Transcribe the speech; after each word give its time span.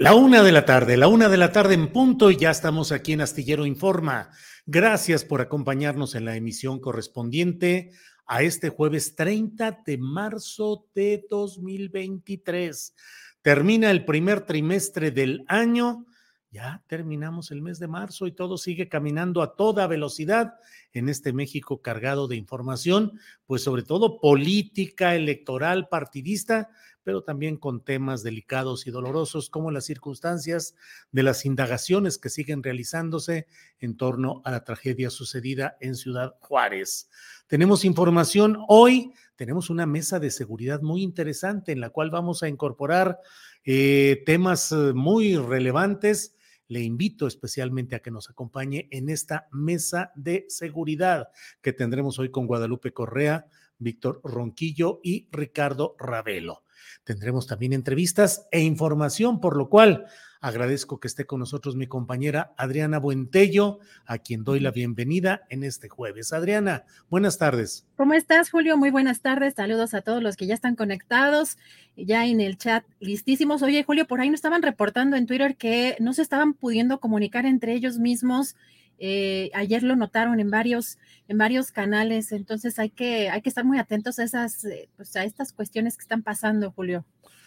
La 0.00 0.14
una 0.14 0.42
de 0.42 0.50
la 0.50 0.64
tarde, 0.64 0.96
la 0.96 1.08
una 1.08 1.28
de 1.28 1.36
la 1.36 1.52
tarde 1.52 1.74
en 1.74 1.92
punto 1.92 2.30
y 2.30 2.36
ya 2.38 2.50
estamos 2.50 2.90
aquí 2.90 3.12
en 3.12 3.20
Astillero 3.20 3.66
Informa. 3.66 4.30
Gracias 4.64 5.26
por 5.26 5.42
acompañarnos 5.42 6.14
en 6.14 6.24
la 6.24 6.36
emisión 6.36 6.80
correspondiente 6.80 7.90
a 8.26 8.40
este 8.40 8.70
jueves 8.70 9.14
30 9.14 9.82
de 9.84 9.98
marzo 9.98 10.86
de 10.94 11.26
2023. 11.28 12.94
Termina 13.42 13.90
el 13.90 14.06
primer 14.06 14.46
trimestre 14.46 15.10
del 15.10 15.44
año. 15.48 16.06
Ya 16.50 16.82
terminamos 16.86 17.50
el 17.50 17.60
mes 17.60 17.78
de 17.78 17.86
marzo 17.86 18.26
y 18.26 18.32
todo 18.32 18.56
sigue 18.56 18.88
caminando 18.88 19.42
a 19.42 19.54
toda 19.54 19.86
velocidad 19.86 20.54
en 20.94 21.10
este 21.10 21.34
México 21.34 21.82
cargado 21.82 22.26
de 22.26 22.36
información, 22.36 23.20
pues 23.44 23.62
sobre 23.62 23.82
todo 23.82 24.18
política, 24.18 25.14
electoral, 25.14 25.88
partidista, 25.88 26.70
pero 27.02 27.22
también 27.22 27.56
con 27.56 27.82
temas 27.82 28.22
delicados 28.22 28.86
y 28.86 28.90
dolorosos 28.90 29.50
como 29.50 29.70
las 29.70 29.84
circunstancias 29.84 30.74
de 31.12 31.22
las 31.22 31.44
indagaciones 31.46 32.18
que 32.18 32.28
siguen 32.28 32.62
realizándose 32.62 33.46
en 33.78 33.96
torno 33.96 34.42
a 34.44 34.50
la 34.50 34.64
tragedia 34.64 35.10
sucedida 35.10 35.76
en 35.80 35.96
Ciudad 35.96 36.34
Juárez. 36.40 37.08
Tenemos 37.46 37.84
información 37.84 38.58
hoy, 38.68 39.12
tenemos 39.36 39.70
una 39.70 39.86
mesa 39.86 40.20
de 40.20 40.30
seguridad 40.30 40.82
muy 40.82 41.02
interesante 41.02 41.72
en 41.72 41.80
la 41.80 41.90
cual 41.90 42.10
vamos 42.10 42.42
a 42.42 42.48
incorporar 42.48 43.18
eh, 43.64 44.22
temas 44.26 44.72
eh, 44.72 44.92
muy 44.94 45.36
relevantes. 45.36 46.36
Le 46.68 46.80
invito 46.80 47.26
especialmente 47.26 47.96
a 47.96 48.00
que 48.00 48.12
nos 48.12 48.30
acompañe 48.30 48.86
en 48.92 49.08
esta 49.08 49.48
mesa 49.50 50.12
de 50.14 50.44
seguridad 50.48 51.30
que 51.60 51.72
tendremos 51.72 52.18
hoy 52.18 52.30
con 52.30 52.46
Guadalupe 52.46 52.92
Correa, 52.92 53.46
Víctor 53.78 54.20
Ronquillo 54.22 55.00
y 55.02 55.28
Ricardo 55.32 55.96
Ravelo. 55.98 56.62
Tendremos 57.04 57.46
también 57.46 57.72
entrevistas 57.72 58.46
e 58.50 58.60
información, 58.60 59.40
por 59.40 59.56
lo 59.56 59.68
cual 59.68 60.06
agradezco 60.40 61.00
que 61.00 61.08
esté 61.08 61.26
con 61.26 61.40
nosotros 61.40 61.76
mi 61.76 61.86
compañera 61.86 62.54
Adriana 62.56 62.98
Buentello, 62.98 63.80
a 64.06 64.18
quien 64.18 64.42
doy 64.42 64.60
la 64.60 64.70
bienvenida 64.70 65.42
en 65.50 65.64
este 65.64 65.88
jueves. 65.88 66.32
Adriana, 66.32 66.84
buenas 67.10 67.38
tardes. 67.38 67.86
¿Cómo 67.96 68.14
estás, 68.14 68.50
Julio? 68.50 68.76
Muy 68.76 68.90
buenas 68.90 69.20
tardes. 69.20 69.54
Saludos 69.54 69.92
a 69.92 70.00
todos 70.00 70.22
los 70.22 70.36
que 70.36 70.46
ya 70.46 70.54
están 70.54 70.76
conectados, 70.76 71.58
ya 71.96 72.26
en 72.26 72.40
el 72.40 72.56
chat 72.56 72.84
listísimos. 73.00 73.62
Oye, 73.62 73.84
Julio, 73.84 74.06
por 74.06 74.20
ahí 74.20 74.30
nos 74.30 74.38
estaban 74.38 74.62
reportando 74.62 75.16
en 75.16 75.26
Twitter 75.26 75.56
que 75.56 75.96
no 76.00 76.14
se 76.14 76.22
estaban 76.22 76.54
pudiendo 76.54 77.00
comunicar 77.00 77.44
entre 77.44 77.74
ellos 77.74 77.98
mismos 77.98 78.56
eh, 79.02 79.50
ayer 79.54 79.82
lo 79.82 79.96
notaron 79.96 80.40
en 80.40 80.50
varios, 80.50 80.98
en 81.26 81.38
varios 81.38 81.72
canales, 81.72 82.32
entonces 82.32 82.78
hay 82.78 82.90
que, 82.90 83.30
hay 83.30 83.40
que 83.40 83.48
estar 83.48 83.64
muy 83.64 83.78
atentos 83.78 84.18
a 84.18 84.24
esas, 84.24 84.62
eh, 84.66 84.90
pues 84.94 85.16
a 85.16 85.24
estas 85.24 85.54
cuestiones 85.54 85.96
que 85.96 86.02
están 86.02 86.22
pasando, 86.22 86.70
Julio. 86.70 87.06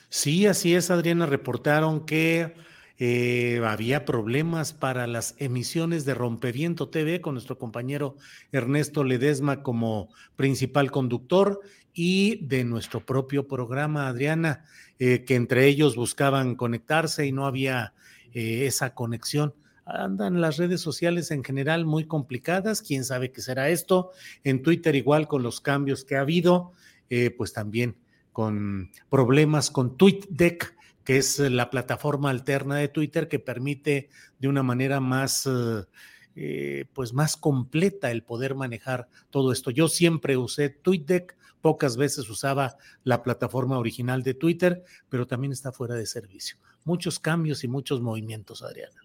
Sí, 0.09 0.47
así 0.47 0.73
es, 0.73 0.89
Adriana, 0.89 1.27
reportaron 1.27 2.07
que 2.07 2.55
eh, 2.97 3.61
había 3.63 4.03
problemas 4.03 4.73
para 4.73 5.05
las 5.05 5.35
emisiones 5.37 6.05
de 6.05 6.15
Rompeviento 6.15 6.89
TV 6.89 7.21
con 7.21 7.35
nuestro 7.35 7.59
compañero 7.59 8.17
Ernesto 8.51 9.03
Ledesma 9.03 9.61
como 9.61 10.09
principal 10.35 10.89
conductor 10.89 11.61
y 11.93 12.43
de 12.47 12.63
nuestro 12.63 13.05
propio 13.05 13.47
programa, 13.47 14.07
Adriana, 14.07 14.65
que 14.97 15.35
entre 15.35 15.67
ellos 15.67 15.95
buscaban 15.95 16.55
conectarse 16.55 17.27
y 17.27 17.31
no 17.31 17.45
había 17.45 17.93
esa 18.33 18.95
conexión 18.95 19.53
andan 19.85 20.41
las 20.41 20.57
redes 20.57 20.81
sociales 20.81 21.31
en 21.31 21.43
general 21.43 21.85
muy 21.85 22.05
complicadas, 22.05 22.81
quién 22.81 23.03
sabe 23.03 23.31
qué 23.31 23.41
será 23.41 23.69
esto, 23.69 24.11
en 24.43 24.61
Twitter 24.61 24.95
igual 24.95 25.27
con 25.27 25.43
los 25.43 25.61
cambios 25.61 26.05
que 26.05 26.15
ha 26.15 26.21
habido, 26.21 26.71
eh, 27.09 27.31
pues 27.31 27.53
también 27.53 27.97
con 28.31 28.91
problemas 29.09 29.69
con 29.69 29.97
TweetDeck, 29.97 30.75
que 31.03 31.17
es 31.17 31.39
la 31.39 31.69
plataforma 31.69 32.29
alterna 32.29 32.77
de 32.77 32.87
Twitter 32.87 33.27
que 33.27 33.39
permite 33.39 34.09
de 34.39 34.47
una 34.47 34.63
manera 34.63 34.99
más... 34.99 35.49
Eh, 36.35 36.85
pues 36.93 37.13
más 37.13 37.37
completa 37.37 38.09
el 38.09 38.23
poder 38.23 38.55
manejar 38.55 39.07
todo 39.29 39.51
esto. 39.51 39.69
Yo 39.69 39.87
siempre 39.87 40.35
usé 40.35 40.69
TweetDeck, 40.69 41.37
pocas 41.61 41.95
veces 41.95 42.27
usaba 42.27 42.75
la 43.03 43.21
plataforma 43.21 43.77
original 43.77 44.23
de 44.23 44.33
Twitter, 44.33 44.83
pero 45.09 45.27
también 45.27 45.53
está 45.53 45.71
fuera 45.71 45.93
de 45.93 46.07
servicio. 46.07 46.57
Muchos 46.85 47.19
cambios 47.19 47.63
y 47.63 47.67
muchos 47.67 48.01
movimientos, 48.01 48.63
Adriana 48.63 49.02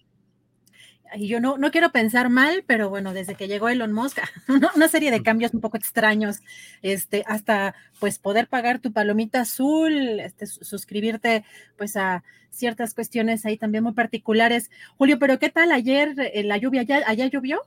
y 1.16 1.28
yo 1.28 1.40
no, 1.40 1.58
no 1.58 1.70
quiero 1.70 1.90
pensar 1.90 2.28
mal, 2.28 2.64
pero 2.66 2.88
bueno, 2.90 3.12
desde 3.12 3.34
que 3.34 3.48
llegó 3.48 3.68
Elon 3.68 3.92
Musk, 3.92 4.18
una 4.76 4.88
serie 4.88 5.10
de 5.10 5.22
cambios 5.22 5.54
un 5.54 5.60
poco 5.60 5.76
extraños, 5.76 6.40
este, 6.82 7.24
hasta 7.26 7.74
pues 7.98 8.18
poder 8.18 8.48
pagar 8.48 8.78
tu 8.78 8.92
palomita 8.92 9.40
azul, 9.40 10.20
este, 10.20 10.46
suscribirte 10.46 11.44
pues 11.76 11.96
a 11.96 12.24
ciertas 12.50 12.94
cuestiones 12.94 13.46
ahí 13.46 13.56
también 13.56 13.84
muy 13.84 13.92
particulares. 13.92 14.70
Julio, 14.96 15.18
pero 15.18 15.38
¿qué 15.38 15.50
tal 15.50 15.72
ayer 15.72 16.14
eh, 16.18 16.42
la 16.42 16.56
lluvia? 16.58 16.82
¿Allá, 16.82 17.02
allá 17.06 17.26
llovió? 17.26 17.62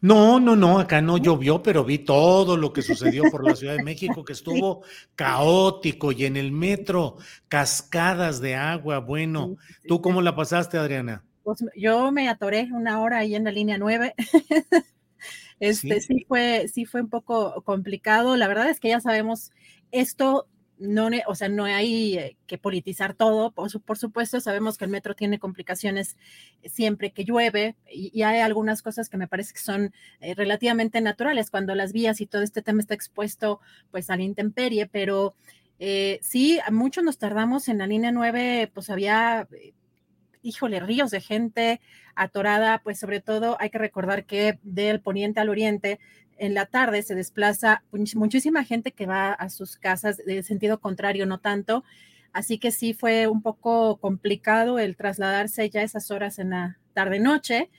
No, 0.00 0.38
no, 0.40 0.56
no, 0.56 0.78
acá 0.78 1.00
no 1.00 1.16
llovió, 1.16 1.62
pero 1.62 1.82
vi 1.82 1.98
todo 1.98 2.56
lo 2.56 2.72
que 2.72 2.82
sucedió 2.82 3.24
por 3.30 3.44
la 3.44 3.56
Ciudad 3.56 3.76
de 3.76 3.82
México, 3.84 4.24
que 4.24 4.34
estuvo 4.34 4.82
caótico 5.14 6.12
y 6.12 6.26
en 6.26 6.36
el 6.36 6.52
metro, 6.52 7.16
cascadas 7.48 8.40
de 8.40 8.54
agua. 8.54 8.98
Bueno, 8.98 9.56
¿tú 9.88 10.00
cómo 10.02 10.20
la 10.20 10.36
pasaste, 10.36 10.76
Adriana? 10.76 11.24
Pues 11.46 11.64
yo 11.76 12.10
me 12.10 12.28
atoré 12.28 12.68
una 12.72 13.00
hora 13.00 13.18
ahí 13.18 13.36
en 13.36 13.44
la 13.44 13.52
línea 13.52 13.78
9. 13.78 14.16
este 15.60 16.00
¿Sí? 16.00 16.24
fue, 16.26 16.66
sí 16.66 16.86
fue 16.86 17.02
un 17.02 17.08
poco 17.08 17.62
complicado. 17.62 18.34
La 18.34 18.48
verdad 18.48 18.68
es 18.68 18.80
que 18.80 18.88
ya 18.88 19.00
sabemos 19.00 19.52
esto 19.92 20.48
no, 20.78 21.08
o 21.28 21.34
sea, 21.36 21.48
no 21.48 21.64
hay 21.64 22.18
eh, 22.18 22.36
que 22.48 22.58
politizar 22.58 23.14
todo, 23.14 23.52
por, 23.52 23.80
por, 23.80 23.96
supuesto, 23.96 24.40
sabemos 24.40 24.76
que 24.76 24.86
el 24.86 24.90
metro 24.90 25.14
tiene 25.14 25.38
complicaciones 25.38 26.16
siempre 26.64 27.12
que 27.12 27.24
llueve 27.24 27.76
y, 27.90 28.10
y 28.12 28.24
hay 28.24 28.40
algunas 28.40 28.82
cosas 28.82 29.08
que 29.08 29.16
me 29.16 29.28
parece 29.28 29.54
que 29.54 29.60
son 29.60 29.94
eh, 30.20 30.34
relativamente 30.34 31.00
naturales 31.00 31.50
cuando 31.50 31.76
las 31.76 31.92
vías 31.92 32.20
y 32.20 32.26
todo 32.26 32.42
este 32.42 32.60
tema 32.60 32.80
está 32.80 32.94
expuesto 32.94 33.60
pues 33.92 34.10
a 34.10 34.16
la 34.16 34.24
intemperie, 34.24 34.86
pero 34.86 35.36
eh, 35.78 36.18
sí, 36.22 36.58
mucho 36.72 37.02
nos 37.02 37.18
tardamos 37.18 37.68
en 37.68 37.78
la 37.78 37.86
línea 37.86 38.10
9, 38.10 38.70
pues 38.74 38.90
había 38.90 39.48
híjole, 40.46 40.80
ríos 40.80 41.10
de 41.10 41.20
gente 41.20 41.80
atorada, 42.14 42.78
pues 42.82 42.98
sobre 42.98 43.20
todo 43.20 43.56
hay 43.60 43.70
que 43.70 43.78
recordar 43.78 44.24
que 44.24 44.58
del 44.62 45.00
poniente 45.00 45.40
al 45.40 45.48
oriente 45.48 45.98
en 46.38 46.54
la 46.54 46.66
tarde 46.66 47.02
se 47.02 47.14
desplaza 47.14 47.82
muchísima 48.14 48.64
gente 48.64 48.92
que 48.92 49.06
va 49.06 49.32
a 49.32 49.48
sus 49.48 49.76
casas 49.76 50.18
de 50.18 50.42
sentido 50.42 50.80
contrario, 50.80 51.26
no 51.26 51.38
tanto. 51.38 51.84
Así 52.32 52.58
que 52.58 52.70
sí 52.70 52.92
fue 52.92 53.26
un 53.26 53.42
poco 53.42 53.96
complicado 53.96 54.78
el 54.78 54.96
trasladarse 54.96 55.70
ya 55.70 55.82
esas 55.82 56.10
horas 56.10 56.38
en 56.38 56.50
la 56.50 56.78
tarde-noche, 56.92 57.70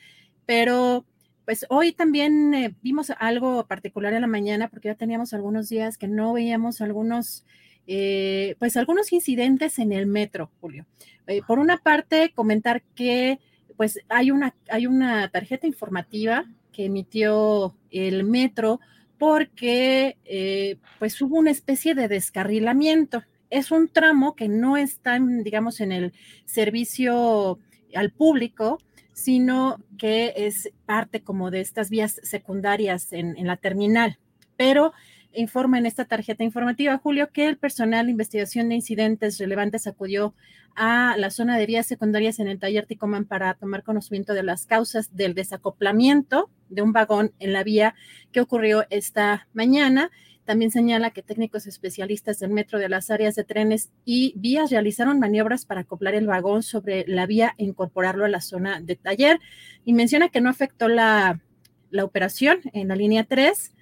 pero 0.46 1.06
pues 1.46 1.66
hoy 1.70 1.94
también 1.94 2.54
eh, 2.54 2.76
vimos 2.82 3.12
algo 3.20 3.68
particular 3.68 4.14
en 4.14 4.22
la 4.22 4.28
mañana 4.28 4.68
porque 4.68 4.90
ya 4.90 4.96
teníamos 4.96 5.34
algunos 5.34 5.70
días 5.70 5.98
que 5.98 6.08
no 6.08 6.34
veíamos 6.34 6.82
algunos, 6.82 7.46
eh, 7.88 8.56
pues 8.60 8.76
algunos 8.76 9.14
incidentes 9.14 9.80
en 9.80 9.94
el 9.94 10.08
metro, 10.08 10.52
Julio. 10.60 10.86
Eh, 11.26 11.42
por 11.48 11.58
una 11.58 11.78
parte, 11.78 12.34
comentar 12.36 12.84
que 12.96 13.40
pues 13.78 14.00
hay 14.10 14.32
una, 14.32 14.56
hay 14.70 14.88
una 14.88 15.30
tarjeta 15.30 15.68
informativa 15.68 16.46
que 16.74 16.86
emitió 16.86 17.76
el 17.90 18.24
metro 18.26 18.82
porque 19.18 20.18
eh, 20.26 20.78
pues 21.00 21.22
hubo 21.22 21.38
una 21.38 21.52
especie 21.52 21.96
de 21.96 22.08
descarrilamiento. 22.08 23.24
Es 23.50 23.72
un 23.72 23.88
tramo 23.88 24.36
que 24.36 24.50
no 24.50 24.76
está, 24.76 25.20
digamos, 25.20 25.80
en 25.80 25.92
el 25.92 26.14
servicio 26.46 27.60
al 27.96 28.12
público, 28.12 28.80
sino 29.14 29.78
que 29.98 30.34
es 30.36 30.72
parte 30.86 31.22
como 31.22 31.52
de 31.52 31.62
estas 31.62 31.90
vías 31.90 32.20
secundarias 32.22 33.14
en, 33.14 33.38
en 33.38 33.48
la 33.48 33.58
terminal. 33.58 34.20
Pero 34.58 34.94
informa 35.38 35.78
en 35.78 35.86
esta 35.86 36.06
tarjeta 36.06 36.44
informativa, 36.44 36.98
Julio, 36.98 37.30
que 37.32 37.48
el 37.48 37.58
personal 37.58 38.06
de 38.06 38.12
investigación 38.12 38.70
de 38.70 38.76
incidentes 38.76 39.38
relevantes 39.38 39.88
acudió 39.88 40.34
a 40.76 41.16
la 41.18 41.30
zona 41.32 41.58
de 41.58 41.66
vías 41.66 41.86
secundarias 41.86 42.40
en 42.40 42.48
el 42.48 42.60
taller 42.60 42.86
Ticoman 42.86 43.26
para 43.26 43.54
tomar 43.54 43.84
conocimiento 43.84 44.34
de 44.34 44.44
las 44.44 44.66
causas 44.66 45.16
del 45.16 45.34
desacoplamiento 45.34 46.50
de 46.70 46.82
un 46.82 46.92
vagón 46.92 47.34
en 47.40 47.54
la 47.54 47.64
vía 47.64 47.96
que 48.32 48.42
ocurrió 48.42 48.86
esta 48.90 49.48
mañana. 49.54 50.12
También 50.46 50.72
señala 50.72 51.12
que 51.12 51.24
técnicos 51.24 51.68
especialistas 51.68 52.40
del 52.40 52.52
metro 52.52 52.80
de 52.80 52.90
las 52.90 53.10
áreas 53.10 53.36
de 53.36 53.44
trenes 53.44 53.92
y 54.06 54.34
vías 54.38 54.72
realizaron 54.72 55.20
maniobras 55.20 55.66
para 55.66 55.82
acoplar 55.82 56.16
el 56.16 56.28
vagón 56.28 56.64
sobre 56.64 57.06
la 57.08 57.26
vía 57.26 57.54
e 57.58 57.66
incorporarlo 57.66 58.26
a 58.26 58.30
la 58.30 58.42
zona 58.42 58.80
de 58.80 58.96
taller. 58.96 59.40
Y 59.84 59.94
menciona 59.94 60.30
que 60.30 60.42
no 60.42 60.50
afectó 60.50 60.88
la, 60.88 61.42
la 61.90 62.06
operación 62.06 62.60
en 62.74 62.88
la 62.88 62.96
línea 62.96 63.24
3 63.24 63.74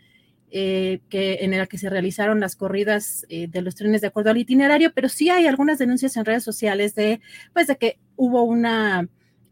eh, 0.57 1.01
que, 1.09 1.39
en 1.41 1.51
la 1.51 1.67
que 1.67 1.77
se 1.77 1.89
realizaron 1.89 2.39
las 2.39 2.55
corridas 2.55 3.25
eh, 3.27 3.47
de 3.47 3.61
los 3.61 3.75
trenes 3.75 3.99
de 3.99 4.07
acuerdo 4.07 4.29
al 4.29 4.37
itinerario, 4.37 4.93
pero 4.93 5.09
sí 5.09 5.29
hay 5.29 5.47
algunas 5.47 5.79
denuncias 5.79 6.15
en 6.15 6.23
redes 6.23 6.45
sociales 6.45 6.95
de, 6.95 7.19
pues, 7.51 7.67
de 7.67 7.75
que 7.75 7.99
hubo 8.15 8.43
una, 8.43 9.09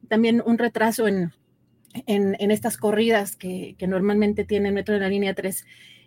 también 0.07 0.41
un 0.45 0.57
retraso 0.57 1.05
en, 1.09 1.33
en, 2.07 2.51
estas 2.51 2.77
corridas 2.77 3.35
que, 3.35 3.75
que, 3.77 3.85
normalmente 3.85 4.45
tiene 4.45 4.69
el 4.69 4.75
metro 4.75 4.93
de 4.93 5.01
la 5.01 5.09
línea 5.09 5.33
3. 5.33 5.65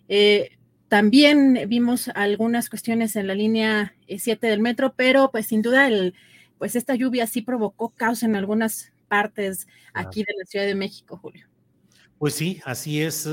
Eh, 0.08 0.56
también 0.88 1.66
vimos 1.69 2.08
algunas 2.14 2.70
cuestiones 2.70 3.16
en 3.16 3.26
la 3.26 3.34
línea 3.34 3.94
7 4.08 4.46
del 4.46 4.60
metro, 4.60 4.94
pero 4.96 5.31
pues 5.31 5.44
sin 5.44 5.60
duda 5.60 5.88
el, 5.88 6.14
pues 6.56 6.75
esta 6.75 6.94
lluvia 6.94 7.26
sí 7.26 7.43
provocó 7.43 7.90
caos 7.90 8.22
en 8.22 8.34
algunas 8.34 8.94
partes 9.08 9.69
aquí 9.93 10.20
de 10.20 10.32
la 10.38 10.46
Ciudad 10.46 10.64
de 10.64 10.75
México, 10.75 11.19
Julio. 11.19 11.48
Pues 12.19 12.35
sí, 12.35 12.61
así 12.65 13.03
es 13.03 13.29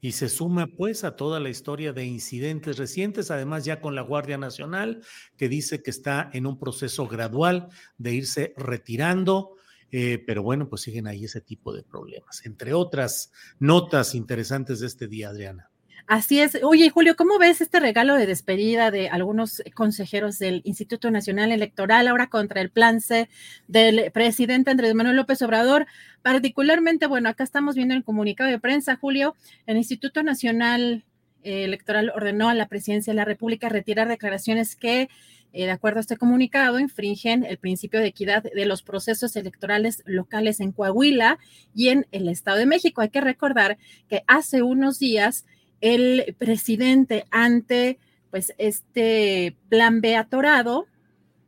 y 0.00 0.12
se 0.12 0.28
suma 0.28 0.68
pues 0.68 1.04
a 1.04 1.16
toda 1.16 1.40
la 1.40 1.48
historia 1.48 1.92
de 1.92 2.04
incidentes 2.04 2.76
recientes, 2.76 3.30
además 3.30 3.64
ya 3.64 3.80
con 3.80 3.94
la 3.94 4.02
Guardia 4.02 4.38
Nacional, 4.38 5.02
que 5.36 5.48
dice 5.48 5.82
que 5.82 5.90
está 5.90 6.30
en 6.32 6.46
un 6.46 6.58
proceso 6.58 7.08
gradual 7.08 7.68
de 7.98 8.14
irse 8.14 8.54
retirando, 8.56 9.56
eh, 9.90 10.22
pero 10.24 10.42
bueno, 10.42 10.68
pues 10.68 10.82
siguen 10.82 11.06
ahí 11.06 11.24
ese 11.24 11.40
tipo 11.40 11.72
de 11.72 11.82
problemas, 11.82 12.44
entre 12.44 12.72
otras 12.72 13.32
notas 13.58 14.14
interesantes 14.14 14.80
de 14.80 14.86
este 14.86 15.08
día, 15.08 15.30
Adriana. 15.30 15.70
Así 16.06 16.38
es. 16.40 16.56
Oye, 16.62 16.88
Julio, 16.88 17.16
¿cómo 17.16 17.36
ves 17.36 17.60
este 17.60 17.80
regalo 17.80 18.14
de 18.14 18.26
despedida 18.26 18.92
de 18.92 19.08
algunos 19.08 19.60
consejeros 19.74 20.38
del 20.38 20.62
Instituto 20.64 21.10
Nacional 21.10 21.50
Electoral 21.50 22.06
ahora 22.06 22.28
contra 22.28 22.60
el 22.60 22.70
plan 22.70 23.00
C 23.00 23.28
del 23.66 24.12
presidente 24.12 24.70
Andrés 24.70 24.94
Manuel 24.94 25.16
López 25.16 25.42
Obrador? 25.42 25.86
Particularmente, 26.22 27.08
bueno, 27.08 27.28
acá 27.28 27.42
estamos 27.42 27.74
viendo 27.74 27.92
el 27.94 28.04
comunicado 28.04 28.48
de 28.48 28.60
prensa, 28.60 28.94
Julio, 28.94 29.34
el 29.66 29.78
Instituto 29.78 30.22
Nacional 30.22 31.04
Electoral 31.42 32.12
ordenó 32.14 32.48
a 32.48 32.54
la 32.54 32.68
presidencia 32.68 33.12
de 33.12 33.16
la 33.16 33.24
República 33.24 33.68
retirar 33.68 34.06
declaraciones 34.06 34.76
que 34.76 35.08
eh, 35.52 35.64
de 35.64 35.70
acuerdo 35.70 35.98
a 35.98 36.00
este 36.02 36.18
comunicado, 36.18 36.78
infringen 36.78 37.42
el 37.44 37.56
principio 37.56 37.98
de 37.98 38.08
equidad 38.08 38.42
de 38.42 38.66
los 38.66 38.82
procesos 38.82 39.36
electorales 39.36 40.02
locales 40.04 40.60
en 40.60 40.70
Coahuila 40.70 41.38
y 41.74 41.88
en 41.88 42.06
el 42.12 42.28
Estado 42.28 42.58
de 42.58 42.66
México. 42.66 43.00
Hay 43.00 43.08
que 43.08 43.22
recordar 43.22 43.78
que 44.08 44.22
hace 44.26 44.62
unos 44.62 44.98
días 44.98 45.46
el 45.80 46.34
presidente 46.38 47.26
ante 47.30 47.98
pues 48.30 48.54
este 48.58 49.56
plan 49.68 50.00
B 50.00 50.16
atorado 50.16 50.86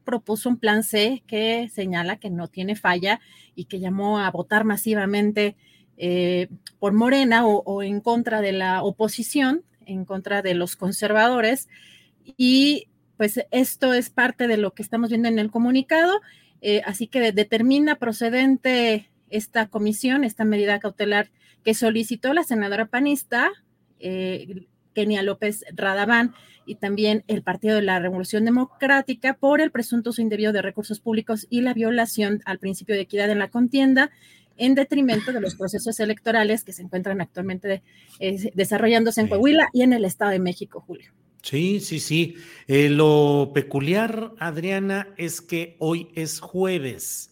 propuso 0.05 0.49
un 0.49 0.57
plan 0.57 0.83
C 0.85 1.23
que 1.27 1.69
señala 1.71 2.17
que 2.17 2.31
no 2.31 2.49
tiene 2.49 2.77
falla 2.77 3.21
y 3.55 3.67
que 3.67 3.79
llamó 3.79 4.19
a 4.19 4.31
votar 4.31 4.65
masivamente 4.65 5.55
eh, 5.99 6.49
por 6.79 6.93
Morena 6.95 7.47
o, 7.47 7.83
en 7.83 8.01
contra 8.01 8.41
de 8.41 8.53
la 8.53 8.83
oposición, 8.83 9.65
en 9.85 10.05
contra 10.05 10.41
de 10.41 10.55
los 10.55 10.77
conservadores. 10.77 11.69
Y 12.39 12.87
pues 13.19 13.41
esto 13.51 13.93
es 13.93 14.09
parte 14.09 14.47
de 14.47 14.57
lo 14.57 14.73
que 14.73 14.83
estamos 14.83 15.11
viendo 15.11 15.29
en 15.29 15.39
el 15.39 15.51
comunicado. 15.51 16.21
Eh, 16.63 16.81
así 16.87 17.07
que 17.07 17.33
determina 17.33 17.97
procedente 17.97 19.11
esta 19.29 19.67
comisión, 19.67 20.25
esta 20.25 20.45
medida 20.45 20.79
cautelar 20.79 21.31
que 21.65 21.75
solicitó 21.75 22.33
la 22.33 22.45
senadora 22.45 22.87
panista 22.87 23.51
eh, 24.01 24.67
Kenia 24.95 25.23
López 25.23 25.65
Radaván 25.75 26.35
y 26.67 26.75
también 26.75 27.25
el 27.29 27.43
Partido 27.43 27.77
de 27.77 27.83
la 27.83 27.99
Revolución 27.99 28.45
Democrática 28.45 29.35
por 29.35 29.61
el 29.61 29.71
presunto 29.71 30.11
uso 30.11 30.23
indebido 30.23 30.53
de 30.53 30.63
recursos 30.63 31.01
públicos 31.01 31.47
y 31.49 31.61
la 31.61 31.73
violación 31.73 32.43
al 32.45 32.59
principio 32.59 32.95
de 32.95 33.03
equidad 33.03 33.31
en 33.31 33.39
la 33.39 33.49
contienda 33.49 34.11
en 34.57 34.75
detrimento 34.75 35.33
de 35.33 35.41
los 35.41 35.55
procesos 35.55 36.01
electorales 36.01 36.65
que 36.65 36.73
se 36.73 36.83
encuentran 36.83 37.21
actualmente 37.21 37.83
eh, 38.19 38.51
desarrollándose 38.55 39.21
en 39.21 39.29
Coahuila 39.29 39.69
y 39.73 39.83
en 39.83 39.93
el 39.93 40.05
Estado 40.05 40.33
de 40.33 40.41
México, 40.41 40.83
Julio. 40.85 41.13
Sí, 41.43 41.79
sí, 41.79 42.01
sí. 42.01 42.35
Eh, 42.67 42.91
lo 42.91 43.53
peculiar, 43.55 44.33
Adriana, 44.41 45.15
es 45.17 45.41
que 45.41 45.77
hoy 45.79 46.09
es 46.17 46.41
jueves. 46.41 47.31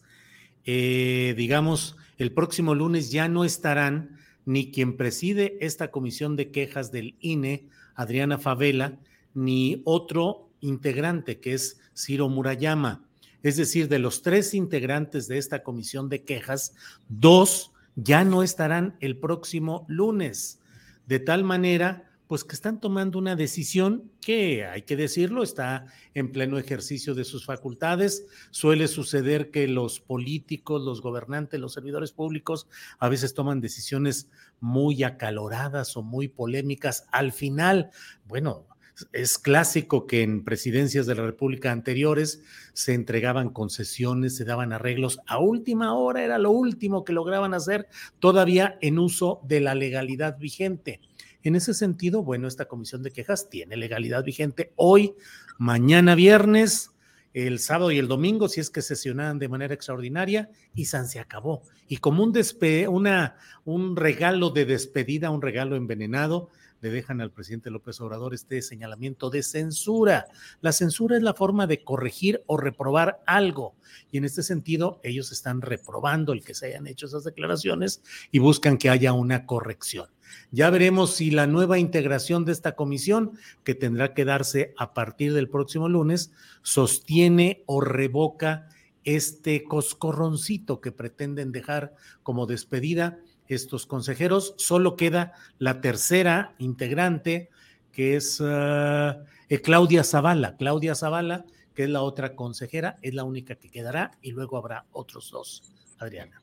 digamos, 0.65 1.97
el 2.17 2.31
próximo 2.31 2.73
lunes 2.75 3.11
ya 3.11 3.27
no 3.27 3.43
estarán 3.43 4.16
ni 4.47 4.71
quien 4.71 4.95
preside 4.95 5.57
esta 5.59 5.91
comisión 5.91 6.37
de 6.37 6.51
quejas 6.51 6.89
del 6.89 7.15
INE, 7.19 7.67
Adriana 7.95 8.37
Favela, 8.37 8.97
ni 9.33 9.81
otro 9.83 10.47
integrante 10.61 11.41
que 11.41 11.53
es 11.53 11.81
Ciro 11.93 12.29
Murayama. 12.29 13.03
Es 13.43 13.57
decir, 13.57 13.89
de 13.89 13.99
los 13.99 14.21
tres 14.21 14.53
integrantes 14.53 15.27
de 15.27 15.37
esta 15.37 15.63
comisión 15.63 16.07
de 16.07 16.23
quejas, 16.23 16.73
dos 17.09 17.73
ya 17.97 18.23
no 18.23 18.41
estarán 18.41 18.95
el 19.01 19.17
próximo 19.17 19.85
lunes. 19.89 20.61
De 21.07 21.19
tal 21.19 21.43
manera 21.43 22.06
pues 22.27 22.43
que 22.43 22.55
están 22.55 22.79
tomando 22.79 23.17
una 23.17 23.35
decisión 23.35 24.11
que, 24.21 24.65
hay 24.65 24.81
que 24.81 24.97
decirlo, 24.97 25.43
está 25.43 25.85
en 26.13 26.31
pleno 26.31 26.57
ejercicio 26.57 27.15
de 27.15 27.23
sus 27.23 27.45
facultades. 27.45 28.25
Suele 28.51 28.87
suceder 28.87 29.49
que 29.49 29.67
los 29.67 29.99
políticos, 29.99 30.81
los 30.83 31.01
gobernantes, 31.01 31.59
los 31.59 31.73
servidores 31.73 32.11
públicos 32.11 32.67
a 32.99 33.07
veces 33.07 33.33
toman 33.33 33.61
decisiones 33.61 34.29
muy 34.59 35.03
acaloradas 35.03 35.95
o 35.95 36.03
muy 36.03 36.27
polémicas. 36.27 37.07
Al 37.11 37.31
final, 37.31 37.91
bueno, 38.25 38.67
es 39.13 39.37
clásico 39.37 40.07
que 40.07 40.23
en 40.23 40.43
presidencias 40.43 41.05
de 41.05 41.15
la 41.15 41.23
República 41.23 41.71
anteriores 41.71 42.41
se 42.73 42.93
entregaban 42.93 43.49
concesiones, 43.49 44.35
se 44.35 44.43
daban 44.43 44.73
arreglos. 44.73 45.19
A 45.27 45.39
última 45.39 45.93
hora 45.93 46.23
era 46.23 46.37
lo 46.39 46.51
último 46.51 47.03
que 47.03 47.13
lograban 47.13 47.53
hacer, 47.53 47.87
todavía 48.19 48.77
en 48.81 48.99
uso 48.99 49.41
de 49.43 49.61
la 49.61 49.75
legalidad 49.75 50.37
vigente. 50.39 50.99
En 51.47 51.55
ese 51.55 51.73
sentido, 51.73 52.23
bueno, 52.23 52.45
esta 52.45 52.65
comisión 52.65 53.03
de 53.03 53.11
quejas 53.11 53.49
tiene 53.49 53.77
legalidad 53.77 54.21
vigente 54.21 54.73
hoy, 54.75 55.15
mañana 55.57 56.13
viernes, 56.13 56.91
el 57.31 57.59
sábado 57.59 57.89
y 57.91 57.99
el 57.99 58.09
domingo, 58.09 58.49
si 58.49 58.59
es 58.59 58.69
que 58.69 58.81
sesionan 58.81 59.39
de 59.39 59.47
manera 59.47 59.73
extraordinaria, 59.73 60.49
y 60.75 60.83
San 60.83 61.07
se 61.07 61.21
acabó. 61.21 61.61
Y 61.87 61.99
como 61.99 62.21
un, 62.21 62.33
despe 62.33 62.89
una, 62.89 63.37
un 63.63 63.95
regalo 63.95 64.49
de 64.49 64.65
despedida, 64.65 65.29
un 65.29 65.41
regalo 65.41 65.77
envenenado, 65.77 66.49
le 66.81 66.89
dejan 66.89 67.21
al 67.21 67.31
presidente 67.31 67.71
López 67.71 68.01
Obrador 68.01 68.33
este 68.33 68.61
señalamiento 68.61 69.29
de 69.29 69.41
censura. 69.41 70.25
La 70.59 70.73
censura 70.73 71.15
es 71.15 71.23
la 71.23 71.33
forma 71.33 71.65
de 71.65 71.81
corregir 71.81 72.43
o 72.47 72.57
reprobar 72.57 73.21
algo. 73.25 73.77
Y 74.11 74.17
en 74.17 74.25
este 74.25 74.43
sentido, 74.43 74.99
ellos 75.01 75.31
están 75.31 75.61
reprobando 75.61 76.33
el 76.33 76.43
que 76.43 76.53
se 76.53 76.65
hayan 76.65 76.87
hecho 76.87 77.05
esas 77.05 77.23
declaraciones 77.23 78.01
y 78.31 78.39
buscan 78.39 78.77
que 78.77 78.89
haya 78.89 79.13
una 79.13 79.45
corrección. 79.45 80.09
Ya 80.51 80.69
veremos 80.69 81.15
si 81.15 81.31
la 81.31 81.47
nueva 81.47 81.79
integración 81.79 82.45
de 82.45 82.51
esta 82.51 82.75
comisión, 82.75 83.31
que 83.63 83.75
tendrá 83.75 84.13
que 84.13 84.25
darse 84.25 84.73
a 84.77 84.93
partir 84.93 85.33
del 85.33 85.49
próximo 85.49 85.89
lunes, 85.89 86.31
sostiene 86.61 87.63
o 87.65 87.81
revoca 87.81 88.69
este 89.03 89.63
coscorroncito 89.63 90.81
que 90.81 90.91
pretenden 90.91 91.51
dejar 91.51 91.95
como 92.23 92.45
despedida 92.45 93.19
estos 93.47 93.85
consejeros. 93.85 94.53
Solo 94.57 94.95
queda 94.95 95.33
la 95.59 95.79
tercera 95.81 96.55
integrante, 96.57 97.49
que 97.91 98.15
es 98.15 98.39
uh, 98.41 99.15
Claudia 99.63 100.03
Zavala. 100.03 100.57
Claudia 100.57 100.93
Zavala, 100.93 101.45
que 101.73 101.83
es 101.83 101.89
la 101.89 102.01
otra 102.01 102.35
consejera, 102.35 102.97
es 103.01 103.13
la 103.13 103.23
única 103.23 103.55
que 103.55 103.69
quedará 103.69 104.11
y 104.21 104.31
luego 104.31 104.57
habrá 104.57 104.85
otros 104.91 105.31
dos. 105.31 105.63
Adriana. 105.99 106.41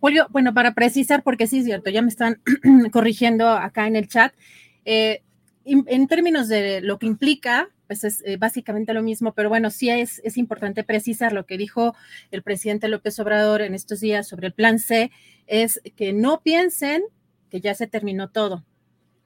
Julio, 0.00 0.26
bueno, 0.30 0.54
para 0.54 0.74
precisar, 0.74 1.22
porque 1.22 1.46
sí 1.46 1.58
es 1.58 1.64
cierto, 1.64 1.90
ya 1.90 2.02
me 2.02 2.08
están 2.08 2.40
corrigiendo 2.92 3.48
acá 3.48 3.86
en 3.86 3.96
el 3.96 4.08
chat. 4.08 4.32
Eh, 4.84 5.22
en 5.64 6.06
términos 6.08 6.48
de 6.48 6.80
lo 6.80 6.98
que 6.98 7.06
implica, 7.06 7.68
pues 7.88 8.04
es 8.04 8.22
eh, 8.24 8.36
básicamente 8.36 8.94
lo 8.94 9.02
mismo, 9.02 9.32
pero 9.32 9.48
bueno, 9.48 9.70
sí 9.70 9.90
es, 9.90 10.20
es 10.22 10.36
importante 10.36 10.84
precisar 10.84 11.32
lo 11.32 11.46
que 11.46 11.58
dijo 11.58 11.96
el 12.30 12.42
presidente 12.42 12.86
López 12.88 13.18
Obrador 13.18 13.62
en 13.62 13.74
estos 13.74 14.00
días 14.00 14.28
sobre 14.28 14.48
el 14.48 14.52
plan 14.52 14.78
C, 14.78 15.10
es 15.46 15.80
que 15.96 16.12
no 16.12 16.40
piensen 16.42 17.02
que 17.50 17.60
ya 17.60 17.74
se 17.74 17.86
terminó 17.86 18.28
todo, 18.28 18.64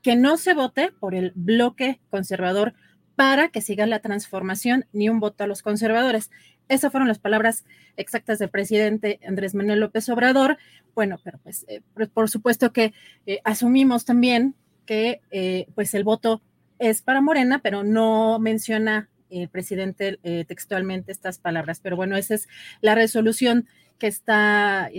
que 0.00 0.16
no 0.16 0.36
se 0.36 0.54
vote 0.54 0.92
por 0.92 1.14
el 1.14 1.32
bloque 1.34 2.00
conservador 2.08 2.72
para 3.16 3.48
que 3.48 3.60
siga 3.60 3.84
la 3.86 3.98
transformación, 3.98 4.86
ni 4.92 5.08
un 5.08 5.20
voto 5.20 5.44
a 5.44 5.46
los 5.46 5.60
conservadores. 5.62 6.30
Esas 6.68 6.90
fueron 6.90 7.08
las 7.08 7.18
palabras 7.18 7.64
exactas 7.96 8.38
del 8.38 8.50
presidente 8.50 9.20
Andrés 9.26 9.54
Manuel 9.54 9.80
López 9.80 10.08
Obrador. 10.08 10.58
Bueno, 10.94 11.18
pero 11.22 11.38
pues 11.42 11.64
eh, 11.68 11.82
por 12.12 12.30
supuesto 12.30 12.72
que 12.72 12.92
eh, 13.26 13.40
asumimos 13.44 14.04
también 14.04 14.54
que 14.86 15.20
eh, 15.30 15.66
pues 15.74 15.94
el 15.94 16.04
voto 16.04 16.42
es 16.78 17.02
para 17.02 17.20
Morena, 17.20 17.60
pero 17.62 17.84
no 17.84 18.38
menciona 18.38 19.08
el 19.30 19.48
presidente 19.48 20.18
textualmente 20.46 21.10
estas 21.10 21.38
palabras. 21.38 21.80
Pero 21.80 21.96
bueno, 21.96 22.16
esa 22.16 22.34
es 22.34 22.48
la 22.82 22.94
resolución 22.94 23.66
que 23.98 24.08
está, 24.08 24.90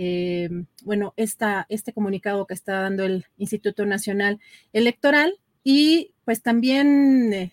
bueno, 0.82 1.12
esta, 1.16 1.66
este 1.68 1.92
comunicado 1.92 2.46
que 2.46 2.54
está 2.54 2.80
dando 2.80 3.04
el 3.04 3.26
Instituto 3.36 3.86
Nacional 3.86 4.40
Electoral 4.72 5.38
y 5.62 6.14
pues 6.24 6.42
también, 6.42 7.52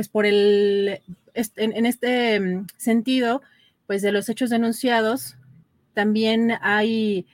pues 0.00 0.08
por 0.08 0.24
el, 0.24 1.02
en, 1.34 1.76
en 1.76 1.84
este 1.84 2.40
mm, 2.40 2.68
sentido, 2.78 3.42
pues 3.86 4.00
de 4.00 4.12
los 4.12 4.30
hechos 4.30 4.48
denunciados, 4.48 5.36
también 5.92 6.52
hay 6.62 7.26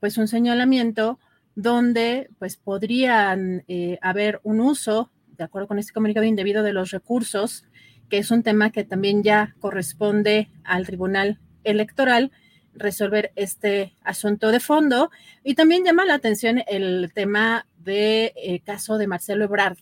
pues 0.00 0.16
un 0.16 0.26
señalamiento 0.26 1.20
donde 1.54 2.30
pues 2.38 2.56
podrían 2.56 3.62
eh, 3.68 3.98
haber 4.00 4.40
un 4.44 4.60
uso, 4.60 5.10
de 5.36 5.44
acuerdo 5.44 5.68
con 5.68 5.78
este 5.78 5.92
comunicado 5.92 6.24
indebido, 6.24 6.62
de 6.62 6.72
los 6.72 6.90
recursos, 6.90 7.66
que 8.08 8.16
es 8.16 8.30
un 8.30 8.42
tema 8.42 8.72
que 8.72 8.82
también 8.82 9.22
ya 9.22 9.54
corresponde 9.60 10.48
al 10.64 10.86
Tribunal 10.86 11.38
Electoral 11.64 12.32
resolver 12.72 13.32
este 13.36 13.94
asunto 14.02 14.50
de 14.52 14.60
fondo. 14.60 15.10
Y 15.44 15.54
también 15.54 15.84
llama 15.84 16.06
la 16.06 16.14
atención 16.14 16.62
el 16.66 17.12
tema 17.14 17.66
del 17.78 18.32
eh, 18.36 18.62
caso 18.64 18.96
de 18.96 19.06
Marcelo 19.06 19.44
Ebrard. 19.44 19.76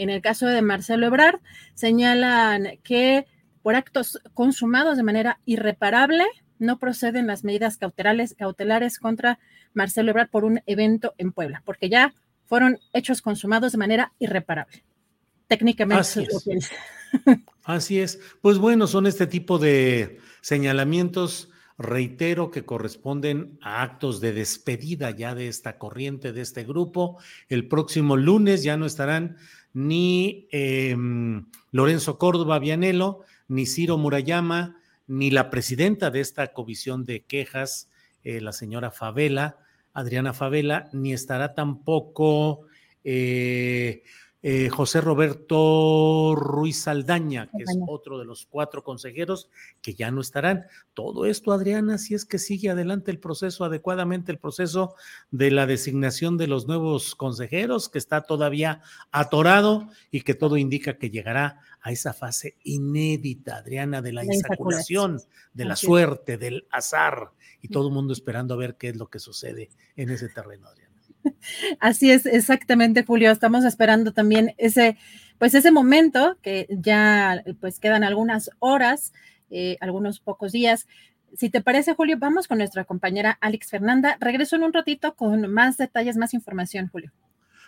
En 0.00 0.08
el 0.08 0.22
caso 0.22 0.46
de 0.46 0.62
Marcelo 0.62 1.06
Ebrard, 1.06 1.40
señalan 1.74 2.78
que 2.82 3.26
por 3.60 3.74
actos 3.74 4.18
consumados 4.32 4.96
de 4.96 5.02
manera 5.02 5.40
irreparable, 5.44 6.24
no 6.58 6.78
proceden 6.78 7.26
las 7.26 7.44
medidas 7.44 7.76
cautelares, 7.76 8.34
cautelares 8.34 8.98
contra 8.98 9.38
Marcelo 9.74 10.12
Ebrard 10.12 10.30
por 10.30 10.46
un 10.46 10.62
evento 10.64 11.12
en 11.18 11.32
Puebla, 11.32 11.62
porque 11.66 11.90
ya 11.90 12.14
fueron 12.46 12.78
hechos 12.94 13.20
consumados 13.20 13.72
de 13.72 13.78
manera 13.78 14.12
irreparable. 14.18 14.84
Técnicamente. 15.48 16.00
Así 16.00 16.22
es. 16.22 16.70
Así 17.64 18.00
es. 18.00 18.20
Pues 18.40 18.56
bueno, 18.56 18.86
son 18.86 19.06
este 19.06 19.26
tipo 19.26 19.58
de 19.58 20.18
señalamientos, 20.40 21.50
reitero, 21.76 22.50
que 22.50 22.64
corresponden 22.64 23.58
a 23.60 23.82
actos 23.82 24.22
de 24.22 24.32
despedida 24.32 25.10
ya 25.10 25.34
de 25.34 25.48
esta 25.48 25.76
corriente, 25.76 26.32
de 26.32 26.40
este 26.40 26.64
grupo. 26.64 27.18
El 27.50 27.68
próximo 27.68 28.16
lunes 28.16 28.62
ya 28.62 28.78
no 28.78 28.86
estarán 28.86 29.36
ni 29.72 30.48
em, 30.50 31.46
Lorenzo 31.70 32.18
Córdoba 32.18 32.58
Vianelo, 32.58 33.24
ni 33.48 33.66
Ciro 33.66 33.98
Murayama, 33.98 34.76
ni 35.06 35.30
la 35.30 35.50
presidenta 35.50 36.10
de 36.10 36.20
esta 36.20 36.52
comisión 36.52 37.04
de 37.04 37.24
quejas, 37.24 37.88
eh, 38.22 38.40
la 38.40 38.52
señora 38.52 38.90
Favela, 38.90 39.58
Adriana 39.92 40.32
Favela, 40.32 40.88
ni 40.92 41.12
estará 41.12 41.54
tampoco 41.54 42.66
eh, 43.02 44.02
eh, 44.42 44.70
José 44.70 45.02
Roberto 45.02 46.34
Ruiz 46.34 46.82
Saldaña, 46.82 47.50
que 47.54 47.62
es 47.62 47.76
otro 47.86 48.18
de 48.18 48.24
los 48.24 48.46
cuatro 48.46 48.82
consejeros 48.82 49.50
que 49.82 49.94
ya 49.94 50.10
no 50.10 50.22
estarán. 50.22 50.64
Todo 50.94 51.26
esto, 51.26 51.52
Adriana, 51.52 51.98
si 51.98 52.14
es 52.14 52.24
que 52.24 52.38
sigue 52.38 52.70
adelante 52.70 53.10
el 53.10 53.18
proceso 53.18 53.64
adecuadamente, 53.64 54.32
el 54.32 54.38
proceso 54.38 54.94
de 55.30 55.50
la 55.50 55.66
designación 55.66 56.38
de 56.38 56.46
los 56.46 56.66
nuevos 56.66 57.14
consejeros, 57.14 57.90
que 57.90 57.98
está 57.98 58.22
todavía 58.22 58.80
atorado 59.10 59.88
y 60.10 60.22
que 60.22 60.34
todo 60.34 60.56
indica 60.56 60.96
que 60.96 61.10
llegará 61.10 61.60
a 61.82 61.92
esa 61.92 62.14
fase 62.14 62.56
inédita, 62.64 63.56
Adriana, 63.56 64.00
de 64.00 64.12
la, 64.12 64.24
insaculación, 64.24 65.20
de 65.52 65.64
la 65.66 65.76
suerte, 65.76 66.38
del 66.38 66.66
azar, 66.70 67.32
y 67.60 67.68
todo 67.68 67.88
el 67.88 67.94
mundo 67.94 68.14
esperando 68.14 68.54
a 68.54 68.56
ver 68.56 68.76
qué 68.76 68.88
es 68.88 68.96
lo 68.96 69.08
que 69.08 69.18
sucede 69.18 69.68
en 69.96 70.08
ese 70.08 70.28
terreno, 70.28 70.68
Adriana. 70.68 70.79
Así 71.80 72.10
es, 72.10 72.26
exactamente, 72.26 73.04
Julio. 73.04 73.30
Estamos 73.30 73.64
esperando 73.64 74.12
también 74.12 74.54
ese, 74.58 74.96
pues 75.38 75.54
ese 75.54 75.70
momento 75.70 76.38
que 76.42 76.66
ya, 76.70 77.42
pues 77.60 77.78
quedan 77.78 78.04
algunas 78.04 78.50
horas, 78.58 79.12
eh, 79.50 79.76
algunos 79.80 80.20
pocos 80.20 80.52
días. 80.52 80.86
Si 81.36 81.50
te 81.50 81.60
parece, 81.60 81.94
Julio, 81.94 82.16
vamos 82.18 82.48
con 82.48 82.58
nuestra 82.58 82.84
compañera 82.84 83.38
Alex 83.40 83.70
Fernanda. 83.70 84.16
Regreso 84.20 84.56
en 84.56 84.64
un 84.64 84.72
ratito 84.72 85.14
con 85.14 85.50
más 85.52 85.76
detalles, 85.76 86.16
más 86.16 86.34
información, 86.34 86.88
Julio. 86.88 87.12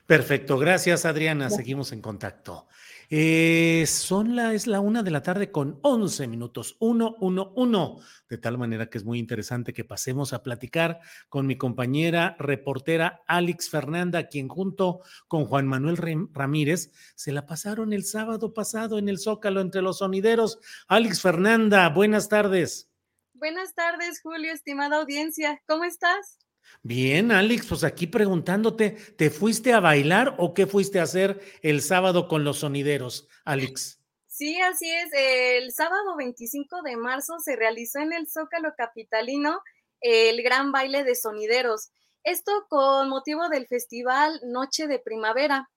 Perfecto, 0.06 0.58
gracias 0.58 1.04
Adriana, 1.04 1.48
seguimos 1.48 1.92
en 1.92 2.02
contacto. 2.02 2.66
Eh, 3.14 3.84
son 3.88 4.38
es 4.38 4.66
la 4.66 4.80
una 4.80 5.02
de 5.02 5.10
la 5.10 5.22
tarde 5.22 5.52
con 5.52 5.78
11 5.82 6.28
minutos, 6.28 6.78
uno, 6.80 7.14
uno, 7.20 7.52
uno, 7.56 7.98
de 8.30 8.38
tal 8.38 8.56
manera 8.56 8.88
que 8.88 8.96
es 8.96 9.04
muy 9.04 9.18
interesante 9.18 9.74
que 9.74 9.84
pasemos 9.84 10.32
a 10.32 10.42
platicar 10.42 10.98
con 11.28 11.46
mi 11.46 11.58
compañera 11.58 12.36
reportera 12.38 13.22
Alex 13.26 13.68
Fernanda, 13.68 14.28
quien 14.28 14.48
junto 14.48 15.00
con 15.28 15.44
Juan 15.44 15.66
Manuel 15.66 15.98
Ramírez 16.32 16.90
se 17.14 17.32
la 17.32 17.44
pasaron 17.44 17.92
el 17.92 18.06
sábado 18.06 18.54
pasado 18.54 18.98
en 18.98 19.10
el 19.10 19.18
Zócalo 19.18 19.60
entre 19.60 19.82
los 19.82 19.98
sonideros. 19.98 20.58
Alex 20.88 21.20
Fernanda, 21.20 21.90
buenas 21.90 22.30
tardes. 22.30 22.90
Buenas 23.34 23.74
tardes, 23.74 24.22
Julio, 24.22 24.54
estimada 24.54 24.96
audiencia, 24.96 25.60
¿cómo 25.66 25.84
estás? 25.84 26.41
Bien, 26.82 27.30
Alex, 27.32 27.66
pues 27.66 27.84
aquí 27.84 28.06
preguntándote, 28.06 28.90
¿te 28.90 29.30
fuiste 29.30 29.72
a 29.72 29.80
bailar 29.80 30.34
o 30.38 30.54
qué 30.54 30.66
fuiste 30.66 30.98
a 31.00 31.04
hacer 31.04 31.40
el 31.62 31.80
sábado 31.80 32.28
con 32.28 32.44
los 32.44 32.58
sonideros, 32.58 33.28
Alex? 33.44 34.00
Sí, 34.26 34.60
así 34.60 34.90
es. 34.90 35.10
El 35.12 35.72
sábado 35.72 36.16
25 36.16 36.82
de 36.82 36.96
marzo 36.96 37.38
se 37.38 37.54
realizó 37.54 38.00
en 38.00 38.12
el 38.12 38.28
Zócalo 38.28 38.74
Capitalino 38.76 39.60
el 40.00 40.42
gran 40.42 40.72
baile 40.72 41.04
de 41.04 41.14
sonideros. 41.14 41.90
Esto 42.24 42.66
con 42.68 43.08
motivo 43.08 43.48
del 43.48 43.66
festival 43.66 44.40
Noche 44.44 44.86
de 44.86 44.98
Primavera. 44.98 45.70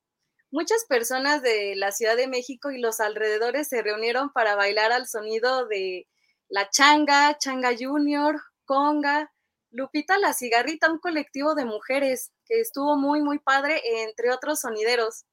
Muchas 0.51 0.85
personas 0.85 1.41
de 1.41 1.75
la 1.75 1.91
Ciudad 1.91 2.15
de 2.15 2.27
México 2.27 2.71
y 2.71 2.79
los 2.79 2.99
alrededores 2.99 3.67
se 3.67 3.81
reunieron 3.81 4.31
para 4.31 4.55
bailar 4.55 4.91
al 4.91 5.07
sonido 5.07 5.67
de 5.67 6.07
la 6.47 6.69
changa, 6.69 7.37
changa 7.37 7.71
junior, 7.77 8.41
conga, 8.63 9.31
Lupita 9.75 10.17
La 10.17 10.33
Cigarrita, 10.33 10.89
un 10.89 10.99
colectivo 10.99 11.53
de 11.53 11.65
mujeres 11.65 12.31
que 12.45 12.61
estuvo 12.61 12.95
muy, 12.97 13.21
muy 13.21 13.39
padre, 13.39 13.81
entre 14.03 14.31
otros 14.31 14.61
sonideros. 14.61 15.25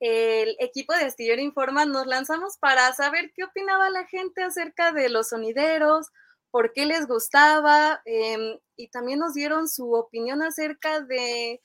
El 0.00 0.54
equipo 0.60 0.92
de 0.92 1.06
Astillero 1.06 1.40
Informa 1.40 1.86
nos 1.86 2.06
lanzamos 2.06 2.58
para 2.58 2.92
saber 2.92 3.32
qué 3.34 3.44
opinaba 3.44 3.88
la 3.88 4.06
gente 4.06 4.42
acerca 4.42 4.92
de 4.92 5.08
los 5.08 5.30
sonideros, 5.30 6.08
por 6.50 6.72
qué 6.74 6.84
les 6.84 7.06
gustaba, 7.06 8.02
em, 8.04 8.58
y 8.76 8.88
también 8.88 9.18
nos 9.18 9.32
dieron 9.32 9.66
su 9.66 9.94
opinión 9.94 10.42
acerca 10.42 11.00
de 11.00 11.62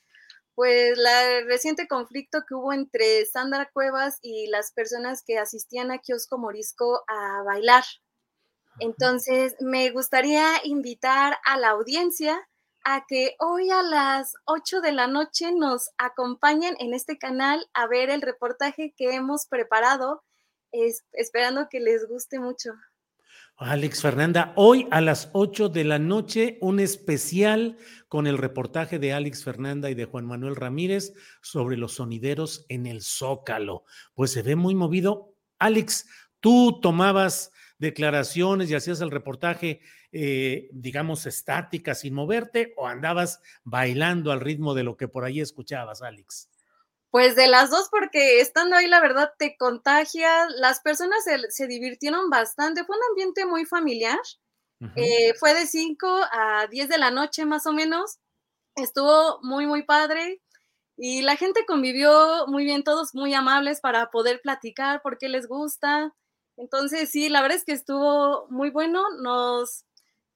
pues 0.56 0.98
la 0.98 1.42
reciente 1.48 1.88
conflicto 1.88 2.44
que 2.48 2.56
hubo 2.56 2.74
entre 2.74 3.26
Sandra 3.26 3.70
Cuevas 3.74 4.20
y 4.22 4.48
las 4.48 4.72
personas 4.72 5.24
que 5.26 5.38
asistían 5.40 5.92
a 5.92 5.98
Kiosco 5.98 6.38
Morisco 6.38 7.04
a 7.08 7.44
bailar. 7.44 7.84
Entonces, 8.80 9.56
me 9.60 9.90
gustaría 9.92 10.48
invitar 10.64 11.38
a 11.46 11.58
la 11.58 11.70
audiencia 11.70 12.48
a 12.84 13.06
que 13.08 13.36
hoy 13.40 13.70
a 13.70 13.82
las 13.82 14.34
8 14.46 14.82
de 14.82 14.92
la 14.92 15.08
noche 15.08 15.54
nos 15.54 15.92
acompañen 15.98 16.76
en 16.80 16.94
este 16.94 17.18
canal 17.18 17.66
a 17.74 17.88
ver 17.88 18.10
el 18.10 18.22
reportaje 18.22 18.94
que 18.98 19.16
hemos 19.16 19.46
preparado, 19.46 20.24
esperando 21.14 21.68
que 21.70 21.80
les 21.80 22.08
guste 22.08 22.40
mucho. 22.40 22.72
Alex 23.58 24.02
Fernanda, 24.02 24.52
hoy 24.56 24.88
a 24.90 25.00
las 25.00 25.30
8 25.34 25.70
de 25.70 25.84
la 25.84 26.00
noche 26.00 26.58
un 26.60 26.80
especial 26.80 27.78
con 28.10 28.26
el 28.28 28.38
reportaje 28.38 28.98
de 29.00 29.14
Alex 29.14 29.44
Fernanda 29.44 29.90
y 29.90 29.94
de 29.94 30.06
Juan 30.06 30.26
Manuel 30.26 30.56
Ramírez 30.56 31.14
sobre 31.42 31.78
los 31.78 31.94
sonideros 31.94 32.66
en 32.68 32.88
el 32.88 33.02
Zócalo. 33.02 33.84
Pues 34.16 34.32
se 34.32 34.42
ve 34.42 34.56
muy 34.56 34.74
movido. 34.76 35.36
Alex, 35.60 36.08
tú 36.40 36.80
tomabas 36.82 37.52
declaraciones 37.78 38.70
y 38.70 38.76
hacías 38.76 39.02
el 39.02 39.12
reportaje, 39.12 39.82
eh, 40.12 40.70
digamos, 40.72 41.26
estática, 41.26 41.96
sin 41.96 42.14
moverte, 42.14 42.74
o 42.78 42.88
andabas 42.88 43.42
bailando 43.64 44.32
al 44.32 44.42
ritmo 44.42 44.74
de 44.74 44.84
lo 44.84 44.98
que 44.98 45.08
por 45.08 45.26
ahí 45.26 45.40
escuchabas, 45.40 46.02
Alex? 46.02 46.50
Pues 47.14 47.36
de 47.36 47.48
las 47.48 47.70
dos, 47.70 47.90
porque 47.92 48.40
estando 48.40 48.76
ahí, 48.76 48.88
la 48.88 49.00
verdad, 49.00 49.34
te 49.38 49.56
contagia. 49.56 50.48
Las 50.58 50.80
personas 50.82 51.24
se, 51.50 51.68
divirtieron 51.68 52.32
bastante. 52.32 52.84
Fue 52.86 52.98
un 52.98 53.04
ambiente 53.12 53.46
muy 53.46 53.66
familiar. 53.66 54.20
Eh, 54.96 55.34
fue 55.40 55.54
de 55.54 55.68
5 55.68 56.08
a 56.32 56.68
10 56.72 56.90
de 56.90 56.98
la 56.98 57.12
noche, 57.12 57.46
más 57.46 57.68
o 57.68 57.72
menos. 57.72 58.18
Estuvo 58.76 59.40
muy, 59.44 59.68
muy 59.68 59.84
padre. 59.84 60.42
Y 60.98 61.22
la 61.22 61.36
gente 61.36 61.66
convivió 61.68 62.48
muy 62.48 62.64
bien, 62.64 62.84
todos 62.84 63.14
muy 63.14 63.34
amables 63.36 63.80
para 63.80 64.10
poder 64.10 64.42
platicar 64.42 65.02
por 65.04 65.20
qué 65.20 65.30
les 65.30 65.48
gusta. 65.48 66.14
Entonces, 66.58 67.10
sí, 67.10 67.30
la 67.30 67.42
verdad 67.42 67.58
es 67.58 67.66
que 67.66 67.72
estuvo 67.72 68.48
muy 68.50 68.70
bueno. 68.70 69.04
Nos 69.22 69.86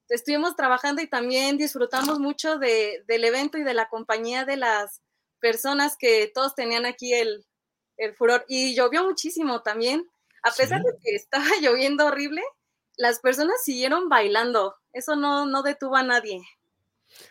estuvimos 0.10 0.56
trabajando 0.56 1.02
y 1.02 1.08
también 1.08 1.58
disfrutamos 1.58 2.20
mucho 2.20 2.58
de, 2.58 3.04
del 3.08 3.24
evento 3.24 3.58
y 3.58 3.64
de 3.64 3.74
la 3.74 3.90
compañía 3.90 4.46
de 4.46 4.58
las 4.58 5.02
personas 5.40 5.96
que 5.98 6.32
todos 6.34 6.56
tenían 6.56 6.86
aquí 6.86 7.14
el, 7.14 7.46
furor. 8.16 8.46
Y 8.48 8.76
llovió 8.76 9.04
muchísimo 9.04 9.62
también. 9.62 10.06
A 10.44 10.52
pesar 10.52 10.82
de 10.82 10.92
que 11.04 11.16
estaba 11.16 11.48
lloviendo 11.62 12.06
horrible, 12.06 12.42
las 12.96 13.20
personas 13.20 13.64
siguieron 13.64 14.10
bailando. 14.10 14.76
Eso 14.94 15.16
no, 15.16 15.46
no 15.46 15.64
detuvo 15.64 15.96
a 15.96 16.04
nadie. 16.04 16.42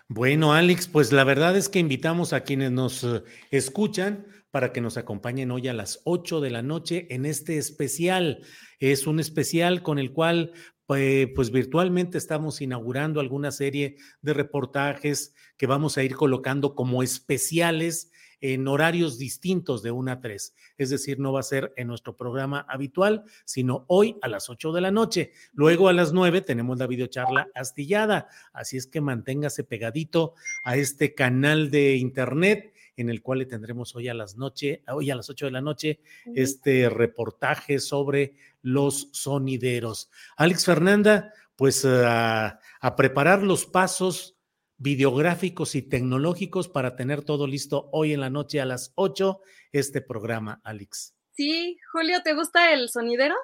Bueno, 0.08 0.52
Alex, 0.54 0.88
pues 0.88 1.12
la 1.12 1.24
verdad 1.24 1.56
es 1.56 1.68
que 1.68 1.78
invitamos 1.78 2.32
a 2.32 2.42
quienes 2.42 2.70
nos 2.70 3.04
eh, 3.04 3.22
escuchan 3.50 4.26
para 4.50 4.72
que 4.72 4.80
nos 4.80 4.96
acompañen 4.96 5.50
hoy 5.50 5.68
a 5.68 5.74
las 5.74 6.00
8 6.04 6.40
de 6.40 6.50
la 6.50 6.62
noche 6.62 7.06
en 7.10 7.26
este 7.26 7.58
especial. 7.58 8.42
Es 8.78 9.06
un 9.06 9.20
especial 9.20 9.82
con 9.82 9.98
el 9.98 10.12
cual 10.12 10.52
pues 10.86 11.50
virtualmente 11.50 12.16
estamos 12.16 12.60
inaugurando 12.60 13.18
alguna 13.20 13.50
serie 13.50 13.96
de 14.22 14.34
reportajes 14.34 15.34
que 15.56 15.66
vamos 15.66 15.98
a 15.98 16.04
ir 16.04 16.14
colocando 16.14 16.76
como 16.76 17.02
especiales 17.02 18.12
en 18.40 18.68
horarios 18.68 19.18
distintos 19.18 19.82
de 19.82 19.90
1 19.90 20.12
a 20.12 20.20
3. 20.20 20.54
Es 20.76 20.90
decir, 20.90 21.18
no 21.18 21.32
va 21.32 21.40
a 21.40 21.42
ser 21.42 21.72
en 21.76 21.88
nuestro 21.88 22.16
programa 22.16 22.64
habitual, 22.68 23.24
sino 23.44 23.84
hoy 23.88 24.16
a 24.22 24.28
las 24.28 24.48
8 24.48 24.72
de 24.72 24.80
la 24.80 24.90
noche. 24.92 25.32
Luego 25.52 25.88
a 25.88 25.92
las 25.92 26.12
9 26.12 26.42
tenemos 26.42 26.78
la 26.78 26.86
videocharla 26.86 27.48
astillada. 27.54 28.28
Así 28.52 28.76
es 28.76 28.86
que 28.86 29.00
manténgase 29.00 29.64
pegadito 29.64 30.34
a 30.62 30.76
este 30.76 31.14
canal 31.14 31.70
de 31.70 31.96
internet 31.96 32.74
en 32.96 33.10
el 33.10 33.22
cual 33.22 33.40
le 33.40 33.46
tendremos 33.46 33.94
hoy 33.94 34.08
a 34.08 34.14
las 34.14 34.36
noche, 34.36 34.82
hoy 34.88 35.10
a 35.10 35.14
las 35.14 35.28
8 35.28 35.46
de 35.46 35.52
la 35.52 35.60
noche, 35.60 36.00
este 36.34 36.88
reportaje 36.88 37.78
sobre 37.78 38.34
los 38.62 39.08
sonideros. 39.12 40.10
Alex 40.36 40.64
Fernanda, 40.64 41.32
pues 41.56 41.84
a, 41.84 42.58
a 42.80 42.96
preparar 42.96 43.42
los 43.42 43.66
pasos 43.66 44.36
videográficos 44.78 45.74
y 45.74 45.82
tecnológicos 45.82 46.68
para 46.68 46.96
tener 46.96 47.22
todo 47.22 47.46
listo 47.46 47.88
hoy 47.92 48.12
en 48.12 48.20
la 48.20 48.30
noche 48.30 48.60
a 48.60 48.66
las 48.66 48.92
8 48.96 49.40
este 49.72 50.00
programa, 50.00 50.60
Alex. 50.64 51.14
Sí, 51.32 51.78
Julio, 51.92 52.22
¿te 52.22 52.34
gusta 52.34 52.72
el 52.72 52.88
sonidero? 52.88 53.34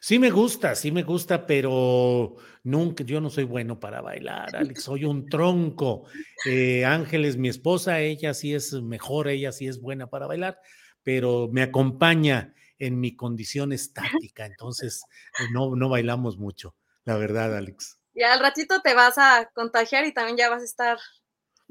Sí 0.00 0.18
me 0.18 0.30
gusta, 0.30 0.74
sí 0.74 0.90
me 0.90 1.02
gusta, 1.02 1.46
pero 1.46 2.36
nunca, 2.64 3.04
yo 3.04 3.20
no 3.20 3.30
soy 3.30 3.44
bueno 3.44 3.78
para 3.78 4.00
bailar, 4.00 4.54
Alex, 4.56 4.82
soy 4.84 5.04
un 5.04 5.28
tronco. 5.28 6.04
Eh, 6.44 6.84
Ángeles, 6.84 7.36
mi 7.36 7.48
esposa, 7.48 8.00
ella 8.00 8.34
sí 8.34 8.54
es 8.54 8.72
mejor, 8.72 9.28
ella 9.28 9.52
sí 9.52 9.68
es 9.68 9.80
buena 9.80 10.08
para 10.08 10.26
bailar, 10.26 10.58
pero 11.02 11.48
me 11.52 11.62
acompaña 11.62 12.54
en 12.78 12.98
mi 12.98 13.14
condición 13.14 13.72
estática, 13.72 14.44
entonces 14.44 15.04
no, 15.52 15.76
no 15.76 15.88
bailamos 15.88 16.36
mucho, 16.36 16.74
la 17.04 17.16
verdad, 17.16 17.56
Alex. 17.56 17.98
Y 18.14 18.22
al 18.22 18.40
ratito 18.40 18.82
te 18.82 18.94
vas 18.94 19.18
a 19.18 19.50
contagiar 19.54 20.04
y 20.04 20.12
también 20.12 20.36
ya 20.36 20.50
vas 20.50 20.62
a 20.62 20.66
estar 20.66 20.98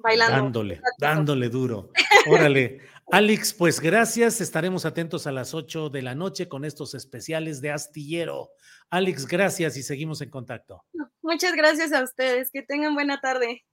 bailando. 0.02 0.36
Dándole, 0.36 0.82
dándole 0.98 1.50
duro. 1.50 1.92
Órale. 2.28 2.80
Alex, 3.12 3.54
pues 3.54 3.80
gracias. 3.80 4.40
Estaremos 4.40 4.86
atentos 4.86 5.28
a 5.28 5.32
las 5.32 5.54
8 5.54 5.90
de 5.90 6.02
la 6.02 6.16
noche 6.16 6.48
con 6.48 6.64
estos 6.64 6.94
especiales 6.94 7.62
de 7.62 7.72
Astillero. 7.72 8.52
Alex, 8.90 9.28
gracias 9.28 9.76
y 9.76 9.84
seguimos 9.84 10.22
en 10.22 10.30
contacto. 10.30 10.86
Muchas 11.22 11.54
gracias 11.54 11.92
a 11.92 12.04
ustedes. 12.04 12.50
Que 12.52 12.62
tengan 12.62 12.94
buena 12.94 13.20
tarde. 13.20 13.66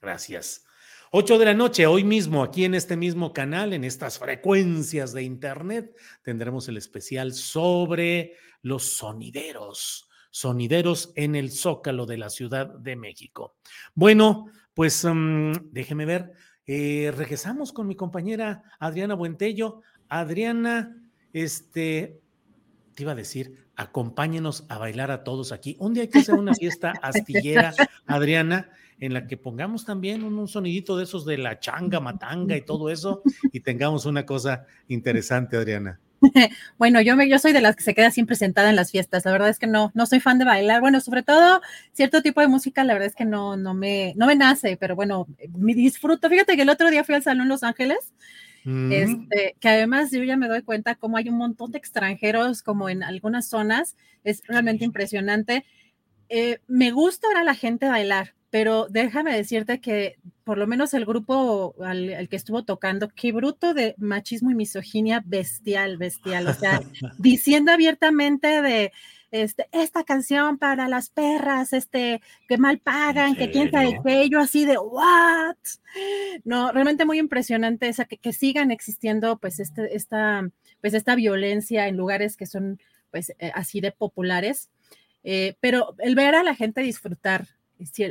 Gracias. 0.00 0.64
8 1.10 1.38
de 1.38 1.44
la 1.44 1.54
noche, 1.54 1.86
hoy 1.86 2.02
mismo, 2.02 2.42
aquí 2.42 2.64
en 2.64 2.74
este 2.74 2.96
mismo 2.96 3.32
canal, 3.32 3.72
en 3.72 3.84
estas 3.84 4.18
frecuencias 4.18 5.12
de 5.12 5.22
Internet, 5.22 5.96
tendremos 6.22 6.68
el 6.68 6.76
especial 6.76 7.32
sobre 7.32 8.36
los 8.62 8.82
sonideros 8.82 10.08
sonideros 10.34 11.12
en 11.14 11.36
el 11.36 11.52
Zócalo 11.52 12.06
de 12.06 12.18
la 12.18 12.28
Ciudad 12.28 12.66
de 12.66 12.96
México. 12.96 13.54
Bueno, 13.94 14.46
pues 14.74 15.04
mm, 15.04 15.70
déjeme 15.72 16.04
ver. 16.04 16.32
Eh, 16.66 17.12
regresamos 17.16 17.72
con 17.72 17.86
mi 17.86 17.94
compañera 17.94 18.62
Adriana 18.78 19.14
Buentello. 19.14 19.82
Adriana, 20.08 20.96
este, 21.32 22.20
te 22.94 23.02
iba 23.02 23.12
a 23.12 23.16
decir, 23.16 23.66
acompáñenos 23.76 24.64
a 24.68 24.78
bailar 24.78 25.10
a 25.10 25.24
todos 25.24 25.52
aquí. 25.52 25.76
Un 25.78 25.94
día 25.94 26.04
hay 26.04 26.08
que 26.08 26.18
hacer 26.18 26.34
una 26.34 26.54
fiesta 26.54 26.92
astillera, 27.02 27.74
Adriana, 28.06 28.70
en 29.00 29.12
la 29.12 29.26
que 29.26 29.36
pongamos 29.36 29.84
también 29.84 30.22
un, 30.22 30.38
un, 30.38 30.48
sonidito 30.48 30.96
de 30.96 31.04
esos 31.04 31.24
de 31.24 31.38
la 31.38 31.58
changa, 31.58 32.00
matanga 32.00 32.56
y 32.56 32.62
todo 32.62 32.90
eso, 32.90 33.22
y 33.52 33.60
tengamos 33.60 34.06
una 34.06 34.24
cosa 34.24 34.66
interesante, 34.88 35.56
Adriana. 35.56 36.00
bueno, 36.78 37.00
yo, 37.00 37.16
me, 37.16 37.28
yo 37.28 37.38
soy 37.38 37.52
de 37.52 37.60
las 37.60 37.76
que 37.76 37.82
se 37.82 37.94
queda 37.94 38.10
siempre 38.10 38.36
sentada 38.36 38.70
en 38.70 38.76
las 38.76 38.90
fiestas. 38.90 39.24
La 39.24 39.32
verdad 39.32 39.48
es 39.48 39.58
que 39.58 39.66
no, 39.66 39.90
no 39.94 40.06
soy 40.06 40.20
fan 40.20 40.38
de 40.38 40.44
bailar. 40.44 40.80
Bueno, 40.80 41.00
sobre 41.00 41.22
todo 41.22 41.60
cierto 41.92 42.22
tipo 42.22 42.40
de 42.40 42.48
música, 42.48 42.84
la 42.84 42.94
verdad 42.94 43.08
es 43.08 43.14
que 43.14 43.24
no, 43.24 43.56
no, 43.56 43.74
me, 43.74 44.12
no 44.16 44.26
me 44.26 44.36
nace, 44.36 44.76
pero 44.76 44.96
bueno, 44.96 45.26
me 45.56 45.74
disfruto. 45.74 46.28
Fíjate 46.28 46.56
que 46.56 46.62
el 46.62 46.70
otro 46.70 46.90
día 46.90 47.04
fui 47.04 47.14
al 47.14 47.22
Salón 47.22 47.48
Los 47.48 47.62
Ángeles. 47.62 48.12
Mm. 48.64 48.92
Este, 48.92 49.56
que 49.60 49.68
además 49.68 50.10
yo 50.10 50.22
ya 50.22 50.36
me 50.36 50.48
doy 50.48 50.62
cuenta 50.62 50.94
cómo 50.94 51.18
hay 51.18 51.28
un 51.28 51.36
montón 51.36 51.70
de 51.70 51.78
extranjeros 51.78 52.62
como 52.62 52.88
en 52.88 53.02
algunas 53.02 53.46
zonas, 53.46 53.94
es 54.24 54.42
realmente 54.46 54.86
impresionante. 54.86 55.66
Eh, 56.30 56.60
me 56.66 56.90
gusta 56.90 57.28
ver 57.28 57.36
a 57.36 57.44
la 57.44 57.54
gente 57.54 57.86
bailar, 57.86 58.34
pero 58.54 58.86
déjame 58.88 59.34
decirte 59.34 59.80
que 59.80 60.16
por 60.44 60.58
lo 60.58 60.68
menos 60.68 60.94
el 60.94 61.04
grupo 61.04 61.74
al, 61.82 62.28
que 62.28 62.36
estuvo 62.36 62.62
tocando, 62.64 63.08
qué 63.08 63.32
bruto 63.32 63.74
de 63.74 63.96
machismo 63.98 64.52
y 64.52 64.54
misoginia 64.54 65.20
bestial, 65.26 65.96
bestial, 65.96 66.46
o 66.46 66.54
sea, 66.54 66.80
diciendo 67.18 67.72
abiertamente 67.72 68.62
de 68.62 68.92
este, 69.32 69.66
esta 69.72 70.04
canción 70.04 70.58
para 70.58 70.86
las 70.86 71.10
perras, 71.10 71.72
este, 71.72 72.22
que 72.46 72.56
mal 72.56 72.78
pagan, 72.78 73.34
que 73.34 73.50
quién 73.50 73.72
sabe 73.72 73.98
qué, 74.06 74.28
yo 74.28 74.38
así 74.38 74.64
de, 74.64 74.78
what? 74.78 75.56
No, 76.44 76.70
realmente 76.70 77.04
muy 77.04 77.18
impresionante 77.18 77.88
esa, 77.88 78.04
que, 78.04 78.18
que 78.18 78.32
sigan 78.32 78.70
existiendo, 78.70 79.36
pues, 79.38 79.58
este, 79.58 79.96
esta, 79.96 80.48
pues, 80.80 80.94
esta 80.94 81.16
violencia 81.16 81.88
en 81.88 81.96
lugares 81.96 82.36
que 82.36 82.46
son, 82.46 82.78
pues, 83.10 83.30
eh, 83.40 83.50
así 83.52 83.80
de 83.80 83.90
populares. 83.90 84.70
Eh, 85.24 85.56
pero 85.58 85.96
el 85.98 86.14
ver 86.14 86.36
a 86.36 86.44
la 86.44 86.54
gente 86.54 86.82
disfrutar 86.82 87.48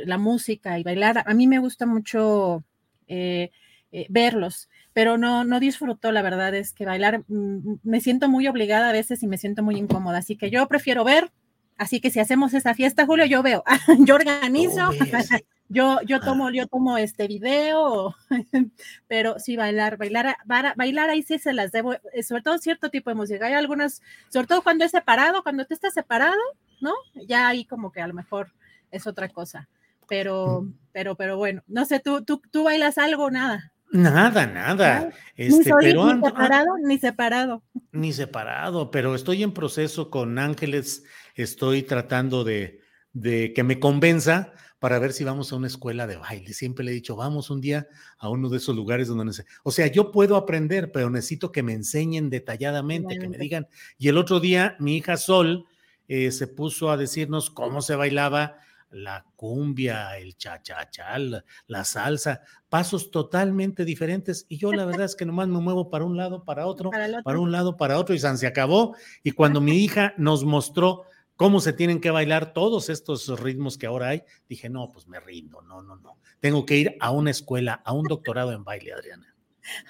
la 0.04 0.18
música 0.18 0.78
y 0.78 0.82
bailar. 0.82 1.24
A 1.26 1.34
mí 1.34 1.46
me 1.46 1.58
gusta 1.58 1.86
mucho 1.86 2.64
eh, 3.06 3.50
eh, 3.92 4.06
verlos, 4.08 4.68
pero 4.92 5.18
no, 5.18 5.44
no 5.44 5.60
disfruto, 5.60 6.10
la 6.10 6.20
verdad 6.20 6.52
es 6.54 6.72
que 6.72 6.84
bailar 6.84 7.22
mm, 7.28 7.76
me 7.84 8.00
siento 8.00 8.28
muy 8.28 8.48
obligada 8.48 8.88
a 8.88 8.92
veces 8.92 9.22
y 9.22 9.28
me 9.28 9.38
siento 9.38 9.62
muy 9.62 9.76
incómoda, 9.76 10.18
así 10.18 10.36
que 10.36 10.50
yo 10.50 10.66
prefiero 10.66 11.04
ver. 11.04 11.30
Así 11.76 12.00
que 12.00 12.10
si 12.10 12.20
hacemos 12.20 12.54
esa 12.54 12.74
fiesta, 12.74 13.06
Julio, 13.06 13.24
yo 13.24 13.42
veo, 13.42 13.64
yo 14.00 14.14
organizo, 14.14 14.90
yo, 15.68 16.00
yo 16.02 16.16
ah. 16.16 16.20
tomo, 16.20 16.50
yo 16.50 16.66
tomo 16.66 16.98
este 16.98 17.26
video, 17.26 18.14
pero 19.08 19.38
sí 19.38 19.56
bailar, 19.56 19.96
bailar, 19.96 20.36
bailar 20.44 21.10
ahí 21.10 21.22
sí 21.22 21.38
se 21.38 21.52
las 21.52 21.72
debo, 21.72 21.94
eh, 21.94 22.22
sobre 22.22 22.42
todo 22.42 22.58
cierto 22.58 22.90
tipo 22.90 23.10
de 23.10 23.16
música. 23.16 23.46
Hay 23.46 23.54
algunas, 23.54 24.02
sobre 24.28 24.46
todo 24.46 24.62
cuando 24.62 24.84
es 24.84 24.90
separado, 24.90 25.42
cuando 25.42 25.64
tú 25.66 25.74
estás 25.74 25.94
separado, 25.94 26.40
¿no? 26.80 26.92
Ya 27.28 27.48
ahí 27.48 27.64
como 27.64 27.92
que 27.92 28.00
a 28.00 28.06
lo 28.06 28.14
mejor 28.14 28.52
es 28.94 29.06
otra 29.06 29.28
cosa. 29.28 29.68
Pero, 30.08 30.62
mm. 30.62 30.74
pero, 30.92 31.14
pero 31.16 31.36
bueno, 31.36 31.62
no 31.66 31.84
sé, 31.84 32.00
¿tú, 32.00 32.24
tú, 32.24 32.40
tú 32.50 32.64
bailas 32.64 32.98
algo 32.98 33.24
o 33.24 33.30
nada? 33.30 33.72
Nada, 33.90 34.46
nada. 34.46 35.10
Este, 35.36 35.70
ni, 35.70 35.80
pero 35.80 36.14
ni 36.14 36.22
separado, 36.22 36.78
ni 36.82 36.98
separado. 36.98 37.62
Ni 37.92 38.12
separado, 38.12 38.90
pero 38.90 39.14
estoy 39.14 39.42
en 39.42 39.52
proceso 39.52 40.10
con 40.10 40.38
Ángeles, 40.38 41.04
estoy 41.36 41.82
tratando 41.82 42.44
de, 42.44 42.80
de 43.12 43.52
que 43.52 43.62
me 43.62 43.78
convenza 43.78 44.52
para 44.80 44.98
ver 44.98 45.12
si 45.12 45.24
vamos 45.24 45.50
a 45.50 45.56
una 45.56 45.68
escuela 45.68 46.06
de 46.06 46.16
baile. 46.16 46.52
Siempre 46.52 46.84
le 46.84 46.90
he 46.90 46.94
dicho, 46.94 47.16
vamos 47.16 47.48
un 47.48 47.60
día 47.60 47.86
a 48.18 48.28
uno 48.28 48.50
de 48.50 48.58
esos 48.58 48.76
lugares 48.76 49.08
donde... 49.08 49.32
O 49.62 49.70
sea, 49.70 49.86
yo 49.86 50.12
puedo 50.12 50.36
aprender, 50.36 50.92
pero 50.92 51.08
necesito 51.08 51.52
que 51.52 51.62
me 51.62 51.72
enseñen 51.72 52.28
detalladamente, 52.28 53.18
que 53.18 53.28
me 53.28 53.38
digan. 53.38 53.66
Y 53.96 54.08
el 54.08 54.18
otro 54.18 54.40
día 54.40 54.76
mi 54.80 54.96
hija 54.96 55.16
Sol 55.16 55.64
eh, 56.06 56.30
se 56.32 56.48
puso 56.48 56.90
a 56.90 56.98
decirnos 56.98 57.48
cómo 57.48 57.80
se 57.80 57.96
bailaba 57.96 58.56
la 58.94 59.26
cumbia, 59.36 60.16
el 60.16 60.36
cha-cha-cha, 60.36 61.18
la, 61.66 61.84
salsa, 61.84 62.42
pasos 62.68 63.10
totalmente 63.10 63.84
diferentes. 63.84 64.46
Y 64.48 64.58
yo 64.58 64.72
la 64.72 64.84
verdad 64.84 65.06
es 65.06 65.16
que 65.16 65.26
nomás 65.26 65.48
me 65.48 65.60
muevo 65.60 65.90
para 65.90 66.04
un 66.04 66.16
lado, 66.16 66.44
para 66.44 66.66
otro, 66.66 66.90
para, 67.24 67.38
un 67.38 67.52
lado, 67.52 67.76
para 67.76 67.98
otro, 67.98 68.14
y 68.14 68.18
se 68.18 68.46
acabó. 68.46 68.96
Y 69.22 69.32
cuando 69.32 69.60
mi 69.60 69.76
hija 69.78 70.14
nos 70.16 70.44
mostró 70.44 71.02
cómo 71.36 71.60
se 71.60 71.72
tienen 71.72 72.00
que 72.00 72.10
bailar 72.10 72.52
todos 72.52 72.88
estos 72.88 73.40
ritmos 73.40 73.76
que 73.76 73.86
ahora 73.86 74.08
hay, 74.08 74.22
dije, 74.48 74.70
no, 74.70 74.88
pues 74.92 75.08
me 75.08 75.18
rindo, 75.20 75.60
no, 75.62 75.82
no, 75.82 75.96
no. 75.96 76.18
Tengo 76.40 76.64
que 76.64 76.76
ir 76.76 76.96
a 77.00 77.10
una 77.10 77.30
escuela, 77.30 77.82
a 77.84 77.92
un 77.92 78.04
doctorado 78.04 78.52
en 78.52 78.64
baile, 78.64 78.92
Adriana. 78.92 79.33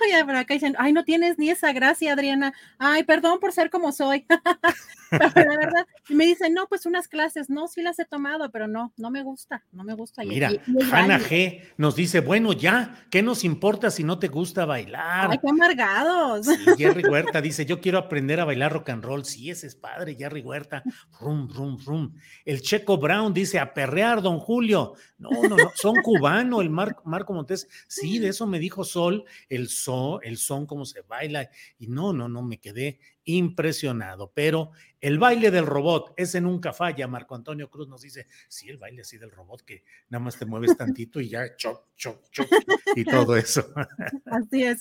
Ay, 0.00 0.24
por 0.24 0.36
acá 0.36 0.54
dicen, 0.54 0.74
ay, 0.78 0.92
no 0.92 1.04
tienes 1.04 1.38
ni 1.38 1.50
esa 1.50 1.72
gracia, 1.72 2.12
Adriana. 2.12 2.52
Ay, 2.78 3.04
perdón 3.04 3.40
por 3.40 3.52
ser 3.52 3.70
como 3.70 3.92
soy. 3.92 4.26
la 5.10 5.56
verdad, 5.56 5.86
y 6.08 6.14
me 6.14 6.26
dicen, 6.26 6.54
no, 6.54 6.66
pues 6.66 6.86
unas 6.86 7.08
clases, 7.08 7.50
no, 7.50 7.68
sí 7.68 7.82
las 7.82 7.98
he 7.98 8.04
tomado, 8.04 8.50
pero 8.50 8.66
no, 8.66 8.92
no 8.96 9.10
me 9.10 9.22
gusta, 9.22 9.64
no 9.72 9.84
me 9.84 9.94
gusta. 9.94 10.22
Mira, 10.24 10.50
Hanna 10.90 11.18
G 11.18 11.62
nos 11.76 11.94
dice, 11.96 12.20
bueno, 12.20 12.52
ya, 12.52 13.06
¿qué 13.10 13.22
nos 13.22 13.44
importa 13.44 13.90
si 13.90 14.04
no 14.04 14.18
te 14.18 14.28
gusta 14.28 14.64
bailar? 14.64 15.30
Ay, 15.30 15.38
qué 15.38 15.48
amargados. 15.48 16.46
Jerry 16.76 17.04
Huerta 17.04 17.40
dice, 17.40 17.66
yo 17.66 17.80
quiero 17.80 17.98
aprender 17.98 18.40
a 18.40 18.44
bailar 18.44 18.72
rock 18.72 18.90
and 18.90 19.04
roll. 19.04 19.24
Sí, 19.24 19.50
ese 19.50 19.66
es 19.66 19.74
padre, 19.74 20.16
Jerry 20.16 20.40
Huerta. 20.40 20.82
Rum, 21.20 21.48
rum, 21.48 21.78
rum. 21.84 22.14
El 22.44 22.62
Checo 22.62 22.98
Brown 22.98 23.32
dice, 23.32 23.58
a 23.58 23.72
perrear, 23.72 24.22
don 24.22 24.38
Julio. 24.38 24.94
No, 25.18 25.30
no, 25.48 25.56
no, 25.56 25.70
son 25.74 25.96
cubano, 26.02 26.60
el 26.60 26.70
Marco 26.70 27.32
Montes. 27.32 27.68
Sí, 27.86 28.18
de 28.18 28.28
eso 28.28 28.46
me 28.46 28.58
dijo 28.58 28.84
Sol, 28.84 29.24
el 29.48 29.63
son, 29.68 30.20
el 30.22 30.36
son, 30.36 30.66
cómo 30.66 30.84
se 30.84 31.02
baila. 31.02 31.50
Y 31.78 31.88
no, 31.88 32.12
no, 32.12 32.28
no, 32.28 32.42
me 32.42 32.58
quedé 32.58 33.00
impresionado. 33.24 34.32
Pero 34.34 34.70
el 35.00 35.18
baile 35.18 35.50
del 35.50 35.66
robot, 35.66 36.14
ese 36.16 36.40
nunca 36.40 36.72
falla. 36.72 37.06
Marco 37.08 37.34
Antonio 37.34 37.70
Cruz 37.70 37.88
nos 37.88 38.02
dice, 38.02 38.26
sí, 38.48 38.68
el 38.68 38.78
baile 38.78 39.02
así 39.02 39.18
del 39.18 39.30
robot 39.30 39.62
que 39.62 39.84
nada 40.08 40.24
más 40.24 40.38
te 40.38 40.46
mueves 40.46 40.76
tantito 40.76 41.20
y 41.20 41.28
ya 41.28 41.56
choc, 41.56 41.88
choc, 41.96 42.30
choc 42.30 42.48
y 42.96 43.04
todo 43.04 43.36
eso. 43.36 43.72
Así 44.26 44.64
es. 44.64 44.80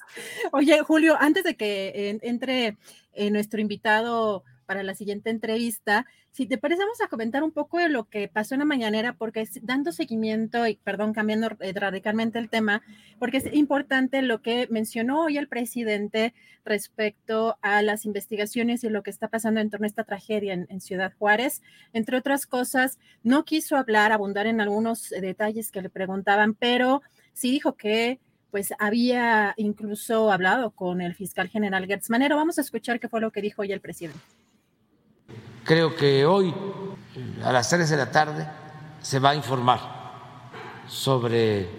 Oye, 0.52 0.82
Julio, 0.84 1.16
antes 1.20 1.44
de 1.44 1.56
que 1.56 2.20
entre 2.22 2.78
eh, 3.14 3.30
nuestro 3.32 3.62
invitado 3.62 4.44
para 4.74 4.82
la 4.82 4.96
siguiente 4.96 5.30
entrevista. 5.30 6.08
Si 6.32 6.48
te 6.48 6.58
parece, 6.58 6.82
vamos 6.82 7.00
a 7.00 7.08
comentar 7.08 7.44
un 7.44 7.52
poco 7.52 7.78
de 7.78 7.90
lo 7.90 8.06
que 8.06 8.28
pasó 8.28 8.56
en 8.56 8.60
la 8.60 8.66
mañanera, 8.66 9.14
porque 9.14 9.48
dando 9.62 9.92
seguimiento 9.92 10.66
y, 10.66 10.78
perdón, 10.78 11.14
cambiando 11.14 11.56
eh, 11.60 11.74
radicalmente 11.76 12.40
el 12.40 12.50
tema, 12.50 12.82
porque 13.20 13.38
es 13.38 13.54
importante 13.54 14.24
lo 14.24 14.42
que 14.42 14.68
mencionó 14.72 15.26
hoy 15.26 15.38
el 15.38 15.48
presidente 15.48 16.34
respecto 16.66 17.60
a 17.62 17.84
las 17.84 18.06
investigaciones 18.06 18.84
y 18.84 18.90
lo 18.90 19.04
que 19.04 19.12
está 19.12 19.28
pasando 19.28 19.60
en 19.60 19.70
torno 19.70 19.84
a 19.84 19.90
esta 19.90 20.06
tragedia 20.06 20.54
en, 20.54 20.82
Ciudad 20.82 21.14
Juárez. 21.20 21.62
Entre 21.94 22.18
otras 22.18 22.48
cosas, 22.48 22.98
no 23.22 23.46
quiso 23.46 23.78
hablar, 23.78 24.12
abundar 24.12 24.48
en 24.48 24.60
algunos 24.60 25.10
detalles 25.10 25.70
que 25.70 25.84
le 25.84 25.90
preguntaban, 25.92 26.56
pero 26.56 27.04
sí 27.34 27.52
dijo 27.52 27.76
que 27.76 28.20
pues 28.50 28.74
había 28.80 29.54
incluso 29.58 30.32
hablado 30.32 30.72
con 30.72 31.00
el 31.00 31.14
fiscal 31.14 31.48
general 31.48 31.86
Gertz 31.86 32.10
Manero. 32.10 32.38
Vamos 32.38 32.58
a 32.58 32.62
escuchar 32.62 33.00
qué 33.00 33.08
fue 33.08 33.22
lo 33.22 33.32
que 33.32 33.42
dijo 33.44 33.62
hoy 33.62 33.72
el 33.72 33.80
presidente. 33.80 34.20
Creo 35.64 35.96
que 35.96 36.26
hoy, 36.26 36.54
a 37.44 37.52
las 37.52 37.70
3 37.70 37.90
de 37.90 37.98
la 37.98 38.12
tarde, 38.12 38.48
se 39.02 39.20
va 39.20 39.32
a 39.32 39.36
informar 39.36 39.80
sobre 40.88 41.70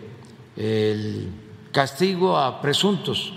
el 0.57 1.31
castigo 1.73 2.39
a 2.39 2.61
presuntos 2.61 3.33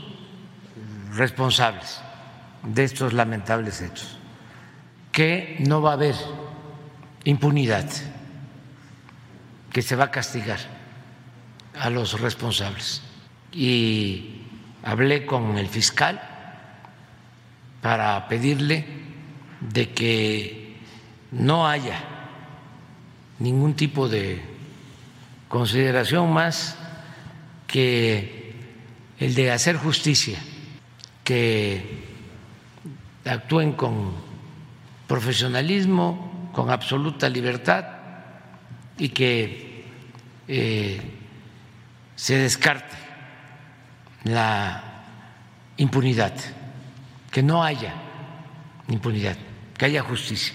responsables 1.14 2.00
de 2.64 2.84
estos 2.84 3.14
lamentables 3.14 3.82
hechos, 3.82 4.18
que 5.12 5.58
no 5.60 5.82
va 5.82 5.92
a 5.92 5.94
haber 5.94 6.16
impunidad, 7.24 7.86
que 9.72 9.82
se 9.82 9.96
va 9.96 10.06
a 10.06 10.12
castigar 10.12 10.60
a 11.80 11.90
los 11.90 12.20
responsables. 12.22 13.02
Y 13.52 14.44
hablé 14.84 15.26
con 15.26 15.58
el 15.58 15.68
fiscal 15.68 16.22
para 17.82 18.28
pedirle 18.28 19.07
de 19.60 19.90
que 19.94 20.78
no 21.32 21.68
haya 21.68 22.00
ningún 23.40 23.76
tipo 23.76 24.08
de 24.08 24.42
consideración 25.48 26.32
más 26.32 26.78
que 27.66 28.56
el 29.20 29.36
de 29.36 29.52
hacer 29.52 29.78
justicia, 29.78 30.40
que 31.24 32.06
actúen 33.26 33.74
con 33.74 34.14
profesionalismo, 35.08 36.50
con 36.54 36.70
absoluta 36.70 37.30
libertad 37.30 37.86
y 38.98 39.10
que 39.10 39.86
eh, 40.48 41.02
se 42.16 42.38
descarte 42.38 42.96
la 44.24 45.04
impunidad, 45.78 46.34
que 47.32 47.44
no 47.44 47.64
haya 47.64 47.94
impunidad 48.88 49.38
que 49.78 49.86
haya 49.86 50.04
justicia. 50.04 50.54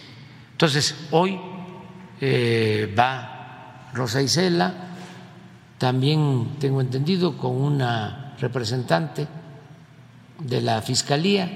Entonces, 0.53 1.09
hoy 1.11 1.39
eh, 2.21 2.93
va 2.99 3.91
Rosa 3.95 4.23
Isela, 4.23 4.75
también 5.79 6.57
tengo 6.59 6.81
entendido 6.81 7.37
con 7.37 7.61
una 7.61 8.35
representante 8.39 9.27
de 10.39 10.61
la 10.61 10.83
Fiscalía 10.83 11.51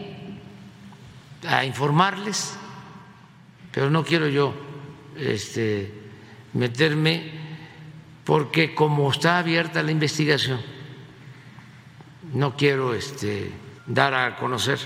a 1.48 1.64
informarles, 1.64 2.56
pero 3.72 3.90
no 3.90 4.04
quiero 4.04 4.28
yo 4.28 4.54
este, 5.16 5.92
meterme 6.54 7.30
porque 8.24 8.74
como 8.74 9.10
está 9.10 9.38
abierta 9.38 9.82
la 9.82 9.92
investigación, 9.92 10.60
no 12.34 12.56
quiero 12.56 12.92
este, 12.94 13.52
dar 13.86 14.14
a 14.14 14.36
conocer 14.36 14.80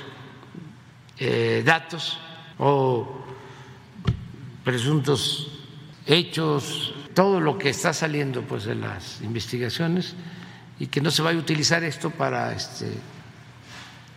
eh, 1.19 1.63
datos 1.65 2.19
o 2.61 3.09
presuntos 4.63 5.65
hechos, 6.07 6.95
todo 7.15 7.41
lo 7.41 7.57
que 7.57 7.71
está 7.71 7.93
saliendo 7.93 8.43
pues 8.43 8.65
de 8.65 8.75
las 8.75 9.23
investigaciones 9.23 10.15
y 10.79 10.87
que 10.87 11.01
no 11.01 11.11
se 11.11 11.23
vaya 11.23 11.39
a 11.39 11.43
utilizar 11.43 11.83
esto 11.83 12.11
para 12.11 12.53
este, 12.53 12.93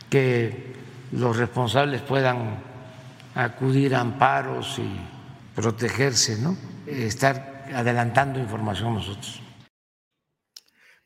que 0.10 0.74
los 1.14 1.38
responsables 1.38 2.02
puedan 2.02 2.62
acudir 3.34 3.96
a 3.96 4.02
amparos 4.02 4.78
y 4.78 4.90
protegerse, 5.56 6.38
¿no? 6.38 6.58
Estar 6.86 7.68
adelantando 7.74 8.40
información 8.40 8.96
nosotros. 8.96 9.40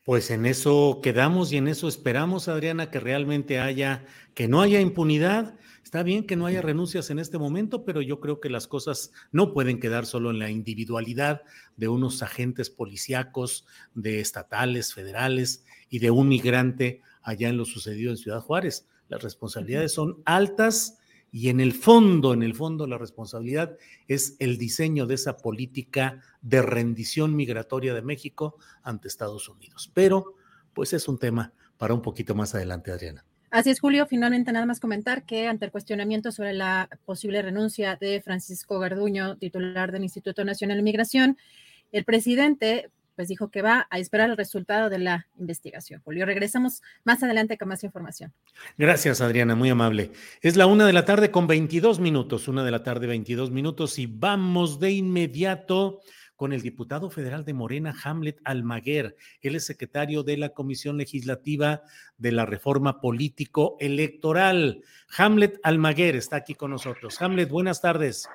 Pues 0.04 0.32
en 0.32 0.45
eso 0.45 1.02
quedamos 1.04 1.52
y 1.52 1.58
en 1.58 1.67
eso 1.67 1.88
esperamos, 1.88 2.47
Adriana, 2.47 2.89
que 2.89 3.00
realmente 3.00 3.60
haya, 3.60 4.06
que 4.34 4.47
no 4.47 4.62
haya 4.62 4.80
impunidad 4.80 5.54
Está 5.88 6.04
bien 6.04 6.26
que 6.26 6.36
no 6.36 6.45
haya 6.45 6.62
renuncias 6.62 7.12
en 7.12 7.17
este 7.17 7.38
momento, 7.38 7.86
pero 7.86 8.02
yo 8.02 8.19
creo 8.19 8.41
que 8.41 8.50
las 8.50 8.67
cosas 8.67 9.13
no 9.32 9.54
pueden 9.54 9.80
quedar 9.80 10.06
solo 10.06 10.32
en 10.32 10.38
la 10.38 10.50
individualidad 10.50 11.43
de 11.78 11.88
unos 11.88 12.21
agentes 12.21 12.69
policíacos, 12.69 13.65
de 13.95 14.19
estatales, 14.19 14.93
federales 14.93 15.63
y 15.89 16.00
de 16.00 16.12
un 16.12 16.28
migrante 16.28 17.02
allá 17.21 17.47
en 17.47 17.56
lo 17.56 17.63
sucedido 17.63 18.12
en 18.12 18.17
Ciudad 18.17 18.41
Juárez. 18.41 18.86
Las 19.08 19.23
responsabilidades 19.23 19.93
son 19.93 20.21
altas 20.26 21.00
y 21.32 21.47
en 21.47 21.62
el 21.62 21.71
fondo, 21.71 22.34
en 22.34 22.43
el 22.43 22.54
fondo 22.54 22.86
la 22.86 22.97
responsabilidad 22.97 23.78
es 24.10 24.36
el 24.39 24.58
diseño 24.58 25.06
de 25.06 25.15
esa 25.15 25.38
política 25.38 26.21
de 26.41 26.63
rendición 26.63 27.34
migratoria 27.34 27.93
de 27.93 28.02
México 28.02 28.58
ante 28.84 29.08
Estados 29.08 29.47
Unidos. 29.47 29.89
Pero 29.93 30.36
pues 30.73 30.91
es 30.91 31.08
un 31.08 31.17
tema 31.17 31.54
para 31.78 31.93
un 31.93 32.02
poquito 32.02 32.36
más 32.36 32.54
adelante, 32.56 32.91
Adriana. 32.91 33.23
Así 33.49 33.69
es, 33.69 33.79
Julio. 33.79 34.05
Finalmente, 34.07 34.51
nada 34.51 34.65
más 34.65 34.79
comentar 34.79 35.23
que 35.23 35.47
ante 35.47 35.65
el 35.65 35.71
cuestionamiento 35.71 36.31
sobre 36.31 36.53
la 36.53 36.89
posible 37.05 37.41
renuncia 37.41 37.95
de 37.95 38.21
Francisco 38.21 38.79
Garduño, 38.79 39.38
titular 39.38 39.91
del 39.91 40.03
Instituto 40.03 40.43
Nacional 40.43 40.77
de 40.77 40.83
Migración, 40.83 41.38
el 41.91 42.03
presidente 42.03 42.91
pues 43.17 43.29
dijo 43.29 43.49
que 43.49 43.63
va 43.63 43.88
a 43.89 43.97
esperar 43.97 44.29
el 44.29 44.38
resultado 44.38 44.91
de 44.91 44.99
la 44.99 45.25
investigación. 45.39 46.01
Julio, 46.05 46.23
regresamos 46.23 46.83
más 47.03 47.23
adelante 47.23 47.57
con 47.57 47.67
más 47.67 47.83
información. 47.83 48.31
Gracias, 48.77 49.21
Adriana, 49.21 49.55
muy 49.55 49.71
amable. 49.71 50.12
Es 50.39 50.55
la 50.55 50.67
una 50.67 50.86
de 50.86 50.93
la 50.93 51.03
tarde 51.03 51.31
con 51.31 51.47
22 51.47 51.99
minutos, 51.99 52.47
una 52.47 52.63
de 52.63 52.69
la 52.69 52.83
tarde 52.83 53.07
22 53.07 53.49
minutos 53.49 53.97
y 53.97 54.05
vamos 54.05 54.79
de 54.79 54.91
inmediato 54.91 56.01
con 56.38 56.54
el 56.54 56.62
diputado 56.62 57.10
federal 57.10 57.43
de 57.43 57.54
Morena, 57.54 57.93
Hamlet 58.04 58.39
Almaguer. 58.45 59.17
Él 59.41 59.56
es 59.56 59.65
secretario 59.65 60.23
de 60.23 60.38
la 60.38 60.50
Comisión 60.50 60.97
Legislativa 60.97 61.82
de 62.17 62.32
la 62.32 62.45
Reforma 62.45 63.02
Político 63.02 63.76
Electoral. 63.82 64.84
Hamlet 65.17 65.60
Almaguer 65.63 66.15
está 66.15 66.38
aquí 66.38 66.56
con 66.56 66.71
nosotros. 66.71 67.21
Hamlet, 67.21 67.50
buenas 67.50 67.82
tardes. 67.82 68.30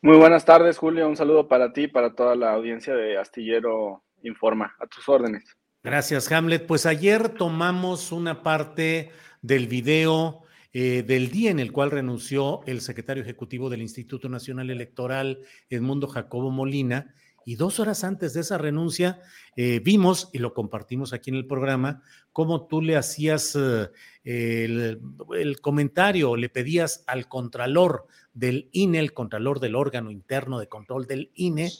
Muy 0.00 0.16
buenas 0.16 0.44
tardes, 0.44 0.78
Julio. 0.78 1.08
Un 1.08 1.16
saludo 1.16 1.48
para 1.48 1.72
ti 1.72 1.82
y 1.82 1.88
para 1.88 2.14
toda 2.14 2.36
la 2.36 2.52
audiencia 2.52 2.94
de 2.94 3.18
Astillero 3.18 4.04
Informa. 4.22 4.74
A 4.80 4.86
tus 4.86 5.06
órdenes. 5.08 5.42
Gracias, 5.82 6.30
Hamlet. 6.32 6.66
Pues 6.66 6.86
ayer 6.86 7.30
tomamos 7.30 8.12
una 8.12 8.42
parte 8.42 9.10
del 9.42 9.66
video 9.66 10.44
eh, 10.76 11.04
del 11.06 11.30
día 11.30 11.52
en 11.52 11.60
el 11.60 11.70
cual 11.70 11.92
renunció 11.92 12.62
el 12.66 12.80
secretario 12.80 13.22
ejecutivo 13.22 13.70
del 13.70 13.80
Instituto 13.80 14.28
Nacional 14.28 14.70
Electoral, 14.70 15.38
Edmundo 15.70 16.08
Jacobo 16.08 16.50
Molina, 16.50 17.14
Y 17.44 17.56
dos 17.56 17.80
horas 17.80 18.04
antes 18.04 18.34
de 18.34 18.40
esa 18.40 18.58
renuncia, 18.58 19.20
eh, 19.56 19.80
vimos, 19.82 20.30
y 20.32 20.38
lo 20.38 20.54
compartimos 20.54 21.12
aquí 21.12 21.30
en 21.30 21.36
el 21.36 21.46
programa, 21.46 22.02
cómo 22.32 22.66
tú 22.66 22.80
le 22.82 22.96
hacías 22.96 23.56
eh, 23.56 23.90
el, 24.24 25.60
comentario, 25.60 26.36
le 26.36 26.48
pedías 26.48 27.04
al 27.06 27.28
contralor 27.28 28.06
del 28.32 28.68
INE, 28.72 28.98
el 28.98 29.12
contralor 29.12 29.60
del 29.60 29.76
órgano 29.76 30.10
interno 30.10 30.58
de 30.58 30.68
control 30.68 31.06
del 31.06 31.30
INE, 31.34 31.70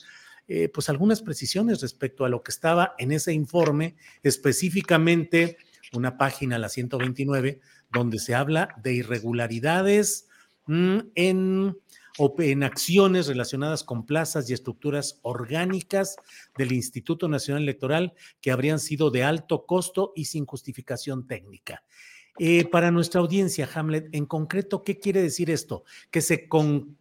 eh, 0.47 0.69
pues 0.69 0.89
algunas 0.89 1.21
precisiones 1.21 1.81
respecto 1.81 2.23
a 2.23 2.29
lo 2.29 2.43
que 2.43 2.51
estaba 2.51 2.93
en 2.99 3.11
ese 3.11 3.33
informe, 3.33 3.95
específicamente 4.21 5.57
una 5.93 6.17
página, 6.17 6.59
la 6.59 6.69
129, 6.69 7.59
donde 7.91 8.19
se 8.19 8.35
habla 8.35 8.75
de 8.81 8.93
irregularidades 8.93 10.27
mm, 10.67 10.97
en 11.15 11.77
en 12.17 12.63
acciones 12.63 13.27
relacionadas 13.27 13.83
con 13.83 14.05
plazas 14.05 14.49
y 14.49 14.53
estructuras 14.53 15.19
orgánicas 15.21 16.15
del 16.57 16.71
Instituto 16.71 17.27
Nacional 17.27 17.63
Electoral 17.63 18.13
que 18.41 18.51
habrían 18.51 18.79
sido 18.79 19.11
de 19.11 19.23
alto 19.23 19.65
costo 19.65 20.13
y 20.15 20.25
sin 20.25 20.45
justificación 20.45 21.27
técnica. 21.27 21.83
Eh, 22.37 22.65
para 22.65 22.91
nuestra 22.91 23.21
audiencia, 23.21 23.69
Hamlet, 23.73 24.09
en 24.11 24.25
concreto, 24.25 24.83
¿qué 24.83 24.99
quiere 24.99 25.21
decir 25.21 25.49
esto? 25.49 25.83
Que 26.11 26.21
se, 26.21 26.49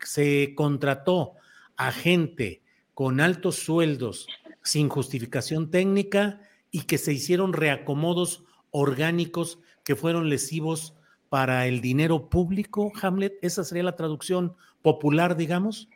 se 0.05 0.55
contrató 0.55 1.33
a 1.77 1.91
gente 1.91 2.63
con 2.95 3.21
altos 3.21 3.57
sueldos 3.57 4.29
sin 4.63 4.89
justificación 4.89 5.71
técnica 5.71 6.41
y 6.71 6.83
que 6.83 6.99
se 6.99 7.13
hicieron 7.13 7.53
reacomodos 7.53 8.45
orgánicos 8.71 9.59
que 9.85 9.97
fueron 9.97 10.29
lesivos 10.29 10.95
para 11.35 11.67
el 11.67 11.81
dinero 11.81 12.29
público, 12.29 12.93
Hamlet. 13.03 13.33
Esa 13.43 13.65
sería 13.65 13.83
la 13.83 13.97
traducción 13.97 14.55
popular, 14.83 15.35
digamos? 15.35 15.89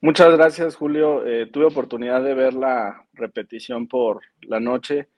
Muchas 0.00 0.32
gracias, 0.32 0.74
Julio. 0.74 1.22
Eh, 1.26 1.50
tuve 1.52 1.66
oportunidad 1.66 2.24
de 2.24 2.32
ver 2.32 2.54
la 2.54 3.04
repetición 3.12 3.86
por 3.86 4.22
la 4.40 4.60
noche 4.60 5.08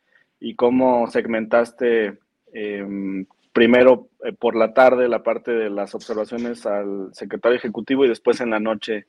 y 0.41 0.57
cómo 0.57 1.07
segmentaste 1.07 2.19
em, 2.53 3.25
primero 3.53 4.09
eh, 4.25 4.33
por 4.33 4.57
la 4.57 4.75
tarde 4.75 5.07
la 5.07 5.23
parte 5.23 5.53
de 5.53 5.71
las 5.71 5.95
observaciones 5.95 6.67
al 6.67 7.11
secretario 7.13 7.57
ejecutivo 7.57 8.05
y 8.05 8.09
después 8.09 8.41
en 8.41 8.51
la 8.51 8.59
noche 8.59 9.07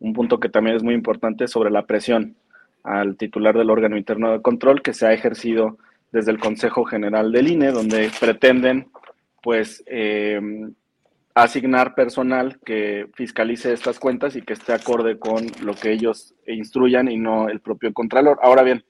un 0.00 0.12
punto 0.12 0.38
que 0.38 0.50
también 0.50 0.76
es 0.76 0.82
muy 0.82 0.92
importante 0.92 1.48
sobre 1.48 1.70
la 1.70 1.86
presión 1.86 2.36
al 2.82 3.16
titular 3.16 3.56
del 3.56 3.70
órgano 3.70 3.96
interno 3.96 4.32
de 4.32 4.42
control 4.42 4.82
que 4.82 4.92
se 4.92 5.06
ha 5.06 5.14
ejercido 5.14 5.78
desde 6.12 6.30
el 6.30 6.38
Consejo 6.38 6.84
General 6.84 7.32
del 7.32 7.48
INE, 7.50 7.72
donde 7.72 8.10
pretenden 8.20 8.90
pues 9.42 9.82
em, 9.86 10.74
asignar 11.34 11.94
personal 11.94 12.58
que 12.64 13.08
fiscalice 13.14 13.72
estas 13.72 13.98
cuentas 13.98 14.36
y 14.36 14.42
que 14.42 14.54
esté 14.54 14.72
acorde 14.72 15.18
con 15.18 15.46
lo 15.62 15.74
que 15.74 15.92
ellos 15.92 16.34
instruyan 16.46 17.10
y 17.10 17.16
no 17.16 17.48
el 17.48 17.60
propio 17.60 17.92
Contralor. 17.92 18.38
Ahora 18.42 18.62
bien, 18.62 18.84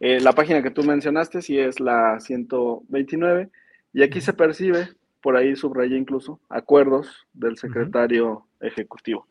eh, 0.00 0.20
la 0.20 0.32
página 0.32 0.62
que 0.62 0.70
tú 0.70 0.82
mencionaste 0.82 1.40
sí 1.40 1.58
es 1.58 1.80
la 1.80 2.18
129 2.20 3.50
y 3.92 4.02
aquí 4.02 4.20
se 4.20 4.32
percibe, 4.32 4.88
por 5.20 5.36
ahí 5.36 5.54
subrayé 5.54 5.96
incluso, 5.96 6.40
acuerdos 6.48 7.26
del 7.32 7.56
secretario 7.56 8.46
ejecutivo. 8.60 9.26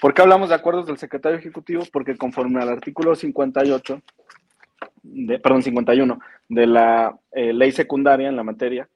¿Por 0.00 0.14
qué 0.14 0.22
hablamos 0.22 0.50
de 0.50 0.54
acuerdos 0.54 0.86
del 0.86 0.98
secretario 0.98 1.38
ejecutivo? 1.38 1.84
Porque 1.92 2.16
conforme 2.16 2.62
al 2.62 2.68
artículo 2.68 3.14
58, 3.14 4.02
de, 5.02 5.38
perdón, 5.38 5.62
51 5.62 6.20
de 6.48 6.66
la 6.66 7.18
eh, 7.32 7.52
ley 7.52 7.72
secundaria 7.72 8.28
en 8.28 8.36
la 8.36 8.44
materia, 8.44 8.88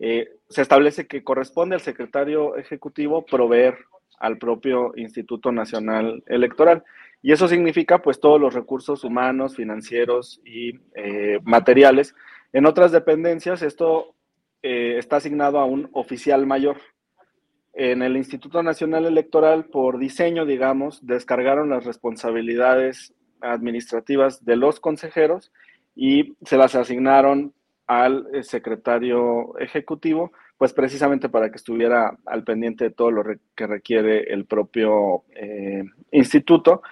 eh, 0.00 0.30
se 0.52 0.62
establece 0.62 1.06
que 1.06 1.24
corresponde 1.24 1.74
al 1.74 1.80
secretario 1.80 2.56
ejecutivo 2.56 3.24
proveer 3.24 3.78
al 4.18 4.38
propio 4.38 4.92
Instituto 4.96 5.50
Nacional 5.50 6.22
Electoral. 6.26 6.84
Y 7.22 7.32
eso 7.32 7.48
significa 7.48 8.02
pues 8.02 8.20
todos 8.20 8.40
los 8.40 8.54
recursos 8.54 9.04
humanos, 9.04 9.56
financieros 9.56 10.40
y 10.44 10.78
eh, 10.94 11.38
materiales. 11.44 12.14
En 12.52 12.66
otras 12.66 12.92
dependencias 12.92 13.62
esto 13.62 14.14
eh, 14.62 14.96
está 14.98 15.16
asignado 15.16 15.58
a 15.58 15.64
un 15.64 15.88
oficial 15.92 16.46
mayor. 16.46 16.76
En 17.72 18.02
el 18.02 18.16
Instituto 18.16 18.62
Nacional 18.62 19.06
Electoral, 19.06 19.64
por 19.64 19.98
diseño, 19.98 20.44
digamos, 20.44 21.06
descargaron 21.06 21.70
las 21.70 21.84
responsabilidades 21.84 23.14
administrativas 23.40 24.44
de 24.44 24.56
los 24.56 24.78
consejeros 24.78 25.50
y 25.96 26.36
se 26.42 26.56
las 26.56 26.74
asignaron 26.74 27.54
al 27.86 28.26
eh, 28.32 28.42
secretario 28.42 29.58
ejecutivo, 29.58 30.32
pues 30.56 30.72
precisamente 30.72 31.28
para 31.28 31.50
que 31.50 31.56
estuviera 31.56 32.16
al 32.26 32.44
pendiente 32.44 32.84
de 32.84 32.90
todo 32.90 33.10
lo 33.10 33.24
que 33.54 33.66
requiere 33.66 34.32
el 34.32 34.44
propio 34.44 35.24
eh, 35.34 35.84
instituto. 36.10 36.82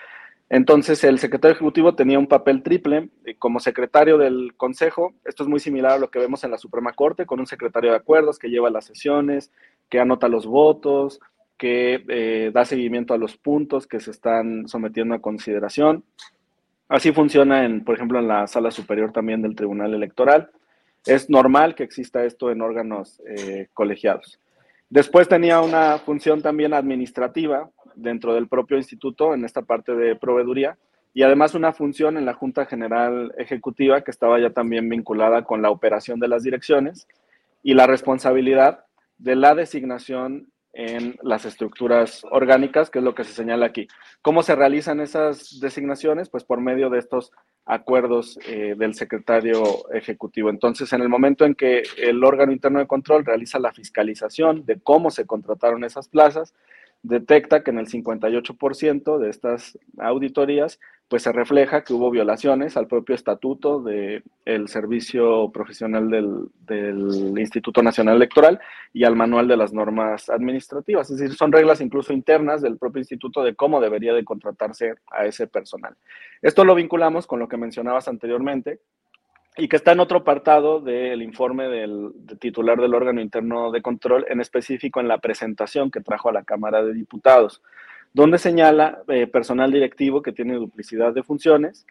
Entonces, 0.48 1.04
el 1.04 1.20
secretario 1.20 1.54
ejecutivo 1.54 1.94
tenía 1.94 2.18
un 2.18 2.26
papel 2.26 2.62
triple 2.62 3.10
eh, 3.24 3.36
como 3.38 3.60
secretario 3.60 4.18
del 4.18 4.54
consejo. 4.56 5.14
Esto 5.24 5.44
es 5.44 5.48
muy 5.48 5.60
similar 5.60 5.92
a 5.92 5.98
lo 5.98 6.10
que 6.10 6.18
vemos 6.18 6.42
en 6.42 6.50
la 6.50 6.58
Suprema 6.58 6.92
Corte, 6.92 7.24
con 7.24 7.38
un 7.38 7.46
secretario 7.46 7.90
de 7.90 7.96
acuerdos 7.96 8.38
que 8.38 8.50
lleva 8.50 8.68
las 8.70 8.86
sesiones, 8.86 9.52
que 9.88 10.00
anota 10.00 10.28
los 10.28 10.46
votos, 10.46 11.20
que 11.56 12.50
da 12.54 12.64
seguimiento 12.64 13.12
a 13.12 13.18
los 13.18 13.36
puntos 13.36 13.86
que 13.86 14.00
se 14.00 14.10
están 14.10 14.66
sometiendo 14.66 15.14
a 15.14 15.20
consideración. 15.20 16.04
Así 16.88 17.12
funciona, 17.12 17.64
en, 17.64 17.84
por 17.84 17.94
ejemplo, 17.94 18.18
en 18.18 18.26
la 18.26 18.46
sala 18.46 18.70
superior 18.70 19.12
también 19.12 19.42
del 19.42 19.54
Tribunal 19.54 19.92
Electoral. 19.94 20.50
Es 21.06 21.30
normal 21.30 21.74
que 21.74 21.82
exista 21.82 22.24
esto 22.24 22.50
en 22.50 22.60
órganos 22.60 23.20
eh, 23.26 23.68
colegiados. 23.72 24.38
Después 24.88 25.28
tenía 25.28 25.60
una 25.60 25.98
función 25.98 26.42
también 26.42 26.74
administrativa 26.74 27.70
dentro 27.94 28.34
del 28.34 28.48
propio 28.48 28.76
instituto 28.76 29.34
en 29.34 29.44
esta 29.44 29.62
parte 29.62 29.94
de 29.94 30.16
proveeduría 30.16 30.76
y 31.14 31.22
además 31.22 31.54
una 31.54 31.72
función 31.72 32.16
en 32.16 32.24
la 32.24 32.34
Junta 32.34 32.66
General 32.66 33.32
Ejecutiva 33.38 34.02
que 34.02 34.10
estaba 34.10 34.40
ya 34.40 34.50
también 34.50 34.88
vinculada 34.88 35.44
con 35.44 35.62
la 35.62 35.70
operación 35.70 36.20
de 36.20 36.28
las 36.28 36.42
direcciones 36.42 37.06
y 37.62 37.74
la 37.74 37.86
responsabilidad 37.86 38.84
de 39.18 39.36
la 39.36 39.54
designación 39.54 40.48
en 40.72 41.18
las 41.22 41.44
estructuras 41.44 42.24
orgánicas, 42.30 42.90
que 42.90 43.00
es 43.00 43.04
lo 43.04 43.14
que 43.14 43.24
se 43.24 43.32
señala 43.32 43.66
aquí. 43.66 43.88
¿Cómo 44.22 44.42
se 44.42 44.54
realizan 44.54 45.00
esas 45.00 45.58
designaciones? 45.60 46.28
Pues 46.28 46.44
por 46.44 46.60
medio 46.60 46.90
de 46.90 46.98
estos 46.98 47.32
acuerdos 47.64 48.38
eh, 48.46 48.74
del 48.76 48.94
secretario 48.94 49.62
ejecutivo. 49.92 50.50
Entonces, 50.50 50.92
en 50.92 51.02
el 51.02 51.08
momento 51.08 51.44
en 51.44 51.54
que 51.54 51.82
el 51.98 52.22
órgano 52.24 52.52
interno 52.52 52.78
de 52.78 52.86
control 52.86 53.24
realiza 53.24 53.58
la 53.58 53.72
fiscalización 53.72 54.64
de 54.64 54.80
cómo 54.80 55.10
se 55.10 55.26
contrataron 55.26 55.84
esas 55.84 56.08
plazas, 56.08 56.54
detecta 57.02 57.62
que 57.62 57.70
en 57.70 57.78
el 57.78 57.88
58% 57.88 59.18
de 59.18 59.30
estas 59.30 59.78
auditorías 59.98 60.78
pues 61.10 61.24
se 61.24 61.32
refleja 61.32 61.82
que 61.82 61.92
hubo 61.92 62.08
violaciones 62.08 62.76
al 62.76 62.86
propio 62.86 63.16
estatuto 63.16 63.82
del 63.82 64.22
servicio 64.68 65.50
profesional 65.50 66.08
del, 66.08 66.46
del, 66.60 67.36
Instituto 67.36 67.82
Nacional 67.82 68.14
Electoral 68.14 68.60
y 68.92 69.02
al 69.02 69.16
manual 69.16 69.48
de 69.48 69.56
las 69.56 69.72
normas 69.72 70.30
administrativas. 70.30 71.10
Es 71.10 71.18
decir, 71.18 71.36
son 71.36 71.50
reglas 71.50 71.80
incluso 71.80 72.12
internas 72.12 72.62
del 72.62 72.78
propio 72.78 73.00
instituto 73.00 73.42
de 73.42 73.56
cómo 73.56 73.80
debería 73.80 74.14
de 74.14 74.24
contratarse 74.24 74.94
a 75.10 75.26
ese 75.26 75.48
personal. 75.48 75.96
Esto 76.42 76.64
lo 76.64 76.76
vinculamos 76.76 77.26
con 77.26 77.40
lo 77.40 77.48
que 77.48 77.56
mencionabas 77.56 78.06
anteriormente, 78.06 78.78
y 79.56 79.66
que 79.66 79.76
está 79.76 79.90
en 79.92 80.00
otro 80.00 80.18
apartado 80.18 80.80
del 80.80 81.22
informe 81.22 81.66
del, 81.66 82.12
titular 82.38 82.80
del 82.80 82.94
órgano 82.94 83.20
interno 83.20 83.72
de 83.72 83.82
control, 83.82 84.24
en 84.28 84.40
específico 84.40 85.00
en 85.00 85.08
la 85.08 85.18
presentación 85.18 85.90
que 85.90 86.00
trajo 86.00 86.28
a 86.28 86.32
la 86.32 86.44
Cámara 86.44 86.84
de 86.84 86.94
Diputados, 86.94 87.62
donde 88.12 88.38
señala 88.38 89.02
eh, 89.08 89.26
personal 89.26 89.70
directivo 89.70 90.22
que 90.22 90.32
tiene 90.32 90.54
duplicidad 90.54 91.12
de 91.14 91.22
funciones 91.22 91.86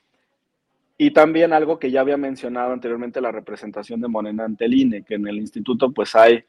y 0.97 1.11
también 1.11 1.53
algo 1.53 1.79
que 1.79 1.91
ya 1.91 2.01
había 2.01 2.17
mencionado 2.17 2.73
anteriormente, 2.73 3.21
la 3.21 3.31
representación 3.31 4.01
de 4.01 4.09
Morena 4.09 4.43
ante 4.43 4.65
INE, 4.65 5.03
que 5.03 5.15
en 5.15 5.27
el 5.27 5.37
instituto 5.37 5.91
pues 5.91 6.13
hay 6.13 6.43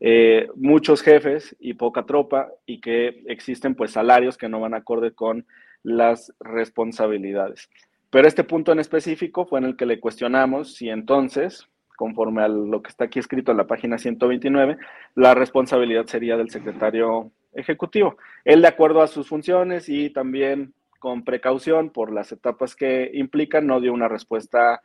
eh, 0.00 0.48
muchos 0.56 1.00
jefes 1.00 1.56
y 1.58 1.72
poca 1.72 2.04
tropa 2.04 2.50
y 2.66 2.82
que 2.82 3.22
existen 3.26 3.74
pues 3.74 3.92
salarios 3.92 4.36
que 4.36 4.50
no 4.50 4.60
van 4.60 4.74
acorde 4.74 5.12
con 5.12 5.46
las 5.82 6.34
responsabilidades. 6.38 7.70
Pero 8.10 8.28
este 8.28 8.44
punto 8.44 8.72
en 8.72 8.80
específico 8.80 9.46
fue 9.46 9.60
en 9.60 9.64
el 9.64 9.76
que 9.76 9.86
le 9.86 10.00
cuestionamos 10.00 10.74
si 10.74 10.90
entonces, 10.90 11.66
conforme 11.96 12.42
a 12.42 12.48
lo 12.48 12.82
que 12.82 12.90
está 12.90 13.04
aquí 13.04 13.18
escrito 13.18 13.52
en 13.52 13.56
la 13.56 13.66
página 13.66 13.96
129, 13.96 14.76
la 15.14 15.34
responsabilidad 15.34 16.04
sería 16.04 16.36
del 16.36 16.50
secretario 16.50 17.32
ejecutivo. 17.54 18.16
Él, 18.44 18.62
de 18.62 18.68
acuerdo 18.68 19.02
a 19.02 19.06
sus 19.06 19.28
funciones 19.28 19.88
y 19.88 20.10
también 20.10 20.74
con 20.98 21.24
precaución 21.24 21.90
por 21.90 22.12
las 22.12 22.32
etapas 22.32 22.74
que 22.74 23.10
implican, 23.14 23.66
no 23.66 23.80
dio 23.80 23.92
una 23.92 24.08
respuesta 24.08 24.80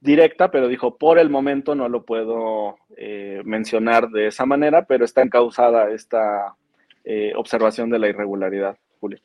directa, 0.00 0.50
pero 0.50 0.68
dijo, 0.68 0.96
por 0.96 1.18
el 1.18 1.30
momento 1.30 1.74
no 1.74 1.88
lo 1.88 2.04
puedo 2.04 2.76
eh, 2.96 3.42
mencionar 3.44 4.08
de 4.08 4.28
esa 4.28 4.46
manera, 4.46 4.86
pero 4.86 5.04
está 5.04 5.22
encausada 5.22 5.90
esta 5.90 6.56
eh, 7.04 7.32
observación 7.36 7.90
de 7.90 7.98
la 7.98 8.08
irregularidad, 8.08 8.78
Julio. 9.00 9.20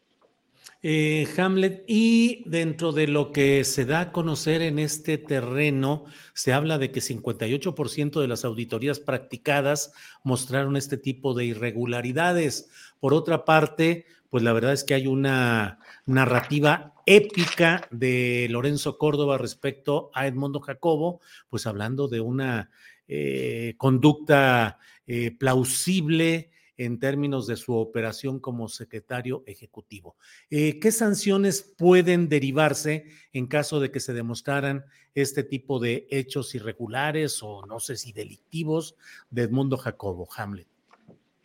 Eh, 0.90 1.28
Hamlet, 1.38 1.84
y 1.86 2.44
dentro 2.46 2.94
de 2.94 3.08
lo 3.08 3.34
que 3.34 3.66
se 3.66 3.84
da 3.84 4.00
a 4.00 4.12
conocer 4.14 4.62
en 4.62 4.80
este 4.80 5.18
terreno, 5.18 6.06
se 6.34 6.54
habla 6.54 6.78
de 6.78 6.92
que 6.92 7.02
58% 7.02 8.22
de 8.22 8.28
las 8.30 8.46
auditorías 8.46 9.02
practicadas 9.02 9.92
mostraron 10.24 10.78
este 10.78 10.96
tipo 10.96 11.34
de 11.34 11.44
irregularidades. 11.44 12.70
Por 13.02 13.14
otra 13.14 13.44
parte, 13.44 14.06
pues 14.30 14.44
la 14.44 14.54
verdad 14.54 14.72
es 14.72 14.86
que 14.86 14.94
hay 14.94 15.08
una 15.08 15.80
narrativa 16.06 16.94
épica 17.06 17.86
de 17.92 18.48
Lorenzo 18.50 18.98
Córdoba 18.98 19.38
respecto 19.38 20.10
a 20.14 20.26
Edmundo 20.26 20.62
Jacobo, 20.62 21.20
pues 21.50 21.68
hablando 21.68 22.08
de 22.08 22.22
una 22.22 22.70
eh, 23.10 23.74
conducta 23.76 24.80
eh, 25.06 25.32
plausible 25.32 26.50
en 26.78 27.00
términos 27.00 27.48
de 27.48 27.56
su 27.56 27.76
operación 27.76 28.40
como 28.40 28.68
secretario 28.68 29.44
ejecutivo. 29.46 30.16
Eh, 30.50 30.80
¿Qué 30.80 30.92
sanciones 30.92 31.76
pueden 31.78 32.30
derivarse 32.30 33.06
en 33.34 33.48
caso 33.48 33.80
de 33.80 33.92
que 33.92 34.00
se 34.00 34.14
demostraran 34.14 34.86
este 35.16 35.44
tipo 35.44 35.80
de 35.80 36.08
hechos 36.12 36.54
irregulares 36.56 37.42
o 37.42 37.66
no 37.66 37.80
sé 37.80 37.98
si 37.98 38.14
delictivos 38.14 38.96
de 39.30 39.44
Edmundo 39.44 39.78
Jacobo, 39.78 40.28
Hamlet? 40.36 40.68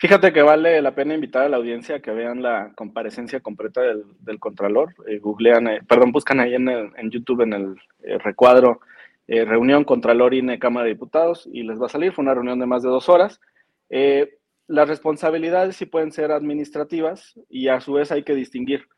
Fíjate 0.03 0.33
que 0.33 0.43
vale 0.43 0.83
la 0.83 0.97
pena 0.97 1.15
invitar 1.15 1.47
a 1.47 1.49
la 1.49 1.59
audiencia 1.59 1.95
a 1.95 2.01
que 2.01 2.11
vean 2.11 2.43
la 2.43 2.73
comparecencia 2.75 3.39
completa 3.39 3.83
del, 3.83 4.41
Contralor. 4.41 4.93
Eh, 5.07 5.21
googlean, 5.21 5.69
eh, 5.69 5.81
perdón, 5.87 6.11
buscan 6.11 6.41
ahí 6.41 6.57
en, 6.57 6.69
YouTube 7.09 7.43
en 7.43 7.53
el 7.53 7.77
eh, 8.03 8.19
recuadro 8.19 8.81
reunión 9.29 9.85
Contralor 9.85 10.35
INE 10.35 10.59
Cámara 10.59 10.87
de 10.87 10.95
Diputados 10.95 11.49
y 11.53 11.63
les 11.63 11.81
va 11.81 11.87
a 11.87 11.89
salir. 11.89 12.13
Fue 12.13 12.25
una 12.25 12.35
reunión 12.35 12.59
de 12.59 12.67
más 12.67 12.83
de 12.83 12.89
dos 12.89 13.09
horas. 13.09 13.41
Las 14.73 14.89
responsabilidades 14.89 15.77
sí 15.77 15.85
pueden 15.85 16.13
ser 16.13 16.33
administrativas 16.33 17.39
y 17.51 17.69
a 17.69 17.83
su 17.83 17.93
vez 17.93 18.11
hay 18.11 18.23
que 18.23 18.35
distinguir. 18.35 18.89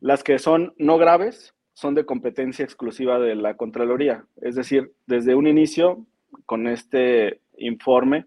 Las 0.00 0.24
que 0.24 0.40
son 0.40 0.74
no 0.76 0.98
graves 0.98 1.54
son 1.72 1.94
de 1.94 2.04
competencia 2.04 2.64
exclusiva 2.64 3.20
de 3.20 3.36
la 3.36 3.56
Contraloría. 3.56 4.24
Es 4.42 4.56
decir, 4.56 4.90
desde 5.06 5.36
un 5.36 5.46
inicio, 5.46 6.04
con 6.46 6.66
este 6.66 7.40
informe, 7.58 8.26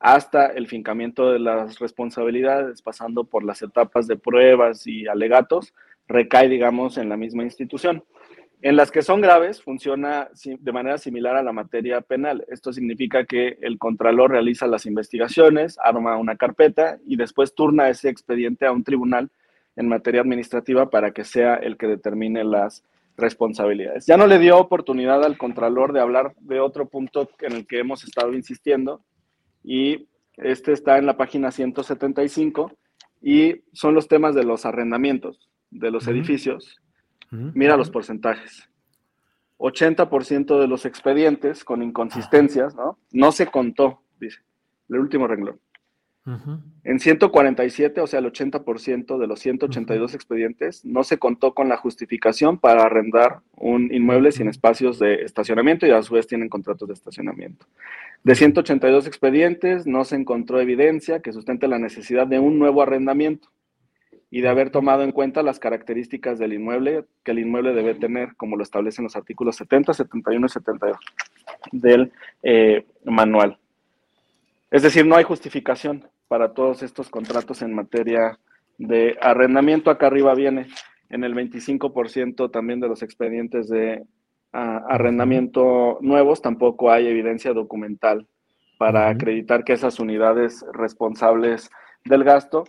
hasta 0.00 0.46
el 0.46 0.68
fincamiento 0.68 1.30
de 1.30 1.38
las 1.38 1.80
responsabilidades, 1.80 2.80
pasando 2.80 3.24
por 3.24 3.44
las 3.44 3.60
etapas 3.60 4.06
de 4.06 4.16
pruebas 4.16 4.86
y 4.86 5.06
alegatos, 5.06 5.74
recae, 6.06 6.48
digamos, 6.48 6.96
en 6.96 7.10
la 7.10 7.18
misma 7.18 7.42
institución. 7.42 8.04
En 8.60 8.74
las 8.74 8.90
que 8.90 9.02
son 9.02 9.20
graves, 9.20 9.62
funciona 9.62 10.28
de 10.44 10.72
manera 10.72 10.98
similar 10.98 11.36
a 11.36 11.42
la 11.42 11.52
materia 11.52 12.00
penal. 12.00 12.44
Esto 12.48 12.72
significa 12.72 13.24
que 13.24 13.56
el 13.60 13.78
contralor 13.78 14.32
realiza 14.32 14.66
las 14.66 14.84
investigaciones, 14.84 15.78
arma 15.82 16.16
una 16.16 16.36
carpeta 16.36 16.98
y 17.06 17.16
después 17.16 17.54
turna 17.54 17.88
ese 17.88 18.08
expediente 18.08 18.66
a 18.66 18.72
un 18.72 18.82
tribunal 18.82 19.30
en 19.76 19.88
materia 19.88 20.20
administrativa 20.20 20.90
para 20.90 21.12
que 21.12 21.22
sea 21.22 21.54
el 21.54 21.76
que 21.76 21.86
determine 21.86 22.42
las 22.42 22.82
responsabilidades. 23.16 24.06
Ya 24.06 24.16
no 24.16 24.26
le 24.26 24.40
dio 24.40 24.58
oportunidad 24.58 25.24
al 25.24 25.38
contralor 25.38 25.92
de 25.92 26.00
hablar 26.00 26.34
de 26.40 26.58
otro 26.58 26.88
punto 26.88 27.30
en 27.40 27.52
el 27.52 27.66
que 27.66 27.78
hemos 27.78 28.02
estado 28.02 28.34
insistiendo, 28.34 29.02
y 29.62 30.08
este 30.36 30.72
está 30.72 30.98
en 30.98 31.06
la 31.06 31.16
página 31.16 31.50
175 31.50 32.72
y 33.20 33.62
son 33.72 33.94
los 33.94 34.08
temas 34.08 34.34
de 34.34 34.44
los 34.44 34.64
arrendamientos 34.64 35.50
de 35.70 35.90
los 35.90 36.06
edificios. 36.06 36.80
Mira 37.30 37.76
los 37.76 37.90
porcentajes. 37.90 38.68
80% 39.58 40.60
de 40.60 40.68
los 40.68 40.86
expedientes 40.86 41.64
con 41.64 41.82
inconsistencias, 41.82 42.74
¿no? 42.76 42.98
No 43.10 43.32
se 43.32 43.46
contó, 43.46 44.02
dice, 44.20 44.40
el 44.88 44.98
último 44.98 45.26
renglón. 45.26 45.60
En 46.84 47.00
147, 47.00 48.02
o 48.02 48.06
sea, 48.06 48.18
el 48.18 48.26
80% 48.26 49.18
de 49.18 49.26
los 49.26 49.40
182 49.40 50.14
expedientes, 50.14 50.84
no 50.84 51.02
se 51.02 51.16
contó 51.18 51.54
con 51.54 51.70
la 51.70 51.78
justificación 51.78 52.58
para 52.58 52.82
arrendar 52.82 53.40
un 53.56 53.92
inmueble 53.94 54.30
sin 54.30 54.46
espacios 54.46 54.98
de 54.98 55.22
estacionamiento 55.22 55.86
y 55.86 55.90
a 55.90 56.02
su 56.02 56.12
vez 56.12 56.26
tienen 56.26 56.50
contratos 56.50 56.86
de 56.88 56.92
estacionamiento. 56.92 57.64
De 58.24 58.34
182 58.34 59.06
expedientes, 59.06 59.86
no 59.86 60.04
se 60.04 60.16
encontró 60.16 60.60
evidencia 60.60 61.20
que 61.20 61.32
sustente 61.32 61.66
la 61.66 61.78
necesidad 61.78 62.26
de 62.26 62.38
un 62.38 62.58
nuevo 62.58 62.82
arrendamiento 62.82 63.48
y 64.30 64.40
de 64.42 64.48
haber 64.48 64.70
tomado 64.70 65.02
en 65.02 65.12
cuenta 65.12 65.42
las 65.42 65.58
características 65.58 66.38
del 66.38 66.52
inmueble 66.52 67.04
que 67.24 67.30
el 67.30 67.38
inmueble 67.38 67.72
debe 67.72 67.94
tener, 67.94 68.36
como 68.36 68.56
lo 68.56 68.62
establecen 68.62 69.04
los 69.04 69.16
artículos 69.16 69.56
70, 69.56 69.94
71 69.94 70.46
y 70.46 70.48
72 70.48 70.98
del 71.72 72.12
eh, 72.42 72.84
manual. 73.04 73.58
Es 74.70 74.82
decir, 74.82 75.06
no 75.06 75.16
hay 75.16 75.24
justificación 75.24 76.06
para 76.28 76.52
todos 76.52 76.82
estos 76.82 77.08
contratos 77.08 77.62
en 77.62 77.74
materia 77.74 78.38
de 78.76 79.16
arrendamiento. 79.20 79.90
Acá 79.90 80.08
arriba 80.08 80.34
viene 80.34 80.66
en 81.08 81.24
el 81.24 81.34
25% 81.34 82.50
también 82.50 82.80
de 82.80 82.88
los 82.88 83.02
expedientes 83.02 83.68
de 83.68 84.04
ah, 84.52 84.84
arrendamiento 84.88 85.98
nuevos, 86.02 86.42
tampoco 86.42 86.90
hay 86.90 87.06
evidencia 87.06 87.54
documental 87.54 88.26
para 88.78 89.08
acreditar 89.08 89.64
que 89.64 89.72
esas 89.72 89.98
unidades 89.98 90.64
responsables 90.72 91.70
del 92.04 92.24
gasto 92.24 92.64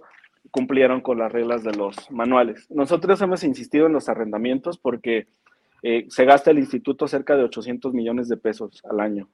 cumplieron 0.52 1.02
con 1.02 1.18
las 1.20 1.32
reglas 1.32 1.64
de 1.64 1.74
los 1.74 2.10
manuales. 2.12 2.70
Nosotros 2.70 3.22
hemos 3.22 3.44
insistido 3.44 3.88
en 3.88 3.94
los 3.94 4.10
arrendamientos 4.10 4.78
porque 4.78 5.28
eh, 5.84 6.06
se 6.10 6.26
gasta 6.26 6.52
el 6.52 6.60
instituto 6.60 7.08
cerca 7.08 7.36
de 7.38 7.44
800 7.44 7.94
millones 7.94 8.28
de 8.28 8.38
pesos 8.38 8.82
al 8.90 9.00
año 9.00 9.30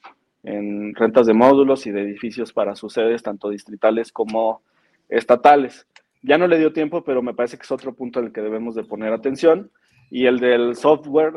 en 0.46 0.94
rentas 0.94 1.26
de 1.26 1.34
módulos 1.34 1.88
y 1.88 1.92
de 1.92 2.02
edificios 2.02 2.54
para 2.54 2.76
sus 2.76 2.94
sedes, 2.94 3.24
tanto 3.24 3.50
distritales 3.50 4.12
como 4.12 4.62
estatales. 5.10 5.88
Ya 6.22 6.38
no 6.38 6.48
le 6.48 6.60
dio 6.60 6.72
tiempo, 6.72 7.04
pero 7.04 7.22
me 7.22 7.34
parece 7.34 7.58
que 7.58 7.64
es 7.64 7.72
otro 7.72 7.94
punto 7.94 8.20
en 8.20 8.28
el 8.28 8.32
que 8.32 8.42
debemos 8.42 8.76
de 8.76 8.84
poner 8.84 9.12
atención. 9.12 9.72
Y 10.12 10.28
el 10.28 10.40
del 10.40 10.76
software, 10.76 11.34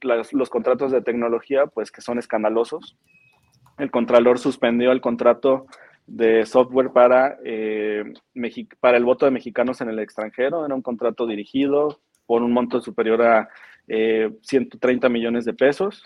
los 0.00 0.50
contratos 0.50 0.90
de 0.90 1.00
tecnología, 1.00 1.66
pues 1.66 1.92
que 1.92 2.00
son 2.00 2.18
escandalosos. 2.18 2.96
El 3.78 3.90
Contralor 3.90 4.38
suspendió 4.38 4.92
el 4.92 5.00
contrato 5.00 5.66
de 6.06 6.44
software 6.46 6.90
para, 6.92 7.38
eh, 7.44 8.12
para 8.80 8.96
el 8.96 9.04
voto 9.04 9.24
de 9.24 9.32
mexicanos 9.32 9.80
en 9.80 9.88
el 9.88 9.98
extranjero. 9.98 10.64
Era 10.64 10.74
un 10.74 10.82
contrato 10.82 11.26
dirigido 11.26 12.00
por 12.26 12.42
un 12.42 12.52
monto 12.52 12.80
superior 12.80 13.22
a 13.22 13.48
130 13.86 15.06
eh, 15.06 15.10
millones 15.10 15.44
de 15.44 15.52
pesos 15.54 16.02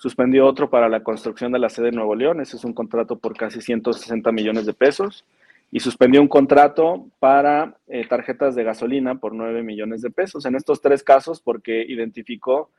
suspendió 0.00 0.46
otro 0.46 0.70
para 0.70 0.88
la 0.88 1.02
construcción 1.02 1.52
de 1.52 1.58
la 1.58 1.68
sede 1.68 1.86
de 1.86 1.92
Nuevo 1.92 2.14
León, 2.14 2.40
ese 2.40 2.56
es 2.56 2.64
un 2.64 2.72
contrato 2.72 3.18
por 3.18 3.36
casi 3.36 3.60
160 3.60 4.32
millones 4.32 4.64
de 4.64 4.72
pesos, 4.72 5.26
y 5.70 5.80
suspendió 5.80 6.22
un 6.22 6.26
contrato 6.26 7.06
para 7.18 7.76
eh, 7.86 8.06
tarjetas 8.08 8.54
de 8.54 8.64
gasolina 8.64 9.16
por 9.16 9.34
9 9.34 9.62
millones 9.62 10.00
de 10.00 10.10
pesos. 10.10 10.46
En 10.46 10.56
estos 10.56 10.80
tres 10.80 11.02
casos, 11.02 11.42
porque 11.42 11.84
identificó 11.86 12.70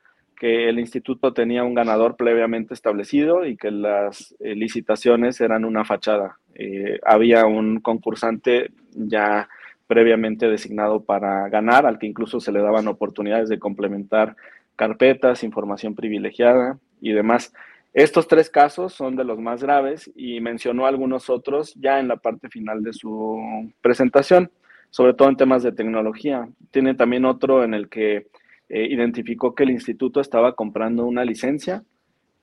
que 0.41 0.67
el 0.69 0.79
instituto 0.79 1.33
tenía 1.33 1.63
un 1.63 1.75
ganador 1.75 2.15
previamente 2.15 2.73
establecido 2.73 3.45
y 3.45 3.55
que 3.57 3.69
las 3.69 4.35
eh, 4.39 4.55
licitaciones 4.55 5.39
eran 5.39 5.65
una 5.65 5.85
fachada. 5.85 6.39
Eh, 6.55 6.99
había 7.05 7.45
un 7.45 7.79
concursante 7.79 8.71
ya 8.95 9.47
previamente 9.85 10.49
designado 10.49 11.03
para 11.03 11.47
ganar, 11.49 11.85
al 11.85 11.99
que 11.99 12.07
incluso 12.07 12.39
se 12.39 12.51
le 12.51 12.59
daban 12.59 12.87
oportunidades 12.87 13.49
de 13.49 13.59
complementar 13.59 14.35
carpetas, 14.75 15.43
información 15.43 15.93
privilegiada 15.93 16.79
y 17.01 17.11
demás. 17.11 17.53
Estos 17.93 18.27
tres 18.27 18.49
casos 18.49 18.93
son 18.93 19.15
de 19.15 19.25
los 19.25 19.37
más 19.37 19.61
graves 19.61 20.09
y 20.15 20.39
mencionó 20.39 20.87
algunos 20.87 21.29
otros 21.29 21.75
ya 21.75 21.99
en 21.99 22.07
la 22.07 22.15
parte 22.15 22.49
final 22.49 22.81
de 22.81 22.93
su 22.93 23.71
presentación, 23.79 24.49
sobre 24.89 25.13
todo 25.13 25.29
en 25.29 25.37
temas 25.37 25.61
de 25.61 25.71
tecnología. 25.71 26.49
Tiene 26.71 26.95
también 26.95 27.25
otro 27.25 27.63
en 27.63 27.75
el 27.75 27.89
que 27.89 28.25
eh, 28.73 28.87
identificó 28.89 29.53
que 29.53 29.63
el 29.63 29.71
instituto 29.71 30.21
estaba 30.21 30.55
comprando 30.55 31.05
una 31.05 31.25
licencia, 31.25 31.83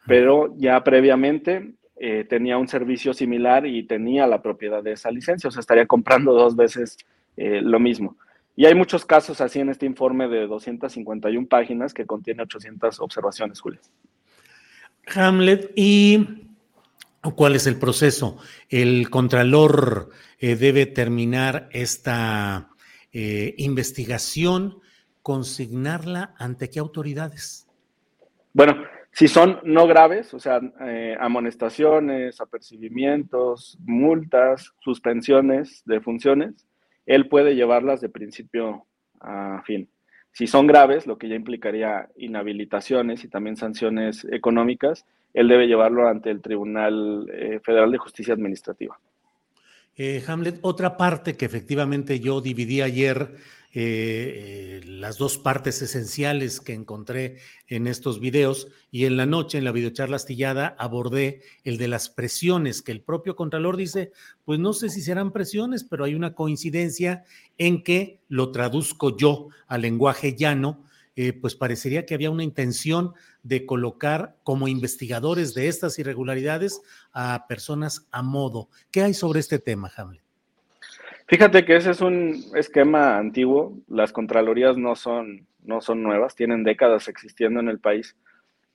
pero 0.07 0.55
ya 0.59 0.85
previamente 0.85 1.73
eh, 2.01 2.25
tenía 2.29 2.59
un 2.59 2.69
servicio 2.69 3.13
similar 3.13 3.67
y 3.67 3.83
tenía 3.85 4.27
la 4.27 4.43
propiedad 4.43 4.83
de 4.83 4.93
esa 4.93 5.11
licencia, 5.11 5.49
o 5.49 5.51
sea, 5.51 5.61
estaría 5.61 5.87
comprando 5.87 6.33
dos 6.33 6.55
veces 6.55 6.99
eh, 7.37 7.61
lo 7.63 7.81
mismo. 7.81 8.19
Y 8.55 8.67
hay 8.67 8.75
muchos 8.75 9.07
casos 9.07 9.41
así 9.41 9.59
en 9.59 9.71
este 9.71 9.87
informe 9.87 10.29
de 10.29 10.47
251 10.47 11.49
páginas 11.49 11.95
que 11.95 12.05
contiene 12.05 12.43
800 12.43 13.01
observaciones, 13.01 13.61
Julio. 13.61 13.81
Hamlet, 15.15 15.73
¿y 15.75 16.45
cuál 17.35 17.57
es 17.57 17.67
el 17.67 17.79
proceso? 17.79 18.37
¿El 18.69 19.09
Contralor 19.11 20.11
eh, 20.39 20.57
debe 20.57 20.85
terminar 20.87 21.69
esta 21.73 22.69
investigación, 23.11 24.79
consignarla 25.29 26.33
ante 26.39 26.71
qué 26.71 26.79
autoridades? 26.79 27.69
Bueno, 28.55 28.83
si 29.13 29.29
son 29.29 29.61
no 29.63 29.87
graves, 29.87 30.33
o 30.33 30.41
sea, 30.41 30.59
eh, 30.81 31.19
amonestaciones, 31.21 32.41
apercibimientos, 32.41 33.77
multas, 33.85 34.73
suspensiones 34.81 35.83
de 35.85 36.01
funciones, 36.01 36.67
él 37.05 37.29
puede 37.29 37.55
llevarlas 37.55 38.01
de 38.01 38.09
principio 38.09 38.87
a 39.21 39.61
fin. 39.67 39.91
Si 40.33 40.47
son 40.47 40.67
graves, 40.67 41.07
lo 41.07 41.19
que 41.19 41.29
ya 41.29 41.35
implicaría 41.35 42.09
inhabilitaciones 42.17 43.23
y 43.23 43.29
también 43.29 43.59
sanciones 43.59 44.27
económicas, 44.33 45.05
él 45.35 45.49
debe 45.49 45.67
llevarlo 45.67 46.09
ante 46.09 46.31
el 46.31 46.41
Tribunal 46.41 47.29
eh, 47.31 47.61
Federal 47.63 47.93
de 47.93 47.99
Justicia 47.99 48.33
Administrativa. 48.33 48.99
Eh, 50.01 50.23
Hamlet, 50.29 50.61
otra 50.63 50.97
parte 50.97 51.37
que 51.37 51.45
efectivamente 51.45 52.21
yo 52.21 52.41
dividí 52.41 52.83
ayer 52.83 53.35
eh, 53.75 54.81
las 54.87 55.19
dos 55.19 55.39
partes 55.39 55.83
esenciales 55.83 56.61
que 56.61 56.73
encontré 56.73 57.39
en 57.67 57.89
estos 57.89 58.21
videos 58.21 58.69
y 58.93 59.07
en 59.07 59.17
la 59.17 59.27
noche, 59.27 59.59
en 59.59 59.65
la 59.65 59.73
videocharla 59.73 60.15
astillada, 60.15 60.77
abordé 60.79 61.43
el 61.65 61.79
de 61.79 61.89
las 61.89 62.09
presiones, 62.09 62.81
que 62.81 62.93
el 62.93 63.01
propio 63.01 63.35
Contralor 63.35 63.77
dice, 63.77 64.13
pues 64.45 64.61
no 64.61 64.73
sé 64.73 64.89
si 64.89 65.03
serán 65.03 65.33
presiones, 65.33 65.83
pero 65.83 66.05
hay 66.05 66.15
una 66.15 66.33
coincidencia 66.33 67.25
en 67.59 67.83
que 67.83 68.21
lo 68.29 68.53
traduzco 68.53 69.17
yo 69.17 69.49
al 69.67 69.83
lenguaje 69.83 70.37
llano, 70.37 70.85
eh, 71.21 71.33
pues 71.33 71.57
parecería 71.57 72.07
que 72.07 72.15
había 72.15 72.31
una 72.31 72.45
intención 72.45 73.13
de 73.43 73.67
colocar 73.67 74.37
como 74.45 74.69
investigadores 74.69 75.53
de 75.53 75.67
estas 75.67 75.99
irregularidades 75.99 76.81
a 77.13 77.47
personas 77.49 78.07
a 78.13 78.23
modo. 78.23 78.69
¿Qué 78.93 79.03
hay 79.03 79.15
sobre 79.15 79.41
este 79.41 79.59
tema, 79.59 79.91
Hamlet? 79.97 80.23
Fíjate 81.27 81.65
que 81.65 81.75
ese 81.75 81.91
es 81.91 82.01
un 82.03 82.45
esquema 82.55 83.19
antiguo. 83.19 83.77
Las 83.89 84.13
contralorías 84.13 84.77
no 84.77 84.95
son, 84.95 85.49
no 85.65 85.81
son 85.81 86.05
nuevas, 86.05 86.37
tienen 86.37 86.63
décadas 86.63 87.09
existiendo 87.09 87.59
en 87.59 87.69
el 87.69 87.81
país. 87.81 88.17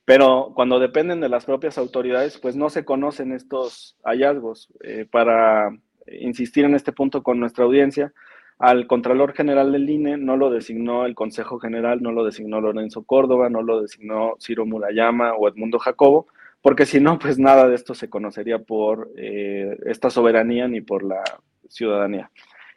Pero 0.03 0.51
cuando 0.53 0.81
dependen 0.81 1.21
de 1.21 1.29
las 1.29 1.45
propias 1.45 1.77
autoridades, 1.77 2.39
pues 2.39 2.57
no 2.57 2.69
se 2.69 2.83
conocen 2.83 3.31
estos 3.31 3.95
hallazgos. 4.03 4.67
Eh, 4.83 5.07
para 5.09 5.69
insistir 6.07 6.65
en 6.65 6.75
este 6.75 6.91
punto 6.91 7.23
con 7.23 7.39
nuestra 7.39 7.63
audiencia, 7.63 8.11
al 8.59 8.87
Contralor 8.87 9.33
General 9.33 9.71
del 9.71 9.89
INE 9.89 10.17
no 10.17 10.37
lo 10.37 10.49
designó 10.49 11.05
el 11.05 11.15
Consejo 11.15 11.59
General, 11.59 12.01
no 12.01 12.11
lo 12.11 12.23
designó 12.23 12.61
Lorenzo 12.61 13.03
Córdoba, 13.03 13.49
no 13.49 13.61
lo 13.61 13.81
designó 13.81 14.35
Ciro 14.39 14.65
Murayama 14.65 15.33
o 15.33 15.47
Edmundo 15.47 15.79
Jacobo, 15.79 16.27
porque 16.61 16.85
si 16.85 16.99
no, 17.01 17.19
pues 17.19 17.37
nada 17.39 17.67
de 17.67 17.75
esto 17.75 17.93
se 17.93 18.09
conocería 18.09 18.59
por 18.59 19.11
eh, 19.17 19.77
esta 19.85 20.09
soberanía 20.09 20.67
ni 20.67 20.81
por 20.81 21.03
la 21.03 21.23
ciudadanía. 21.67 22.31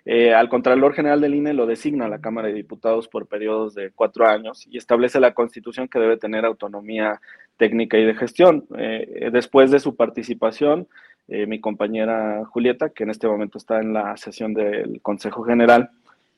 Eh, 0.08 0.32
al 0.32 0.48
Contralor 0.48 0.94
General 0.94 1.20
del 1.20 1.34
INE 1.34 1.52
lo 1.52 1.66
designa 1.66 2.08
la 2.08 2.20
Cámara 2.20 2.48
de 2.48 2.54
Diputados 2.54 3.08
por 3.08 3.26
periodos 3.26 3.74
de 3.74 3.90
cuatro 3.90 4.26
años 4.26 4.64
y 4.70 4.78
establece 4.78 5.18
la 5.18 5.34
Constitución 5.34 5.88
que 5.88 5.98
debe 5.98 6.16
tener 6.16 6.44
autonomía 6.44 7.20
técnica 7.56 7.98
y 7.98 8.04
de 8.04 8.14
gestión. 8.14 8.66
Eh, 8.78 9.30
después 9.32 9.72
de 9.72 9.80
su 9.80 9.96
participación, 9.96 10.86
eh, 11.28 11.46
mi 11.46 11.60
compañera 11.60 12.44
Julieta, 12.46 12.90
que 12.90 13.04
en 13.04 13.10
este 13.10 13.26
momento 13.26 13.58
está 13.58 13.80
en 13.80 13.92
la 13.92 14.16
sesión 14.16 14.54
del 14.54 15.00
Consejo 15.02 15.42
General, 15.44 15.90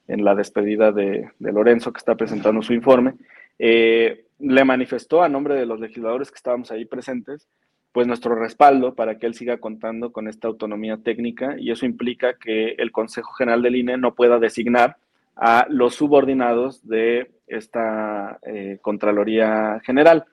en 0.07 0.24
la 0.24 0.34
despedida 0.34 0.93
de, 0.93 1.30
Lorenzo, 1.39 1.93
que 1.93 1.99
está 1.99 2.14
presentando 2.14 2.62
su 2.62 2.72
informe, 2.72 3.14
le 3.59 4.64
manifestó 4.64 5.22
a 5.22 5.28
nombre 5.28 5.55
de 5.55 5.66
los 5.66 5.80
legisladores 5.80 6.30
que 6.30 6.36
estábamos 6.36 6.70
ahí 6.70 6.84
presentes 6.84 7.49
pues 7.93 8.07
nuestro 8.07 8.34
respaldo 8.34 8.95
para 8.95 9.18
que 9.18 9.26
él 9.26 9.34
siga 9.34 9.59
contando 9.59 10.12
con 10.12 10.28
esta 10.28 10.49
autonomía 10.49 10.99
técnica 10.99 11.57
y 11.59 11.70
eso 11.70 11.86
implica 11.86 12.34
que 12.34 12.76
el 12.78 12.93
Consejo 12.93 13.32
General 13.32 13.62
del 13.62 13.76
INE 13.76 13.97
no 13.97 14.14
pueda 14.14 14.39
designar 14.39 14.99
a 15.34 15.66
los 15.68 15.95
subordinados 15.95 16.86
de 16.86 17.30
esta 17.47 18.39
eh, 18.43 18.78
Contraloría 18.82 19.80
General. 19.84 20.24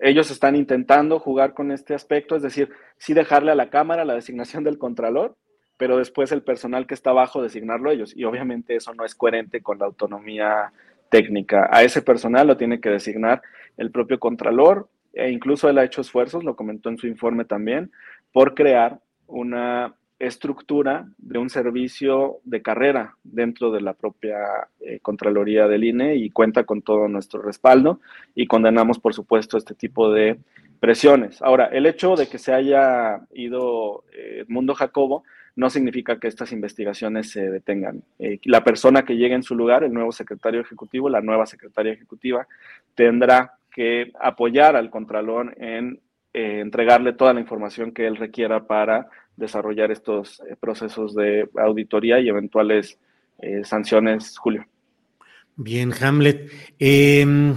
Ellos 0.00 0.30
están 0.30 0.54
intentando 0.56 1.18
jugar 1.18 1.54
con 1.54 1.72
este 1.72 1.94
aspecto, 1.94 2.36
es 2.36 2.42
decir, 2.42 2.70
sí 2.98 3.14
dejarle 3.14 3.50
a 3.50 3.56
la 3.56 3.70
Cámara 3.70 4.04
la 4.04 4.14
designación 4.14 4.62
del 4.64 4.78
Contralor, 4.78 5.36
pero 5.76 5.96
después 5.96 6.30
el 6.32 6.42
personal 6.42 6.86
que 6.86 6.94
está 6.94 7.10
abajo 7.10 7.42
designarlo 7.42 7.90
ellos. 7.90 8.16
Y 8.16 8.24
obviamente 8.24 8.76
eso 8.76 8.94
no 8.94 9.04
es 9.04 9.14
coherente 9.14 9.62
con 9.62 9.78
la 9.78 9.86
autonomía 9.86 10.72
técnica. 11.10 11.68
A 11.72 11.82
ese 11.82 12.02
personal 12.02 12.46
lo 12.46 12.56
tiene 12.56 12.80
que 12.80 12.90
designar 12.90 13.42
el 13.76 13.90
propio 13.90 14.18
Contralor 14.18 14.88
e 15.12 15.30
incluso 15.30 15.68
él 15.68 15.78
ha 15.78 15.84
hecho 15.84 16.00
esfuerzos, 16.00 16.44
lo 16.44 16.54
comentó 16.54 16.90
en 16.90 16.98
su 16.98 17.06
informe 17.06 17.44
también, 17.44 17.90
por 18.32 18.54
crear 18.54 19.00
una 19.26 19.94
estructura 20.18 21.08
de 21.18 21.38
un 21.38 21.48
servicio 21.48 22.38
de 22.44 22.62
carrera 22.62 23.16
dentro 23.22 23.70
de 23.70 23.80
la 23.80 23.92
propia 23.92 24.38
eh, 24.80 24.98
Contraloría 25.00 25.68
del 25.68 25.84
INE 25.84 26.16
y 26.16 26.30
cuenta 26.30 26.64
con 26.64 26.82
todo 26.82 27.08
nuestro 27.08 27.40
respaldo 27.40 28.00
y 28.34 28.46
condenamos, 28.46 28.98
por 28.98 29.14
supuesto, 29.14 29.56
este 29.56 29.74
tipo 29.74 30.10
de 30.10 30.38
presiones. 30.80 31.40
Ahora, 31.42 31.66
el 31.66 31.86
hecho 31.86 32.16
de 32.16 32.28
que 32.28 32.38
se 32.38 32.52
haya 32.52 33.20
ido 33.32 34.04
eh, 34.12 34.44
Edmundo 34.46 34.74
Jacobo 34.74 35.24
no 35.56 35.70
significa 35.70 36.20
que 36.20 36.28
estas 36.28 36.52
investigaciones 36.52 37.30
se 37.30 37.50
detengan. 37.50 38.02
Eh, 38.18 38.38
la 38.44 38.62
persona 38.62 39.04
que 39.04 39.16
llegue 39.16 39.34
en 39.34 39.42
su 39.42 39.56
lugar, 39.56 39.82
el 39.82 39.92
nuevo 39.92 40.12
secretario 40.12 40.60
ejecutivo, 40.60 41.08
la 41.08 41.20
nueva 41.20 41.46
secretaria 41.46 41.92
ejecutiva, 41.92 42.46
tendrá 42.94 43.54
que 43.72 44.12
apoyar 44.20 44.76
al 44.76 44.90
Contralor 44.90 45.54
en 45.58 46.00
eh, 46.38 46.60
entregarle 46.60 47.14
toda 47.14 47.34
la 47.34 47.40
información 47.40 47.90
que 47.90 48.06
él 48.06 48.14
requiera 48.14 48.64
para 48.68 49.08
desarrollar 49.36 49.90
estos 49.90 50.38
eh, 50.48 50.54
procesos 50.54 51.12
de 51.16 51.48
auditoría 51.56 52.20
y 52.20 52.28
eventuales 52.28 52.96
eh, 53.40 53.64
sanciones, 53.64 54.38
Julio. 54.38 54.64
Bien, 55.56 55.92
Hamlet. 56.00 56.48
Em, 56.78 57.56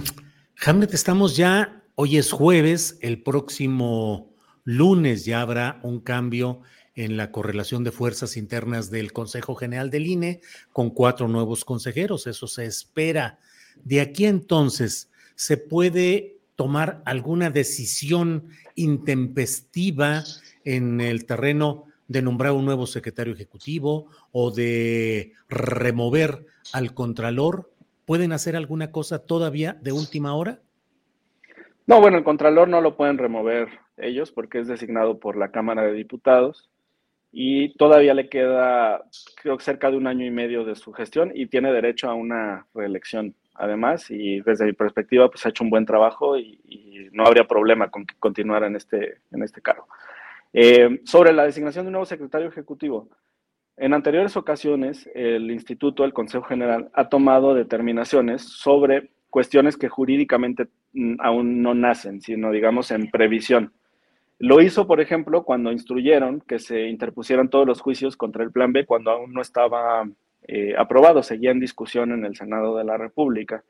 Hamlet, 0.66 0.94
estamos 0.94 1.36
ya, 1.36 1.80
hoy 1.94 2.16
es 2.16 2.32
jueves, 2.32 2.98
el 3.02 3.22
próximo 3.22 4.34
lunes 4.64 5.24
ya 5.26 5.42
habrá 5.42 5.78
un 5.84 6.00
cambio 6.00 6.62
en 6.96 7.16
la 7.16 7.30
correlación 7.30 7.84
de 7.84 7.92
fuerzas 7.92 8.36
internas 8.36 8.90
del 8.90 9.12
Consejo 9.12 9.54
General 9.54 9.90
del 9.90 10.08
INE 10.08 10.40
con 10.72 10.90
cuatro 10.90 11.28
nuevos 11.28 11.64
consejeros. 11.64 12.26
Eso 12.26 12.48
se 12.48 12.64
espera. 12.64 13.38
De 13.84 14.00
aquí 14.00 14.26
entonces, 14.26 15.08
se 15.36 15.56
puede 15.56 16.41
tomar 16.62 17.02
alguna 17.06 17.50
decisión 17.50 18.44
intempestiva 18.76 20.22
en 20.64 21.00
el 21.00 21.26
terreno 21.26 21.86
de 22.06 22.22
nombrar 22.22 22.52
un 22.52 22.64
nuevo 22.64 22.86
secretario 22.86 23.34
ejecutivo 23.34 24.06
o 24.30 24.52
de 24.52 25.32
remover 25.48 26.46
al 26.72 26.94
contralor? 26.94 27.68
¿Pueden 28.04 28.30
hacer 28.30 28.54
alguna 28.54 28.92
cosa 28.92 29.26
todavía 29.26 29.76
de 29.82 29.90
última 29.90 30.36
hora? 30.36 30.60
No, 31.88 32.00
bueno, 32.00 32.16
el 32.16 32.22
contralor 32.22 32.68
no 32.68 32.80
lo 32.80 32.96
pueden 32.96 33.18
remover 33.18 33.66
ellos 33.96 34.30
porque 34.30 34.60
es 34.60 34.68
designado 34.68 35.18
por 35.18 35.36
la 35.36 35.50
Cámara 35.50 35.82
de 35.82 35.94
Diputados 35.94 36.70
y 37.32 37.74
todavía 37.74 38.14
le 38.14 38.28
queda, 38.28 39.02
creo 39.34 39.58
que 39.58 39.64
cerca 39.64 39.90
de 39.90 39.96
un 39.96 40.06
año 40.06 40.24
y 40.24 40.30
medio 40.30 40.64
de 40.64 40.76
su 40.76 40.92
gestión 40.92 41.32
y 41.34 41.48
tiene 41.48 41.72
derecho 41.72 42.08
a 42.08 42.14
una 42.14 42.68
reelección 42.72 43.34
además, 43.54 44.10
y 44.10 44.40
desde 44.40 44.64
mi 44.64 44.72
perspectiva, 44.72 45.30
pues 45.30 45.44
ha 45.44 45.50
hecho 45.50 45.64
un 45.64 45.70
buen 45.70 45.86
trabajo 45.86 46.36
y, 46.36 46.58
no 47.12 47.26
habría 47.26 47.46
problema 47.46 47.90
con 47.90 48.06
que 48.06 48.14
continuara 48.18 48.66
en 48.66 48.76
este, 48.76 49.18
en 49.32 49.42
este 49.42 49.60
cargo. 49.60 49.86
Eh, 50.54 51.02
sobre 51.04 51.32
la 51.32 51.44
designación 51.44 51.84
de 51.84 51.88
un 51.88 51.92
nuevo 51.92 52.06
secretario 52.06 52.48
ejecutivo, 52.48 53.10
en 53.76 53.92
anteriores 53.94 54.36
ocasiones, 54.36 55.10
el 55.14 55.50
Instituto, 55.50 56.04
el 56.04 56.12
Consejo 56.12 56.44
General, 56.44 56.90
ha 56.94 57.08
tomado 57.08 57.54
determinaciones 57.54 58.42
sobre 58.42 59.10
cuestiones 59.28 59.76
que 59.76 59.88
jurídicamente 59.88 60.68
mm, 60.92 61.16
aún 61.20 61.62
no 61.62 61.74
nacen, 61.74 62.20
sino, 62.20 62.50
digamos, 62.50 62.90
en 62.90 63.10
previsión. 63.10 63.72
Lo 64.38 64.60
hizo, 64.60 64.86
por 64.86 65.00
ejemplo, 65.00 65.44
cuando 65.44 65.72
instruyeron 65.72 66.40
que 66.40 66.58
se 66.58 66.88
interpusieran 66.88 67.48
todos 67.48 67.66
los 67.66 67.80
juicios 67.80 68.16
contra 68.16 68.42
el 68.44 68.52
Plan 68.52 68.72
B 68.72 68.84
cuando 68.84 69.10
aún 69.10 69.32
no 69.32 69.40
estaba 69.40 70.04
eh, 70.48 70.74
aprobado, 70.76 71.22
seguía 71.22 71.50
en 71.50 71.60
discusión 71.60 72.12
en 72.12 72.24
el 72.24 72.36
Senado 72.36 72.76
de 72.76 72.84
la 72.84 72.96
República. 72.96 73.64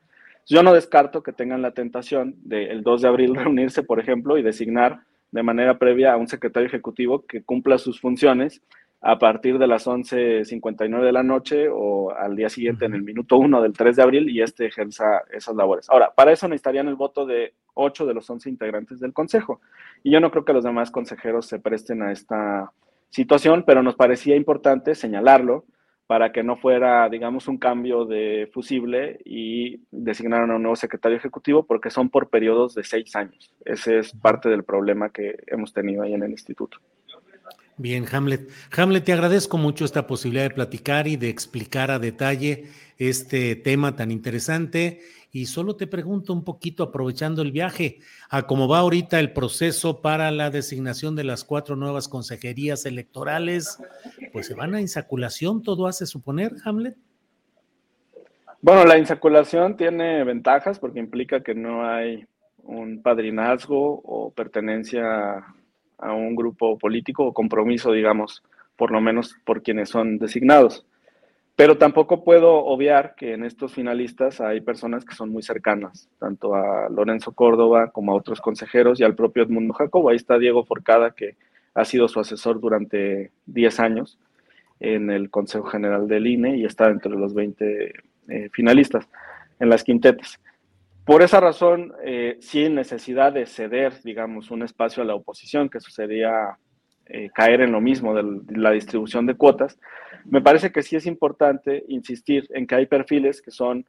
Yo 0.45 0.63
no 0.63 0.73
descarto 0.73 1.23
que 1.23 1.33
tengan 1.33 1.61
la 1.61 1.71
tentación 1.71 2.35
del 2.43 2.83
2 2.83 3.01
de 3.01 3.07
abril 3.07 3.35
reunirse, 3.35 3.83
por 3.83 3.99
ejemplo, 3.99 4.37
y 4.37 4.43
designar 4.43 5.01
de 5.31 5.43
manera 5.43 5.79
previa 5.79 6.13
a 6.13 6.17
un 6.17 6.27
secretario 6.27 6.67
ejecutivo 6.67 7.25
que 7.25 7.43
cumpla 7.43 7.77
sus 7.77 7.99
funciones 7.99 8.61
a 9.01 9.19
partir 9.19 9.57
de 9.57 9.67
las 9.67 9.85
11.59 9.85 11.03
de 11.03 11.11
la 11.11 11.23
noche 11.23 11.67
o 11.69 12.11
al 12.15 12.37
día 12.37 12.49
siguiente 12.49 12.85
en 12.85 12.93
el 12.93 13.03
minuto 13.03 13.37
1 13.37 13.61
del 13.61 13.73
3 13.73 13.97
de 13.97 14.01
abril 14.01 14.29
y 14.29 14.41
este 14.41 14.67
ejerza 14.67 15.23
esas 15.31 15.55
labores. 15.55 15.89
Ahora, 15.89 16.13
para 16.15 16.31
eso 16.31 16.47
necesitarían 16.47 16.87
el 16.87 16.95
voto 16.95 17.25
de 17.25 17.53
8 17.73 18.05
de 18.05 18.13
los 18.13 18.29
11 18.29 18.49
integrantes 18.49 19.01
del 19.01 19.11
Consejo. 19.11 19.59
Y 20.03 20.11
yo 20.11 20.21
no 20.21 20.31
creo 20.31 20.45
que 20.45 20.53
los 20.53 20.63
demás 20.63 20.89
consejeros 20.89 21.47
se 21.47 21.59
presten 21.59 22.01
a 22.01 22.13
esta 22.13 22.71
situación, 23.09 23.63
pero 23.67 23.83
nos 23.83 23.95
parecía 23.95 24.37
importante 24.37 24.95
señalarlo 24.95 25.65
para 26.07 26.31
que 26.31 26.43
no 26.43 26.57
fuera, 26.57 27.07
digamos, 27.09 27.47
un 27.47 27.57
cambio 27.57 28.05
de 28.05 28.49
fusible 28.53 29.19
y 29.23 29.81
designaron 29.91 30.51
a 30.51 30.55
un 30.55 30.63
nuevo 30.63 30.75
secretario 30.75 31.17
ejecutivo 31.17 31.65
porque 31.65 31.89
son 31.89 32.09
por 32.09 32.29
periodos 32.29 32.75
de 32.75 32.83
seis 32.83 33.15
años. 33.15 33.53
Ese 33.63 33.99
es 33.99 34.11
parte 34.13 34.49
del 34.49 34.63
problema 34.63 35.09
que 35.09 35.35
hemos 35.47 35.73
tenido 35.73 36.03
ahí 36.03 36.13
en 36.13 36.23
el 36.23 36.31
instituto. 36.31 36.77
Bien, 37.77 38.05
Hamlet. 38.11 38.49
Hamlet, 38.77 39.03
te 39.03 39.13
agradezco 39.13 39.57
mucho 39.57 39.85
esta 39.85 40.05
posibilidad 40.05 40.43
de 40.43 40.53
platicar 40.53 41.07
y 41.07 41.15
de 41.15 41.29
explicar 41.29 41.89
a 41.89 41.97
detalle 41.97 42.65
este 42.97 43.55
tema 43.55 43.95
tan 43.95 44.11
interesante. 44.11 45.01
Y 45.35 45.47
solo 45.47 45.75
te 45.75 45.87
pregunto 45.87 46.31
un 46.31 46.43
poquito, 46.43 46.83
aprovechando 46.83 47.41
el 47.41 47.51
viaje, 47.51 47.97
a 48.29 48.43
cómo 48.43 48.67
va 48.67 48.77
ahorita 48.77 49.19
el 49.19 49.33
proceso 49.33 49.99
para 49.99 50.29
la 50.29 50.51
designación 50.51 51.15
de 51.15 51.23
las 51.23 51.43
cuatro 51.43 51.75
nuevas 51.75 52.07
consejerías 52.07 52.85
electorales, 52.85 53.79
pues 54.31 54.45
se 54.45 54.53
van 54.53 54.75
a 54.75 54.79
insaculación, 54.79 55.63
todo 55.63 55.87
hace 55.87 56.05
suponer, 56.05 56.53
Hamlet. 56.63 56.95
Bueno, 58.61 58.85
la 58.85 58.99
insaculación 58.99 59.75
tiene 59.75 60.23
ventajas 60.23 60.77
porque 60.77 60.99
implica 60.99 61.41
que 61.41 61.55
no 61.55 61.83
hay 61.83 62.27
un 62.59 63.01
padrinazgo 63.01 64.01
o 64.05 64.31
pertenencia 64.31 65.43
a 65.97 66.13
un 66.13 66.35
grupo 66.35 66.77
político 66.77 67.25
o 67.25 67.33
compromiso, 67.33 67.91
digamos, 67.91 68.43
por 68.75 68.91
lo 68.91 69.01
menos 69.01 69.35
por 69.45 69.63
quienes 69.63 69.89
son 69.89 70.19
designados. 70.19 70.85
Pero 71.55 71.77
tampoco 71.77 72.23
puedo 72.23 72.65
obviar 72.65 73.13
que 73.15 73.33
en 73.33 73.43
estos 73.43 73.73
finalistas 73.73 74.41
hay 74.41 74.61
personas 74.61 75.05
que 75.05 75.13
son 75.13 75.29
muy 75.29 75.43
cercanas, 75.43 76.09
tanto 76.19 76.55
a 76.55 76.89
Lorenzo 76.89 77.33
Córdoba 77.33 77.91
como 77.91 78.11
a 78.11 78.15
otros 78.15 78.41
consejeros 78.41 78.99
y 78.99 79.03
al 79.03 79.15
propio 79.15 79.43
Edmundo 79.43 79.73
Jacobo. 79.73 80.09
Ahí 80.09 80.15
está 80.15 80.39
Diego 80.39 80.65
Forcada, 80.65 81.11
que 81.11 81.35
ha 81.75 81.85
sido 81.85 82.07
su 82.07 82.19
asesor 82.19 82.59
durante 82.59 83.31
10 83.45 83.79
años 83.79 84.19
en 84.79 85.11
el 85.11 85.29
Consejo 85.29 85.65
General 85.65 86.07
del 86.07 86.25
INE 86.25 86.57
y 86.57 86.65
está 86.65 86.89
entre 86.89 87.11
los 87.11 87.35
20 87.35 87.93
eh, 88.29 88.49
finalistas 88.51 89.07
en 89.59 89.69
las 89.69 89.83
quintetas. 89.83 90.39
Por 91.05 91.21
esa 91.21 91.39
razón, 91.39 91.93
eh, 92.03 92.37
sin 92.39 92.75
necesidad 92.75 93.33
de 93.33 93.45
ceder, 93.45 93.93
digamos, 94.03 94.51
un 94.51 94.63
espacio 94.63 95.03
a 95.03 95.05
la 95.05 95.15
oposición, 95.15 95.69
que 95.69 95.79
eso 95.79 95.89
eh, 97.05 97.29
caer 97.33 97.61
en 97.61 97.73
lo 97.73 97.81
mismo 97.81 98.15
de 98.15 98.23
la 98.57 98.71
distribución 98.71 99.25
de 99.25 99.35
cuotas, 99.35 99.77
me 100.25 100.41
parece 100.41 100.71
que 100.71 100.83
sí 100.83 100.95
es 100.95 101.05
importante 101.05 101.83
insistir 101.87 102.47
en 102.51 102.67
que 102.67 102.75
hay 102.75 102.85
perfiles 102.85 103.41
que 103.41 103.51
son 103.51 103.85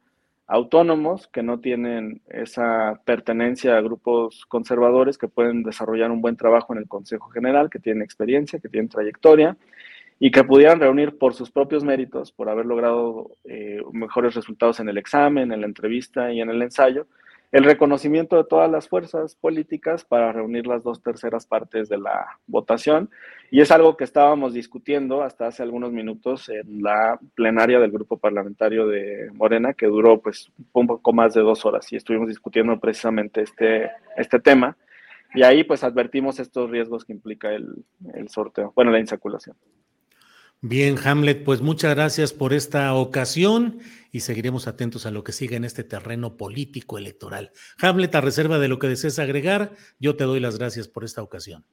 autónomos, 0.47 1.27
que 1.27 1.41
no 1.41 1.59
tienen 1.59 2.21
esa 2.29 3.01
pertenencia 3.03 3.77
a 3.77 3.81
grupos 3.81 4.45
conservadores, 4.47 5.17
que 5.17 5.27
pueden 5.27 5.63
desarrollar 5.63 6.11
un 6.11 6.21
buen 6.21 6.37
trabajo 6.37 6.73
en 6.73 6.79
el 6.79 6.87
Consejo 6.87 7.29
General, 7.29 7.69
que 7.69 7.79
tienen 7.79 8.03
experiencia, 8.03 8.59
que 8.59 8.69
tienen 8.69 8.89
trayectoria 8.89 9.57
y 10.19 10.31
que 10.31 10.43
pudieran 10.43 10.79
reunir 10.79 11.17
por 11.17 11.33
sus 11.33 11.51
propios 11.51 11.83
méritos, 11.83 12.31
por 12.31 12.49
haber 12.49 12.65
logrado 12.65 13.31
eh, 13.43 13.81
mejores 13.91 14.35
resultados 14.35 14.79
en 14.79 14.87
el 14.87 14.97
examen, 14.97 15.51
en 15.51 15.61
la 15.61 15.67
entrevista 15.67 16.31
y 16.31 16.41
en 16.41 16.49
el 16.49 16.61
ensayo, 16.61 17.07
el 17.55 17.63
reconocimiento 17.63 18.35
de 18.35 18.43
todas 18.43 18.69
las 18.69 18.89
fuerzas 18.89 19.33
políticas 19.35 20.03
para 20.03 20.33
reunir 20.33 20.67
las 20.67 20.83
dos 20.83 21.01
terceras 21.01 21.45
partes 21.45 21.87
de 21.87 21.97
la 21.97 22.37
votación. 22.47 23.09
Y 23.49 23.61
es 23.61 23.71
algo 23.71 23.95
que 23.95 24.03
estábamos 24.03 24.53
discutiendo 24.53 25.23
hasta 25.23 25.47
hace 25.47 25.63
algunos 25.63 25.93
minutos 25.93 26.49
en 26.49 26.83
la 26.83 27.17
plenaria 27.33 27.79
del 27.79 27.91
grupo 27.91 28.17
parlamentario 28.17 28.87
de 28.87 29.29
Morena, 29.31 29.73
que 29.73 29.85
duró 29.85 30.19
pues 30.19 30.51
un 30.73 30.85
poco 30.85 31.13
más 31.13 31.33
de 31.33 31.43
dos 31.43 31.65
horas 31.65 31.93
y 31.93 31.95
estuvimos 31.95 32.27
discutiendo 32.27 32.77
precisamente 32.77 33.43
este, 33.43 33.89
este 34.17 34.41
tema. 34.41 34.75
Y 35.33 35.43
ahí 35.43 35.63
pues 35.63 35.85
advertimos 35.85 36.41
estos 36.41 36.69
riesgos 36.69 37.05
que 37.05 37.13
implica 37.13 37.53
el, 37.53 37.85
el 38.15 38.27
sorteo, 38.27 38.73
bueno, 38.75 38.91
la 38.91 38.99
insaculación. 38.99 39.55
Bien, 40.67 40.95
Hamlet, 41.05 41.43
pues 41.43 41.61
muchas 41.61 41.93
gracias 41.93 42.33
por 42.33 42.51
esta 42.51 42.91
ocasión 42.95 43.77
y 44.11 44.21
seguiremos 44.21 44.67
atentos 44.67 45.05
a 45.05 45.11
lo 45.11 45.23
que 45.23 45.31
siga 45.31 45.55
en 45.55 45.63
este 45.63 45.83
terreno 45.83 46.37
político 46.37 46.97
electoral. 46.97 47.51
Hamlet, 47.79 48.15
a 48.15 48.21
reserva 48.21 48.57
de 48.57 48.67
lo 48.67 48.79
que 48.79 48.87
desees 48.87 49.19
agregar, 49.19 49.73
yo 49.99 50.15
te 50.15 50.23
doy 50.23 50.39
las 50.39 50.57
gracias 50.57 50.87
por 50.87 51.03
esta 51.03 51.21
ocasión. 51.21 51.63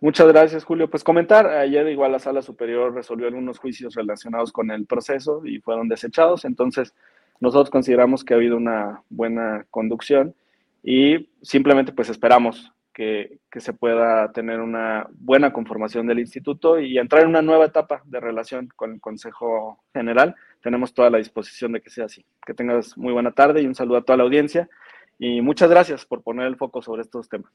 Muchas 0.00 0.26
gracias, 0.28 0.64
Julio. 0.64 0.88
Pues 0.88 1.04
comentar, 1.04 1.46
ayer 1.46 1.86
igual 1.88 2.12
la 2.12 2.18
Sala 2.20 2.40
Superior 2.40 2.94
resolvió 2.94 3.26
algunos 3.26 3.58
juicios 3.58 3.94
relacionados 3.94 4.50
con 4.50 4.70
el 4.70 4.86
proceso 4.86 5.44
y 5.44 5.58
fueron 5.58 5.86
desechados, 5.86 6.46
entonces 6.46 6.94
nosotros 7.38 7.68
consideramos 7.68 8.24
que 8.24 8.32
ha 8.32 8.38
habido 8.38 8.56
una 8.56 9.02
buena 9.10 9.66
conducción 9.70 10.34
y 10.82 11.28
simplemente 11.42 11.92
pues 11.92 12.08
esperamos 12.08 12.72
que, 12.94 13.40
se 13.56 13.72
pueda 13.72 14.32
tener 14.32 14.60
una 14.60 15.06
buena 15.12 15.52
conformación 15.52 16.06
del 16.06 16.20
instituto 16.20 16.80
y 16.80 16.98
entrar 16.98 17.22
en 17.22 17.28
una 17.28 17.42
nueva 17.42 17.66
etapa 17.66 18.02
de 18.06 18.20
relación 18.20 18.68
con 18.74 18.94
el 18.94 19.00
Consejo 19.00 19.84
General. 19.92 20.34
Tenemos 20.62 20.94
toda 20.94 21.10
la 21.10 21.18
disposición 21.18 21.72
de 21.72 21.82
que 21.82 21.90
sea 21.90 22.06
así. 22.06 22.24
Que 22.46 22.54
tengas 22.54 22.96
muy 22.96 23.12
buena 23.12 23.32
tarde 23.32 23.60
y 23.60 23.66
un 23.66 23.74
saludo 23.74 23.98
a 23.98 24.04
toda 24.04 24.16
la 24.16 24.24
audiencia. 24.24 24.68
Y 25.18 25.42
muchas 25.42 25.68
gracias 25.68 26.06
por 26.06 26.22
poner 26.22 26.46
el 26.46 26.56
foco 26.56 26.80
sobre 26.80 27.02
estos 27.02 27.28
temas. 27.28 27.52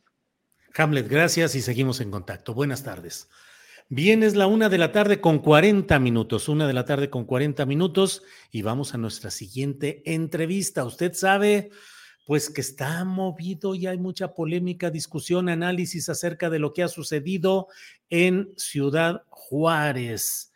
Hamlet, 0.77 1.07
gracias 1.09 1.55
y 1.55 1.61
seguimos 1.61 2.01
en 2.01 2.11
contacto. 2.11 2.53
Buenas 2.53 2.83
tardes. 2.83 3.29
Bien, 3.91 4.21
es 4.21 4.35
la 4.35 4.45
una 4.45 4.69
de 4.69 4.77
la 4.77 4.91
tarde 4.91 5.19
con 5.19 5.39
40 5.39 5.97
minutos, 5.97 6.47
una 6.47 6.67
de 6.67 6.73
la 6.73 6.85
tarde 6.85 7.09
con 7.09 7.25
40 7.25 7.65
minutos 7.65 8.21
y 8.51 8.61
vamos 8.61 8.93
a 8.93 8.99
nuestra 8.99 9.31
siguiente 9.31 10.03
entrevista. 10.05 10.85
Usted 10.85 11.13
sabe, 11.13 11.71
pues 12.30 12.51
que 12.51 12.61
está 12.61 13.03
movido 13.05 13.73
y 13.73 13.88
hay 13.88 13.97
mucha 13.97 14.36
polémica, 14.36 14.91
discusión, 14.91 15.49
análisis 15.49 16.09
acerca 16.09 16.51
de 16.51 16.59
lo 16.59 16.73
que 16.73 16.84
ha 16.84 16.88
sucedido 16.88 17.69
en 18.07 18.53
Ciudad 18.55 19.23
Juárez 19.30 20.53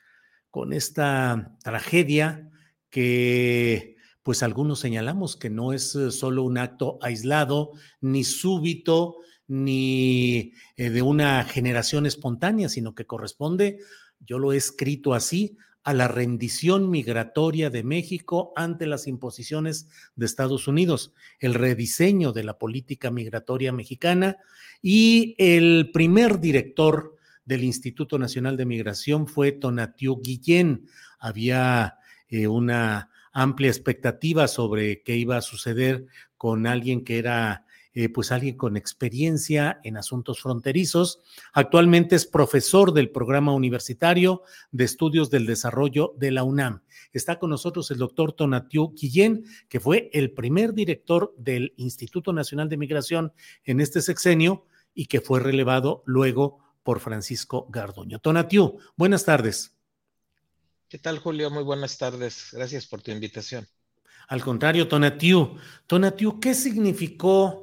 con 0.52 0.72
esta 0.72 1.58
tragedia 1.64 2.52
que 2.92 3.96
pues 4.22 4.44
algunos 4.44 4.82
señalamos 4.82 5.36
que 5.36 5.50
no 5.50 5.74
es 5.74 5.96
eh, 5.96 6.12
solo 6.12 6.44
un 6.44 6.60
acto 6.60 7.00
aislado, 7.02 7.72
ni 8.02 8.24
súbito, 8.24 9.16
ni 9.48 10.54
eh, 10.78 10.92
de 10.92 11.02
una 11.02 11.44
generación 11.44 12.06
espontánea, 12.06 12.70
sino 12.70 12.94
que 12.94 13.08
corresponde, 13.08 13.80
yo 14.20 14.38
lo 14.38 14.54
he 14.54 14.58
escrito 14.58 15.16
así, 15.16 15.58
a 15.84 15.94
la 15.94 16.08
rendición 16.08 16.90
migratoria 16.90 17.70
de 17.70 17.84
México 17.84 18.54
ante 18.56 18.86
las 18.86 19.08
imposiciones 19.08 19.88
de 20.16 20.26
Estados 20.26 20.68
Unidos, 20.68 21.14
el 21.40 21.54
rediseño 21.54 22.32
de 22.32 22.44
la 22.44 22.58
política 22.58 23.12
migratoria 23.12 23.74
mexicana 23.74 24.38
y 24.82 25.36
el 25.38 25.92
primer 25.92 26.40
director 26.40 27.18
del 27.46 27.64
Instituto 27.64 28.18
Nacional 28.18 28.56
de 28.56 28.66
Migración 28.66 29.28
fue 29.28 29.52
Tonatiu 29.52 30.22
Guillén. 30.22 30.88
Había 31.20 31.98
eh, 32.30 32.48
una 32.48 33.10
amplia 33.34 33.70
expectativa 33.70 34.48
sobre 34.48 35.02
qué 35.04 35.18
iba 35.18 35.38
a 35.38 35.42
suceder 35.42 36.06
con 36.38 36.68
alguien 36.68 37.04
que 37.04 37.18
era 37.18 37.66
eh, 37.94 38.10
pues 38.10 38.32
alguien 38.32 38.58
con 38.58 38.76
experiencia 38.76 39.80
en 39.84 39.98
asuntos 39.98 40.42
fronterizos. 40.42 41.22
Actualmente 41.54 42.16
es 42.16 42.26
profesor 42.26 42.94
del 42.94 43.12
programa 43.12 43.54
universitario 43.54 44.42
de 44.72 44.84
estudios 44.84 45.30
del 45.30 45.46
desarrollo 45.46 46.14
de 46.18 46.32
la 46.32 46.44
UNAM. 46.44 46.82
Está 47.12 47.38
con 47.38 47.52
nosotros 47.52 47.92
el 47.92 48.00
doctor 48.00 48.34
Tonatiu 48.34 48.94
Guillén, 48.96 49.46
que 49.70 49.80
fue 49.80 50.10
el 50.14 50.32
primer 50.32 50.74
director 50.74 51.36
del 51.38 51.74
Instituto 51.78 52.34
Nacional 52.34 52.70
de 52.70 52.78
Migración 52.78 53.34
en 53.64 53.80
este 53.80 54.02
sexenio 54.02 54.66
y 54.96 55.06
que 55.06 55.22
fue 55.22 55.40
relevado 55.40 56.04
luego 56.06 56.60
por 56.82 57.00
Francisco 57.00 57.68
Garduño. 57.70 58.20
Tonatiu, 58.20 58.80
buenas 58.96 59.24
tardes. 59.24 59.74
¿Qué 60.90 60.98
tal, 60.98 61.20
Julio? 61.20 61.50
Muy 61.50 61.64
buenas 61.64 61.98
tardes. 61.98 62.50
Gracias 62.52 62.86
por 62.86 63.02
tu 63.02 63.12
invitación. 63.12 63.68
Al 64.28 64.42
contrario, 64.42 64.88
Tonatiu. 64.88 65.58
Tonatiu, 65.88 66.40
¿qué 66.40 66.54
significó 66.54 67.63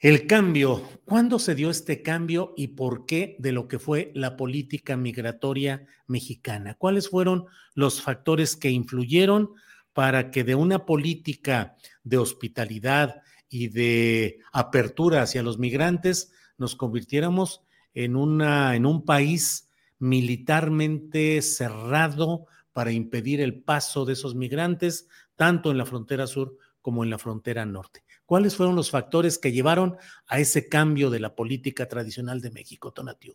el 0.00 0.28
cambio, 0.28 0.88
¿cuándo 1.04 1.40
se 1.40 1.56
dio 1.56 1.70
este 1.70 2.02
cambio 2.02 2.54
y 2.56 2.68
por 2.68 3.04
qué 3.04 3.34
de 3.40 3.50
lo 3.50 3.66
que 3.66 3.80
fue 3.80 4.12
la 4.14 4.36
política 4.36 4.96
migratoria 4.96 5.86
mexicana? 6.06 6.74
¿Cuáles 6.74 7.08
fueron 7.08 7.46
los 7.74 8.00
factores 8.00 8.54
que 8.54 8.70
influyeron 8.70 9.50
para 9.92 10.30
que 10.30 10.44
de 10.44 10.54
una 10.54 10.86
política 10.86 11.74
de 12.04 12.18
hospitalidad 12.18 13.22
y 13.48 13.68
de 13.68 14.38
apertura 14.52 15.22
hacia 15.22 15.42
los 15.42 15.58
migrantes 15.58 16.30
nos 16.58 16.76
convirtiéramos 16.76 17.62
en, 17.92 18.14
una, 18.14 18.76
en 18.76 18.86
un 18.86 19.04
país 19.04 19.68
militarmente 19.98 21.42
cerrado 21.42 22.46
para 22.72 22.92
impedir 22.92 23.40
el 23.40 23.62
paso 23.62 24.04
de 24.04 24.12
esos 24.12 24.36
migrantes, 24.36 25.08
tanto 25.34 25.72
en 25.72 25.78
la 25.78 25.86
frontera 25.86 26.28
sur 26.28 26.56
como 26.80 27.02
en 27.02 27.10
la 27.10 27.18
frontera 27.18 27.66
norte? 27.66 28.04
¿Cuáles 28.28 28.56
fueron 28.56 28.76
los 28.76 28.90
factores 28.90 29.38
que 29.38 29.52
llevaron 29.52 29.96
a 30.26 30.38
ese 30.38 30.68
cambio 30.68 31.08
de 31.08 31.18
la 31.18 31.34
política 31.34 31.88
tradicional 31.88 32.42
de 32.42 32.50
México, 32.50 32.92
Tonatiu? 32.92 33.34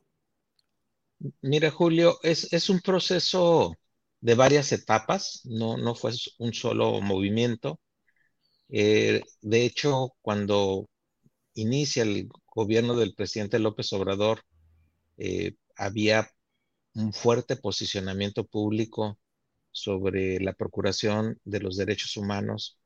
Mira, 1.42 1.72
Julio, 1.72 2.20
es, 2.22 2.70
un 2.70 2.80
proceso 2.80 3.74
de 4.22 4.36
varias 4.36 4.72
etapas, 4.72 5.42
no, 5.46 5.96
fue 5.96 6.12
un 6.38 6.54
solo 6.54 7.02
movimiento. 7.02 7.80
Eh, 8.70 9.24
de 9.42 9.66
hecho, 9.66 10.14
cuando 10.22 10.88
inicia 11.56 12.04
el 12.04 12.30
gobierno 12.46 12.96
del 12.96 13.16
presidente 13.16 13.58
López 13.58 13.92
Obrador, 13.94 14.44
eh, 15.18 15.56
había 15.76 16.30
un 16.94 17.14
fuerte 17.14 17.56
posicionamiento 17.56 18.46
público 18.46 19.18
sobre 19.72 20.40
la 20.40 20.54
procuración 20.54 21.40
de 21.46 21.62
los 21.62 21.78
derechos 21.78 22.16
humanos 22.16 22.78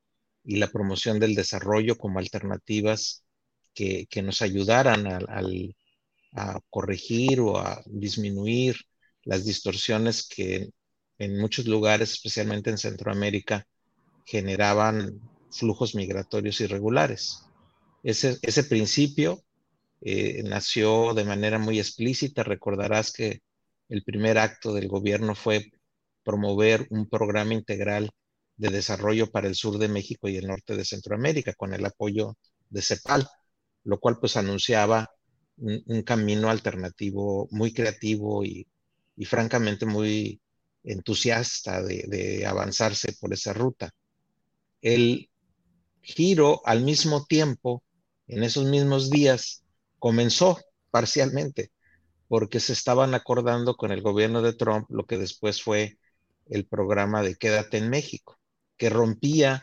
y 0.44 0.56
la 0.56 0.68
promoción 0.68 1.18
del 1.20 1.34
desarrollo 1.34 1.96
como 1.96 2.18
alternativas 2.18 3.24
que, 3.74 4.08
nos 4.22 4.42
ayudaran 4.42 5.06
a 5.06 6.60
corregir 6.70 7.40
o 7.40 7.58
a 7.58 7.82
disminuir 7.86 8.76
las 9.22 9.44
distorsiones 9.44 10.26
que 10.26 10.70
en 11.18 11.38
muchos 11.38 11.66
lugares, 11.66 12.12
especialmente 12.12 12.70
en 12.70 12.78
Centroamérica, 12.78 13.66
generaban 14.24 15.20
flujos 15.50 15.94
migratorios 15.94 16.60
irregulares. 16.60 17.44
Ese, 18.02 18.38
ese 18.42 18.64
principio 18.64 19.42
eh, 20.00 20.42
nació 20.44 21.14
de 21.14 21.24
manera 21.24 21.58
muy 21.58 21.78
explícita. 21.78 22.42
Recordarás 22.42 23.12
que 23.12 23.40
el 23.88 24.04
primer 24.04 24.38
acto 24.38 24.72
del 24.72 24.88
gobierno 24.88 25.34
fue 25.34 25.72
promover 26.22 26.86
un 26.90 27.08
programa 27.08 27.54
integral 27.54 28.10
de 28.58 28.70
desarrollo 28.70 29.30
para 29.30 29.48
el 29.48 29.54
sur 29.54 29.78
de 29.78 29.88
México 29.88 30.28
y 30.28 30.36
el 30.36 30.46
norte 30.46 30.76
de 30.76 30.84
Centroamérica, 30.84 31.54
con 31.54 31.72
el 31.72 31.84
apoyo 31.86 32.36
de 32.68 32.82
CEPAL, 32.82 33.26
lo 33.84 33.98
cual 34.00 34.18
pues 34.20 34.36
anunciaba 34.36 35.10
un, 35.56 36.02
camino 36.02 36.50
alternativo 36.50 37.48
muy 37.50 37.72
creativo 37.72 38.44
y, 38.44 38.66
francamente 39.24 39.86
muy 39.86 40.40
entusiasta 40.84 41.82
de, 41.82 42.44
avanzarse 42.46 43.14
por 43.20 43.32
esa 43.32 43.52
ruta. 43.52 43.90
El 44.80 45.30
giro 46.02 46.62
al 46.64 46.82
mismo 46.84 47.26
tiempo, 47.26 47.82
en 48.26 48.44
esos 48.44 48.66
mismos 48.66 49.10
días, 49.10 49.64
comenzó 49.98 50.58
parcialmente, 50.90 51.72
porque 52.28 52.60
se 52.60 52.72
estaban 52.72 53.14
acordando 53.14 53.76
con 53.76 53.90
el 53.92 54.02
gobierno 54.02 54.42
de 54.42 54.52
Trump 54.52 54.86
lo 54.90 55.06
que 55.06 55.18
después 55.18 55.62
fue 55.62 55.98
el 56.46 56.66
programa 56.66 57.22
de 57.22 57.36
Quédate 57.36 57.78
en 57.78 57.90
México, 57.90 58.38
que 58.78 58.90
rompía 58.90 59.62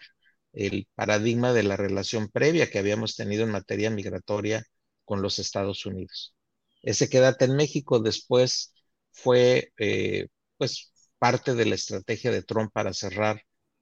el 0.54 0.88
paradigma 0.96 1.54
de 1.54 1.64
la 1.64 1.78
relación 1.78 2.30
previa 2.30 2.70
que 2.70 2.80
habíamos 2.80 3.16
tenido 3.16 3.44
en 3.44 3.52
materia 3.52 3.90
migratoria 3.90 4.66
con 5.06 5.22
los 5.22 5.40
Estados 5.40 5.86
Unidos. 5.86 6.36
Ese 6.84 7.10
quédate 7.10 7.46
en 7.46 7.56
México 7.56 8.00
después 8.00 8.74
fue 9.12 9.72
eh, 9.78 10.28
pues 10.58 10.92
parte 11.20 11.56
de 11.56 11.66
la 11.66 11.76
estrategia 11.76 12.32
de 12.32 12.44
Trump 12.44 12.72
para 12.74 12.94
cerrar 12.94 13.42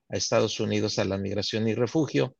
a 0.09 0.17
Estados 0.17 0.59
Unidos 0.59 0.99
a 0.99 1.05
la 1.05 1.17
migración 1.17 1.67
y 1.67 1.73
refugio. 1.73 2.35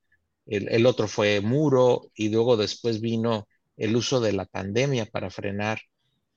El, 0.46 0.86
otro 0.86 1.08
fue 1.08 1.42
muro 1.42 2.12
y 2.16 2.30
luego 2.30 2.58
después 2.58 3.02
vino 3.02 3.48
el 3.78 3.96
uso 3.96 4.20
de 4.20 4.34
la 4.34 4.46
pandemia 4.46 5.06
para 5.06 5.30
frenar 5.30 5.80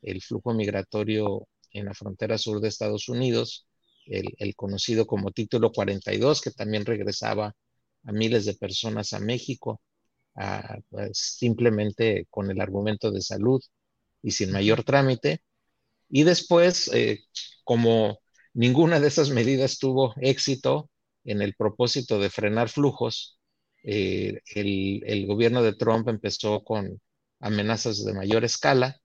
el 0.03 0.23
flujo 0.23 0.55
migratorio 0.55 1.49
en 1.73 1.87
la 1.87 1.95
frontera 1.95 2.39
sur 2.39 2.61
de 2.61 2.69
Estados 2.69 3.09
Unidos, 3.09 3.66
el, 4.07 4.35
el, 4.39 4.55
conocido 4.57 5.07
como 5.07 5.33
título 5.33 5.73
42, 5.73 6.41
que 6.41 6.51
también 6.51 6.85
regresaba 6.87 7.55
a 8.05 8.13
miles 8.13 8.45
de 8.47 8.55
personas 8.55 9.13
a 9.13 9.21
México 9.21 9.81
pues, 10.91 11.19
simplemente 11.19 12.27
con 12.31 12.51
el 12.51 12.61
argumento 12.61 13.11
de 13.11 13.23
salud 13.23 13.61
y 14.23 14.33
sin 14.33 14.53
mayor 14.53 14.85
trámite. 14.85 15.43
Y 16.09 16.25
después, 16.25 16.91
eh, 16.95 17.21
como 17.65 18.21
ninguna 18.55 19.01
de 19.01 19.09
esas 19.09 19.31
medidas 19.31 19.79
tuvo 19.79 20.15
éxito 20.21 20.91
en 21.25 21.43
el 21.43 21.55
propósito 21.55 22.21
de 22.21 22.31
frenar 22.31 22.69
flujos, 22.69 23.39
eh, 23.85 24.41
el, 24.55 25.03
el, 25.07 25.27
gobierno 25.27 25.63
de 25.63 25.75
Trump 25.75 26.09
empezó 26.09 26.63
con 26.65 27.01
amenazas 27.41 28.05
de 28.05 28.15
mayor 28.15 28.45
escala, 28.45 28.97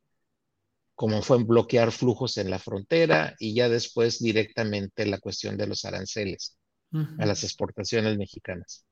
como 1.01 1.23
fue 1.23 1.43
bloquear 1.43 1.91
flujos 1.91 2.37
en 2.37 2.51
la 2.51 2.59
frontera 2.59 3.35
y 3.39 3.55
ya 3.55 3.69
después 3.69 4.19
directamente 4.19 5.07
la 5.07 5.17
cuestión 5.17 5.57
de 5.57 5.65
los 5.65 5.83
aranceles 5.83 6.59
a 7.17 7.25
las 7.25 7.43
exportaciones 7.43 8.19
mexicanas. 8.19 8.85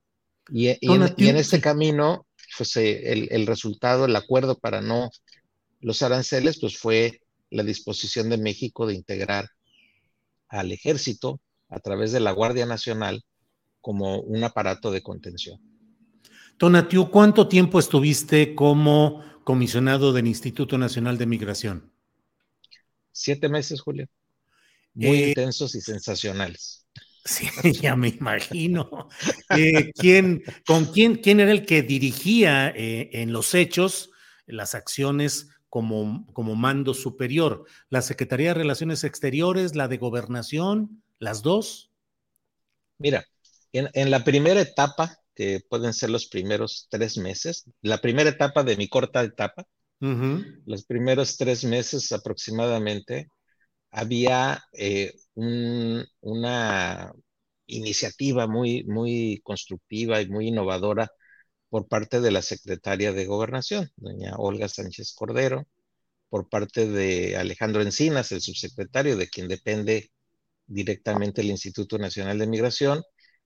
Y, 0.51 0.69
en, 0.69 1.35
este 1.35 1.61
camino, 1.61 2.25
pues 2.57 2.75
el, 2.77 3.27
el, 3.29 3.45
resultado, 3.45 4.05
el 4.05 4.15
acuerdo 4.15 4.57
para 4.57 4.81
no 4.81 5.11
los 5.81 6.01
aranceles, 6.01 6.59
pues 6.59 6.79
fue 6.79 7.21
la 7.51 7.61
disposición 7.61 8.31
de 8.31 8.39
México 8.39 8.87
de 8.87 8.95
integrar 8.95 9.47
al 10.47 10.71
ejército 10.71 11.39
a 11.69 11.79
través 11.79 12.11
de 12.11 12.21
la 12.21 12.31
Guardia 12.31 12.65
Nacional 12.65 13.23
como 13.81 14.19
un 14.19 14.43
aparato 14.43 14.89
de 14.89 15.03
contención. 15.03 15.61
Tonatiu, 16.57 17.11
¿cuánto 17.11 17.47
tiempo 17.47 17.77
estuviste 17.77 18.55
como 18.55 19.23
comisionado 19.43 20.11
del 20.11 20.25
Instituto 20.25 20.79
Nacional 20.79 21.19
de 21.19 21.27
Migración? 21.27 21.98
Siete 23.19 23.49
meses, 23.49 23.81
Julio. 23.81 24.07
Muy 24.93 25.23
eh, 25.23 25.27
intensos 25.29 25.75
y 25.75 25.81
sensacionales. 25.81 26.87
Sí, 27.25 27.49
ya 27.81 27.97
me 27.97 28.07
imagino. 28.07 29.09
Eh, 29.57 29.91
¿quién, 29.93 30.41
¿Con 30.65 30.85
quién, 30.85 31.15
quién 31.15 31.41
era 31.41 31.51
el 31.51 31.65
que 31.65 31.81
dirigía 31.81 32.69
eh, 32.69 33.09
en 33.11 33.33
los 33.33 33.55
hechos 33.55 34.09
las 34.45 34.73
acciones 34.73 35.49
como, 35.67 36.25
como 36.31 36.55
mando 36.55 36.93
superior? 36.93 37.65
¿La 37.89 38.01
Secretaría 38.01 38.49
de 38.49 38.61
Relaciones 38.61 39.03
Exteriores, 39.03 39.75
la 39.75 39.89
de 39.89 39.97
Gobernación, 39.97 41.03
las 41.19 41.41
dos? 41.41 41.91
Mira, 42.99 43.25
en, 43.73 44.11
la 44.11 44.23
primera 44.23 44.61
etapa, 44.61 45.19
que 45.35 45.59
pueden 45.69 45.93
ser 45.93 46.09
los 46.09 46.27
primeros 46.27 46.87
tres 46.89 47.17
meses, 47.17 47.65
la 47.81 47.99
primera 47.99 48.29
etapa 48.29 48.63
de 48.63 48.77
mi 48.77 48.87
corta 48.87 49.21
etapa, 49.23 49.67
los 49.99 50.85
primeros 50.85 51.37
tres 51.37 51.63
meses 51.65 52.11
aproximadamente, 52.11 53.29
había 53.91 54.63
eh, 54.73 55.13
una 55.35 57.13
iniciativa 57.65 58.47
muy, 58.47 58.83
muy 58.85 59.41
constructiva 59.43 60.21
y 60.21 60.29
muy 60.29 60.47
innovadora 60.47 61.09
por 61.69 61.87
parte 61.87 62.21
de 62.21 62.31
la 62.31 62.41
secretaria 62.41 63.13
de 63.13 63.25
Gobernación, 63.25 63.91
doña 63.97 64.35
Olga 64.37 64.67
Sánchez 64.67 65.13
Cordero, 65.13 65.67
por 66.29 66.49
parte 66.49 66.87
de 66.87 67.37
Alejandro 67.37 67.81
Encinas, 67.81 68.31
el 68.31 68.41
subsecretario, 68.41 69.17
de 69.17 69.29
quien 69.29 69.47
depende 69.47 70.11
directamente 70.67 71.41
el 71.41 71.49
Instituto 71.49 71.97
Nacional 71.97 72.39
de 72.39 72.47
Migración, 72.47 73.03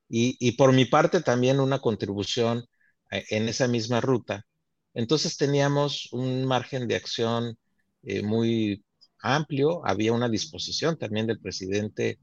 y, 0.09 0.51
por 0.57 0.73
mi 0.73 0.85
parte 0.85 1.21
también 1.21 1.59
una 1.59 1.79
contribución 1.79 2.65
eh, 3.11 3.23
en 3.31 3.49
esa 3.49 3.67
misma 3.67 3.99
ruta. 3.99 4.45
Entonces 4.93 5.37
teníamos 5.37 6.09
un 6.11 6.45
margen 6.45 6.87
de 6.87 6.95
acción 6.95 7.57
eh, 8.03 8.21
muy 8.21 8.83
amplio, 9.19 9.85
había 9.85 10.13
una 10.13 10.29
disposición 10.29 10.97
también 10.97 11.27
del 11.27 11.39
presidente 11.39 12.19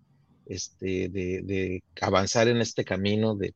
este, 0.47 1.09
de, 1.09 1.83
avanzar 2.01 2.49
en 2.49 2.61
este 2.61 2.85
camino 2.85 3.37
de, 3.37 3.55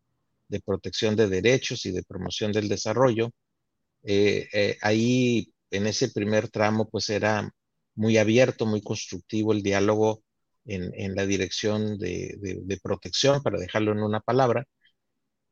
protección 0.65 1.17
de 1.17 1.29
derechos 1.29 1.85
y 1.85 1.91
de 1.91 2.05
promoción 2.05 2.53
del 2.53 2.69
desarrollo. 2.69 3.33
Eh, 4.05 4.49
eh, 4.53 4.79
ahí, 4.83 5.53
en 5.71 5.89
ese 5.89 6.11
primer 6.11 6.49
tramo, 6.49 6.89
pues 6.89 7.11
era 7.11 7.51
muy 7.97 8.19
abierto, 8.19 8.67
muy 8.67 8.81
constructivo 8.81 9.53
el 9.53 9.63
diálogo 9.63 10.23
en, 10.65 11.15
la 11.17 11.27
dirección 11.27 11.99
de, 11.99 12.79
protección, 12.83 13.43
para 13.43 13.59
dejarlo 13.59 13.93
en 13.93 14.03
una 14.03 14.21
palabra. 14.21 14.65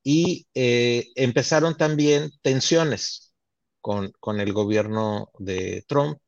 Y 0.04 0.46
eh, 0.54 1.08
empezaron 1.16 1.76
también 1.76 2.30
tensiones 2.42 3.31
con, 3.82 4.40
el 4.40 4.52
gobierno 4.54 5.30
de 5.38 5.84
Trump 5.88 6.18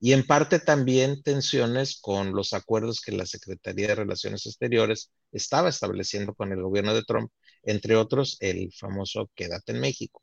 y 0.00 0.12
en 0.12 0.26
parte 0.26 0.58
también 0.60 1.22
tensiones 1.22 2.00
con 2.00 2.32
los 2.34 2.52
acuerdos 2.54 3.00
que 3.00 3.12
la 3.12 3.26
Secretaría 3.26 3.88
de 3.88 3.94
Relaciones 3.96 4.46
Exteriores 4.46 5.10
estaba 5.32 5.68
estableciendo 5.68 6.34
con 6.34 6.52
el 6.52 6.62
gobierno 6.62 6.94
de 6.94 7.04
Trump, 7.04 7.30
entre 7.62 7.96
otros 7.96 8.36
el 8.40 8.72
famoso 8.72 9.30
Quédate 9.34 9.72
en 9.72 9.80
México. 9.80 10.22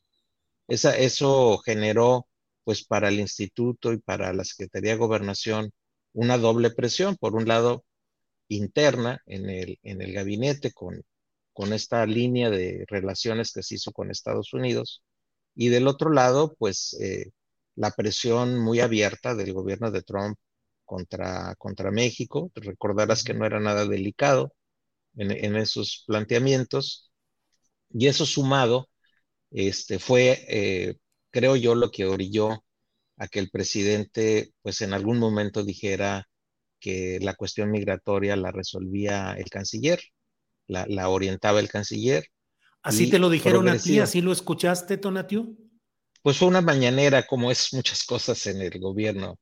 Esa, 0.68 0.98
eso 0.98 1.60
generó, 1.60 2.28
pues, 2.64 2.86
para 2.86 3.10
el 3.10 3.20
instituto 3.20 3.94
y 3.94 4.00
para 4.00 4.34
la 4.34 4.46
Secretaría 4.46 4.92
de 4.92 4.98
Gobernación 4.98 5.72
una 6.14 6.38
doble 6.38 6.72
presión, 6.72 7.16
por 7.18 7.36
un 7.36 7.48
lado, 7.48 7.86
interna 8.50 9.22
en 9.26 9.50
el, 9.50 9.80
en 9.84 10.02
el 10.02 10.14
gabinete 10.14 10.72
con, 10.74 11.04
con 11.54 11.74
esta 11.74 12.06
línea 12.06 12.50
de 12.50 12.86
relaciones 12.88 13.52
que 13.54 13.64
se 13.64 13.76
hizo 13.76 13.92
con 13.92 14.12
Estados 14.12 14.54
Unidos, 14.54 15.04
y 15.56 15.70
del 15.70 15.88
otro 15.88 16.12
lado, 16.12 16.56
pues, 16.58 16.96
eh, 17.02 17.32
la 17.76 17.92
presión 17.92 18.60
muy 18.60 18.80
abierta 18.82 19.36
del 19.36 19.54
gobierno 19.54 19.92
de 19.92 20.04
Trump 20.04 20.38
contra, 20.86 21.56
contra 21.58 21.92
México. 21.92 22.52
recordarás 22.56 23.24
que 23.24 23.34
no 23.34 23.46
era 23.46 23.60
nada 23.60 23.86
delicado 23.86 24.54
en, 25.16 25.56
esos 25.56 26.04
planteamientos. 26.08 27.12
Y 27.90 28.08
eso 28.08 28.26
sumado 28.26 28.90
este, 29.52 30.00
fue, 30.00 30.46
eh, 30.50 30.98
creo 31.32 31.56
yo, 31.56 31.76
lo 31.76 31.92
que 31.92 32.06
orilló 32.06 32.64
a 33.18 33.28
que 33.28 33.40
el 33.40 33.50
presidente, 33.52 34.54
pues 34.62 34.82
en 34.82 34.94
algún 34.94 35.20
momento 35.20 35.64
dijera 35.64 36.28
que 36.80 37.20
la 37.22 37.36
cuestión 37.36 37.72
migratoria 37.72 38.36
la 38.36 38.52
resolvía 38.52 39.34
el 39.38 39.50
canciller, 39.50 40.02
la, 40.68 41.10
orientaba 41.10 41.60
el 41.60 41.70
canciller. 41.70 42.26
¿Así 42.84 43.10
te 43.10 43.20
lo 43.20 43.30
dijeron 43.30 43.70
a 43.70 43.78
ti? 43.78 44.00
¿Así 44.00 44.22
lo 44.22 44.32
escuchaste, 44.32 44.98
Tonatiu? 44.98 45.58
Pues 46.22 46.38
fue 46.38 46.48
una 46.48 46.62
mañanera, 46.62 47.26
como 47.26 47.52
es 47.52 47.74
muchas 47.74 48.04
cosas 48.04 48.46
en 48.48 48.62
el 48.62 48.80
gobierno, 48.80 49.40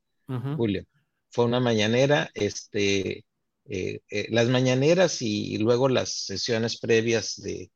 Julio. 0.58 0.86
Fue 1.30 1.46
una 1.46 1.60
mañanera, 1.60 2.30
este, 2.34 3.26
eh, 3.66 4.00
eh, 4.10 4.28
las 4.30 4.48
mañaneras 4.50 5.22
y, 5.22 5.58
luego 5.58 5.90
las 5.90 6.26
sesiones 6.26 6.80
previas 6.80 7.42
de, 7.42 7.70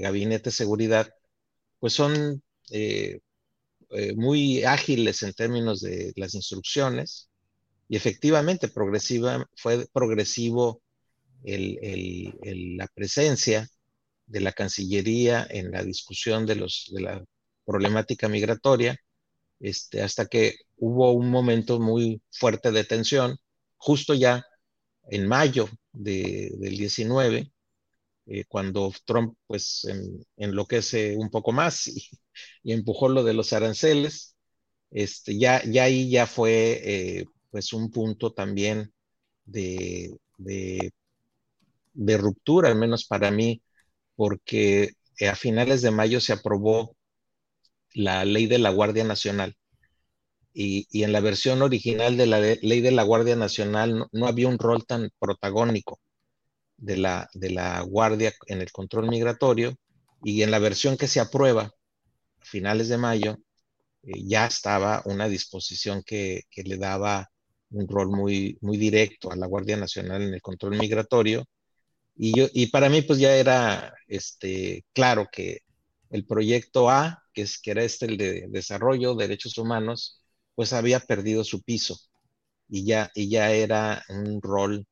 gabinete 0.00 0.50
de 0.50 0.56
seguridad, 0.56 1.12
pues 1.78 1.92
son 1.92 2.42
eh, 2.70 3.20
muy 4.16 4.64
ágiles 4.64 5.22
en 5.22 5.32
términos 5.34 5.80
de 5.80 6.12
las 6.16 6.34
instrucciones 6.34 7.28
y 7.88 7.96
efectivamente 7.96 8.68
progresiva, 8.68 9.46
fue 9.56 9.86
progresivo 9.92 10.80
la 11.44 12.86
presencia 12.94 13.68
de 14.32 14.40
la 14.40 14.52
Cancillería 14.52 15.46
en 15.50 15.70
la 15.70 15.84
discusión 15.84 16.46
de, 16.46 16.56
los, 16.56 16.90
de 16.92 17.02
la 17.02 17.24
problemática 17.66 18.28
migratoria, 18.28 18.96
este, 19.60 20.02
hasta 20.02 20.26
que 20.26 20.56
hubo 20.78 21.12
un 21.12 21.30
momento 21.30 21.78
muy 21.78 22.22
fuerte 22.30 22.72
de 22.72 22.84
tensión, 22.84 23.36
justo 23.76 24.14
ya 24.14 24.44
en 25.10 25.28
mayo 25.28 25.68
del 25.92 26.76
19, 26.76 27.52
eh, 28.26 28.44
cuando 28.48 28.92
Trump 29.04 29.36
pues 29.46 29.86
enloquece 30.36 31.16
un 31.16 31.30
poco 31.30 31.52
más 31.52 31.88
y, 31.88 32.08
empujó 32.64 33.08
lo 33.08 33.24
de 33.24 33.34
los 33.34 33.52
aranceles, 33.52 34.36
este, 34.90 35.38
ya, 35.38 35.62
ya 35.64 35.84
ahí 35.84 36.10
ya 36.10 36.26
fue 36.26 36.80
eh, 36.84 37.24
pues 37.50 37.72
un 37.72 37.90
punto 37.90 38.32
también 38.32 38.92
de, 39.44 40.16
de, 40.38 40.92
de, 41.92 42.18
ruptura, 42.18 42.68
al 42.68 42.76
menos 42.76 43.04
para 43.06 43.30
mí, 43.30 43.62
porque 44.22 44.92
a 45.28 45.34
finales 45.34 45.82
de 45.82 45.90
mayo 45.90 46.20
se 46.20 46.32
aprobó 46.32 46.94
la 47.92 48.24
ley 48.24 48.46
de 48.46 48.60
la 48.60 48.70
Guardia 48.70 49.02
Nacional. 49.02 49.56
Y, 50.54 50.86
y 50.92 51.02
en 51.02 51.10
la 51.10 51.18
versión 51.18 51.60
original 51.60 52.16
de 52.16 52.26
la 52.26 52.38
ley 52.38 52.80
de 52.80 52.92
la 52.92 53.02
Guardia 53.02 53.34
Nacional 53.34 53.98
no, 53.98 54.06
no 54.12 54.28
había 54.28 54.46
un 54.46 54.60
rol 54.60 54.86
tan 54.86 55.10
protagónico 55.18 55.98
de 56.76 56.98
la, 56.98 57.28
de 57.34 57.50
la 57.50 57.80
Guardia 57.80 58.32
en 58.46 58.60
el 58.60 58.70
control 58.70 59.08
migratorio. 59.08 59.74
Y 60.22 60.42
en 60.42 60.52
la 60.52 60.60
versión 60.60 60.96
que 60.96 61.08
se 61.08 61.18
aprueba 61.18 61.62
a 61.62 62.44
finales 62.44 62.88
de 62.88 62.98
mayo, 62.98 63.38
eh, 64.04 64.22
ya 64.24 64.46
estaba 64.46 65.02
una 65.04 65.26
disposición 65.28 66.04
que, 66.06 66.42
que, 66.48 66.62
le 66.62 66.76
daba 66.76 67.28
un 67.70 67.88
rol 67.88 68.08
muy, 68.10 68.56
muy 68.60 68.76
directo 68.76 69.32
a 69.32 69.36
la 69.36 69.48
Guardia 69.48 69.76
Nacional 69.76 70.22
en 70.22 70.32
el 70.32 70.40
control 70.40 70.78
migratorio. 70.78 71.44
Y, 72.16 72.36
yo, 72.36 72.46
y 72.52 72.66
para 72.68 72.88
mí 72.88 73.02
pues 73.02 73.18
ya 73.18 73.34
era 73.36 73.94
este, 74.08 74.84
claro 74.92 75.28
que 75.32 75.60
el 76.10 76.26
proyecto 76.26 76.90
A, 76.90 77.22
que, 77.32 77.42
es, 77.42 77.60
que 77.60 77.70
era 77.72 77.82
este 77.84 78.06
el 78.06 78.16
de 78.18 78.46
desarrollo, 78.50 79.14
derechos 79.14 79.58
humanos, 79.58 80.22
pues 80.54 80.72
había 80.72 81.00
perdido 81.00 81.44
su 81.44 81.62
piso 81.62 81.98
y 82.68 82.84
ya, 82.86 83.10
y 83.14 83.30
ya 83.30 83.52
era 83.52 84.02
un 84.08 84.40
rol 84.42 84.86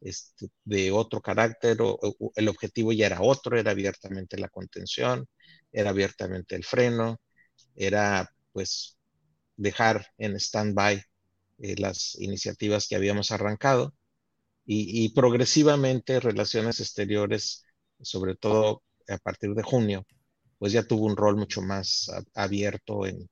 este, 0.00 0.48
de 0.64 0.90
otro 0.92 1.20
carácter, 1.20 1.78
o, 1.80 1.98
el 2.36 2.48
objetivo 2.48 2.92
ya 2.92 3.06
era 3.06 3.22
otro, 3.22 3.58
era 3.58 3.70
abiertamente 3.72 4.38
la 4.38 4.48
contención, 4.48 5.26
era 5.72 5.90
abiertamente 5.90 6.56
el 6.56 6.64
freno, 6.64 7.20
era 7.76 8.30
pues 8.52 8.98
dejar 9.56 10.06
en 10.18 10.36
stand-by 10.36 11.02
eh, 11.58 11.76
las 11.78 12.16
iniciativas 12.20 12.88
que 12.88 12.96
habíamos 12.96 13.30
arrancado 13.30 13.94
y, 14.64 15.08
progresivamente 15.10 16.20
relaciones 16.20 16.80
exteriores, 16.80 17.64
sobre 18.00 18.36
todo 18.36 18.82
a 19.08 19.18
partir 19.18 19.54
de 19.54 19.62
junio, 19.62 20.06
pues 20.58 20.72
ya 20.72 20.84
tuvo 20.84 21.06
un 21.06 21.16
rol 21.16 21.36
mucho 21.36 21.62
más 21.62 22.10
abierto 22.34 23.06
en, 23.06 23.28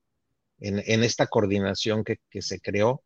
en, 0.60 0.82
en 0.86 1.04
esta 1.04 1.26
coordinación 1.26 2.04
que, 2.04 2.18
que 2.30 2.42
se 2.42 2.60
creó. 2.60 3.02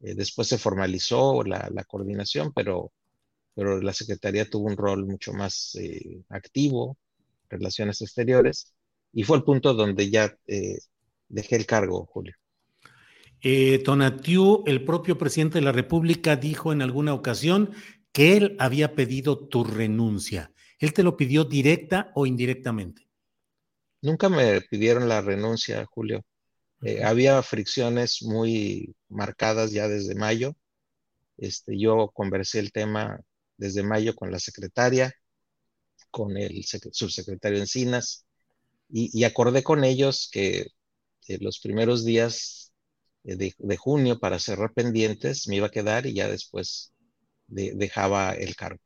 Eh, 0.00 0.14
después 0.14 0.48
se 0.48 0.58
formalizó 0.58 1.42
la, 1.44 1.68
la, 1.72 1.84
coordinación, 1.84 2.52
pero, 2.54 2.92
pero 3.54 3.80
la 3.80 3.92
Secretaría 3.92 4.48
tuvo 4.50 4.66
un 4.66 4.76
rol 4.76 5.06
mucho 5.06 5.32
más 5.32 5.76
eh, 5.80 6.22
activo, 6.30 6.98
relaciones 7.48 8.02
exteriores, 8.02 8.74
y 9.12 9.24
fue 9.24 9.38
el 9.38 9.44
punto 9.44 9.74
donde 9.74 10.10
ya 10.10 10.36
eh, 10.46 10.78
dejé 11.28 11.56
el 11.56 11.66
cargo, 11.66 12.06
Julio. 12.06 12.34
Eh, 13.46 13.80
Tonatiu, 13.80 14.64
el 14.64 14.86
propio 14.86 15.18
presidente 15.18 15.58
de 15.58 15.64
la 15.66 15.72
República, 15.72 16.34
dijo 16.34 16.72
en 16.72 16.80
alguna 16.80 17.12
ocasión 17.12 17.74
que 18.10 18.38
él 18.38 18.56
había 18.58 18.94
pedido 18.94 19.48
tu 19.48 19.64
renuncia. 19.64 20.50
¿Él 20.78 20.94
te 20.94 21.02
lo 21.02 21.18
pidió 21.18 21.44
directa 21.44 22.10
o 22.14 22.24
indirectamente? 22.24 23.06
Nunca 24.00 24.30
me 24.30 24.62
pidieron 24.62 25.10
la 25.10 25.20
renuncia, 25.20 25.84
Julio. 25.84 26.24
Eh, 26.80 27.04
había 27.04 27.42
fricciones 27.42 28.22
muy 28.22 28.96
marcadas 29.10 29.72
ya 29.72 29.88
desde 29.88 30.14
mayo. 30.14 30.56
Este, 31.36 31.78
yo 31.78 32.12
conversé 32.14 32.60
el 32.60 32.72
tema 32.72 33.20
desde 33.58 33.82
mayo 33.82 34.14
con 34.14 34.30
la 34.30 34.38
secretaria, 34.38 35.12
con 36.10 36.38
el 36.38 36.64
subsecretario 36.64 37.58
Encinas, 37.58 38.24
y, 38.88 39.10
y 39.12 39.24
acordé 39.24 39.62
con 39.62 39.84
ellos 39.84 40.30
que 40.32 40.68
los 41.40 41.60
primeros 41.60 42.06
días 42.06 42.63
de, 43.24 43.54
de, 43.58 43.76
junio 43.76 44.18
para 44.18 44.38
cerrar 44.38 44.72
pendientes 44.72 45.48
me 45.48 45.56
iba 45.56 45.66
a 45.66 45.70
quedar 45.70 46.06
y 46.06 46.14
ya 46.14 46.28
después 46.28 46.92
de, 47.48 47.72
dejaba 47.74 48.32
el 48.32 48.54
cargo. 48.54 48.80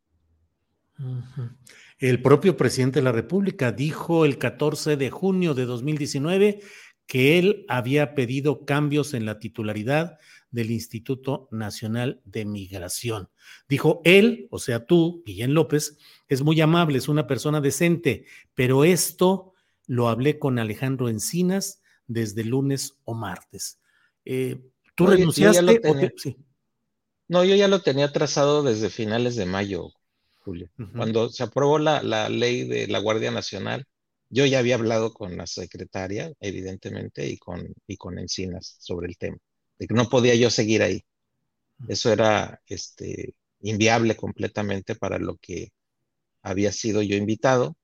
El 1.98 2.22
propio 2.22 2.56
presidente 2.56 3.00
de 3.00 3.04
la 3.04 3.12
República 3.12 3.70
dijo 3.70 4.24
el 4.24 4.38
14 4.38 4.96
de 4.96 5.10
junio 5.10 5.54
de 5.54 5.64
2019 5.64 6.60
que 7.06 7.38
él 7.38 7.64
había 7.68 8.14
pedido 8.14 8.64
cambios 8.64 9.14
en 9.14 9.24
la 9.24 9.38
titularidad 9.38 10.18
del 10.50 10.70
Instituto 10.70 11.48
Nacional 11.50 12.20
de 12.24 12.44
Migración. 12.44 13.30
Dijo 13.68 14.00
él, 14.04 14.48
o 14.50 14.58
sea 14.58 14.86
tú, 14.86 15.22
Guillén 15.24 15.54
López, 15.54 15.98
es 16.28 16.42
muy 16.42 16.60
amable, 16.60 16.98
es 16.98 17.08
una 17.08 17.26
persona 17.26 17.60
decente, 17.60 18.26
pero 18.54 18.84
esto 18.84 19.54
lo 19.86 20.08
hablé 20.08 20.38
con 20.38 20.58
Alejandro 20.58 21.08
Encinas 21.08 21.82
desde 22.06 22.44
lunes 22.44 22.98
o 23.04 23.14
martes. 23.14 23.77
Eh, 24.30 24.60
¿Tú 24.94 25.06
Oye, 25.06 25.16
renunciaste? 25.16 25.80
Yo 25.82 25.94
te... 25.98 26.12
sí. 26.18 26.36
No, 27.28 27.44
yo 27.44 27.56
ya 27.56 27.66
lo 27.66 27.80
tenía 27.80 28.12
trazado 28.12 28.62
desde 28.62 28.90
finales 28.90 29.36
de 29.36 29.46
mayo, 29.46 29.90
Julio. 30.40 30.68
Uh 30.78 30.82
-huh. 30.82 30.96
Cuando 30.96 31.30
se 31.30 31.42
aprobó 31.44 31.78
la, 31.78 32.02
la, 32.02 32.28
ley 32.28 32.64
de 32.68 32.88
la 32.88 32.98
Guardia 32.98 33.30
Nacional, 33.30 33.86
yo 34.28 34.44
ya 34.44 34.58
había 34.58 34.74
hablado 34.74 35.14
con 35.14 35.34
la 35.38 35.46
secretaria, 35.46 36.30
evidentemente, 36.40 37.26
y 37.26 37.38
con, 37.38 37.74
y 37.86 37.96
con 37.96 38.18
Encinas 38.18 38.76
sobre 38.80 39.08
el 39.08 39.16
tema, 39.16 39.38
de 39.78 39.86
que 39.86 39.94
no 39.94 40.10
podía 40.10 40.34
yo 40.34 40.50
seguir 40.50 40.82
ahí. 40.82 41.02
Eso 41.88 42.12
era 42.12 42.60
este, 42.66 43.34
inviable 43.60 44.14
completamente 44.14 44.94
para 44.94 45.18
lo 45.18 45.38
que 45.38 45.70
había 46.42 46.72
sido 46.72 47.00
yo 47.00 47.16
invitado 47.16 47.76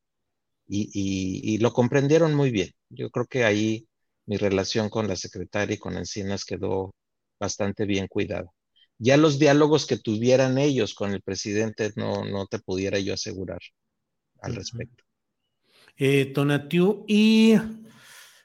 y, 0.67 0.91
y, 0.93 1.55
y 1.55 1.59
lo 1.59 1.73
comprendieron 1.73 2.35
muy 2.35 2.51
bien. 2.51 2.71
Yo 2.91 3.09
creo 3.11 3.27
que 3.27 3.45
ahí 3.45 3.87
mi 4.27 4.37
relación 4.37 4.89
con 4.89 5.09
la 5.09 5.17
secretaria 5.17 5.75
y 5.75 5.79
con 5.79 5.97
Encinas 5.97 6.45
quedó 6.45 6.95
bastante 7.39 7.85
bien 7.85 8.07
cuidada. 8.09 8.51
Ya 8.99 9.17
los 9.17 9.39
diálogos 9.39 9.87
que 9.87 9.99
tuvieran 9.99 10.57
ellos 10.59 10.95
con 10.95 11.13
el 11.13 11.23
presidente 11.23 11.93
no, 11.97 12.25
no 12.25 12.47
te 12.47 12.59
pudiera 12.59 12.99
yo 12.99 13.15
asegurar 13.15 13.61
al 14.41 14.55
respecto. 14.55 15.05
Eh, 15.97 16.27
Tonatiu, 16.27 17.05
¿y 17.09 17.55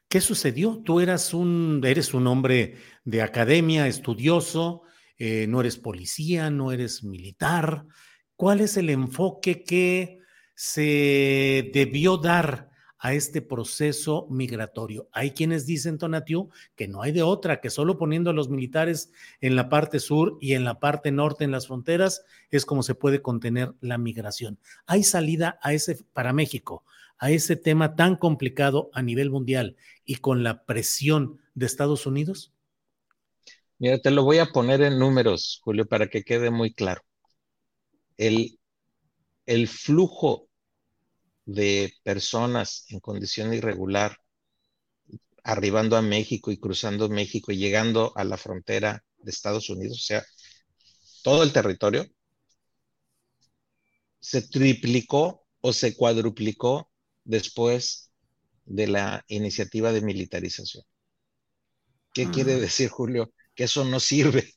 qué 0.07 0.21
sucedió? 0.21 0.81
Tú 0.83 0.99
eras 0.99 1.33
un, 1.33 1.81
eres 1.85 2.13
un 2.13 2.27
hombre 2.27 2.75
de 3.03 3.21
academia, 3.21 3.87
estudioso, 3.87 4.83
eh, 5.17 5.47
no 5.47 5.61
eres 5.61 5.77
policía, 5.77 6.49
no 6.49 6.71
eres 6.71 7.03
militar. 7.03 7.85
¿Cuál 8.35 8.61
es 8.61 8.77
el 8.77 8.89
enfoque 8.89 9.63
que 9.63 10.19
se 10.55 11.69
debió 11.73 12.17
dar 12.17 12.68
a 12.99 13.13
este 13.13 13.41
proceso 13.41 14.27
migratorio. 14.29 15.07
Hay 15.13 15.31
quienes 15.31 15.65
dicen, 15.65 15.97
Tonatiu, 15.97 16.49
que 16.75 16.87
no 16.87 17.01
hay 17.01 17.13
de 17.13 17.23
otra, 17.23 17.61
que 17.61 17.69
solo 17.69 17.97
poniendo 17.97 18.29
a 18.29 18.33
los 18.33 18.49
militares 18.49 19.11
en 19.39 19.55
la 19.55 19.69
parte 19.69 19.99
sur 19.99 20.37
y 20.41 20.53
en 20.53 20.65
la 20.65 20.79
parte 20.79 21.11
norte, 21.11 21.45
en 21.45 21.51
las 21.51 21.67
fronteras, 21.67 22.23
es 22.49 22.65
como 22.65 22.83
se 22.83 22.95
puede 22.95 23.21
contener 23.21 23.73
la 23.79 23.97
migración. 23.97 24.59
¿Hay 24.85 25.03
salida 25.03 25.59
a 25.61 25.73
ese, 25.73 26.03
para 26.13 26.33
México, 26.33 26.83
a 27.17 27.31
ese 27.31 27.55
tema 27.55 27.95
tan 27.95 28.17
complicado 28.17 28.89
a 28.93 29.01
nivel 29.01 29.29
mundial 29.29 29.77
y 30.03 30.15
con 30.15 30.43
la 30.43 30.65
presión 30.65 31.39
de 31.53 31.65
Estados 31.65 32.05
Unidos? 32.05 32.53
Mira, 33.77 33.97
te 33.99 34.11
lo 34.11 34.25
voy 34.25 34.39
a 34.39 34.47
poner 34.47 34.81
en 34.81 34.99
números, 34.99 35.61
Julio, 35.63 35.87
para 35.87 36.07
que 36.07 36.23
quede 36.23 36.51
muy 36.51 36.73
claro. 36.73 37.01
El, 38.17 38.59
el 39.45 39.69
flujo 39.69 40.48
de 41.49 41.91
personas 42.03 42.85
en 42.89 42.99
condición 42.99 43.53
irregular 43.53 44.17
arribando 45.43 45.97
a 45.97 46.01
México 46.01 46.51
y 46.51 46.59
cruzando 46.59 47.09
México 47.09 47.51
y 47.51 47.57
llegando 47.57 48.13
a 48.15 48.23
la 48.23 48.37
frontera 48.37 49.03
de 49.17 49.31
Estados 49.31 49.69
Unidos, 49.71 49.97
o 49.97 50.01
sea, 50.01 50.23
todo 51.23 51.41
el 51.41 51.51
territorio, 51.51 52.05
se 54.19 54.43
triplicó 54.43 55.47
o 55.61 55.73
se 55.73 55.95
cuadruplicó 55.95 56.91
después 57.23 58.11
de 58.65 58.87
la 58.87 59.25
iniciativa 59.27 59.91
de 59.91 60.01
militarización. 60.01 60.83
¿Qué 62.13 62.27
-huh. 62.27 62.33
quiere 62.33 62.59
decir, 62.59 62.89
Julio? 62.89 63.33
Que 63.55 63.63
eso 63.63 63.85
no 63.85 63.99
sirve, 63.99 64.53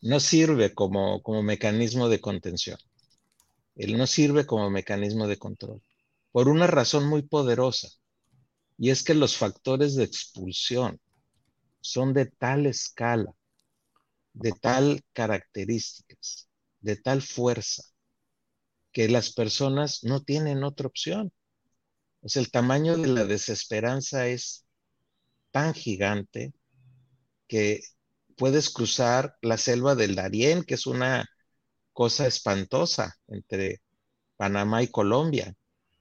no 0.00 0.18
sirve 0.18 0.72
como, 0.72 1.22
como 1.22 1.42
mecanismo 1.42 2.08
de 2.08 2.20
contención. 2.20 2.78
Él 3.76 3.98
no 3.98 4.06
sirve 4.06 4.46
como 4.46 4.70
mecanismo 4.70 5.26
de 5.26 5.36
control 5.36 5.82
por 6.32 6.48
una 6.48 6.66
razón 6.66 7.08
muy 7.08 7.22
poderosa, 7.22 7.88
y 8.78 8.90
es 8.90 9.02
que 9.02 9.14
los 9.14 9.36
factores 9.36 9.94
de 9.94 10.04
expulsión 10.04 11.00
son 11.80 12.12
de 12.14 12.26
tal 12.26 12.66
escala, 12.66 13.32
de 14.32 14.52
tal 14.52 15.02
características, 15.12 16.48
de 16.80 16.96
tal 16.96 17.22
fuerza, 17.22 17.82
que 18.92 19.08
las 19.08 19.32
personas 19.32 20.04
no 20.04 20.22
tienen 20.22 20.64
otra 20.64 20.86
opción. 20.86 21.32
O 22.22 22.28
sea, 22.28 22.42
el 22.42 22.50
tamaño 22.50 22.96
de 22.96 23.08
la 23.08 23.24
desesperanza 23.24 24.26
es 24.26 24.66
tan 25.50 25.74
gigante 25.74 26.52
que 27.46 27.80
puedes 28.36 28.70
cruzar 28.70 29.36
la 29.42 29.58
selva 29.58 29.94
del 29.94 30.14
Darién, 30.14 30.64
que 30.64 30.74
es 30.74 30.86
una 30.86 31.28
cosa 31.92 32.26
espantosa 32.26 33.16
entre 33.28 33.82
Panamá 34.36 34.82
y 34.82 34.88
Colombia, 34.88 35.54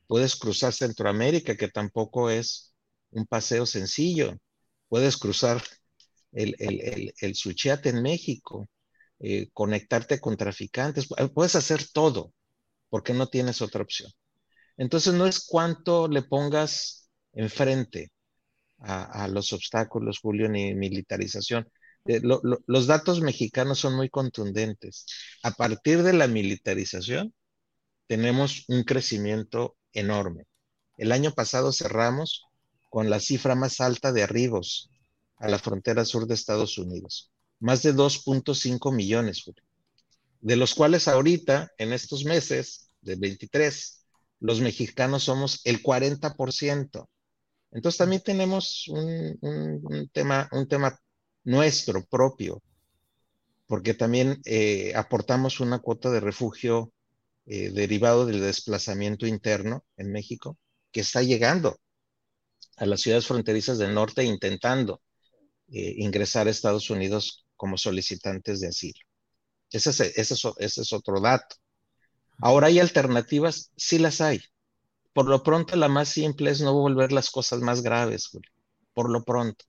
puedes 0.10 0.36
cruzar 0.38 0.74
Centroamérica, 0.74 1.56
que 1.56 1.68
tampoco 1.68 2.32
es 2.32 2.74
un 3.12 3.28
paseo 3.28 3.68
sencillo. 3.68 4.36
puedes 4.88 5.18
cruzar 5.18 5.62
el, 6.32 6.56
el, 6.58 7.14
el, 7.22 7.36
Suchiate 7.36 7.90
en 7.90 8.02
México, 8.02 8.68
eh, 9.20 9.50
conectarte 9.54 10.20
con 10.20 10.36
traficantes, 10.36 11.08
puedes 11.36 11.56
hacer 11.56 11.86
todo 11.94 12.34
porque 12.90 13.14
no 13.14 13.28
tienes 13.28 13.62
otra 13.62 13.84
opción. 13.84 14.12
Entonces 14.78 15.14
no 15.14 15.28
es 15.28 15.46
cuánto 15.46 16.08
le 16.08 16.24
pongas 16.24 17.08
enfrente 17.34 18.12
a, 18.80 19.28
los 19.28 19.54
obstáculos, 19.54 20.20
Julio, 20.20 20.50
ni 20.50 20.74
militarización. 20.74 21.70
Eh, 22.06 22.22
los 22.24 22.88
datos 22.88 23.22
mexicanos 23.22 23.78
son 23.78 23.96
muy 23.96 24.10
contundentes. 24.10 25.06
A 25.44 25.52
partir 25.52 26.02
de 26.02 26.14
la 26.14 26.28
militarización, 26.28 27.32
tenemos 28.08 28.66
un 28.70 28.84
crecimiento 28.84 29.78
enorme. 29.94 30.46
El 30.98 31.12
año 31.12 31.32
pasado 31.32 31.72
cerramos 31.72 32.46
con 32.90 33.10
la 33.10 33.20
cifra 33.20 33.56
más 33.56 33.80
alta 33.82 34.12
de 34.12 34.24
arribos 34.24 34.90
a 35.38 35.48
la 35.48 35.60
frontera 35.60 36.06
sur 36.06 36.28
de 36.28 36.34
Estados 36.34 36.78
Unidos, 36.78 37.32
más 37.60 37.82
de 37.84 37.94
2.5 37.94 38.94
millones, 38.94 39.44
de 40.42 40.56
los 40.56 40.76
cuales 40.76 41.08
ahorita, 41.08 41.72
en 41.78 41.94
estos 41.94 42.26
meses 42.26 42.92
de 43.02 43.16
23, 43.16 44.06
los 44.40 44.62
mexicanos 44.62 45.24
somos 45.24 45.62
el 45.66 45.82
40%. 45.82 47.08
Entonces 47.72 47.98
también 47.98 48.22
tenemos 48.22 48.88
un, 48.88 50.10
tema, 50.12 50.50
un 50.52 50.68
tema 50.68 50.98
nuestro 51.44 52.04
propio, 52.06 52.62
porque 53.68 53.94
también 53.94 54.42
eh, 54.46 54.94
aportamos 54.96 55.60
una 55.60 55.80
cuota 55.80 56.10
de 56.10 56.20
refugio 56.20 56.92
eh, 57.52 57.72
derivado 57.72 58.28
del 58.28 58.42
desplazamiento 58.42 59.26
interno 59.26 59.84
en 59.98 60.12
México, 60.12 60.60
que 60.92 61.02
está 61.02 61.24
llegando 61.24 61.80
a 62.78 62.86
las 62.86 63.02
ciudades 63.02 63.26
fronterizas 63.26 63.80
del 63.80 63.96
norte 63.96 64.24
intentando 64.24 65.02
eh, 65.68 65.96
ingresar 65.98 66.46
a 66.46 66.52
Estados 66.52 66.92
Unidos 66.92 67.48
como 67.56 67.76
solicitantes 67.76 68.60
de 68.60 68.68
asilo. 68.68 69.00
Ese 69.72 70.14
es, 70.16 70.94
otro 70.94 71.20
dato. 71.20 71.56
Ahora 72.38 72.68
hay 72.68 72.80
alternativas, 72.80 73.72
sí 73.76 73.98
las 73.98 74.22
hay. 74.22 74.42
Por 75.14 75.28
lo 75.28 75.42
pronto, 75.42 75.76
la 75.76 75.88
más 75.88 76.10
simple 76.10 76.52
es 76.52 76.62
no 76.62 76.74
volver 76.74 77.12
las 77.12 77.32
cosas 77.32 77.62
más 77.62 77.82
graves, 77.82 78.30
por 78.94 79.10
lo 79.10 79.24
pronto. 79.24 79.66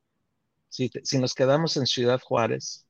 Si, 0.68 0.90
nos 1.18 1.32
quedamos 1.32 1.78
en 1.78 1.86
Ciudad 1.86 2.20
Juárez, 2.20 2.86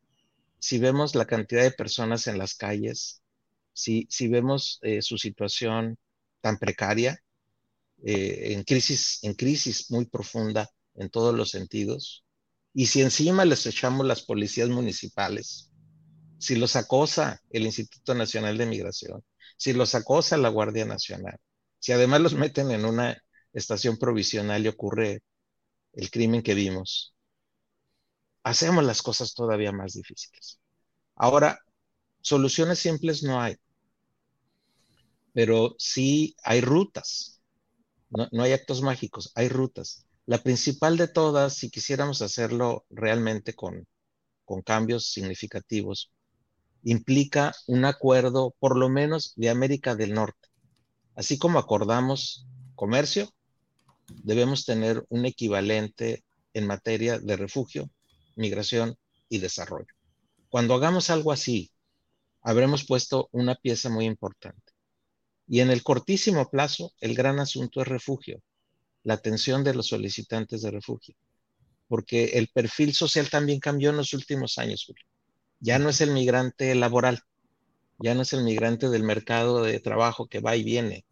si 0.58 0.78
vemos 0.78 1.14
la 1.14 1.26
cantidad 1.26 1.62
de 1.62 1.70
personas 1.70 2.26
en 2.26 2.38
las 2.38 2.54
calles, 2.54 3.19
si, 3.80 4.28
vemos 4.28 4.78
eh, 4.82 5.02
su 5.02 5.18
situación 5.18 5.98
tan 6.40 6.58
precaria, 6.58 7.18
eh, 8.04 8.52
en, 8.52 8.64
crisis, 8.64 9.18
en 9.22 9.34
crisis 9.34 9.90
muy 9.90 10.06
profunda 10.06 10.68
en 10.94 11.10
todos 11.10 11.34
los 11.34 11.50
sentidos, 11.50 12.24
y 12.72 12.86
si 12.86 13.02
encima 13.02 13.44
les 13.44 13.66
echamos 13.66 14.06
las 14.06 14.22
policías 14.22 14.68
municipales, 14.68 15.70
si 16.38 16.56
los 16.56 16.76
acosa 16.76 17.40
el 17.50 17.64
Instituto 17.64 18.14
Nacional 18.14 18.56
de 18.56 18.66
Migración, 18.66 19.22
si 19.56 19.72
los 19.72 19.94
acosa 19.94 20.36
la 20.36 20.48
Guardia 20.48 20.84
Nacional, 20.84 21.36
si 21.78 21.92
además 21.92 22.20
los 22.20 22.34
meten 22.34 22.70
en 22.70 22.84
una 22.84 23.22
estación 23.52 23.96
provisional 23.98 24.64
y 24.64 24.68
ocurre 24.68 25.22
el 25.92 26.10
crimen 26.10 26.42
que 26.42 26.54
vimos, 26.54 27.14
hacemos 28.42 28.84
las 28.84 29.02
cosas 29.02 29.34
todavía 29.34 29.72
más 29.72 29.94
difíciles. 29.94 30.60
Ahora, 31.16 31.58
soluciones 32.20 32.78
simples 32.78 33.22
no 33.22 33.40
hay, 33.40 33.56
pero 35.32 35.74
sí 35.78 36.36
hay 36.44 36.60
rutas, 36.60 37.40
no, 38.10 38.28
no 38.32 38.42
hay 38.42 38.52
actos 38.52 38.82
mágicos, 38.82 39.32
hay 39.34 39.48
rutas. 39.48 40.06
La 40.26 40.38
principal 40.42 40.96
de 40.96 41.08
todas, 41.08 41.54
si 41.54 41.70
quisiéramos 41.70 42.22
hacerlo 42.22 42.84
realmente 42.90 43.54
con, 43.54 43.86
con 44.44 44.62
cambios 44.62 45.06
significativos, 45.12 46.12
implica 46.82 47.54
un 47.66 47.84
acuerdo 47.84 48.54
por 48.58 48.76
lo 48.76 48.88
menos 48.88 49.32
de 49.36 49.50
América 49.50 49.94
del 49.94 50.14
Norte. 50.14 50.48
Así 51.14 51.38
como 51.38 51.58
acordamos 51.58 52.46
comercio, 52.74 53.28
debemos 54.24 54.64
tener 54.64 55.04
un 55.08 55.26
equivalente 55.26 56.24
en 56.54 56.66
materia 56.66 57.18
de 57.18 57.36
refugio, 57.36 57.90
migración 58.36 58.96
y 59.28 59.38
desarrollo. 59.38 59.94
Cuando 60.48 60.74
hagamos 60.74 61.10
algo 61.10 61.32
así, 61.32 61.70
habremos 62.42 62.84
puesto 62.84 63.28
una 63.32 63.54
pieza 63.54 63.88
muy 63.90 64.06
importante. 64.06 64.69
Y 65.50 65.60
en 65.60 65.70
el 65.70 65.82
cortísimo 65.82 66.48
plazo, 66.48 66.94
el 67.00 67.16
gran 67.16 67.40
asunto 67.40 67.82
es 67.82 67.88
refugio 67.88 68.40
la 69.02 69.14
atención 69.14 69.64
de 69.64 69.74
los 69.74 69.88
solicitantes 69.88 70.62
de 70.62 70.70
refugio, 70.70 71.16
porque 71.88 72.38
el 72.38 72.48
perfil 72.48 72.94
social 72.94 73.28
también 73.28 73.58
cambió 73.58 73.90
en 73.90 73.96
los 73.96 74.14
últimos 74.14 74.58
años. 74.58 74.86
Ya 75.58 75.80
no 75.80 75.88
es 75.88 76.00
el 76.02 76.12
migrante 76.12 76.72
laboral, 76.76 77.20
ya 77.98 78.14
no 78.14 78.22
es 78.22 78.32
el 78.32 78.44
migrante 78.44 78.90
del 78.90 79.02
mercado 79.02 79.64
de 79.64 79.80
trabajo 79.80 80.28
que 80.28 80.38
va 80.40 80.54
y 80.54 80.62
viene. 80.62 81.04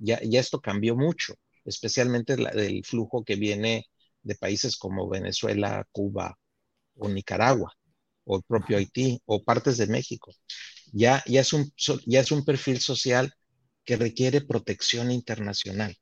Ya, 0.00 0.20
ya 0.24 0.40
esto 0.40 0.60
cambió 0.60 0.96
mucho, 0.96 1.34
especialmente 1.64 2.34
el 2.34 2.84
flujo 2.84 3.22
que 3.24 3.36
viene 3.36 3.86
de 4.24 4.34
países 4.34 4.76
como 4.76 5.08
Venezuela, 5.08 5.86
Cuba 5.92 6.36
o 6.96 7.08
Nicaragua, 7.08 7.72
o 8.24 8.38
el 8.38 8.42
propio 8.42 8.78
Haití, 8.78 9.22
o 9.26 9.44
partes 9.44 9.76
de 9.76 9.86
México. 9.86 10.32
Ya, 10.92 11.22
ya, 11.26 11.42
es 11.42 11.52
un, 11.52 11.72
ya 12.06 12.20
es 12.20 12.32
un 12.32 12.44
perfil 12.44 12.80
social 12.80 13.32
que 13.86 13.96
requiere 13.96 14.42
protección 14.42 15.10
internacional 15.10 15.96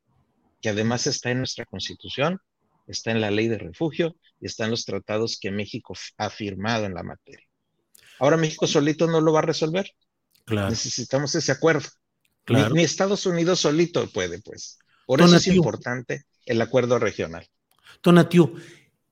que 0.64 0.70
además 0.70 1.07
está 1.07 1.30
en 1.30 1.41
nuestra 1.41 1.66
constitución, 1.66 2.41
está 2.87 3.11
en 3.11 3.20
la 3.20 3.30
ley 3.30 3.49
de 3.49 3.59
refugio 3.59 4.16
y 4.41 4.47
está 4.47 4.64
en 4.64 4.70
los 4.70 4.87
tratados 4.87 5.39
que 5.39 5.51
México 5.51 5.95
ha 6.16 6.30
firmado 6.30 6.87
en 6.87 6.95
la 6.95 7.03
materia. 7.03 7.47
Ahora 8.18 8.39
México 8.39 8.66
solito 8.66 9.07
no 9.07 9.20
lo 9.20 9.35
va 9.35 9.41
a 9.41 9.43
resolver. 9.43 9.91
Claro. 10.47 10.70
Necesitamos 10.70 11.35
ese 11.35 11.53
acuerdo. 11.53 11.87
Ni, 12.49 12.82
Estados 12.82 13.26
Unidos 13.26 13.61
solito 13.61 14.09
puede, 14.09 14.41
pues. 14.41 14.78
Por 15.07 15.20
eso 15.20 15.37
es 15.37 15.47
importante 15.49 16.24
el 16.47 16.62
acuerdo 16.62 16.99
regional. 16.99 17.47
Tonatiu, 18.01 18.55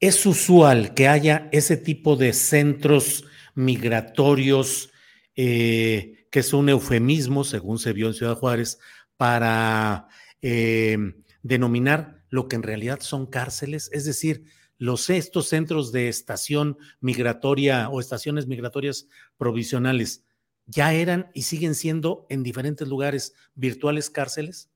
¿es 0.01 0.25
usual 0.25 0.95
que 0.95 1.07
haya 1.07 1.51
ese 1.53 1.77
tipo 1.77 2.17
de 2.17 2.33
centros 2.33 3.27
migratorios, 3.55 4.89
eh, 5.37 6.22
que 6.33 6.41
es 6.41 6.55
un 6.55 6.71
eufemismo, 6.71 7.45
según 7.45 7.79
se 7.79 7.93
vio 7.93 8.09
en 8.09 8.15
Ciudad 8.15 8.37
Juárez, 8.37 8.79
para 9.19 10.09
eh, 10.41 10.97
denominar 11.43 12.25
lo 12.31 12.49
que 12.49 12.57
en 12.57 12.63
realidad 12.63 13.01
son 13.01 13.27
cárceles, 13.27 13.91
es 13.93 14.07
decir, 14.07 14.47
los 14.79 15.11
estos 15.11 15.49
centros 15.49 15.93
de 15.93 16.09
estación 16.09 16.79
migratoria 17.01 17.91
o 17.91 18.01
estaciones 18.01 18.47
migratorias 18.47 19.09
provisionales 19.37 20.25
ya 20.65 20.95
eran 20.95 21.31
y 21.35 21.43
siguen 21.43 21.75
siendo 21.75 22.27
en 22.31 22.43
diferentes 22.43 22.89
lugares 22.89 23.35
virtuales 23.55 24.09
cárceles? 24.09 24.71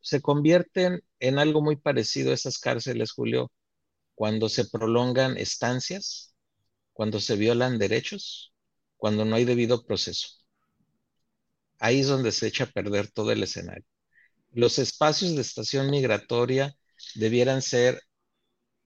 Se 0.00 0.20
convierten 0.20 1.02
en 1.20 1.38
algo 1.38 1.62
muy 1.62 1.76
parecido 1.76 2.32
a 2.32 2.34
esas 2.34 2.58
cárceles, 2.58 3.12
Julio, 3.12 3.50
cuando 4.14 4.50
se 4.50 4.66
prolongan 4.66 5.38
estancias, 5.38 6.34
cuando 6.92 7.18
se 7.18 7.34
violan 7.36 7.78
derechos, 7.78 8.53
cuando 9.04 9.24
no 9.26 9.36
hay 9.36 9.44
debido 9.44 9.84
proceso. 9.84 10.28
Ahí 11.78 12.00
es 12.00 12.08
donde 12.08 12.32
se 12.32 12.46
echa 12.46 12.64
a 12.64 12.70
perder 12.70 13.10
todo 13.10 13.30
el 13.32 13.42
escenario 13.42 13.84
los 14.54 14.78
espacios 14.78 15.34
de 15.34 15.42
estación 15.42 15.90
migratoria 15.90 16.74
debieran 17.14 17.60
ser 17.60 18.00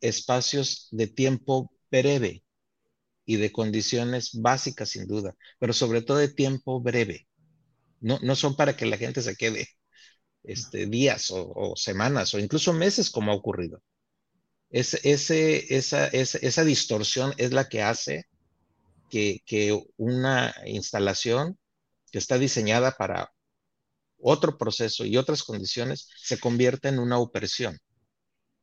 espacios 0.01 0.89
de 0.91 1.07
tiempo 1.07 1.71
breve 1.91 2.43
y 3.25 3.37
de 3.37 3.53
condiciones 3.53 4.31
básicas 4.33 4.91
sin 4.91 5.07
duda, 5.07 5.37
pero 5.59 5.73
sobre 5.73 6.03
todo 6.03 6.19
de 6.19 6.29
tiempo 6.29 6.81
breve. 6.81 7.29
No, 8.01 8.19
no 8.23 8.37
son 8.37 8.57
para 8.57 8.77
que 8.77 8.87
la 8.87 8.97
gente 8.97 9.23
se 9.23 9.37
quede 9.37 9.69
este, 10.43 10.87
días 10.87 11.31
o, 11.31 11.75
semanas 11.77 12.33
o 12.33 12.39
incluso 12.39 12.73
meses 12.73 13.11
como 13.11 13.33
ha 13.33 13.35
ocurrido. 13.35 13.83
esa, 14.71 16.65
distorsión 16.65 17.35
es 17.37 17.53
la 17.53 17.69
que 17.69 17.83
hace 17.83 18.28
que, 19.09 19.41
que 19.47 19.79
una 19.97 20.55
instalación 20.67 21.59
que 22.11 22.19
está 22.19 22.39
diseñada 22.39 22.93
para 22.93 23.33
otro 24.21 24.59
proceso 24.59 25.05
y 25.05 25.17
otras 25.17 25.43
condiciones, 25.43 26.09
se 26.17 26.39
convierta 26.39 26.89
en 26.89 26.99
una 26.99 27.19
opresión. 27.19 27.79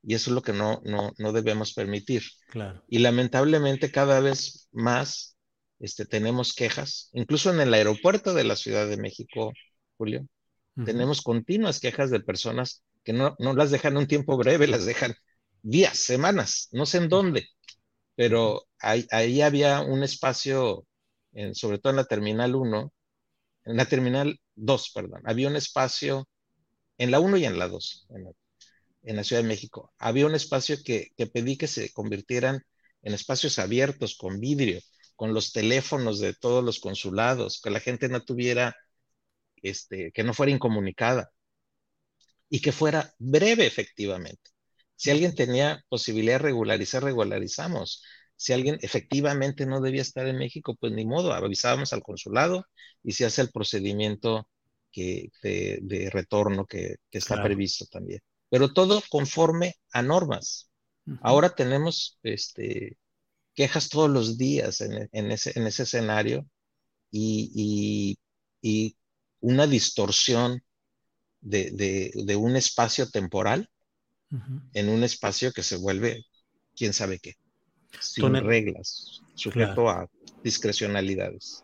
Y 0.03 0.13
eso 0.13 0.29
es 0.29 0.35
lo 0.35 0.41
que 0.41 0.53
no, 0.53 0.81
no, 0.85 1.31
debemos 1.31 1.73
permitir. 1.73 2.23
Claro. 2.49 2.83
Y 2.87 2.99
lamentablemente 2.99 3.91
cada 3.91 4.19
vez 4.19 4.67
más 4.71 5.35
este, 5.79 6.05
tenemos 6.05 6.53
quejas, 6.53 7.09
incluso 7.13 7.51
en 7.51 7.59
el 7.59 7.73
aeropuerto 7.73 8.33
de 8.33 8.43
la 8.43 8.55
Ciudad 8.55 8.87
de 8.87 8.97
México, 8.97 9.51
Julio, 9.97 10.27
tenemos 10.85 11.21
continuas 11.21 11.79
quejas 11.79 12.11
de 12.11 12.19
personas 12.19 12.83
que 13.05 13.13
no, 13.13 13.37
no 13.39 13.53
las 13.53 13.71
dejan 13.71 13.95
un 13.95 14.07
tiempo 14.07 14.35
breve, 14.35 14.67
las 14.67 14.85
dejan 14.85 15.15
días, 15.61 15.97
semanas, 15.97 16.67
no 16.73 16.85
sé 16.85 16.97
en 16.97 17.07
dónde, 17.07 17.47
pero 18.15 18.67
ahí, 18.79 19.41
había 19.41 19.81
un 19.81 20.03
espacio, 20.03 20.85
en, 21.33 21.55
sobre 21.55 21.79
todo 21.79 21.91
en 21.91 21.97
la 21.97 22.05
Terminal 22.05 22.55
1, 22.55 22.93
en 23.65 23.77
la 23.77 23.85
Terminal 23.85 24.39
2, 24.55 24.91
perdón, 24.93 25.21
había 25.25 25.49
un 25.49 25.55
espacio 25.57 26.27
en 26.97 27.11
la 27.11 27.19
1 27.19 27.37
y 27.37 27.45
en 27.45 27.59
la 27.59 27.67
2, 27.67 28.07
en 29.03 29.15
la 29.15 29.23
Ciudad 29.23 29.41
de 29.41 29.47
México. 29.47 29.93
Había 29.99 30.25
un 30.25 30.35
espacio 30.35 30.77
que, 30.83 31.09
que 31.17 31.27
pedí 31.27 31.57
que 31.57 31.67
se 31.67 31.91
convirtieran 31.93 32.61
en 33.01 33.13
espacios 33.13 33.59
abiertos, 33.59 34.17
con 34.17 34.39
vidrio, 34.39 34.81
con 35.15 35.33
los 35.33 35.53
teléfonos 35.53 36.19
de 36.19 36.33
todos 36.33 36.63
los 36.63 36.79
consulados, 36.79 37.61
que 37.61 37.69
la 37.69 37.79
gente 37.79 38.09
no 38.09 38.23
tuviera, 38.23 38.75
este, 39.57 40.11
que 40.11 40.23
no 40.23 40.33
fuera 40.33 40.51
incomunicada 40.51 41.31
y 42.49 42.59
que 42.61 42.71
fuera 42.71 43.13
breve 43.19 43.65
efectivamente. 43.65 44.51
Si 44.95 45.11
alguien 45.11 45.35
tenía 45.35 45.83
posibilidad 45.89 46.35
de 46.35 46.39
regularizar, 46.39 47.03
regularizamos. 47.03 48.03
Si 48.35 48.53
alguien 48.53 48.77
efectivamente 48.81 49.65
no 49.65 49.81
debía 49.81 50.01
estar 50.01 50.27
en 50.27 50.37
México, 50.37 50.75
pues 50.79 50.93
ni 50.93 51.05
modo, 51.05 51.33
avisábamos 51.33 51.93
al 51.93 52.03
consulado 52.03 52.65
y 53.03 53.13
se 53.13 53.25
hace 53.25 53.41
el 53.41 53.51
procedimiento 53.51 54.47
que, 54.91 55.29
de, 55.41 56.09
retorno 56.11 56.65
que, 56.65 56.95
está 57.11 57.41
previsto 57.41 57.85
también. 57.85 58.21
Pero 58.49 58.73
todo 58.73 59.01
conforme 59.09 59.75
a 59.91 60.01
normas. 60.01 60.69
Ahora 61.21 61.53
tenemos 61.53 62.17
este, 62.23 62.97
quejas 63.53 63.89
todos 63.89 64.09
los 64.09 64.37
días 64.37 64.81
en, 64.81 65.31
ese, 65.31 65.53
escenario 65.55 66.47
y, 67.11 68.17
una 69.39 69.67
distorsión 69.67 70.63
de, 71.41 72.37
un 72.37 72.55
espacio 72.55 73.09
temporal 73.09 73.69
en 74.73 74.89
un 74.89 75.03
espacio 75.03 75.51
que 75.51 75.63
se 75.63 75.77
vuelve 75.77 76.25
quién 76.75 76.93
sabe 76.93 77.19
qué, 77.19 77.35
sin 77.99 78.33
reglas, 78.35 79.21
sujeto 79.35 79.89
a 79.89 80.09
discrecionalidades. 80.43 81.63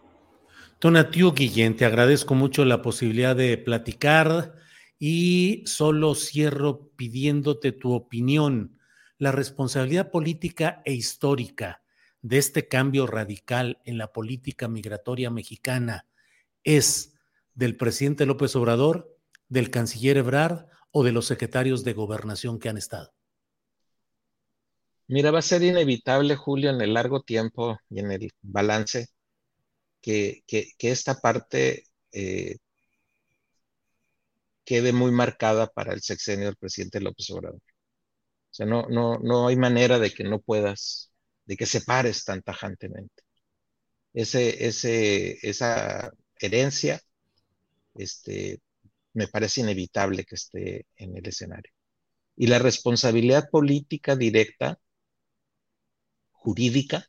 Tonatiu 0.80 1.34
Guillén, 1.34 1.76
te 1.76 1.86
agradezco 1.86 2.34
mucho 2.34 2.66
la 2.66 2.82
posibilidad 2.82 3.36
de 3.36 3.58
platicar 3.58 4.56
y 4.98 5.64
solo 5.66 6.16
cierro 6.16 6.90
pidiéndote 6.96 7.72
tu 7.72 7.94
opinión. 7.94 8.80
La 9.20 9.32
responsabilidad 9.32 10.10
política 10.10 10.82
e 10.86 10.94
histórica 10.94 11.84
de 12.24 12.40
este 12.40 12.68
cambio 12.68 13.06
radical 13.06 13.80
en 13.86 13.98
la 13.98 14.12
política 14.12 14.68
migratoria 14.68 15.30
mexicana 15.30 16.08
es 16.64 17.14
del 17.54 17.76
presidente 17.76 18.26
López 18.26 18.56
Obrador, 18.56 19.16
del 19.50 19.70
canciller 19.70 20.18
Ebrard 20.18 20.71
o 20.92 21.04
de 21.04 21.12
los 21.12 21.26
secretarios 21.28 21.84
de 21.84 21.94
gobernación 21.94 22.60
que 22.60 22.70
han 22.70 22.78
estado? 22.78 23.14
Mira, 25.08 25.32
va 25.32 25.40
a 25.40 25.42
ser 25.42 25.62
inevitable, 25.64 26.36
Julio, 26.36 26.70
en 26.70 26.82
el 26.82 26.94
largo 26.94 27.22
tiempo 27.22 27.78
y 27.90 28.00
en 28.00 28.12
el 28.12 28.32
balance, 28.42 29.08
que, 30.02 30.44
esta 30.80 31.20
parte 31.20 31.84
eh, 32.12 32.58
quede 34.64 34.94
muy 34.94 35.12
marcada 35.12 35.68
para 35.68 35.94
el 35.94 36.02
sexenio 36.02 36.46
del 36.46 36.56
presidente 36.56 37.02
López 37.02 37.30
Obrador. 37.32 37.60
O 37.60 38.54
sea, 38.54 38.66
no, 38.66 38.88
no, 38.90 39.18
no 39.20 39.48
hay 39.48 39.56
manera 39.58 40.00
de 40.00 40.12
que 40.12 40.24
no 40.24 40.40
puedas, 40.40 41.12
de 41.46 41.58
que 41.58 41.66
separes 41.66 42.26
tan 42.26 42.42
tajantemente. 42.42 43.24
Ese, 44.14 44.68
ese, 44.68 45.38
esa 45.48 46.12
herencia 46.40 47.02
este, 47.96 48.60
me 49.14 49.28
parece 49.28 49.62
inevitable 49.62 50.24
que 50.24 50.36
esté 50.36 50.86
en 50.96 51.18
el 51.18 51.28
escenario. 51.28 51.72
Y 52.36 52.48
la 52.48 52.60
responsabilidad 52.60 53.50
política 53.50 54.16
directa, 54.16 54.80
jurídica, 56.32 57.08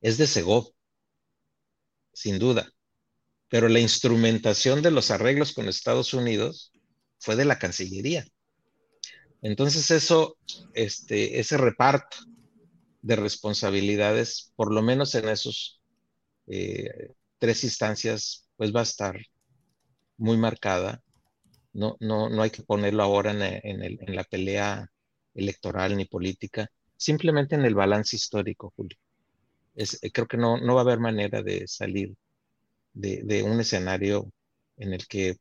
es 0.00 0.18
de 0.18 0.26
Segov, 0.26 0.72
sin 2.12 2.38
duda. 2.38 2.70
Pero 3.48 3.68
la 3.68 3.80
instrumentación 3.80 4.82
de 4.82 4.90
los 4.90 5.10
arreglos 5.10 5.52
con 5.52 5.68
Estados 5.68 6.14
Unidos 6.14 6.72
fue 7.18 7.36
de 7.36 7.44
la 7.44 7.58
Cancillería. 7.58 8.26
Entonces 9.42 9.90
eso, 9.90 10.38
este, 10.74 11.38
ese 11.38 11.56
reparto 11.56 12.16
de 13.02 13.16
responsabilidades, 13.16 14.52
por 14.56 14.72
lo 14.72 14.82
menos 14.82 15.14
en 15.14 15.28
esos 15.28 15.80
eh, 16.48 17.14
tres 17.38 17.62
instancias, 17.62 18.48
pues 18.56 18.74
va 18.74 18.80
a 18.80 18.84
estar 18.84 19.16
muy 20.16 20.36
marcada 20.36 21.02
no, 21.76 21.96
no, 22.00 22.28
no 22.30 22.42
hay 22.42 22.50
que 22.50 22.62
ponerlo 22.62 23.02
ahora 23.02 23.32
en, 23.32 24.16
la 24.16 24.24
pelea 24.24 24.90
electoral 25.34 25.96
ni 25.96 26.06
política, 26.06 26.68
simplemente 26.96 27.54
en 27.54 27.64
el 27.64 27.74
balance 27.74 28.16
histórico, 28.16 28.72
Julio. 28.74 28.96
Eh, 29.74 30.10
creo 30.10 30.26
que 30.26 30.38
no, 30.38 30.56
no 30.58 30.74
va 30.74 30.80
a 30.80 30.84
haber 30.84 30.98
manera 30.98 31.42
de 31.42 31.68
salir 31.68 32.14
de, 32.94 33.42
un 33.42 33.60
escenario 33.60 34.32
en 34.78 34.94
el 34.94 35.06
que, 35.06 35.36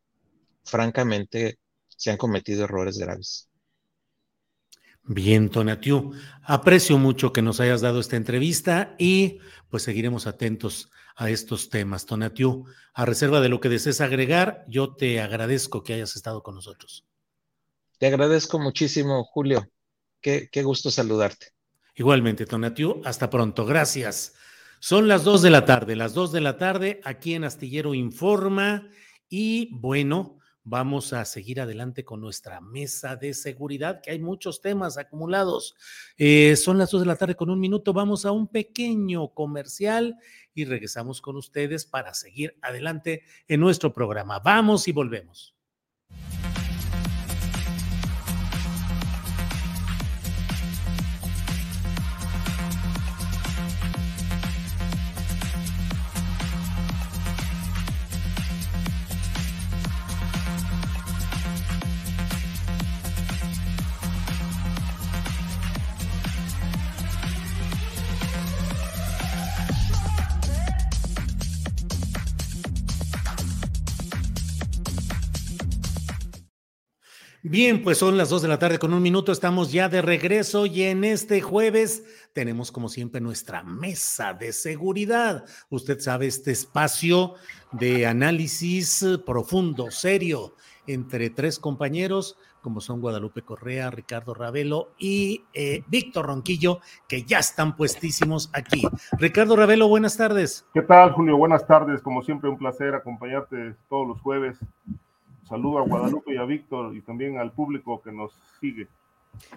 francamente, 0.66 1.58
se 1.88 2.12
han 2.12 2.18
cometido 2.18 2.66
errores 2.66 2.98
graves. 2.98 3.50
Bien, 5.04 5.50
Tonatiu, 5.50 6.12
aprecio 6.44 6.98
mucho 6.98 7.32
que 7.32 7.44
nos 7.44 7.62
hayas 7.62 7.80
dado 7.80 8.02
esta 8.02 8.18
entrevista 8.18 8.96
y 8.98 9.40
pues 9.70 9.84
seguiremos 9.84 10.28
atentos 10.28 10.90
a 11.16 11.30
estos 11.30 11.70
temas. 11.70 12.06
Tonatiu, 12.06 12.66
a 12.94 13.06
reserva 13.06 13.42
de 13.42 13.50
lo 13.50 13.60
que 13.60 13.70
desees 13.70 14.02
agregar, 14.02 14.66
yo 14.68 14.96
te 14.96 15.22
agradezco 15.22 15.84
que 15.84 15.94
hayas 15.94 16.16
estado 16.16 16.44
con 16.44 16.56
nosotros. 16.56 17.06
Te 17.98 18.08
agradezco 18.08 18.60
muchísimo, 18.60 19.24
Julio. 19.24 19.70
Qué, 20.22 20.50
qué 20.52 20.64
gusto 20.64 20.92
saludarte. 20.92 21.54
Igualmente, 21.96 22.46
Tonatiu, 22.46 23.02
hasta 23.06 23.30
pronto. 23.30 23.66
Gracias. 23.66 24.34
Son 24.80 25.08
las 25.08 25.24
dos 25.24 25.42
de 25.42 25.50
la 25.50 25.66
tarde, 25.66 25.96
las 25.96 26.14
dos 26.14 26.32
de 26.32 26.42
la 26.42 26.58
tarde 26.58 27.00
aquí 27.06 27.34
en 27.34 27.46
Astillero 27.46 27.94
Informa 27.94 28.90
y 29.30 29.70
bueno, 29.74 30.40
vamos 30.66 31.14
a 31.14 31.24
seguir 31.24 31.62
adelante 31.62 32.04
con 32.04 32.20
nuestra 32.20 32.60
mesa 32.60 33.16
de 33.16 33.34
seguridad, 33.34 34.02
que 34.02 34.12
hay 34.12 34.20
muchos 34.20 34.60
temas 34.60 34.98
acumulados. 34.98 35.76
Eh, 36.18 36.56
son 36.58 36.78
las 36.78 36.92
dos 36.92 37.02
de 37.02 37.08
la 37.08 37.16
tarde 37.16 37.36
con 37.36 37.50
un 37.50 37.60
minuto, 37.60 37.94
vamos 37.94 38.26
a 38.26 38.32
un 38.32 38.48
pequeño 38.48 39.30
comercial 39.30 40.18
y 40.54 40.66
regresamos 40.66 41.22
con 41.22 41.38
ustedes 41.38 41.86
para 41.86 42.14
seguir 42.14 42.58
adelante 42.62 43.24
en 43.48 43.62
nuestro 43.62 43.94
programa. 43.94 44.40
Vamos 44.40 44.88
y 44.88 44.92
volvemos. 44.92 45.56
Bien, 77.48 77.84
pues 77.84 78.00
son 78.00 78.18
las 78.18 78.32
dos 78.32 78.42
de 78.42 78.48
la 78.48 78.58
tarde 78.58 78.80
con 78.80 78.92
un 78.92 79.04
minuto, 79.04 79.32
estamos 79.32 79.72
ya 79.72 79.88
de 79.88 80.02
regreso 80.02 80.66
y 80.66 80.82
en 80.82 81.04
este 81.04 81.42
jueves 81.42 82.04
tenemos 82.34 82.72
como 82.72 82.90
siempre 82.90 83.22
nuestra 83.22 83.62
mesa 83.62 84.34
de 84.34 84.52
seguridad. 84.52 85.46
Usted 85.70 86.00
sabe, 86.00 86.26
este 86.26 86.50
espacio 86.50 87.36
de 87.72 88.08
análisis 88.08 89.06
profundo, 89.28 89.92
serio, 89.92 90.56
entre 90.88 91.30
tres 91.30 91.60
compañeros 91.60 92.36
como 92.62 92.82
son 92.82 93.00
Guadalupe 93.00 93.44
Correa, 93.44 93.92
Ricardo 93.92 94.34
Ravelo 94.34 94.94
y 94.98 95.44
eh, 95.54 95.84
Víctor 95.86 96.26
Ronquillo, 96.26 96.80
que 97.08 97.22
ya 97.22 97.38
están 97.38 97.76
puestísimos 97.76 98.50
aquí. 98.54 98.88
Ricardo 99.20 99.56
Ravelo, 99.56 99.88
buenas 99.88 100.18
tardes. 100.18 100.66
¿Qué 100.74 100.82
tal, 100.82 101.12
Julio? 101.12 101.38
Buenas 101.38 101.68
tardes. 101.68 102.02
Como 102.02 102.24
siempre, 102.24 102.50
un 102.50 102.58
placer 102.58 102.96
acompañarte 102.96 103.76
todos 103.88 104.08
los 104.08 104.20
jueves 104.22 104.58
Saludo 105.48 105.80
a 105.80 105.82
Guadalupe 105.84 106.34
y 106.34 106.38
a 106.38 106.44
Víctor 106.44 106.96
y 106.96 107.02
también 107.02 107.38
al 107.38 107.52
público 107.52 108.02
que 108.02 108.12
nos 108.12 108.34
sigue. 108.60 108.88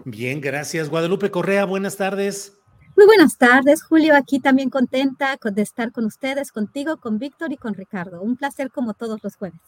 Bien, 0.05 0.41
gracias. 0.41 0.91
Guadalupe 0.91 1.30
Correa, 1.30 1.64
buenas 1.64 1.97
tardes. 1.97 2.59
Muy 2.97 3.07
buenas 3.07 3.39
tardes, 3.39 3.82
Julio. 3.82 4.14
Aquí 4.16 4.41
también 4.41 4.70
contenta 4.70 5.39
de 5.43 5.62
estar 5.62 5.93
con 5.93 6.05
ustedes, 6.05 6.53
contigo, 6.53 6.97
con 6.99 7.18
Víctor 7.18 7.53
y 7.53 7.57
con 7.57 7.74
Ricardo. 7.74 8.20
Un 8.20 8.36
placer 8.36 8.70
como 8.70 8.93
todos 8.93 9.22
los 9.22 9.36
jueves. 9.36 9.61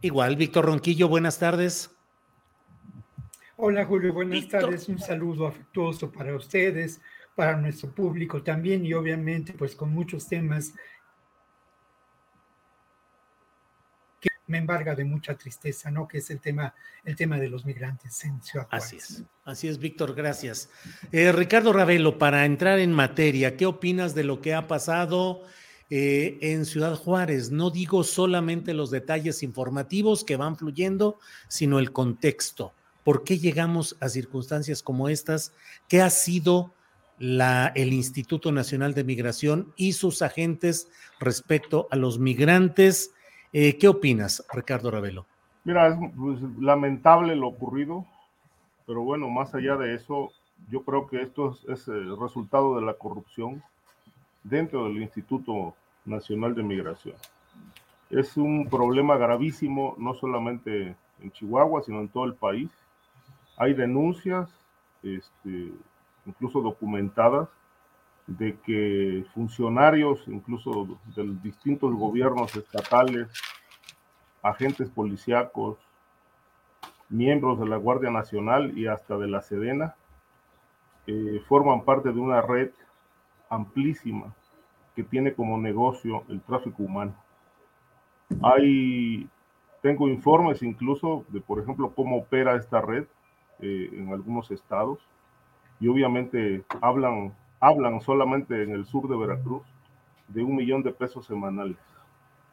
Igual, 0.00 0.36
Víctor 0.36 0.66
Ronquillo, 0.66 1.08
buenas 1.08 1.38
tardes. 1.38 1.90
Hola, 3.56 3.86
Julio, 3.86 4.12
buenas 4.12 4.48
tardes. 4.48 4.88
Un 4.88 4.98
saludo 4.98 5.46
afectuoso 5.46 6.10
para 6.10 6.34
ustedes, 6.34 7.00
para 7.36 7.56
nuestro 7.56 7.90
público 7.90 8.42
también 8.42 8.84
y 8.84 8.92
obviamente 8.94 9.52
pues 9.52 9.76
con 9.76 9.92
muchos 9.94 10.26
temas 10.26 10.74
me 14.46 14.58
embarga 14.58 14.94
de 14.94 15.04
mucha 15.04 15.34
tristeza, 15.34 15.90
¿no? 15.90 16.08
Que 16.08 16.18
es 16.18 16.30
el 16.30 16.40
tema, 16.40 16.74
el 17.04 17.16
tema 17.16 17.38
de 17.38 17.48
los 17.48 17.64
migrantes 17.64 18.24
en 18.24 18.42
Ciudad 18.42 18.66
Juárez. 18.68 18.86
Así 18.86 18.96
es, 18.96 19.22
así 19.44 19.68
es, 19.68 19.78
Víctor, 19.78 20.14
gracias. 20.14 20.68
Eh, 21.10 21.32
Ricardo 21.32 21.72
Ravelo, 21.72 22.18
para 22.18 22.44
entrar 22.44 22.78
en 22.78 22.92
materia, 22.92 23.56
¿qué 23.56 23.66
opinas 23.66 24.14
de 24.14 24.24
lo 24.24 24.40
que 24.40 24.54
ha 24.54 24.66
pasado 24.66 25.42
eh, 25.90 26.38
en 26.42 26.66
Ciudad 26.66 26.96
Juárez? 26.96 27.50
No 27.50 27.70
digo 27.70 28.04
solamente 28.04 28.74
los 28.74 28.90
detalles 28.90 29.42
informativos 29.42 30.24
que 30.24 30.36
van 30.36 30.56
fluyendo, 30.56 31.18
sino 31.48 31.78
el 31.78 31.92
contexto. 31.92 32.74
por 33.04 33.24
qué 33.24 33.36
llegamos 33.36 33.96
a 33.98 34.08
circunstancias 34.08 34.80
como 34.80 35.08
estas, 35.08 35.52
qué 35.88 36.02
ha 36.02 36.10
sido 36.10 36.72
el 37.18 37.92
Instituto 37.92 38.50
Nacional 38.50 38.94
de 38.94 39.04
Migración 39.04 39.72
y 39.76 39.92
sus 39.92 40.22
agentes 40.22 40.88
respecto 41.20 41.86
a 41.90 41.96
los 41.96 42.18
migrantes. 42.18 43.12
Eh, 43.54 43.76
¿Qué 43.76 43.86
opinas, 43.86 44.46
Ricardo 44.50 44.90
Ravelo? 44.90 45.26
Mira, 45.64 45.88
es 45.88 45.96
pues, 46.16 46.40
lamentable 46.58 47.36
lo 47.36 47.48
ocurrido, 47.48 48.06
pero 48.86 49.02
bueno, 49.02 49.28
más 49.28 49.54
allá 49.54 49.76
de 49.76 49.94
eso, 49.94 50.32
yo 50.70 50.82
creo 50.84 51.06
que 51.06 51.20
esto 51.20 51.58
es, 51.68 51.86
el 51.86 52.18
resultado 52.18 52.76
de 52.76 52.86
la 52.86 52.94
corrupción 52.94 53.62
dentro 54.42 54.84
del 54.84 55.02
Instituto 55.02 55.74
Nacional 56.06 56.54
de 56.54 56.62
Migración. 56.62 57.14
Es 58.08 58.38
un 58.38 58.68
problema 58.70 59.18
gravísimo, 59.18 59.96
no 59.98 60.14
solamente 60.14 60.96
en 61.20 61.30
Chihuahua, 61.32 61.82
sino 61.82 62.00
en 62.00 62.08
todo 62.08 62.24
el 62.24 62.34
país. 62.34 62.70
Hay 63.58 63.74
denuncias, 63.74 64.48
este, 65.02 65.72
incluso 66.24 66.62
documentadas, 66.62 67.50
de 68.26 68.56
que 68.60 69.24
funcionarios, 69.34 70.22
incluso 70.26 70.98
de 71.16 71.36
distintos 71.42 71.92
gobiernos 71.94 72.54
estatales, 72.56 73.28
agentes 74.42 74.88
policíacos, 74.90 75.78
miembros 77.08 77.60
de 77.60 77.68
la 77.68 77.76
Guardia 77.76 78.10
Nacional 78.10 78.76
y 78.76 78.86
hasta 78.86 79.16
de 79.18 79.28
la 79.28 79.42
Sedena, 79.42 79.94
eh, 81.06 81.42
forman 81.48 81.84
parte 81.84 82.12
de 82.12 82.20
una 82.20 82.40
red 82.40 82.70
amplísima 83.50 84.34
que 84.94 85.02
tiene 85.02 85.34
como 85.34 85.58
negocio 85.58 86.24
el 86.28 86.40
tráfico 86.40 86.82
humano. 86.84 87.14
Hay, 88.42 89.28
tengo 89.82 90.08
informes 90.08 90.62
incluso 90.62 91.24
de, 91.28 91.40
por 91.40 91.60
ejemplo, 91.60 91.92
cómo 91.94 92.18
opera 92.18 92.56
esta 92.56 92.80
red 92.80 93.04
eh, 93.60 93.90
en 93.92 94.12
algunos 94.12 94.50
estados 94.50 94.98
y 95.80 95.88
obviamente 95.88 96.64
hablan, 96.80 97.34
hablan 97.62 98.00
solamente 98.00 98.60
en 98.64 98.72
el 98.72 98.84
sur 98.84 99.08
de 99.08 99.16
Veracruz 99.16 99.62
de 100.26 100.42
un 100.42 100.56
millón 100.56 100.82
de 100.82 100.90
pesos 100.90 101.26
semanales 101.26 101.78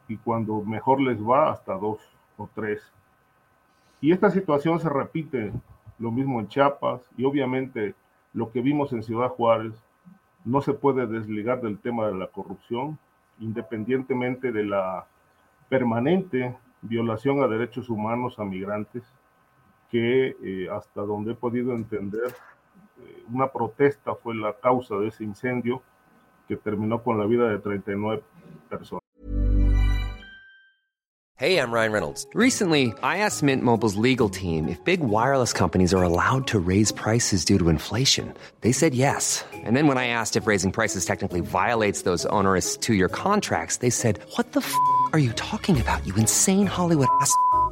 y 0.06 0.16
cuando 0.16 0.62
mejor 0.62 1.00
les 1.00 1.20
va 1.20 1.50
hasta 1.50 1.74
dos 1.74 1.98
o 2.36 2.48
tres. 2.54 2.80
Y 4.00 4.12
esta 4.12 4.30
situación 4.30 4.78
se 4.78 4.88
repite 4.88 5.52
lo 5.98 6.12
mismo 6.12 6.38
en 6.38 6.46
Chiapas 6.46 7.02
y 7.16 7.24
obviamente 7.24 7.96
lo 8.32 8.52
que 8.52 8.60
vimos 8.60 8.92
en 8.92 9.02
Ciudad 9.02 9.30
Juárez 9.30 9.74
no 10.44 10.60
se 10.60 10.74
puede 10.74 11.08
desligar 11.08 11.60
del 11.60 11.80
tema 11.80 12.06
de 12.06 12.14
la 12.14 12.28
corrupción, 12.28 12.96
independientemente 13.40 14.52
de 14.52 14.62
la 14.62 15.06
permanente 15.68 16.56
violación 16.82 17.42
a 17.42 17.48
derechos 17.48 17.90
humanos 17.90 18.38
a 18.38 18.44
migrantes, 18.44 19.02
que 19.90 20.36
eh, 20.40 20.68
hasta 20.70 21.00
donde 21.00 21.32
he 21.32 21.34
podido 21.34 21.74
entender, 21.74 22.32
una 23.32 23.46
protesta 23.48 24.14
fue 24.14 24.34
la 24.34 24.52
causa 24.52 24.96
de 24.96 25.08
ese 25.08 25.24
incendio 25.24 25.82
que 26.48 26.56
terminó 26.56 27.02
con 27.02 27.18
la 27.18 27.26
vida 27.26 27.48
de 27.48 27.58
39 27.58 28.22
personas. 28.68 29.00
Hey, 31.36 31.56
I'm 31.56 31.72
Ryan 31.72 31.92
Reynolds. 31.92 32.26
Recently, 32.34 32.92
I 33.02 33.24
asked 33.24 33.42
Mint 33.42 33.62
Mobile's 33.62 33.96
legal 33.96 34.28
team 34.28 34.68
if 34.68 34.84
big 34.84 35.00
wireless 35.00 35.54
companies 35.54 35.94
are 35.94 36.02
allowed 36.02 36.46
to 36.48 36.58
raise 36.58 36.92
prices 36.92 37.46
due 37.46 37.58
to 37.58 37.70
inflation. 37.70 38.34
They 38.60 38.72
said 38.72 38.94
yes. 38.94 39.42
And 39.64 39.74
then 39.74 39.86
when 39.86 39.96
I 39.96 40.08
asked 40.08 40.36
if 40.36 40.46
raising 40.46 40.70
prices 40.70 41.06
technically 41.06 41.40
violates 41.40 42.02
those 42.02 42.26
onerous 42.26 42.76
two-year 42.76 43.08
contracts, 43.08 43.78
they 43.78 43.88
said, 43.88 44.18
"What 44.36 44.52
the 44.52 44.60
f*** 44.60 44.74
are 45.14 45.18
you 45.18 45.32
talking 45.32 45.80
about? 45.80 46.06
You 46.06 46.14
insane 46.16 46.66
Hollywood 46.66 47.08
ass." 47.22 47.34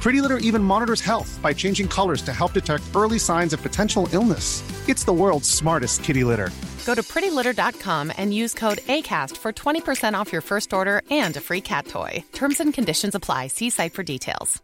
Pretty 0.00 0.22
Litter 0.22 0.38
even 0.38 0.62
monitors 0.62 1.02
health 1.02 1.38
by 1.42 1.52
changing 1.52 1.86
colors 1.86 2.22
to 2.22 2.32
help 2.32 2.54
detect 2.54 2.84
early 2.96 3.18
signs 3.18 3.52
of 3.52 3.60
potential 3.60 4.08
illness. 4.12 4.62
It's 4.88 5.04
the 5.04 5.12
world's 5.12 5.48
smartest 5.48 6.02
kitty 6.02 6.24
litter. 6.24 6.48
Go 6.86 6.94
to 6.94 7.02
prettylitter.com 7.02 8.12
and 8.16 8.32
use 8.32 8.54
code 8.54 8.78
ACAST 8.88 9.36
for 9.36 9.52
20% 9.52 10.14
off 10.14 10.32
your 10.32 10.40
first 10.40 10.72
order 10.72 11.02
and 11.10 11.36
a 11.36 11.40
free 11.40 11.60
cat 11.60 11.86
toy. 11.86 12.24
Terms 12.32 12.60
and 12.60 12.72
conditions 12.72 13.14
apply. 13.14 13.48
See 13.48 13.68
site 13.70 13.92
for 13.92 14.02
details. 14.02 14.62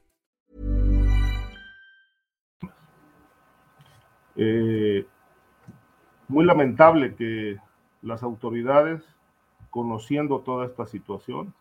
Eh, 4.38 5.04
muy 6.28 6.44
lamentable 6.44 7.14
que 7.14 7.56
las 8.02 8.22
autoridades, 8.22 9.02
conociendo 9.70 10.40
toda 10.40 10.66
esta 10.66 10.86
situación, 10.86 11.54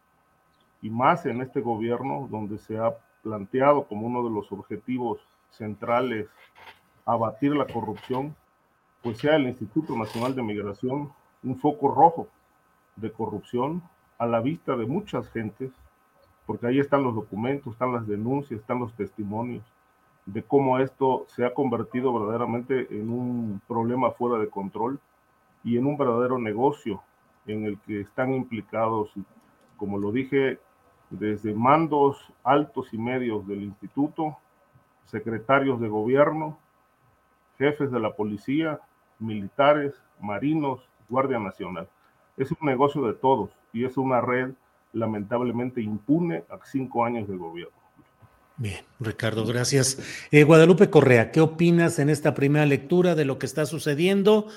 y 0.81 0.89
más 0.89 1.25
en 1.25 1.41
este 1.41 1.61
gobierno 1.61 2.27
donde 2.29 2.57
se 2.57 2.77
ha 2.77 2.95
planteado 3.25 3.85
como 3.87 4.05
uno 4.05 4.23
de 4.23 4.29
los 4.29 4.51
objetivos 4.51 5.19
centrales 5.49 6.27
abatir 7.05 7.55
la 7.55 7.65
corrupción, 7.65 8.35
pues 9.01 9.17
sea 9.17 9.35
el 9.37 9.47
Instituto 9.47 9.97
Nacional 9.97 10.35
de 10.35 10.43
Migración 10.43 11.11
un 11.41 11.57
foco 11.57 11.93
rojo 11.93 12.27
de 12.95 13.11
corrupción 13.11 13.81
a 14.19 14.27
la 14.27 14.41
vista 14.41 14.77
de 14.77 14.85
muchas 14.85 15.27
gentes, 15.29 15.71
porque 16.45 16.67
ahí 16.67 16.79
están 16.79 17.01
los 17.01 17.15
documentos, 17.15 17.73
están 17.73 17.93
las 17.93 18.05
denuncias, 18.05 18.59
están 18.59 18.79
los 18.79 18.93
testimonios 18.93 19.63
de 20.27 20.43
cómo 20.43 20.77
esto 20.77 21.25
se 21.27 21.45
ha 21.45 21.53
convertido 21.53 22.13
verdaderamente 22.13 22.87
en 22.91 23.09
un 23.09 23.59
problema 23.67 24.11
fuera 24.11 24.37
de 24.39 24.49
control 24.49 24.99
y 25.63 25.77
en 25.77 25.87
un 25.87 25.97
verdadero 25.97 26.37
negocio 26.37 27.01
en 27.47 27.65
el 27.65 27.79
que 27.79 28.01
están 28.01 28.33
implicados, 28.33 29.11
como 29.77 29.97
lo 29.97 30.11
dije, 30.11 30.59
desde 31.19 31.53
mandos 31.53 32.17
altos 32.43 32.93
y 32.93 32.97
medios 32.97 33.47
del 33.47 33.63
instituto, 33.63 34.37
secretarios 35.05 35.79
de 35.79 35.87
gobierno, 35.87 36.57
jefes 37.57 37.91
de 37.91 37.99
la 37.99 38.11
policía, 38.11 38.79
militares, 39.19 39.93
marinos, 40.19 40.81
Guardia 41.09 41.39
Nacional. 41.39 41.87
Es 42.37 42.51
un 42.51 42.67
negocio 42.67 43.05
de 43.07 43.13
todos 43.13 43.51
y 43.71 43.85
es 43.85 43.97
una 43.97 44.21
red 44.21 44.51
lamentablemente 44.93 45.81
impune 45.81 46.43
a 46.49 46.57
cinco 46.65 47.05
años 47.05 47.27
de 47.27 47.35
gobierno. 47.35 47.75
Bien, 48.57 48.85
Ricardo, 49.01 49.45
gracias. 49.45 49.99
Eh, 50.31 50.43
Guadalupe 50.43 50.89
Correa, 50.89 51.31
¿qué 51.31 51.41
opinas 51.41 51.99
en 51.99 52.09
esta 52.09 52.33
primera 52.33 52.65
lectura 52.65 53.13
de 53.13 53.25
lo 53.25 53.37
que 53.37 53.45
está 53.45 53.65
sucediendo? 53.65 54.47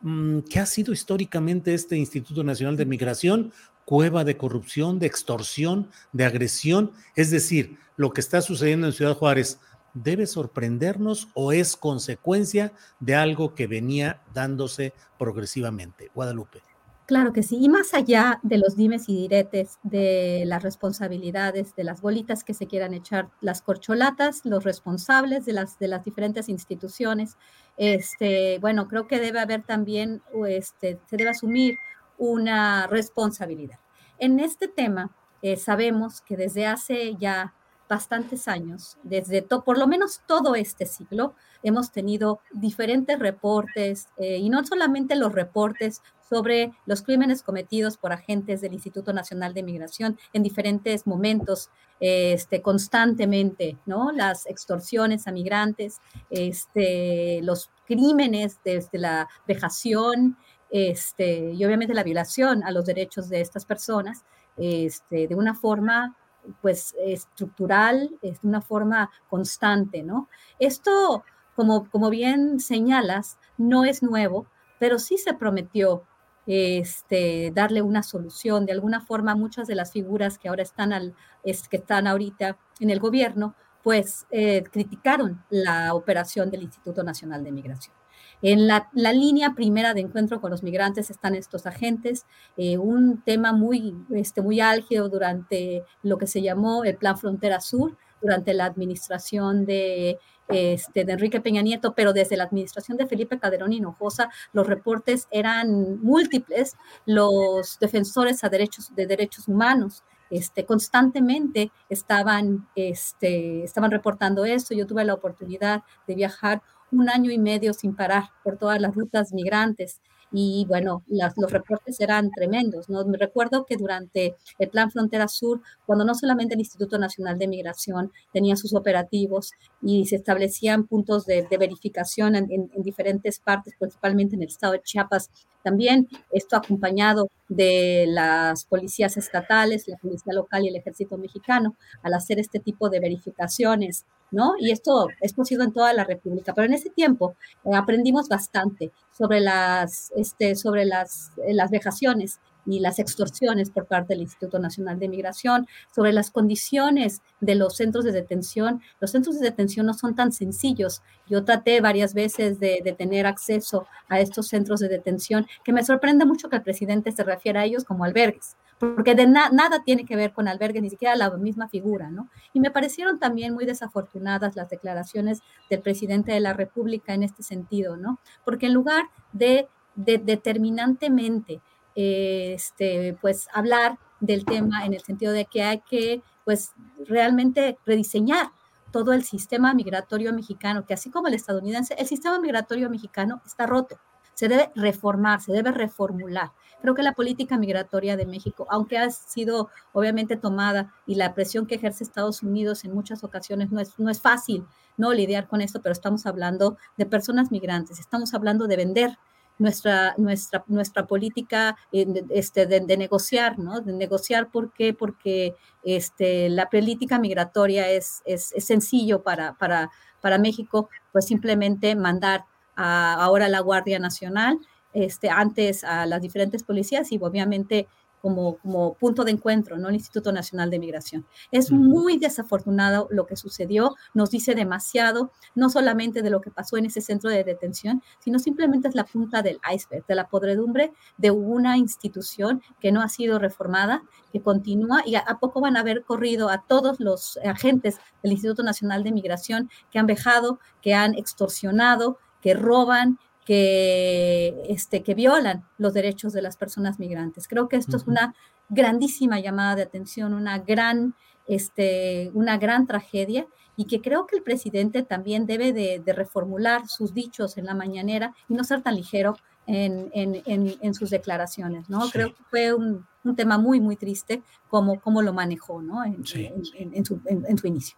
Mm, 0.00 0.40
¿Qué 0.48 0.60
ha 0.60 0.66
sido 0.66 0.92
históricamente 0.92 1.74
este 1.74 1.96
Instituto 1.96 2.44
Nacional 2.44 2.76
de 2.76 2.86
Migración? 2.86 3.52
Cueva 3.84 4.24
de 4.24 4.36
corrupción, 4.36 4.98
de 4.98 5.06
extorsión, 5.06 5.88
de 6.12 6.24
agresión. 6.24 6.92
Es 7.16 7.30
decir, 7.30 7.78
lo 7.96 8.12
que 8.12 8.20
está 8.20 8.40
sucediendo 8.40 8.86
en 8.86 8.92
Ciudad 8.92 9.16
Juárez 9.16 9.58
debe 9.94 10.26
sorprendernos 10.26 11.28
o 11.34 11.52
es 11.52 11.76
consecuencia 11.76 12.72
de 13.00 13.14
algo 13.14 13.54
que 13.54 13.66
venía 13.66 14.22
dándose 14.32 14.94
progresivamente. 15.18 16.10
Guadalupe. 16.14 16.62
Claro 17.04 17.32
que 17.32 17.42
sí, 17.42 17.58
y 17.60 17.68
más 17.68 17.94
allá 17.94 18.38
de 18.42 18.58
los 18.58 18.76
dimes 18.76 19.08
y 19.08 19.16
diretes, 19.16 19.78
de 19.82 20.44
las 20.46 20.62
responsabilidades, 20.62 21.74
de 21.74 21.84
las 21.84 22.00
bolitas 22.00 22.44
que 22.44 22.54
se 22.54 22.66
quieran 22.66 22.94
echar 22.94 23.28
las 23.40 23.60
corcholatas, 23.60 24.42
los 24.44 24.64
responsables 24.64 25.44
de 25.44 25.52
las, 25.52 25.78
de 25.78 25.88
las 25.88 26.04
diferentes 26.04 26.48
instituciones, 26.48 27.36
este, 27.76 28.58
bueno, 28.60 28.86
creo 28.88 29.08
que 29.08 29.18
debe 29.18 29.40
haber 29.40 29.62
también, 29.62 30.22
este, 30.46 31.00
se 31.06 31.16
debe 31.16 31.30
asumir 31.30 31.76
una 32.18 32.86
responsabilidad. 32.86 33.81
En 34.22 34.38
este 34.38 34.68
tema, 34.68 35.10
eh, 35.42 35.56
sabemos 35.56 36.20
que 36.20 36.36
desde 36.36 36.64
hace 36.64 37.16
ya 37.16 37.54
bastantes 37.88 38.46
años, 38.46 38.96
desde 39.02 39.42
por 39.42 39.76
lo 39.78 39.88
menos 39.88 40.20
todo 40.28 40.54
este 40.54 40.86
siglo, 40.86 41.34
hemos 41.64 41.90
tenido 41.90 42.38
diferentes 42.52 43.18
reportes, 43.18 44.10
eh, 44.18 44.36
y 44.36 44.48
no 44.48 44.64
solamente 44.64 45.16
los 45.16 45.32
reportes 45.32 46.02
sobre 46.30 46.70
los 46.86 47.02
crímenes 47.02 47.42
cometidos 47.42 47.96
por 47.96 48.12
agentes 48.12 48.60
del 48.60 48.74
Instituto 48.74 49.12
Nacional 49.12 49.54
de 49.54 49.64
Migración 49.64 50.16
en 50.32 50.44
diferentes 50.44 51.04
momentos, 51.04 51.70
este, 51.98 52.62
constantemente, 52.62 53.76
¿no? 53.86 54.12
Las 54.12 54.46
extorsiones 54.46 55.26
a 55.26 55.32
migrantes, 55.32 56.00
este, 56.30 57.40
los 57.42 57.70
crímenes 57.86 58.60
desde 58.64 58.98
la 58.98 59.28
vejación, 59.46 60.38
este, 60.72 61.52
y 61.52 61.64
obviamente 61.64 61.94
la 61.94 62.02
violación 62.02 62.64
a 62.64 62.70
los 62.70 62.86
derechos 62.86 63.28
de 63.28 63.42
estas 63.42 63.66
personas 63.66 64.24
este, 64.56 65.28
de 65.28 65.34
una 65.34 65.54
forma 65.54 66.16
pues 66.60 66.96
estructural, 67.04 68.18
de 68.20 68.36
una 68.42 68.60
forma 68.60 69.10
constante, 69.28 70.02
¿no? 70.02 70.28
Esto 70.58 71.22
como, 71.54 71.88
como 71.90 72.10
bien 72.10 72.58
señalas, 72.58 73.38
no 73.58 73.84
es 73.84 74.02
nuevo, 74.02 74.46
pero 74.80 74.98
sí 74.98 75.18
se 75.18 75.34
prometió 75.34 76.04
este, 76.46 77.52
darle 77.54 77.82
una 77.82 78.02
solución. 78.02 78.66
De 78.66 78.72
alguna 78.72 79.00
forma, 79.00 79.34
muchas 79.36 79.68
de 79.68 79.74
las 79.74 79.92
figuras 79.92 80.38
que 80.38 80.48
ahora 80.48 80.62
están, 80.62 80.92
al, 80.92 81.14
es, 81.44 81.68
que 81.68 81.76
están 81.76 82.06
ahorita 82.06 82.56
en 82.80 82.90
el 82.90 82.98
gobierno, 82.98 83.54
pues 83.82 84.26
eh, 84.30 84.64
criticaron 84.72 85.44
la 85.50 85.94
operación 85.94 86.50
del 86.50 86.62
Instituto 86.62 87.02
Nacional 87.02 87.44
de 87.44 87.52
Migración. 87.52 88.01
En 88.42 88.66
la, 88.66 88.88
línea 88.92 89.54
primera 89.54 89.94
de 89.94 90.00
encuentro 90.00 90.40
con 90.40 90.50
los 90.50 90.64
migrantes 90.64 91.10
están 91.10 91.36
estos 91.36 91.64
agentes, 91.66 92.26
eh, 92.56 92.76
un 92.76 93.22
tema 93.22 93.52
muy, 93.52 93.94
este, 94.10 94.42
muy 94.42 94.60
álgido 94.60 95.08
durante 95.08 95.84
lo 96.02 96.18
que 96.18 96.26
se 96.26 96.42
llamó 96.42 96.82
el 96.84 96.96
Plan 96.96 97.16
Frontera 97.16 97.60
Sur, 97.60 97.96
durante 98.20 98.52
la 98.54 98.64
administración 98.64 99.64
de, 99.64 100.18
este, 100.48 101.04
de 101.04 101.12
Enrique 101.12 101.40
Peña 101.40 101.62
Nieto, 101.62 101.94
pero 101.94 102.12
desde 102.12 102.36
la 102.36 102.44
administración 102.44 102.96
de 102.96 103.06
Felipe 103.06 103.38
Calderón 103.38 103.72
Hinojosa, 103.72 104.30
los 104.52 104.66
reportes 104.66 105.28
eran 105.30 106.00
múltiples, 106.02 106.76
los 107.06 107.78
defensores 107.80 108.42
a 108.44 108.48
derechos, 108.48 108.94
de 108.94 109.06
derechos 109.06 109.48
humanos. 109.48 110.04
Este, 110.30 110.64
constantemente 110.64 111.70
estaban, 111.90 112.66
este, 112.74 113.64
estaban 113.64 113.90
reportando 113.90 114.46
eso. 114.46 114.72
Yo 114.72 114.86
tuve 114.86 115.04
la 115.04 115.14
oportunidad 115.14 115.82
de 116.06 116.14
viajar 116.14 116.62
un 116.92 117.08
año 117.08 117.30
y 117.30 117.38
medio 117.38 117.72
sin 117.72 117.96
parar 117.96 118.24
por 118.44 118.58
todas 118.58 118.80
las 118.80 118.94
rutas 118.94 119.32
migrantes 119.32 120.00
y 120.32 120.64
bueno, 120.66 121.04
los 121.08 121.52
reportes 121.52 122.00
eran 122.00 122.30
tremendos. 122.30 122.88
¿no? 122.88 123.04
Me 123.04 123.18
recuerdo 123.18 123.66
que 123.66 123.76
durante 123.76 124.34
el 124.58 124.70
Plan 124.70 124.90
Frontera 124.90 125.28
Sur, 125.28 125.60
cuando 125.84 126.04
no 126.04 126.14
solamente 126.14 126.54
el 126.54 126.60
Instituto 126.60 126.98
Nacional 126.98 127.38
de 127.38 127.48
Migración 127.48 128.10
tenía 128.32 128.56
sus 128.56 128.74
operativos 128.74 129.52
y 129.82 130.06
se 130.06 130.16
establecían 130.16 130.86
puntos 130.86 131.26
de, 131.26 131.46
verificación 131.58 132.34
en, 132.34 132.50
en, 132.50 132.82
diferentes 132.82 133.38
partes, 133.38 133.74
principalmente 133.78 134.34
en 134.34 134.42
el 134.42 134.48
estado 134.48 134.72
de 134.72 134.82
Chiapas, 134.82 135.30
también 135.62 136.08
esto 136.32 136.56
acompañado 136.56 137.28
de 137.48 138.06
las 138.08 138.64
policías 138.64 139.16
estatales, 139.16 139.86
la 139.86 139.98
policía 139.98 140.32
local 140.32 140.64
y 140.64 140.68
el 140.68 140.76
ejército 140.76 141.18
mexicano, 141.18 141.76
al 142.02 142.14
hacer 142.14 142.40
este 142.40 142.58
tipo 142.58 142.88
de 142.88 143.00
verificaciones 143.00 144.06
¿no? 144.32 144.54
Y 144.58 144.72
esto 144.72 145.06
es 145.20 145.32
posible 145.32 145.64
en 145.64 145.72
toda 145.72 145.92
la 145.92 146.04
República, 146.04 146.52
pero 146.54 146.66
en 146.66 146.74
ese 146.74 146.90
tiempo 146.90 147.36
eh, 147.64 147.74
aprendimos 147.74 148.28
bastante 148.28 148.90
sobre 149.16 149.40
las, 149.40 150.10
este, 150.16 150.56
sobre 150.56 150.84
las, 150.84 151.30
eh, 151.46 151.54
las 151.54 151.70
vejaciones 151.70 152.40
y 152.64 152.80
las 152.80 152.98
extorsiones 152.98 153.70
por 153.70 153.86
parte 153.86 154.14
del 154.14 154.22
Instituto 154.22 154.58
Nacional 154.58 154.98
de 154.98 155.08
Migración, 155.08 155.66
sobre 155.94 156.12
las 156.12 156.30
condiciones 156.30 157.20
de 157.40 157.56
los 157.56 157.76
centros 157.76 158.04
de 158.04 158.12
detención. 158.12 158.80
Los 159.00 159.10
centros 159.10 159.38
de 159.38 159.46
detención 159.46 159.86
no 159.86 159.94
son 159.94 160.14
tan 160.14 160.32
sencillos. 160.32 161.02
Yo 161.28 161.44
traté 161.44 161.80
varias 161.80 162.14
veces 162.14 162.60
de, 162.60 162.80
de 162.84 162.92
tener 162.92 163.26
acceso 163.26 163.86
a 164.08 164.20
estos 164.20 164.46
centros 164.46 164.80
de 164.80 164.88
detención, 164.88 165.46
que 165.64 165.72
me 165.72 165.84
sorprende 165.84 166.24
mucho 166.24 166.48
que 166.48 166.56
el 166.56 166.62
presidente 166.62 167.10
se 167.12 167.24
refiera 167.24 167.62
a 167.62 167.64
ellos 167.64 167.84
como 167.84 168.04
albergues 168.04 168.56
porque 168.82 169.14
de 169.14 169.28
nada 169.28 169.84
tiene 169.84 170.04
que 170.04 170.16
ver 170.16 170.32
con 170.32 170.48
albergues, 170.48 170.82
ni 170.82 170.90
siquiera 170.90 171.14
la 171.14 171.30
misma 171.36 171.68
figura, 171.68 172.10
¿no? 172.10 172.28
Y 172.52 172.58
me 172.58 172.72
parecieron 172.72 173.20
también 173.20 173.54
muy 173.54 173.64
desafortunadas 173.64 174.56
las 174.56 174.68
declaraciones 174.68 175.40
del 175.70 175.80
presidente 175.82 176.32
de 176.32 176.40
la 176.40 176.52
República 176.52 177.14
en 177.14 177.22
este 177.22 177.44
sentido, 177.44 177.96
¿no? 177.96 178.18
Porque 178.44 178.66
en 178.66 178.74
lugar 178.74 179.04
de, 179.32 179.68
determinantemente, 179.94 181.60
este, 181.94 183.16
pues, 183.20 183.46
hablar 183.54 184.00
del 184.18 184.44
tema 184.44 184.84
en 184.84 184.94
el 184.94 185.02
sentido 185.02 185.32
de 185.32 185.44
que 185.44 185.62
hay 185.62 185.80
que, 185.88 186.20
pues, 186.44 186.72
realmente 187.06 187.78
rediseñar 187.86 188.50
todo 188.90 189.12
el 189.12 189.22
sistema 189.22 189.74
migratorio 189.74 190.32
mexicano, 190.32 190.86
que 190.86 190.94
así 190.94 191.08
como 191.08 191.28
el 191.28 191.34
estadounidense, 191.34 191.94
el 191.98 192.08
sistema 192.08 192.40
migratorio 192.40 192.90
mexicano 192.90 193.42
está 193.46 193.64
roto 193.64 194.00
se 194.34 194.48
debe 194.48 194.70
reformar, 194.74 195.40
se 195.40 195.52
debe 195.52 195.72
reformular. 195.72 196.52
Creo 196.80 196.94
que 196.94 197.02
la 197.02 197.12
política 197.12 197.58
migratoria 197.58 198.16
de 198.16 198.26
México, 198.26 198.66
aunque 198.68 198.98
ha 198.98 199.08
sido 199.10 199.70
obviamente 199.92 200.36
tomada 200.36 200.92
y 201.06 201.14
la 201.14 201.32
presión 201.32 201.66
que 201.66 201.76
ejerce 201.76 202.02
Estados 202.02 202.42
Unidos 202.42 202.84
en 202.84 202.92
muchas 202.92 203.22
ocasiones 203.22 203.70
no 203.70 203.80
es, 203.80 203.98
no 203.98 204.10
es 204.10 204.20
fácil 204.20 204.66
no 204.96 205.12
lidiar 205.12 205.48
con 205.48 205.60
esto, 205.60 205.80
pero 205.80 205.92
estamos 205.92 206.26
hablando 206.26 206.76
de 206.96 207.06
personas 207.06 207.50
migrantes, 207.50 207.98
estamos 207.98 208.34
hablando 208.34 208.66
de 208.66 208.76
vender 208.76 209.18
nuestra, 209.58 210.14
nuestra, 210.18 210.64
nuestra 210.66 211.06
política 211.06 211.76
este, 211.92 212.66
de, 212.66 212.96
negociar, 212.96 213.58
¿no? 213.58 213.80
De 213.80 213.92
negociar, 213.92 214.50
¿por 214.50 214.72
qué? 214.72 214.92
Porque 214.92 215.54
este, 215.84 216.48
la 216.48 216.68
política 216.68 217.18
migratoria 217.18 217.88
es, 217.90 218.22
es, 218.24 218.52
es 218.54 218.64
sencillo 218.64 219.22
para, 219.22 219.54
para, 219.54 219.90
para 220.20 220.38
México, 220.38 220.88
pues 221.12 221.26
simplemente 221.26 221.94
mandar 221.94 222.44
ahora 222.76 223.48
la 223.48 223.60
Guardia 223.60 223.98
Nacional, 223.98 224.58
este, 224.92 225.30
antes 225.30 225.84
a 225.84 226.06
las 226.06 226.20
diferentes 226.20 226.62
policías 226.62 227.12
y 227.12 227.18
obviamente 227.20 227.88
como, 228.22 228.56
como 228.58 228.94
punto 228.94 229.24
de 229.24 229.32
encuentro, 229.32 229.76
¿no? 229.76 229.88
El 229.88 229.96
Instituto 229.96 230.30
Nacional 230.32 230.70
de 230.70 230.78
Migración. 230.78 231.26
Es 231.50 231.72
muy 231.72 232.18
desafortunado 232.18 233.08
lo 233.10 233.26
que 233.26 233.36
sucedió, 233.36 233.96
nos 234.14 234.30
dice 234.30 234.54
demasiado, 234.54 235.32
no 235.56 235.68
solamente 235.68 236.22
de 236.22 236.30
lo 236.30 236.40
que 236.40 236.52
pasó 236.52 236.76
en 236.76 236.86
ese 236.86 237.00
centro 237.00 237.28
de 237.28 237.42
detención, 237.42 238.00
sino 238.20 238.38
simplemente 238.38 238.86
es 238.86 238.94
la 238.94 239.04
punta 239.04 239.42
del 239.42 239.58
iceberg, 239.74 240.06
de 240.06 240.14
la 240.14 240.28
podredumbre 240.28 240.92
de 241.18 241.32
una 241.32 241.76
institución 241.76 242.62
que 242.80 242.92
no 242.92 243.02
ha 243.02 243.08
sido 243.08 243.40
reformada, 243.40 244.02
que 244.32 244.40
continúa 244.40 245.02
y 245.04 245.16
a, 245.16 245.20
a 245.20 245.40
poco 245.40 245.60
van 245.60 245.76
a 245.76 245.80
haber 245.80 246.04
corrido 246.04 246.48
a 246.48 246.62
todos 246.62 247.00
los 247.00 247.38
agentes 247.44 247.98
del 248.22 248.32
Instituto 248.32 248.62
Nacional 248.62 249.02
de 249.02 249.10
Migración 249.10 249.68
que 249.90 249.98
han 249.98 250.06
vejado, 250.06 250.60
que 250.80 250.94
han 250.94 251.14
extorsionado, 251.14 252.18
que 252.42 252.54
roban, 252.54 253.18
que, 253.44 254.62
este, 254.68 255.02
que 255.02 255.14
violan 255.14 255.64
los 255.78 255.94
derechos 255.94 256.32
de 256.32 256.42
las 256.42 256.56
personas 256.56 256.98
migrantes. 256.98 257.48
Creo 257.48 257.68
que 257.68 257.76
esto 257.76 257.96
es 257.96 258.06
una 258.06 258.34
grandísima 258.68 259.40
llamada 259.40 259.76
de 259.76 259.82
atención, 259.82 260.34
una 260.34 260.58
gran, 260.58 261.14
este, 261.46 262.30
una 262.34 262.58
gran 262.58 262.86
tragedia 262.86 263.46
y 263.76 263.86
que 263.86 264.00
creo 264.00 264.26
que 264.26 264.36
el 264.36 264.42
presidente 264.42 265.02
también 265.02 265.46
debe 265.46 265.72
de, 265.72 266.02
reformular 266.12 266.88
sus 266.88 267.14
dichos 267.14 267.56
en 267.58 267.64
la 267.64 267.74
mañanera 267.74 268.34
y 268.48 268.54
no 268.54 268.64
ser 268.64 268.82
tan 268.82 268.96
ligero 268.96 269.36
en, 269.66 270.10
en, 270.12 270.42
en, 270.80 270.94
sus 270.94 271.10
declaraciones, 271.10 271.88
¿no? 271.88 272.00
Creo 272.10 272.34
que 272.34 272.42
fue 272.50 272.74
un, 272.74 273.06
un, 273.22 273.36
tema 273.36 273.58
muy, 273.58 273.80
muy 273.80 273.96
triste 273.96 274.42
como, 274.68 275.00
como 275.00 275.22
lo 275.22 275.32
manejó, 275.32 275.80
¿no? 275.80 276.04
En, 276.04 276.24
su, 276.24 277.20
en 277.24 277.58
su 277.58 277.66
inicio. 277.66 277.96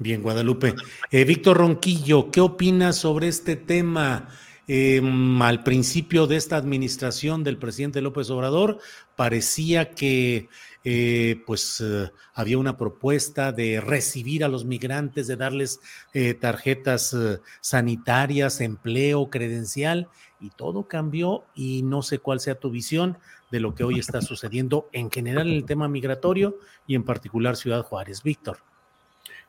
Bien, 0.00 0.22
Guadalupe. 0.22 0.76
Eh, 1.10 1.24
Víctor 1.24 1.56
Ronquillo, 1.56 2.30
¿qué 2.30 2.40
opinas 2.40 2.96
sobre 2.96 3.26
este 3.26 3.56
tema? 3.56 4.28
Em, 4.68 5.42
al 5.42 5.64
principio 5.64 6.28
de 6.28 6.36
esta 6.36 6.56
administración 6.56 7.42
del 7.42 7.58
presidente 7.58 8.00
López 8.00 8.30
Obrador 8.30 8.78
parecía 9.16 9.90
que 9.90 10.48
eh, 10.84 11.42
pues 11.46 11.80
eh, 11.80 12.12
había 12.32 12.58
una 12.58 12.76
propuesta 12.76 13.50
de 13.50 13.80
recibir 13.80 14.44
a 14.44 14.48
los 14.48 14.64
migrantes, 14.64 15.26
de 15.26 15.36
darles 15.36 15.80
tarjetas 16.38 17.16
sanitarias, 17.60 18.60
empleo, 18.60 19.30
credencial, 19.30 20.08
y 20.38 20.50
todo 20.50 20.86
cambió 20.86 21.44
y 21.56 21.82
no 21.82 22.02
sé 22.02 22.20
cuál 22.20 22.38
sea 22.38 22.54
tu 22.54 22.70
visión 22.70 23.18
de 23.50 23.58
lo 23.58 23.74
que 23.74 23.82
hoy 23.82 23.98
está 23.98 24.20
sucediendo 24.20 24.88
en 24.92 25.10
general 25.10 25.48
en 25.48 25.54
el 25.54 25.64
tema 25.64 25.88
migratorio 25.88 26.58
y 26.86 26.94
en 26.94 27.02
particular 27.02 27.56
Ciudad 27.56 27.82
Juárez. 27.82 28.22
Víctor. 28.22 28.67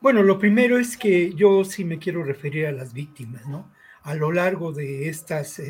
Bueno, 0.02 0.24
lo 0.24 0.40
primero 0.40 0.80
es 0.80 0.96
que 0.96 1.34
yo 1.34 1.66
sí 1.66 1.84
me 1.84 2.00
quiero 2.00 2.24
referir 2.24 2.68
a 2.68 2.72
las 2.72 2.94
víctimas, 2.94 3.46
¿no? 3.48 3.70
A 4.04 4.16
lo 4.16 4.32
largo 4.32 4.72
de 4.72 5.10
estas 5.10 5.62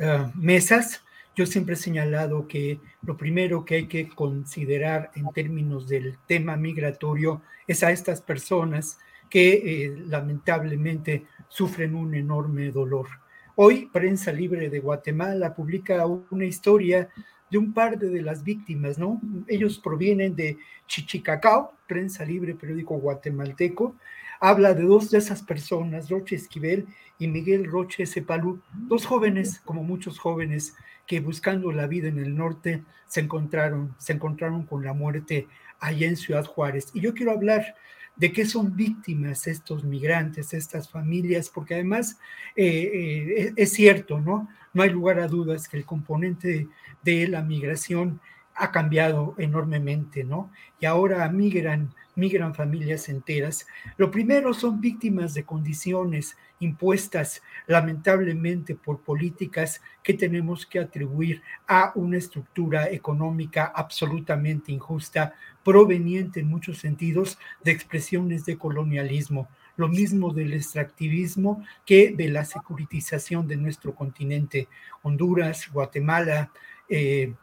ah, 0.00 0.30
mesas, 0.36 1.02
yo 1.34 1.44
siempre 1.44 1.74
he 1.74 1.76
señalado 1.76 2.46
que 2.46 2.80
lo 3.02 3.16
primero 3.16 3.64
que 3.64 3.74
hay 3.76 3.86
que 3.86 4.08
considerar 4.08 5.10
en 5.14 5.28
términos 5.32 5.88
del 5.88 6.18
tema 6.26 6.56
migratorio 6.56 7.42
es 7.66 7.82
a 7.82 7.90
estas 7.90 8.20
personas 8.22 8.98
que 9.28 9.52
eh, 9.52 9.96
lamentablemente 10.06 11.26
sufren 11.48 11.94
un 11.94 12.14
enorme 12.14 12.70
dolor. 12.70 13.08
Hoy, 13.56 13.90
Prensa 13.92 14.32
Libre 14.32 14.70
de 14.70 14.78
Guatemala 14.78 15.54
publica 15.54 16.06
una 16.06 16.44
historia 16.44 17.08
de 17.50 17.58
un 17.58 17.72
par 17.72 17.98
de, 17.98 18.22
las 18.22 18.42
víctimas, 18.42 18.98
¿no? 18.98 19.20
Ellos 19.46 19.78
provienen 19.78 20.34
de 20.36 20.58
Chichicacao, 20.86 21.72
Prensa 21.86 22.24
Libre, 22.24 22.54
periódico 22.54 22.98
guatemalteco, 22.98 23.96
habla 24.40 24.74
de 24.74 24.84
dos 24.84 25.10
de 25.10 25.18
esas 25.18 25.42
personas, 25.42 26.10
Roche 26.10 26.36
Esquivel 26.36 26.86
y 27.18 27.28
Miguel 27.28 27.64
Roche 27.64 28.06
Cepalú, 28.06 28.60
dos 28.72 29.06
jóvenes, 29.06 29.60
como 29.64 29.82
muchos 29.82 30.18
jóvenes, 30.18 30.74
que 31.06 31.20
buscando 31.20 31.72
la 31.72 31.86
vida 31.86 32.08
en 32.08 32.18
el 32.18 32.36
norte 32.36 32.84
se 33.06 33.20
encontraron, 33.20 33.94
se 33.98 34.12
encontraron 34.12 34.64
con 34.64 34.84
la 34.84 34.92
muerte 34.92 35.48
allá 35.80 36.06
en 36.06 36.16
Ciudad 36.16 36.44
Juárez. 36.44 36.90
Y 36.92 37.00
yo 37.00 37.14
quiero 37.14 37.32
hablar 37.32 37.74
de 38.18 38.32
qué 38.32 38.44
son 38.44 38.76
víctimas 38.76 39.46
estos 39.46 39.84
migrantes, 39.84 40.52
estas 40.52 40.90
familias, 40.90 41.48
porque 41.48 41.74
además 41.74 42.18
eh, 42.56 42.90
eh, 42.92 43.52
es 43.56 43.72
cierto, 43.72 44.20
¿no? 44.20 44.48
No 44.74 44.82
hay 44.82 44.90
lugar 44.90 45.20
a 45.20 45.28
dudas 45.28 45.68
que 45.68 45.76
el 45.76 45.84
componente 45.84 46.68
de 47.16 47.28
la 47.28 47.42
migración 47.42 48.20
ha 48.54 48.70
cambiado 48.70 49.34
enormemente, 49.38 50.24
¿no? 50.24 50.50
Y 50.80 50.84
ahora 50.84 51.28
migran, 51.30 51.94
migran 52.16 52.54
familias 52.54 53.08
enteras. 53.08 53.66
Lo 53.96 54.10
primero 54.10 54.52
son 54.52 54.80
víctimas 54.80 55.32
de 55.32 55.44
condiciones 55.44 56.36
impuestas 56.60 57.40
lamentablemente 57.66 58.74
por 58.74 59.00
políticas 59.00 59.80
que 60.02 60.14
tenemos 60.14 60.66
que 60.66 60.80
atribuir 60.80 61.40
a 61.68 61.92
una 61.94 62.18
estructura 62.18 62.90
económica 62.90 63.72
absolutamente 63.74 64.72
injusta, 64.72 65.34
proveniente 65.62 66.40
en 66.40 66.48
muchos 66.48 66.78
sentidos 66.78 67.38
de 67.62 67.70
expresiones 67.70 68.44
de 68.44 68.58
colonialismo 68.58 69.48
lo 69.78 69.86
mismo 69.86 70.34
del 70.34 70.54
extractivismo 70.54 71.64
que 71.86 72.10
de 72.10 72.28
la 72.28 72.44
securitización 72.44 73.46
de 73.46 73.56
nuestro 73.56 73.94
continente. 73.94 74.66
Honduras, 75.02 75.70
Guatemala, 75.72 76.50
eh, 76.88 77.34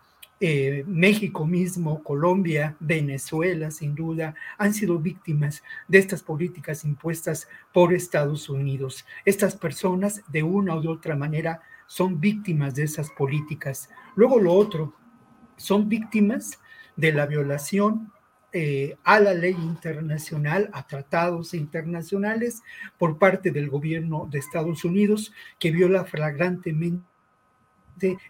eh, 0.41 0.83
México 0.85 1.45
mismo, 1.45 2.03
Colombia, 2.03 2.75
Venezuela, 2.79 3.71
sin 3.71 3.95
duda, 3.95 4.35
han 4.57 4.73
sido 4.73 4.99
víctimas 4.99 5.63
de 5.87 5.99
estas 5.99 6.21
políticas 6.21 6.83
impuestas 6.83 7.47
por 7.73 7.93
Estados 7.93 8.49
Unidos. 8.49 9.05
Estas 9.23 9.55
personas, 9.55 10.21
de 10.27 10.43
una 10.43 10.75
u 10.75 10.81
de 10.81 10.89
otra 10.89 11.15
manera, 11.15 11.61
son 11.87 12.19
víctimas 12.19 12.75
de 12.75 12.83
esas 12.83 13.09
políticas. 13.11 13.89
Luego 14.15 14.39
lo 14.39 14.53
otro, 14.53 14.93
son 15.55 15.87
víctimas 15.87 16.59
de 16.97 17.13
la 17.13 17.25
violación 17.25 18.11
eh, 18.51 18.97
a 19.03 19.19
la 19.19 19.33
ley 19.33 19.53
internacional, 19.53 20.69
a 20.73 20.85
tratados 20.85 21.53
internacionales 21.53 22.61
por 22.97 23.17
parte 23.17 23.51
del 23.51 23.69
gobierno 23.69 24.27
de 24.29 24.39
Estados 24.39 24.83
Unidos 24.83 25.33
que 25.59 25.71
viola 25.71 26.05
flagrantemente 26.05 27.14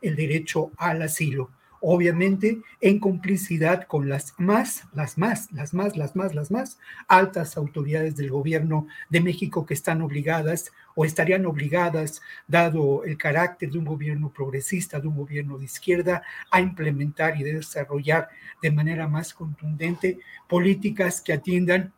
el 0.01 0.15
derecho 0.15 0.71
al 0.77 1.01
asilo 1.01 1.49
obviamente 1.87 2.61
en 2.81 2.99
complicidad 2.99 3.83
con 3.85 4.09
las 4.09 4.33
más, 4.37 4.85
las 4.93 5.19
más, 5.19 5.51
las 5.51 5.75
más, 5.75 5.95
las 5.95 6.15
más, 6.15 6.33
las 6.33 6.49
más 6.49 6.79
altas 7.07 7.57
autoridades 7.57 8.15
del 8.15 8.31
gobierno 8.31 8.87
de 9.09 9.21
México 9.21 9.67
que 9.67 9.75
están 9.75 10.01
obligadas 10.01 10.71
o 10.95 11.05
estarían 11.05 11.45
obligadas, 11.45 12.23
dado 12.47 13.03
el 13.03 13.19
carácter 13.19 13.69
de 13.69 13.77
un 13.77 13.85
gobierno 13.85 14.31
progresista, 14.31 14.99
de 14.99 15.07
un 15.07 15.15
gobierno 15.15 15.59
de 15.59 15.65
izquierda, 15.65 16.23
a 16.49 16.59
implementar 16.59 17.39
y 17.39 17.43
desarrollar 17.43 18.29
de 18.63 18.71
manera 18.71 19.07
más 19.07 19.31
contundente 19.35 20.17
políticas 20.47 21.21
que 21.21 21.33
atiendan 21.33 21.93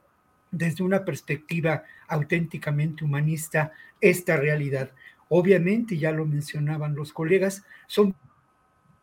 desde 0.52 0.84
una 0.84 1.06
perspectiva 1.06 1.84
auténticamente 2.10 3.06
humanista 3.06 3.72
esta 4.02 4.36
realidad. 4.36 4.92
Obviamente, 5.30 5.98
ya 5.98 6.12
lo 6.12 6.26
mencionaban 6.26 6.96
los 6.96 7.14
colegas, 7.14 7.64
son 7.88 8.16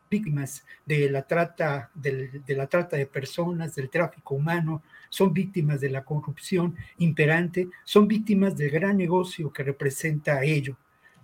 víctimas 0.09 0.65
de 0.85 1.09
la 1.09 1.23
trata, 1.23 1.91
de, 1.93 2.41
la 2.47 2.67
trata 2.67 2.97
de 2.97 3.05
personas, 3.05 3.75
del 3.75 3.89
tráfico 3.89 4.35
humano, 4.35 4.83
son 5.09 5.33
víctimas 5.33 5.81
de 5.81 5.89
la 5.89 6.03
corrupción 6.03 6.75
imperante, 6.97 7.69
son 7.83 8.07
víctimas 8.07 8.55
del 8.57 8.71
gran 8.71 8.97
negocio 8.97 9.51
que 9.51 9.63
representa 9.63 10.43
ello, 10.43 10.77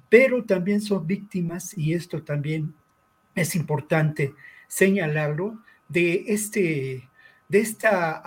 pero 0.10 0.44
también 0.44 0.82
son 0.82 1.06
víctimas, 1.06 1.78
y 1.78 1.94
esto 1.94 2.22
también 2.24 2.74
es 3.36 3.56
importante 3.56 4.34
señalarlo, 4.68 5.60
de 5.88 6.24
este 6.28 7.10
de 7.50 7.60
esta 7.60 8.24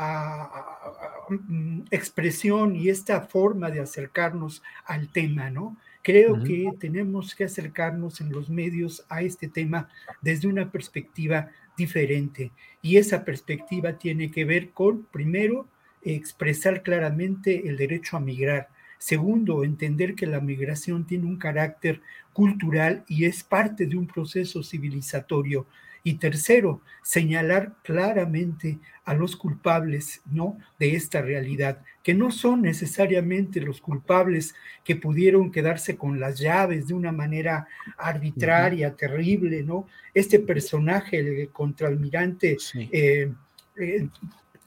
mm, 1.31 1.85
expresión 1.91 2.77
y 2.77 2.91
esta 2.91 3.23
forma 3.23 3.71
de 3.71 3.81
acercarnos 3.81 4.63
al 4.85 5.09
tema, 5.09 5.49
¿no? 5.49 5.79
Creo 6.05 6.43
que 6.44 6.68
tenemos 6.78 7.35
que 7.35 7.44
acercarnos 7.44 8.20
en 8.20 8.31
los 8.31 8.51
medios 8.51 9.06
a 9.09 9.22
este 9.22 9.48
tema 9.48 9.89
desde 10.20 10.48
una 10.48 10.70
perspectiva 10.70 11.48
diferente. 11.78 12.52
Y 12.82 12.98
esa 12.98 13.24
perspectiva 13.24 13.97
tiene 13.97 14.31
que 14.31 14.44
ver 14.44 14.72
con, 14.72 15.05
primero, 15.05 15.66
expresar 16.02 16.82
claramente 16.82 17.66
el 17.68 17.78
derecho 17.78 18.18
a 18.18 18.20
migrar. 18.20 18.68
Segundo, 18.98 19.64
entender 19.64 20.14
que 20.14 20.26
la 20.26 20.40
migración 20.40 21.06
tiene 21.06 21.24
un 21.24 21.39
carácter 21.39 22.02
cultural 22.35 23.05
y 23.09 23.24
es 23.24 23.43
parte 23.43 23.86
de 23.86 23.97
un 23.97 24.06
proceso 24.06 24.62
civilizatorio. 24.62 25.66
Y 26.06 26.14
tercero, 26.14 26.82
señalar 27.02 27.72
claramente 27.82 28.78
a 29.06 29.14
los 29.14 29.36
culpables 29.36 30.20
¿no? 30.31 30.59
de 30.78 30.97
esta 30.97 31.22
realidad, 31.22 31.81
que 32.02 32.12
no 32.12 32.31
son 32.31 32.60
necesariamente 32.60 33.60
los 33.62 33.81
culpables 33.81 34.55
que 34.85 34.97
pudieron 34.97 35.51
quedarse 35.51 35.97
con 35.97 36.20
las 36.20 36.39
llaves 36.39 36.89
de 36.89 36.94
una 36.94 37.10
manera 37.10 37.66
arbitraria, 37.97 38.94
terrible, 38.94 39.62
¿no? 39.62 39.86
Este 40.12 40.39
personaje, 40.39 41.20
el 41.20 41.48
contraalmirante, 41.48 42.59
eh, 42.93 43.32
eh, 43.76 44.09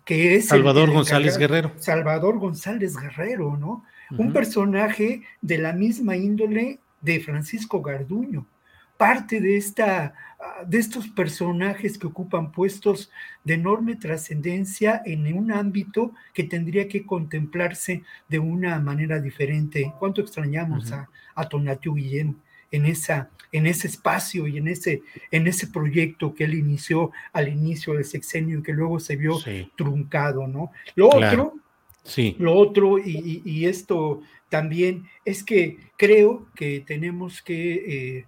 que 0.03 0.35
es... 0.35 0.47
Salvador 0.47 0.91
González 0.91 1.37
Guerrero. 1.37 1.71
Salvador 1.77 2.39
González 2.39 2.95
Guerrero, 2.97 3.57
¿no? 3.57 3.85
Un 4.17 4.33
personaje 4.33 5.21
de 5.41 5.57
la 5.59 5.73
misma 5.73 6.15
índole 6.15 6.79
de 7.01 7.19
Francisco 7.19 7.81
Garduño 7.81 8.47
parte 8.97 9.39
de, 9.39 9.57
esta, 9.57 10.13
ah, 10.39 10.63
de 10.65 10.77
estos 10.77 11.07
personajes 11.07 11.97
que 11.97 12.07
ocupan 12.07 12.51
puestos 12.51 13.11
de 13.43 13.53
enorme 13.53 13.95
trascendencia 13.95 15.01
en 15.05 15.31
un 15.33 15.51
ámbito 15.51 16.13
que 16.33 16.43
tendría 16.43 16.87
que 16.87 17.05
contemplarse 17.05 18.03
de 18.27 18.39
una 18.39 18.79
manera 18.79 19.19
diferente. 19.19 19.93
¿Cuánto 19.99 20.21
extrañamos 20.21 20.91
a, 20.91 21.09
a 21.35 21.47
Tonatiuh 21.47 21.95
Guillén 21.95 22.37
en, 22.71 22.85
esa, 22.85 23.29
en 23.51 23.67
ese 23.67 23.87
espacio 23.87 24.47
y 24.47 24.57
en 24.57 24.67
ese, 24.67 25.01
en 25.31 25.47
ese 25.47 25.67
proyecto 25.67 26.33
que 26.33 26.43
él 26.43 26.55
inició 26.55 27.11
al 27.33 27.47
inicio 27.47 27.93
del 27.93 28.05
sexenio 28.05 28.59
y 28.59 28.63
que 28.63 28.73
luego 28.73 28.99
se 28.99 29.15
vio 29.15 29.37
truncado, 29.75 30.47
¿no? 30.47 30.71
Lo 30.95 31.07
otro... 31.07 31.53
Sí. 32.03 32.37
Lo 32.39 32.53
otro, 32.53 32.97
y, 32.99 33.65
esto 33.65 34.21
también, 34.47 35.09
es 35.25 35.43
que 35.43 35.77
creo 35.97 36.47
que 36.55 36.79
tenemos 36.79 37.41
que 37.41 37.73
eh, 38.17 38.25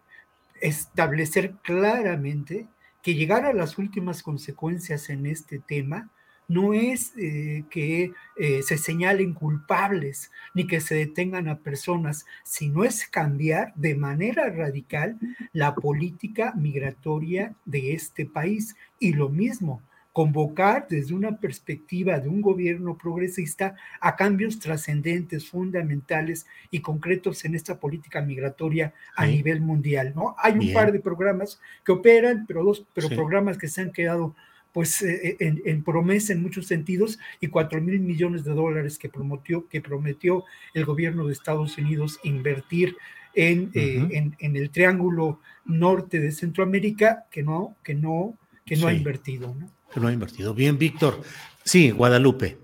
establecer 0.61 1.53
claramente 1.63 2.67
que 3.01 3.15
llegar 3.15 3.45
a 3.45 3.53
las 3.53 3.77
últimas 3.77 4.23
consecuencias 4.23 5.09
en 5.09 5.25
este 5.25 5.59
tema 5.59 6.09
no 6.49 6.73
es 6.73 7.13
eh, 7.15 7.63
que 7.69 8.11
eh, 8.37 8.63
se 8.63 8.77
señalen 8.77 9.33
culpables 9.33 10.31
ni 10.55 10.65
que 10.65 10.81
se 10.81 10.95
detengan 10.95 11.47
a 11.47 11.59
personas, 11.59 12.25
sino 12.43 12.83
es 12.83 13.07
cambiar 13.07 13.73
de 13.75 13.93
manera 13.95 14.49
radical 14.49 15.17
la 15.53 15.75
política 15.75 16.53
migratoria 16.57 17.55
de 17.65 17.93
este 17.93 18.25
país. 18.25 18.75
Y 18.99 19.13
lo 19.13 19.29
mismo, 19.29 19.83
convocar 20.11 20.87
desde 20.89 21.13
una 21.13 21.37
perspectiva 21.37 22.19
de 22.19 22.29
un 22.29 22.41
gobierno 22.41 22.97
progresista 22.97 23.75
a 24.01 24.15
cambios 24.15 24.59
trascendentes, 24.59 25.47
fundamentales 25.47 26.47
y 26.71 26.79
concretos 26.79 27.45
en 27.45 27.55
esta 27.55 27.79
política 27.79 28.21
migratoria 28.21 28.93
a 29.15 29.25
nivel 29.27 29.61
mundial, 29.61 30.13
¿no? 30.15 30.35
Hay 30.39 30.53
un 30.53 30.73
par 30.73 30.91
de 30.91 30.99
programas 30.99 31.61
que 31.85 31.91
operan, 31.91 32.45
pero 32.47 32.63
dos, 32.63 32.85
pero 32.93 33.09
programas 33.09 33.57
que 33.57 33.67
se 33.67 33.81
han 33.81 33.91
quedado 33.91 34.35
pues 34.73 35.01
eh, 35.01 35.37
eh, 35.39 35.61
en, 35.65 35.83
promesa 35.83 36.33
en 36.33 36.43
muchos 36.43 36.67
sentidos 36.67 37.17
y 37.39 37.47
cuatro 37.47 37.81
mil 37.81 37.99
millones 37.99 38.43
de 38.43 38.53
dólares 38.53 38.99
que 38.99 39.09
prometió, 39.09 39.67
que 39.67 39.81
prometió 39.81 40.43
el 40.73 40.85
gobierno 40.85 41.25
de 41.25 41.33
Estados 41.33 41.77
Unidos 41.77 42.19
invertir 42.23 42.95
en, 43.33 43.71
eh, 43.73 44.33
en, 44.37 44.55
el 44.55 44.69
triángulo 44.69 45.39
norte 45.65 46.19
de 46.19 46.31
Centroamérica 46.31 47.25
que 47.31 47.43
no, 47.43 47.75
que 47.83 47.93
no, 47.93 48.37
que 48.65 48.75
no 48.75 48.87
ha 48.87 48.93
invertido, 48.93 49.55
¿no? 49.55 49.69
Que 49.93 49.99
no 49.99 50.07
ha 50.07 50.13
invertido. 50.13 50.53
Bien, 50.53 50.77
Víctor. 50.77 51.21
Sí, 51.63 51.91
Guadalupe. 51.91 52.57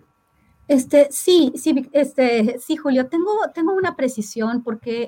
Este, 0.68 1.10
sí, 1.11 1.53
sí, 1.56 1.88
este, 1.91 2.57
sí, 2.60 2.76
Julio, 2.76 3.07
tengo, 3.07 3.31
tengo 3.53 3.73
una 3.73 3.95
precisión 3.95 4.64
porque 4.64 5.06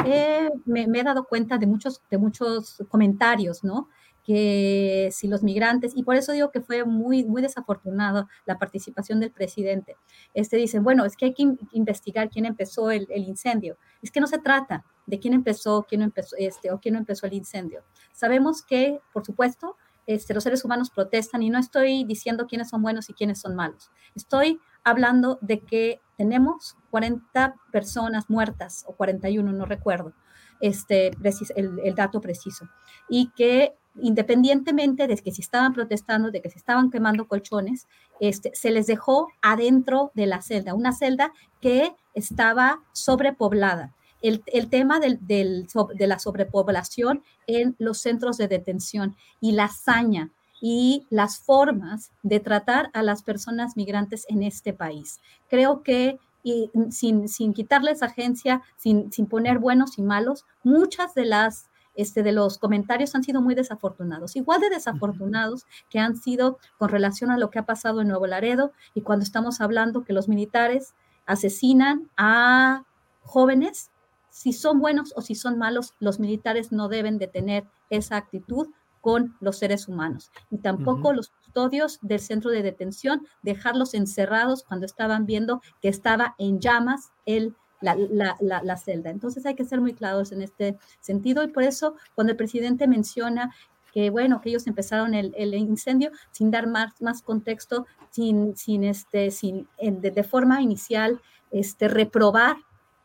me, 0.65 0.83
he 0.83 1.03
dado 1.03 1.23
cuenta 1.23 1.57
de 1.57 1.65
muchos, 1.65 2.01
de 2.11 2.19
muchos 2.19 2.83
comentarios, 2.89 3.63
¿no? 3.63 3.89
Que 4.23 5.09
si 5.11 5.27
los 5.27 5.41
migrantes, 5.41 5.93
y 5.95 6.03
por 6.03 6.15
eso 6.15 6.31
digo 6.31 6.51
que 6.51 6.61
fue 6.61 6.83
muy, 6.85 7.23
muy 7.23 7.41
desafortunado 7.41 8.27
la 8.45 8.59
participación 8.59 9.19
del 9.19 9.31
presidente. 9.31 9.95
Este 10.35 10.57
dicen, 10.57 10.83
bueno, 10.83 11.05
es 11.05 11.17
que 11.17 11.25
hay 11.25 11.33
que 11.33 11.47
investigar 11.71 12.29
quién 12.29 12.45
empezó 12.45 12.91
el, 12.91 13.07
el, 13.09 13.23
incendio. 13.23 13.77
Es 14.03 14.11
que 14.11 14.19
no 14.19 14.27
se 14.27 14.37
trata 14.37 14.85
de 15.07 15.19
quién 15.19 15.33
empezó, 15.33 15.87
quién 15.89 16.03
empezó, 16.03 16.35
este, 16.37 16.71
o 16.71 16.79
quién 16.79 16.93
no 16.93 16.99
empezó 16.99 17.25
el 17.25 17.33
incendio. 17.33 17.83
Sabemos 18.11 18.61
que, 18.61 18.99
por 19.11 19.25
supuesto, 19.25 19.77
este, 20.07 20.33
los 20.33 20.43
seres 20.43 20.65
humanos 20.65 20.89
protestan 20.89 21.43
y 21.43 21.49
no 21.49 21.59
estoy 21.59 22.03
diciendo 22.05 22.47
quiénes 22.47 22.69
son 22.69 22.81
buenos 22.81 23.09
y 23.09 23.13
quiénes 23.13 23.39
son 23.39 23.55
malos. 23.55 23.91
Estoy 24.15 24.59
hablando 24.83 25.37
de 25.41 25.59
que 25.59 26.01
tenemos 26.17 26.77
40 26.89 27.55
personas 27.71 28.29
muertas 28.29 28.83
o 28.87 28.95
41, 28.95 29.51
no 29.51 29.65
recuerdo 29.65 30.13
este, 30.61 31.11
el, 31.55 31.79
el 31.83 31.95
dato 31.95 32.21
preciso, 32.21 32.67
y 33.09 33.31
que 33.35 33.75
independientemente 33.99 35.07
de 35.07 35.17
que 35.17 35.31
si 35.31 35.41
estaban 35.41 35.73
protestando, 35.73 36.31
de 36.31 36.41
que 36.41 36.49
se 36.49 36.57
estaban 36.57 36.89
quemando 36.89 37.27
colchones, 37.27 37.87
este, 38.19 38.51
se 38.53 38.71
les 38.71 38.87
dejó 38.87 39.27
adentro 39.41 40.11
de 40.13 40.27
la 40.27 40.41
celda, 40.41 40.73
una 40.73 40.91
celda 40.91 41.33
que 41.61 41.95
estaba 42.13 42.83
sobrepoblada 42.93 43.95
el, 44.21 44.69
tema 44.69 44.99
del, 44.99 45.19
de 45.21 46.07
la 46.07 46.19
sobrepoblación 46.19 47.23
en 47.45 47.75
los 47.79 47.99
centros 47.99 48.37
de 48.37 48.47
detención 48.47 49.15
y 49.39 49.51
la 49.53 49.65
hazaña 49.65 50.31
y 50.61 51.05
las 51.09 51.39
formas 51.39 52.11
de 52.23 52.39
tratar 52.39 52.89
a 52.93 53.03
las 53.03 53.21
personas 53.21 53.77
migrantes 53.77 54.25
en 54.27 54.43
este 54.43 54.73
país. 54.73 55.19
Creo 55.49 55.83
que 55.83 56.19
y 56.43 56.71
sin, 56.91 57.27
sin 57.27 57.53
quitarles 57.53 58.01
agencia, 58.03 58.61
sin, 58.77 59.11
sin 59.11 59.25
poner 59.27 59.59
buenos 59.59 59.97
y 59.97 60.01
malos, 60.01 60.45
muchas 60.63 61.13
de 61.13 61.25
las 61.25 61.69
este, 61.97 62.21
de 62.21 62.31
los 62.31 62.59
comentarios 62.59 63.15
han 63.15 63.23
sido 63.23 63.41
muy 63.41 63.55
desafortunados, 63.55 64.35
igual 64.35 64.61
de 64.61 64.69
desafortunados 64.69 65.65
que 65.89 65.99
han 65.99 66.15
sido 66.15 66.59
con 66.77 66.89
relación 66.89 67.31
a 67.31 67.37
lo 67.37 67.49
que 67.49 67.59
ha 67.59 67.65
pasado 67.65 68.01
en 68.01 68.07
Nuevo 68.07 68.27
Laredo 68.27 68.71
y 68.93 69.01
cuando 69.01 69.23
estamos 69.23 69.59
hablando 69.61 70.05
que 70.05 70.13
los 70.13 70.29
militares 70.29 70.93
asesinan 71.25 72.09
a 72.15 72.83
jóvenes, 73.23 73.89
si 74.37 74.53
son 74.53 74.79
buenos 74.79 75.13
o 75.15 75.21
si 75.21 75.33
son 75.33 75.57
malos, 75.57 75.95
los 75.99 76.19
militares 76.19 76.71
no 76.71 76.89
deben 76.89 77.17
de 77.17 77.27
tener 77.27 77.65
esa 77.89 78.17
actitud 78.17 78.67
con 79.01 79.35
los 79.39 79.57
seres 79.57 79.87
humanos. 79.87 80.29
Y 80.51 80.59
tampoco 80.59 81.11
los 81.11 81.29
custodios 81.29 81.97
del 82.03 82.19
centro 82.19 82.51
de 82.51 82.61
detención, 82.61 83.25
dejarlos 83.41 83.95
encerrados 83.95 84.63
cuando 84.63 84.85
estaban 84.85 85.25
viendo 85.25 85.63
que 85.81 85.87
estaba 85.87 86.35
en 86.37 86.59
llamas 86.59 87.09
el 87.25 87.55
la, 87.81 88.77
celda. 88.77 89.09
Entonces 89.09 89.43
hay 89.47 89.55
que 89.55 89.65
ser 89.65 89.81
muy 89.81 89.93
claros 89.93 90.31
en 90.31 90.43
este 90.43 90.77
sentido. 90.99 91.43
Y 91.43 91.47
por 91.47 91.63
eso 91.63 91.95
cuando 92.13 92.29
el 92.29 92.37
presidente 92.37 92.87
menciona 92.87 93.55
que 93.91 94.11
bueno, 94.11 94.39
que 94.39 94.49
ellos 94.49 94.67
empezaron 94.67 95.15
el, 95.15 95.55
incendio 95.55 96.11
sin 96.29 96.51
dar 96.51 96.67
más, 96.67 97.01
más 97.01 97.23
contexto, 97.23 97.87
sin, 98.11 98.55
sin 98.55 98.83
este, 98.83 99.31
sin, 99.31 99.67
de, 99.81 100.23
forma 100.23 100.61
inicial, 100.61 101.21
este, 101.49 101.87
reprobar 101.87 102.57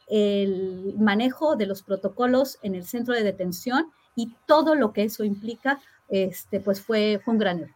el 0.09 0.95
manejo 0.99 1.57
de 1.57 1.67
los 1.67 1.83
protocolos 1.83 2.59
en 2.63 2.75
el 2.75 2.85
centro 2.85 3.15
de 3.15 3.23
detención 3.23 3.87
y 4.15 4.35
todo 4.47 4.75
lo 4.75 4.93
que 4.93 5.05
eso 5.05 5.25
implica, 5.25 5.81
este, 6.09 6.61
pues 6.61 6.81
fue, 6.81 7.21
fue 7.25 7.33
un 7.33 7.39
gran 7.39 7.59
error. 7.61 7.75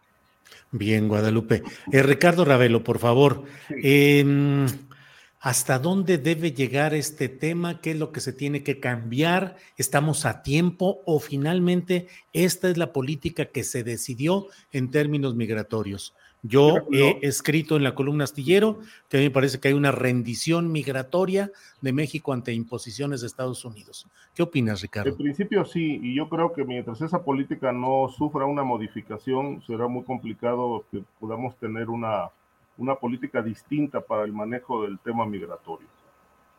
Bien, 0.71 1.07
Guadalupe. 1.07 1.63
Eh, 1.91 2.03
Ricardo 2.03 2.45
Ravelo, 2.45 2.83
por 2.83 2.99
favor. 2.99 3.43
Em, 3.69 4.67
¿Hasta 5.39 5.77
dónde 5.79 6.17
debe 6.17 6.51
llegar 6.51 6.93
este 6.93 7.29
tema? 7.29 7.79
¿Qué 7.79 7.91
es 7.91 7.97
lo 7.97 8.11
que 8.11 8.21
se 8.21 8.33
tiene 8.33 8.63
que 8.63 8.79
cambiar? 8.79 9.55
¿Estamos 9.77 10.25
a 10.25 10.41
tiempo 10.41 11.01
o 11.05 11.19
finalmente 11.19 12.07
esta 12.33 12.69
es 12.69 12.77
la 12.77 12.91
política 12.91 13.45
que 13.45 13.63
se 13.63 13.83
decidió 13.83 14.47
en 14.71 14.89
términos 14.89 15.35
migratorios? 15.35 16.15
Yo 16.43 16.75
he 16.91 17.19
escrito 17.23 17.75
en 17.75 17.83
la 17.83 17.95
columna 17.95 18.23
astillero 18.23 18.79
que 19.09 19.17
a 19.17 19.19
mí 19.19 19.25
me 19.25 19.31
parece 19.31 19.59
que 19.59 19.69
hay 19.69 19.73
una 19.73 19.91
rendición 19.91 20.71
migratoria 20.71 21.51
de 21.81 21.93
México 21.93 22.31
ante 22.31 22.53
imposiciones 22.53 23.21
de 23.21 23.27
Estados 23.27 23.65
Unidos. 23.65 24.07
¿Qué 24.35 24.43
opinas, 24.43 24.81
Ricardo? 24.81 25.09
En 25.09 25.17
principio 25.17 25.65
sí, 25.65 25.99
y 26.01 26.15
yo 26.15 26.29
creo 26.29 26.53
que 26.53 26.63
mientras 26.63 27.01
esa 27.01 27.23
política 27.23 27.71
no 27.71 28.07
sufra 28.09 28.45
una 28.45 28.63
modificación, 28.63 29.61
será 29.65 29.87
muy 29.87 30.03
complicado 30.03 30.85
que 30.91 31.03
podamos 31.19 31.57
tener 31.57 31.89
una 31.89 32.29
una 32.77 32.95
política 32.95 33.41
distinta 33.41 34.01
para 34.01 34.23
el 34.23 34.33
manejo 34.33 34.83
del 34.83 34.99
tema 34.99 35.25
migratorio. 35.25 35.87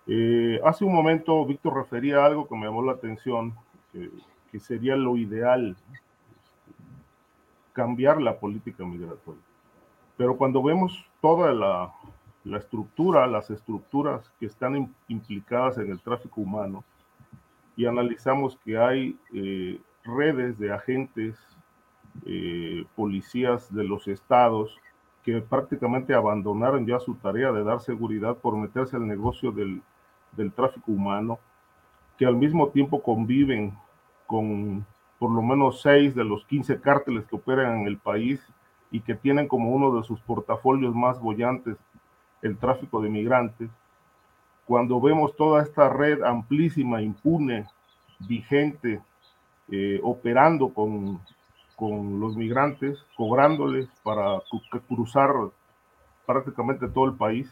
Eh, 0.07 0.61
hace 0.65 0.85
un 0.85 0.95
momento 0.95 1.45
Víctor 1.47 1.77
refería 1.77 2.19
a 2.19 2.27
algo 2.27 2.49
que 2.49 2.57
me 2.57 2.67
llamó 2.67 2.83
la 2.83 2.93
atención, 2.93 3.55
que 4.51 4.61
sería 4.61 4.97
lo 4.97 5.17
ideal, 5.17 5.77
cambiar 7.73 8.21
la 8.21 8.39
política 8.39 8.85
migratoria. 8.85 9.43
Pero 10.19 10.37
cuando 10.37 10.63
vemos 10.63 11.07
toda 11.23 11.53
la, 11.53 11.95
la 12.45 12.59
estructura, 12.59 13.27
las 13.27 13.49
estructuras 13.51 14.31
que 14.39 14.47
están 14.47 14.93
implicadas 15.07 15.79
en 15.79 15.91
el 15.91 16.01
tráfico 16.01 16.43
humano, 16.43 16.85
y 17.77 17.87
analizamos 17.87 18.59
que 18.65 18.77
hay 18.77 19.17
eh, 19.33 19.81
redes 20.03 20.59
de 20.59 20.73
agentes, 20.73 21.39
eh, 22.27 22.85
policías 22.97 23.73
de 23.73 23.85
los 23.85 24.09
estados, 24.09 24.77
que 25.23 25.41
prácticamente 25.41 26.15
abandonaron 26.15 26.85
ya 26.85 26.99
su 26.99 27.15
tarea 27.15 27.53
de 27.53 27.63
dar 27.63 27.81
seguridad 27.81 28.37
por 28.37 28.57
meterse 28.57 28.97
al 28.97 29.07
negocio 29.07 29.53
del, 29.53 29.81
del 30.33 30.53
tráfico 30.53 30.91
humano, 30.91 31.39
que 32.19 32.27
al 32.27 32.35
mismo 32.35 32.69
tiempo 32.71 33.01
conviven 33.01 33.73
con 34.27 34.85
por 35.21 35.31
lo 35.31 35.43
menos 35.43 35.81
seis 35.81 36.15
de 36.15 36.25
los 36.25 36.45
15 36.47 36.81
cárteles 36.81 37.27
que 37.27 37.37
operan 37.37 37.81
en 37.81 37.87
el 37.87 37.99
país 37.99 38.41
y 38.91 39.01
que 39.01 39.15
tienen 39.15 39.49
como 39.49 39.71
uno 39.71 39.95
de 39.97 40.03
sus 40.03 40.21
portafolios 40.21 40.95
más 40.95 41.21
bollantes 41.21 41.77
el 42.43 42.57
tráfico 42.57 43.01
de 43.03 43.11
migrantes, 43.11 43.71
cuando 44.65 45.01
vemos 45.01 45.35
toda 45.37 45.63
esta 45.63 45.89
red 45.89 46.23
amplísima, 46.23 47.03
impune, 47.03 47.67
vigente, 48.21 49.01
eh, 49.71 50.01
operando 50.03 50.69
con 50.73 51.21
con 51.79 52.19
los 52.19 52.37
migrantes, 52.37 52.99
cobrándoles 53.17 53.89
para 54.03 54.43
cruzar 54.89 55.31
prácticamente 56.27 56.89
todo 56.89 57.05
el 57.05 57.15
país. 57.15 57.49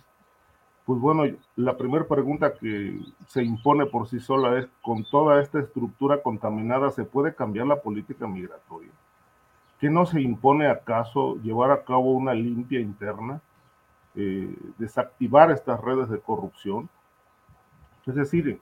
Pues 0.85 1.01
bueno, 1.01 1.33
la 1.55 1.77
primera 1.77 2.09
pregunta 2.09 2.53
que 2.55 2.99
se 3.29 3.45
impone 3.45 3.87
por 3.87 4.09
sí 4.09 4.19
sola 4.19 4.59
es, 4.59 4.67
con 4.83 5.05
toda 5.05 5.41
esta 5.41 5.61
estructura 5.61 6.23
contaminada, 6.23 6.91
¿se 6.91 7.05
puede 7.05 7.37
cambiar 7.37 7.69
la 7.69 7.81
política 7.81 8.27
migratoria? 8.27 8.91
¿Qué 9.81 9.90
no 9.90 10.07
se 10.07 10.20
impone 10.20 10.69
acaso 10.69 11.36
llevar 11.43 11.70
a 11.70 11.85
cabo 11.85 12.12
una 12.12 12.35
limpia 12.35 12.81
interna? 12.81 13.40
Eh, 14.15 14.57
desactivar 14.78 15.51
estas 15.51 15.81
redes 15.81 16.09
de 16.09 16.19
corrupción. 16.19 16.89
Es 18.07 18.15
decir, 18.15 18.61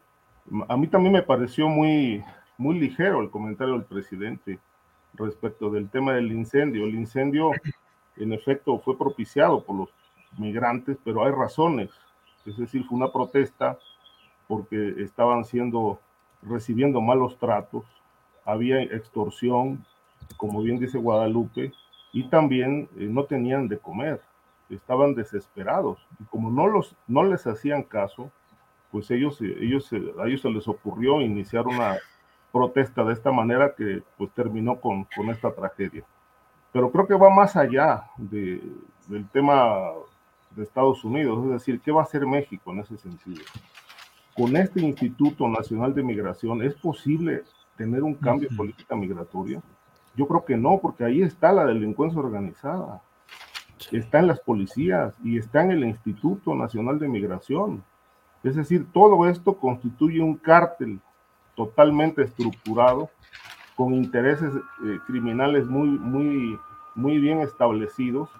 a 0.68 0.76
mí 0.76 0.88
también 0.88 1.12
me 1.12 1.22
pareció 1.22 1.68
muy, 1.68 2.24
muy 2.58 2.78
ligero 2.78 3.20
el 3.20 3.30
comentario 3.30 3.74
del 3.74 3.84
presidente 3.84 4.58
respecto 5.14 5.70
del 5.70 5.88
tema 5.88 6.14
del 6.14 6.32
incendio. 6.32 6.84
El 6.84 6.96
incendio, 6.96 7.52
en 8.16 8.32
efecto, 8.32 8.78
fue 8.80 8.98
propiciado 8.98 9.62
por 9.62 9.76
los 9.76 9.88
migrantes, 10.36 10.98
pero 11.04 11.24
hay 11.24 11.30
razones. 11.30 11.90
Es 12.44 12.56
decir, 12.56 12.84
fue 12.84 12.98
una 12.98 13.12
protesta 13.12 13.78
porque 14.48 14.94
estaban 14.98 15.44
siendo, 15.44 16.00
recibiendo 16.42 17.00
malos 17.00 17.38
tratos, 17.38 17.84
había 18.44 18.82
extorsión, 18.82 19.84
como 20.36 20.62
bien 20.62 20.78
dice 20.78 20.98
Guadalupe, 20.98 21.72
y 22.12 22.28
también 22.28 22.88
eh, 22.96 23.06
no 23.10 23.24
tenían 23.24 23.68
de 23.68 23.78
comer, 23.78 24.20
estaban 24.70 25.14
desesperados. 25.14 25.98
Y 26.20 26.24
como 26.24 26.50
no, 26.50 26.66
los, 26.66 26.96
no 27.06 27.24
les 27.24 27.46
hacían 27.46 27.82
caso, 27.82 28.30
pues 28.90 29.10
ellos, 29.10 29.40
ellos, 29.40 29.90
a 29.92 30.26
ellos 30.26 30.40
se 30.40 30.50
les 30.50 30.68
ocurrió 30.68 31.20
iniciar 31.20 31.66
una 31.66 31.96
protesta 32.52 33.02
de 33.02 33.12
esta 33.12 33.32
manera 33.32 33.74
que 33.74 34.02
pues 34.16 34.30
terminó 34.30 34.80
con, 34.80 35.04
con 35.16 35.28
esta 35.30 35.52
tragedia. 35.52 36.04
Pero 36.72 36.90
creo 36.90 37.06
que 37.06 37.14
va 37.14 37.28
más 37.30 37.56
allá 37.56 38.04
de, 38.16 38.62
del 39.08 39.28
tema 39.30 39.90
de 40.50 40.62
Estados 40.62 41.04
Unidos, 41.04 41.44
es 41.44 41.52
decir, 41.52 41.80
¿qué 41.80 41.90
va 41.90 42.02
a 42.02 42.04
hacer 42.04 42.26
México 42.26 42.72
en 42.72 42.80
ese 42.80 42.96
sentido? 42.96 43.42
Con 44.36 44.56
este 44.56 44.80
Instituto 44.80 45.48
Nacional 45.48 45.94
de 45.94 46.02
Migración, 46.02 46.62
¿es 46.62 46.74
posible 46.74 47.42
tener 47.76 48.02
un 48.02 48.14
cambio 48.14 48.48
de 48.48 48.56
política 48.56 48.94
migratoria? 48.94 49.60
Yo 50.16 50.26
creo 50.28 50.44
que 50.44 50.56
no, 50.56 50.78
porque 50.80 51.04
ahí 51.04 51.22
está 51.22 51.52
la 51.52 51.64
delincuencia 51.64 52.20
organizada, 52.20 53.02
está 53.90 54.20
en 54.20 54.28
las 54.28 54.40
policías 54.40 55.14
y 55.24 55.38
está 55.38 55.62
en 55.62 55.72
el 55.72 55.84
Instituto 55.84 56.54
Nacional 56.54 56.98
de 56.98 57.08
Migración. 57.08 57.82
Es 58.42 58.54
decir, 58.56 58.86
todo 58.92 59.28
esto 59.28 59.54
constituye 59.56 60.20
un 60.20 60.36
cártel 60.36 61.00
totalmente 61.54 62.22
estructurado, 62.22 63.10
con 63.76 63.92
intereses 63.92 64.54
eh, 64.54 64.98
criminales 65.06 65.66
muy, 65.66 65.88
muy, 65.88 66.58
muy 66.94 67.18
bien 67.18 67.40
establecidos, 67.40 68.30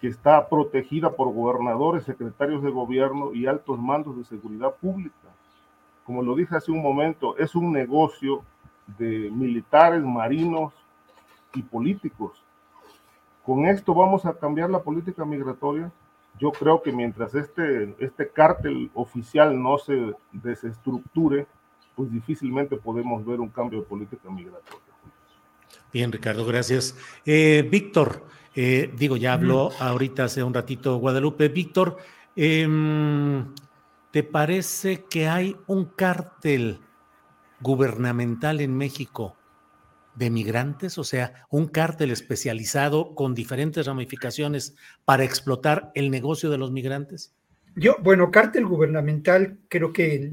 que 0.00 0.08
está 0.08 0.48
protegida 0.48 1.10
por 1.10 1.32
gobernadores, 1.32 2.04
secretarios 2.04 2.62
de 2.62 2.70
gobierno 2.70 3.34
y 3.34 3.46
altos 3.46 3.78
mandos 3.78 4.16
de 4.16 4.24
seguridad 4.24 4.74
pública. 4.76 5.28
Como 6.04 6.22
lo 6.22 6.34
dije 6.34 6.56
hace 6.56 6.72
un 6.72 6.82
momento, 6.82 7.36
es 7.36 7.54
un 7.54 7.72
negocio 7.72 8.42
de 8.98 9.30
militares, 9.30 10.02
marinos 10.02 10.72
y 11.54 11.62
políticos. 11.62 12.42
Con 13.44 13.66
esto 13.66 13.94
vamos 13.94 14.24
a 14.24 14.34
cambiar 14.34 14.70
la 14.70 14.82
política 14.82 15.24
migratoria. 15.24 15.90
Yo 16.38 16.52
creo 16.52 16.82
que 16.82 16.92
mientras 16.92 17.34
este, 17.34 17.94
este 17.98 18.28
cártel 18.28 18.90
oficial 18.94 19.60
no 19.60 19.78
se 19.78 20.14
desestructure, 20.32 21.46
pues 21.94 22.10
difícilmente 22.10 22.76
podemos 22.76 23.24
ver 23.24 23.40
un 23.40 23.48
cambio 23.48 23.80
de 23.80 23.86
política 23.86 24.30
migratoria. 24.30 24.80
Bien, 25.92 26.10
Ricardo, 26.10 26.46
gracias. 26.46 26.96
Eh, 27.26 27.68
Víctor, 27.70 28.24
eh, 28.54 28.92
digo, 28.96 29.16
ya 29.16 29.34
habló 29.34 29.70
ahorita 29.78 30.24
hace 30.24 30.42
un 30.42 30.54
ratito 30.54 30.96
Guadalupe. 30.96 31.48
Víctor, 31.48 31.98
em, 32.34 33.52
¿te 34.10 34.22
parece 34.22 35.04
que 35.04 35.28
hay 35.28 35.56
un 35.66 35.84
cártel 35.84 36.80
gubernamental 37.60 38.60
en 38.60 38.76
México 38.76 39.36
de 40.14 40.30
migrantes? 40.30 40.98
O 40.98 41.04
sea, 41.04 41.46
un 41.50 41.66
cártel 41.66 42.10
especializado 42.10 43.14
con 43.14 43.34
diferentes 43.34 43.86
ramificaciones 43.86 44.74
para 45.04 45.24
explotar 45.24 45.90
el 45.94 46.10
negocio 46.10 46.50
de 46.50 46.58
los 46.58 46.70
migrantes? 46.70 47.34
Yo, 47.74 47.96
bueno, 48.02 48.30
cártel 48.30 48.66
gubernamental 48.66 49.58
creo 49.68 49.92
que 49.92 50.30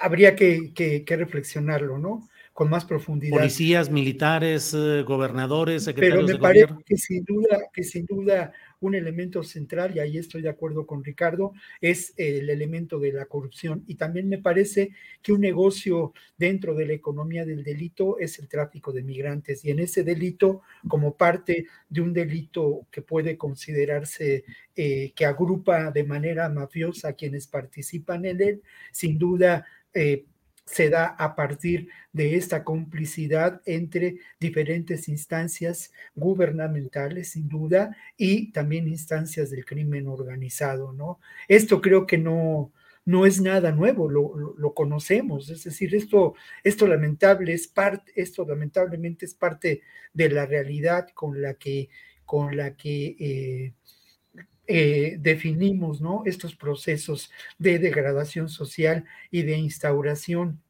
habría 0.00 0.34
que, 0.34 1.04
reflexionarlo, 1.06 1.98
¿no? 1.98 2.28
con 2.52 2.70
más 2.70 2.86
profundidad. 2.86 3.36
Policías, 3.36 3.90
militares, 3.90 4.72
eh, 4.72 5.02
gobernadores, 5.02 5.84
secretarios 5.84 6.24
Pero 6.24 6.38
me 6.38 6.42
parece 6.42 6.74
que 6.86 6.96
sin 6.96 7.22
duda, 7.22 7.58
que 7.70 7.84
sin 7.84 8.06
duda 8.06 8.50
un 8.80 8.94
elemento 8.94 9.42
central, 9.42 9.94
y 9.94 10.00
ahí 10.00 10.18
estoy 10.18 10.42
de 10.42 10.48
acuerdo 10.48 10.86
con 10.86 11.04
Ricardo, 11.04 11.52
es 11.80 12.14
el 12.16 12.50
elemento 12.50 12.98
de 12.98 13.12
la 13.12 13.26
corrupción. 13.26 13.84
Y 13.86 13.94
también 13.94 14.28
me 14.28 14.38
parece 14.38 14.90
que 15.22 15.32
un 15.32 15.40
negocio 15.40 16.12
dentro 16.36 16.74
de 16.74 16.86
la 16.86 16.92
economía 16.92 17.44
del 17.44 17.62
delito 17.62 18.18
es 18.18 18.38
el 18.38 18.48
tráfico 18.48 18.92
de 18.92 19.02
migrantes. 19.02 19.64
Y 19.64 19.70
en 19.70 19.78
ese 19.78 20.02
delito, 20.04 20.62
como 20.88 21.16
parte 21.16 21.66
de 21.88 22.00
un 22.00 22.12
delito 22.12 22.86
que 22.90 23.02
puede 23.02 23.36
considerarse 23.36 24.44
eh, 24.74 25.12
que 25.14 25.24
agrupa 25.24 25.90
de 25.90 26.04
manera 26.04 26.48
mafiosa 26.48 27.08
a 27.08 27.12
quienes 27.14 27.46
participan 27.46 28.24
en 28.26 28.40
él, 28.40 28.62
sin 28.92 29.18
duda 29.18 29.66
eh, 29.94 30.26
se 30.66 30.90
da 30.90 31.06
a 31.06 31.36
partir 31.36 31.88
de 32.12 32.36
esta 32.36 32.64
complicidad 32.64 33.62
entre 33.66 34.16
diferentes 34.40 35.08
instancias 35.08 35.92
gubernamentales, 36.14 37.30
sin 37.30 37.48
duda, 37.48 37.96
y 38.16 38.50
también 38.52 38.88
instancias 38.88 39.50
del 39.50 39.64
crimen 39.64 40.08
organizado, 40.08 40.92
¿no? 40.92 41.20
Esto 41.46 41.80
creo 41.80 42.04
que 42.06 42.18
no, 42.18 42.72
no 43.04 43.24
es 43.24 43.40
nada 43.40 43.70
nuevo, 43.70 44.10
lo, 44.10 44.74
conocemos, 44.74 45.48
es 45.48 45.62
decir, 45.62 45.94
esto, 45.94 46.34
esto 46.64 46.88
lamentable 46.88 47.52
es 47.52 47.68
parte, 47.68 48.12
esto 48.16 48.44
lamentablemente 48.44 49.24
es 49.24 49.34
parte 49.34 49.82
de 50.12 50.28
la 50.28 50.46
realidad 50.46 51.08
con 51.14 51.40
la 51.40 51.54
que, 51.54 51.88
con 52.24 52.56
la 52.56 52.76
que 52.76 53.16
eh, 53.20 53.72
eh, 54.66 55.16
definimos 55.20 56.00
¿no? 56.00 56.22
estos 56.26 56.56
procesos 56.56 57.30
de 57.58 57.78
degradación 57.78 58.48
social 58.48 59.04
y 59.30 59.42
de 59.42 59.56
instauración 59.56 60.60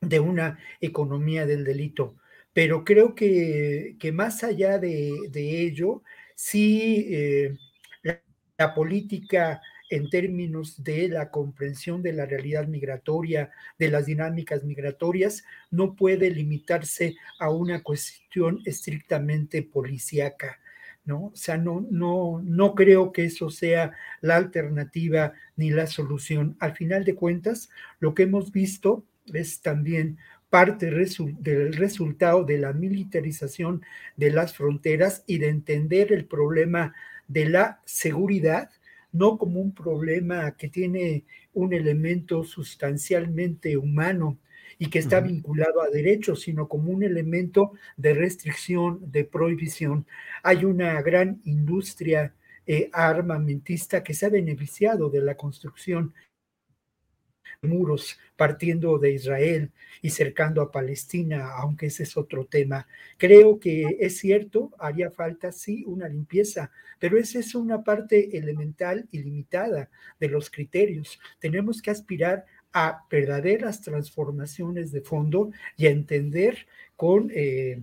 de 0.00 0.20
una 0.20 0.58
economía 0.80 1.46
del 1.46 1.64
delito. 1.64 2.16
Pero 2.52 2.84
creo 2.84 3.14
que, 3.14 3.96
más 4.12 4.42
allá 4.44 4.78
de, 4.78 5.30
ello, 5.34 6.02
sí 6.34 7.06
eh, 7.10 7.56
la, 8.02 8.74
política 8.74 9.60
en 9.88 10.08
términos 10.08 10.82
de 10.82 11.08
la 11.08 11.30
comprensión 11.30 12.02
de 12.02 12.12
la 12.12 12.26
realidad 12.26 12.68
migratoria, 12.68 13.50
de 13.78 13.88
las 13.88 14.06
dinámicas 14.06 14.62
migratorias, 14.64 15.44
no 15.70 15.96
puede 15.96 16.30
limitarse 16.30 17.16
a 17.40 17.50
una 17.50 17.82
cuestión 17.82 18.60
estrictamente 18.64 19.62
policíaca. 19.62 20.59
¿No? 21.04 21.26
O 21.26 21.36
sea, 21.36 21.56
no, 21.56 21.86
no, 21.90 22.40
no 22.44 22.74
creo 22.74 23.12
que 23.12 23.24
eso 23.24 23.50
sea 23.50 23.92
la 24.20 24.36
alternativa 24.36 25.32
ni 25.56 25.70
la 25.70 25.86
solución. 25.86 26.56
Al 26.60 26.74
final 26.74 27.04
de 27.04 27.14
cuentas, 27.14 27.70
lo 27.98 28.14
que 28.14 28.24
hemos 28.24 28.52
visto 28.52 29.04
es 29.32 29.60
también 29.60 30.18
parte 30.50 30.90
del 30.90 31.72
resultado 31.74 32.44
de 32.44 32.58
la 32.58 32.72
militarización 32.72 33.82
de 34.16 34.30
las 34.30 34.54
fronteras 34.54 35.22
y 35.26 35.38
de 35.38 35.48
entender 35.48 36.12
el 36.12 36.26
problema 36.26 36.94
de 37.28 37.48
la 37.48 37.80
seguridad 37.84 38.70
no 39.12 39.38
como 39.38 39.60
un 39.60 39.74
problema 39.74 40.56
que 40.56 40.68
tiene 40.68 41.24
un 41.52 41.72
elemento 41.72 42.44
sustancialmente 42.44 43.76
humano, 43.76 44.38
y 44.80 44.88
que 44.88 44.98
está 44.98 45.20
vinculado 45.20 45.82
a 45.82 45.90
derechos, 45.90 46.40
sino 46.40 46.66
como 46.66 46.90
un 46.90 47.02
elemento 47.02 47.72
de 47.98 48.14
restricción, 48.14 48.98
de 49.12 49.24
prohibición. 49.24 50.06
Hay 50.42 50.64
una 50.64 51.02
gran 51.02 51.38
industria 51.44 52.34
eh, 52.66 52.88
armamentista 52.90 54.02
que 54.02 54.14
se 54.14 54.24
ha 54.24 54.30
beneficiado 54.30 55.10
de 55.10 55.20
la 55.20 55.36
construcción 55.36 56.14
de 57.60 57.68
muros 57.68 58.18
partiendo 58.36 58.98
de 58.98 59.12
Israel 59.12 59.70
y 60.00 60.08
cercando 60.08 60.62
a 60.62 60.72
Palestina, 60.72 61.50
aunque 61.58 61.86
ese 61.86 62.04
es 62.04 62.16
otro 62.16 62.46
tema. 62.46 62.86
Creo 63.18 63.60
que 63.60 63.98
es 64.00 64.16
cierto, 64.16 64.70
haría 64.78 65.10
falta 65.10 65.52
sí 65.52 65.84
una 65.86 66.08
limpieza, 66.08 66.70
pero 66.98 67.18
esa 67.18 67.38
es 67.38 67.54
una 67.54 67.84
parte 67.84 68.34
elemental 68.38 69.06
y 69.10 69.18
limitada 69.18 69.90
de 70.18 70.28
los 70.28 70.48
criterios. 70.48 71.20
Tenemos 71.38 71.82
que 71.82 71.90
aspirar 71.90 72.46
a 72.72 73.04
verdaderas 73.10 73.80
transformaciones 73.80 74.92
de 74.92 75.00
fondo 75.00 75.50
y 75.76 75.86
a 75.86 75.90
entender 75.90 76.66
con, 76.96 77.30
eh, 77.34 77.82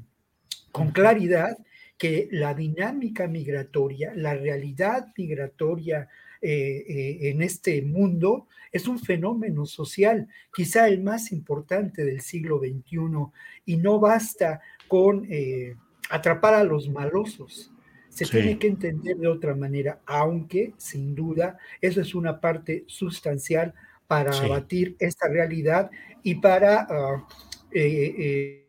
con 0.71 0.91
claridad 0.91 1.57
que 1.97 2.29
la 2.31 2.53
dinámica 2.53 3.27
migratoria, 3.27 4.13
la 4.15 4.35
realidad 4.35 5.07
migratoria 5.17 6.07
eh, 6.41 6.85
eh, 6.87 7.29
en 7.29 7.41
este 7.41 7.81
mundo 7.81 8.47
es 8.71 8.87
un 8.87 8.99
fenómeno 8.99 9.65
social, 9.65 10.27
quizá 10.53 10.87
el 10.87 11.01
más 11.01 11.31
importante 11.31 12.05
del 12.05 12.21
siglo 12.21 12.59
XXI, 12.59 13.31
y 13.65 13.77
no 13.77 13.99
basta 13.99 14.61
con 14.87 15.27
atrapar 16.09 16.53
a 16.53 16.63
los 16.63 16.87
malosos. 16.89 17.71
Se 18.09 18.25
tiene 18.25 18.59
que 18.59 18.67
entender 18.67 19.17
de 19.17 19.27
otra 19.27 19.55
manera, 19.55 20.01
aunque 20.05 20.73
sin 20.77 21.15
duda 21.15 21.57
eso 21.81 22.01
es 22.01 22.13
una 22.13 22.39
parte 22.39 22.83
sustancial 22.87 23.73
para 24.07 24.31
abatir 24.31 24.95
esta 24.99 25.27
realidad 25.27 25.91
y 26.23 26.35
para, 26.35 26.87
ah, 26.89 27.27
eh, 27.71 28.15
eh, 28.17 28.67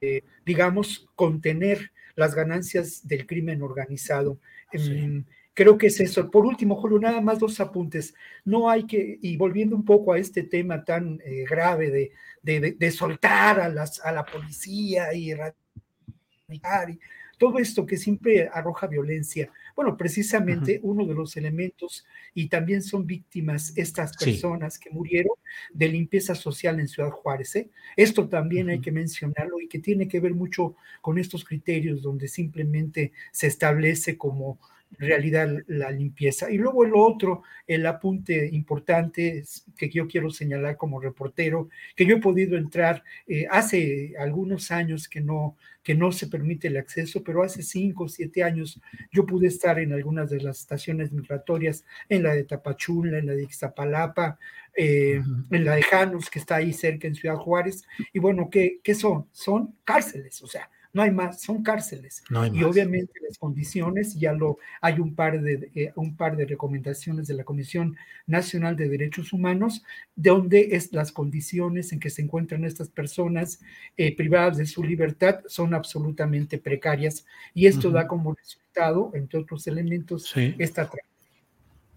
eh, 0.00 0.22
digamos, 0.44 1.08
contener 1.14 1.92
las 2.14 2.34
ganancias 2.34 3.06
del 3.06 3.26
crimen 3.26 3.62
organizado. 3.62 4.38
Em, 4.72 5.24
creo 5.54 5.78
que 5.78 5.86
es 5.86 6.00
eso. 6.00 6.30
Por 6.30 6.46
último, 6.46 6.76
Julio, 6.76 6.98
nada 6.98 7.20
más 7.20 7.38
dos 7.38 7.58
apuntes. 7.60 8.14
No 8.44 8.68
hay 8.70 8.86
que, 8.86 9.18
y 9.20 9.36
volviendo 9.36 9.74
un 9.74 9.84
poco 9.84 10.12
a 10.12 10.18
este 10.18 10.42
tema 10.42 10.84
tan 10.84 11.18
grave 11.48 12.12
de, 12.42 12.76
de, 12.78 12.90
soltar 12.90 13.60
a, 13.60 13.68
las, 13.68 14.00
a 14.00 14.12
la 14.12 14.24
policía 14.24 15.12
y 15.14 15.30
erradicar, 15.30 16.90
y 16.90 17.00
todo 17.38 17.58
esto 17.58 17.84
que 17.84 17.96
siempre 17.96 18.48
arroja 18.52 18.86
violencia. 18.86 19.50
Bueno, 19.76 19.98
precisamente 19.98 20.80
uno 20.82 21.04
de 21.04 21.14
los 21.14 21.36
elementos, 21.36 22.06
y 22.32 22.48
también 22.48 22.82
son 22.82 23.06
víctimas 23.06 23.76
estas 23.76 24.16
personas 24.16 24.78
que 24.78 24.88
murieron 24.88 25.34
de 25.72 25.88
limpieza 25.88 26.34
social 26.34 26.80
en 26.80 26.88
Ciudad 26.88 27.10
Juárez. 27.10 27.54
¿eh? 27.56 27.70
Esto 27.94 28.26
también 28.26 28.70
hay 28.70 28.80
que 28.80 28.90
mencionarlo 28.90 29.60
y 29.60 29.68
que 29.68 29.78
tiene 29.78 30.08
que 30.08 30.18
ver 30.18 30.34
mucho 30.34 30.76
con 31.02 31.18
estos 31.18 31.44
criterios 31.44 32.00
donde 32.00 32.26
simplemente 32.26 33.12
se 33.32 33.48
establece 33.48 34.16
como 34.16 34.58
realidad 34.98 35.48
la 35.66 35.90
limpieza. 35.90 36.50
Y 36.50 36.58
luego 36.58 36.84
el 36.84 36.92
otro, 36.94 37.42
el 37.66 37.86
apunte 37.86 38.48
importante 38.52 39.44
que 39.76 39.90
yo 39.90 40.06
quiero 40.06 40.30
señalar 40.30 40.76
como 40.76 41.00
reportero, 41.00 41.68
que 41.94 42.06
yo 42.06 42.16
he 42.16 42.20
podido 42.20 42.56
entrar 42.56 43.02
eh, 43.26 43.46
hace 43.50 44.14
algunos 44.18 44.70
años 44.70 45.08
que 45.08 45.20
no, 45.20 45.56
que 45.82 45.94
no 45.94 46.12
se 46.12 46.28
permite 46.28 46.68
el 46.68 46.76
acceso, 46.76 47.22
pero 47.22 47.42
hace 47.42 47.62
cinco 47.62 48.04
o 48.04 48.08
siete 48.08 48.42
años 48.42 48.80
yo 49.12 49.26
pude 49.26 49.48
estar 49.48 49.78
en 49.78 49.92
algunas 49.92 50.30
de 50.30 50.40
las 50.40 50.60
estaciones 50.60 51.12
migratorias, 51.12 51.84
en 52.08 52.22
la 52.22 52.34
de 52.34 52.44
Tapachula, 52.44 53.18
en 53.18 53.26
la 53.26 53.34
de 53.34 53.44
Ixtapalapa, 53.44 54.38
eh, 54.74 55.22
en 55.50 55.64
la 55.64 55.74
de 55.76 55.82
Janus, 55.82 56.30
que 56.30 56.38
está 56.38 56.56
ahí 56.56 56.72
cerca 56.72 57.06
en 57.06 57.14
Ciudad 57.14 57.36
Juárez. 57.36 57.84
Y 58.12 58.18
bueno, 58.18 58.48
¿qué, 58.50 58.80
¿qué 58.82 58.94
son? 58.94 59.28
Son 59.32 59.74
cárceles, 59.84 60.42
o 60.42 60.46
sea, 60.46 60.70
no 60.96 61.02
hay 61.02 61.10
más, 61.10 61.42
son 61.42 61.62
cárceles. 61.62 62.24
y 62.54 62.62
obviamente 62.62 63.12
las 63.28 63.36
condiciones, 63.36 64.14
ya 64.18 64.32
lo 64.32 64.56
hay 64.80 64.98
un 64.98 65.14
par 65.14 65.42
de 65.42 65.70
eh, 65.74 65.92
un 65.94 66.16
par 66.16 66.38
de 66.38 66.46
recomendaciones 66.46 67.26
de 67.26 67.34
la 67.34 67.44
Comisión 67.44 67.98
Nacional 68.26 68.76
de 68.76 68.88
Derechos 68.88 69.34
Humanos, 69.34 69.84
donde 70.14 70.68
es 70.72 70.94
las 70.94 71.12
condiciones 71.12 71.92
en 71.92 72.00
que 72.00 72.08
se 72.08 72.22
encuentran 72.22 72.64
estas 72.64 72.88
personas 72.88 73.60
eh, 73.98 74.16
privadas 74.16 74.56
de 74.56 74.64
su 74.64 74.82
libertad 74.82 75.40
son 75.46 75.74
absolutamente 75.74 76.56
precarias. 76.56 77.26
Y 77.52 77.66
esto 77.66 77.90
da 77.90 78.08
como 78.08 78.32
resultado, 78.32 79.10
entre 79.12 79.40
otros 79.40 79.66
elementos, 79.66 80.34
esta 80.58 80.90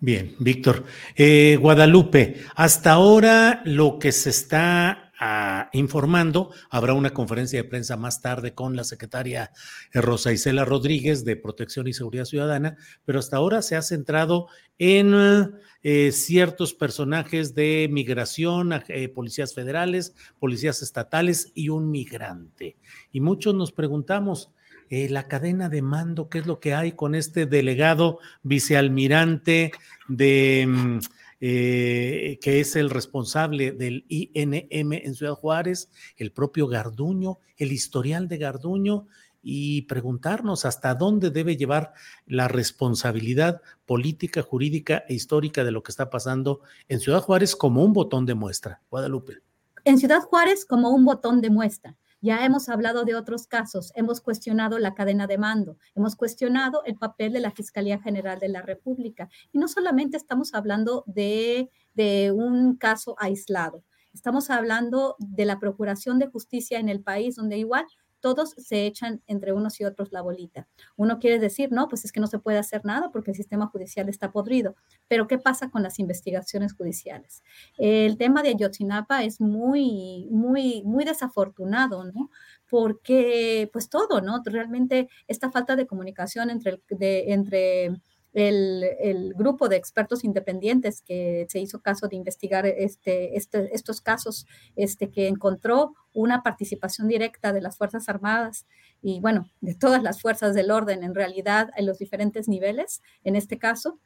Bien, 0.02 0.36
Víctor. 0.40 0.84
Eh, 1.16 1.58
Guadalupe, 1.60 2.36
hasta 2.56 2.92
ahora 2.92 3.62
lo 3.64 3.98
que 3.98 4.12
se 4.12 4.30
está 4.30 5.09
informando. 5.74 6.52
Habrá 6.70 6.94
una 6.94 7.12
conferencia 7.12 7.62
de 7.62 7.70
prensa 7.70 7.98
más 7.98 8.22
tarde 8.22 8.54
con 8.54 8.76
la 8.76 8.84
secretaria 8.84 9.52
eh, 9.94 10.02
Rosa 10.02 10.32
Isela 10.32 10.66
Rodríguez 10.66 11.26
de 11.26 11.36
Protección 11.36 11.88
y 11.88 11.94
Seguridad 11.94 12.26
Ciudadana, 12.26 12.78
pero 13.06 13.20
hasta 13.20 13.38
ahora 13.38 13.62
se 13.62 13.76
ha 13.76 13.82
centrado 13.82 14.48
en 14.78 15.14
eh, 15.84 16.12
ciertos 16.12 16.74
personajes 16.74 17.54
de 17.54 17.90
migración, 17.92 18.82
eh, 18.88 19.10
policías 19.10 19.54
federales, 19.54 20.16
policías 20.40 20.82
estatales 20.82 21.52
y 21.54 21.70
un 21.70 21.92
migrante. 21.92 22.78
Y 23.12 23.20
muchos 23.20 23.54
nos 23.56 23.72
preguntamos, 23.72 24.52
la 24.92 25.28
cadena 25.28 25.70
de 25.70 25.84
mando, 25.84 26.30
¿qué 26.30 26.40
es 26.40 26.48
lo 26.48 26.60
que 26.60 26.74
hay 26.74 26.94
con 26.94 27.14
este 27.14 27.46
delegado 27.46 28.18
vicealmirante 28.42 29.72
de... 30.08 31.00
Eh, 31.42 32.38
que 32.42 32.60
es 32.60 32.76
el 32.76 32.90
responsable 32.90 33.72
del 33.72 34.06
INM 34.10 34.92
en 34.92 35.16
Ciudad 35.16 35.36
Juárez, 35.36 35.90
el 36.18 36.34
propio 36.34 36.68
Garduño, 36.68 37.40
el 37.56 37.72
historial 37.72 38.28
de 38.28 38.38
Garduño 38.38 39.08
y 39.42 39.84
preguntarnos 39.84 40.66
hasta 40.66 40.96
dónde 40.96 41.30
debe 41.30 41.56
llevar 41.56 41.94
la 42.26 42.48
responsabilidad 42.48 43.62
política, 43.86 44.42
jurídica 44.42 45.06
e 45.08 45.14
histórica 45.14 45.64
de 45.64 45.72
lo 45.72 45.82
que 45.82 45.92
está 45.92 46.10
pasando 46.10 46.62
en 46.88 47.00
Ciudad 47.00 47.22
Juárez 47.22 47.56
como 47.56 47.84
un 47.84 47.94
botón 47.94 48.26
de 48.26 48.36
muestra. 48.36 48.82
Guadalupe. 48.90 49.38
En 49.86 49.98
Ciudad 49.98 50.22
Juárez 50.22 50.66
como 50.66 50.90
un 50.90 51.06
botón 51.06 51.40
de 51.40 51.50
muestra. 51.50 51.96
Ya 52.22 52.46
hemos 52.46 52.68
hablado 52.68 53.06
de 53.06 53.16
otros 53.16 53.48
casos, 53.48 53.94
hemos 53.96 54.20
cuestionado 54.20 54.78
la 54.78 54.94
cadena 54.94 55.26
de 55.26 55.38
mando, 55.38 55.78
hemos 55.96 56.18
cuestionado 56.18 56.84
el 56.84 56.96
papel 56.96 57.32
de 57.32 57.40
la 57.40 57.52
Fiscalía 57.52 58.02
General 58.02 58.40
de 58.40 58.50
la 58.50 58.62
República. 58.62 59.30
Y 59.54 59.58
no 59.58 59.70
solamente 59.70 60.18
estamos 60.18 60.54
hablando 60.54 61.06
de, 61.08 61.70
un 62.34 62.76
caso 62.76 63.16
aislado, 63.20 63.84
estamos 64.14 64.50
hablando 64.50 65.16
de 65.20 65.46
la 65.46 65.60
Procuración 65.60 66.20
de 66.20 66.28
Justicia 66.28 66.80
en 66.80 66.90
el 66.90 67.02
país, 67.02 67.36
donde 67.36 67.58
igual 67.58 67.86
todos 68.20 68.52
se 68.52 68.86
echan 68.86 69.22
entre 69.28 69.54
unos 69.54 69.80
y 69.80 69.86
otros 69.86 70.12
la 70.12 70.22
bolita. 70.22 70.68
Uno 70.96 71.20
quiere 71.20 71.40
decir, 71.40 71.72
no, 71.72 71.88
pues 71.88 72.06
es 72.06 72.12
que 72.12 72.20
no 72.20 72.28
se 72.28 72.40
puede 72.40 72.58
hacer 72.58 72.86
nada 72.86 73.10
porque 73.12 73.32
el 73.32 73.38
sistema 73.38 73.68
judicial 73.68 74.10
está 74.10 74.32
podrido. 74.32 74.76
Pero 75.08 75.28
¿qué 75.28 75.38
pasa 75.38 75.70
con 75.70 75.84
las 75.84 76.00
investigaciones 76.00 76.74
judiciales? 76.74 77.44
El 77.78 78.18
tema 78.18 78.44
de 78.44 78.50
Ayotzinapa 78.50 79.24
es 79.24 79.42
muy, 79.42 80.28
muy, 80.32 80.84
muy 80.84 81.06
desafortunado, 81.06 82.04
¿no? 82.06 82.30
Porque, 82.70 83.70
pues 83.74 83.90
todo, 83.90 84.22
¿no? 84.22 84.42
Realmente 84.46 85.10
esta 85.28 85.52
falta 85.52 85.76
de 85.76 85.88
comunicación 85.88 86.50
entre, 86.50 86.82
de, 86.90 87.34
entre 87.34 87.92
el, 88.34 89.34
grupo 89.36 89.70
de 89.70 89.76
expertos 89.76 90.24
independientes 90.24 91.02
que 91.02 91.46
se 91.50 91.60
hizo 91.60 91.82
caso 91.82 92.08
de 92.08 92.16
investigar 92.16 92.66
este, 92.66 93.38
este, 93.38 93.74
estos 93.74 94.02
casos, 94.02 94.46
este, 94.76 95.10
que 95.10 95.28
encontró 95.28 95.94
una 96.14 96.44
participación 96.44 97.08
directa 97.08 97.54
de 97.54 97.62
las 97.62 97.78
Fuerzas 97.78 98.10
Armadas 98.10 98.66
y, 99.02 99.20
bueno, 99.20 99.48
de 99.62 99.76
todas 99.76 100.04
las 100.04 100.22
fuerzas 100.22 100.54
del 100.54 100.72
orden 100.72 101.04
en 101.04 101.16
realidad 101.16 101.70
en 101.76 101.86
los 101.86 101.98
diferentes 102.00 102.48
niveles, 102.48 103.02
en 103.24 103.36
este 103.36 103.58
caso, 103.58 104.00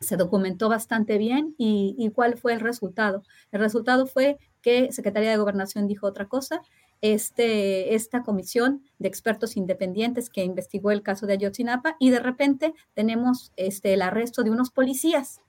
se 0.00 0.16
documentó 0.16 0.70
bastante 0.70 1.18
bien 1.18 1.54
y, 1.58 1.94
y 1.98 2.10
cuál 2.10 2.38
fue 2.38 2.54
el 2.54 2.60
resultado. 2.60 3.22
El 3.52 3.60
resultado 3.60 4.06
fue 4.06 4.38
que 4.62 4.92
Secretaría 4.92 5.30
de 5.30 5.36
Gobernación 5.36 5.86
dijo 5.86 6.06
otra 6.06 6.26
cosa 6.26 6.62
este, 7.00 7.94
esta 7.94 8.22
comisión 8.22 8.82
de 8.98 9.08
expertos 9.08 9.56
independientes 9.56 10.28
que 10.28 10.44
investigó 10.44 10.90
el 10.90 11.02
caso 11.02 11.26
de 11.26 11.34
Ayotzinapa 11.34 11.96
y 11.98 12.10
de 12.10 12.20
repente 12.20 12.74
tenemos 12.94 13.52
este, 13.56 13.94
el 13.94 14.02
arresto 14.02 14.42
de 14.42 14.50
unos 14.50 14.70
policías, 14.70 15.40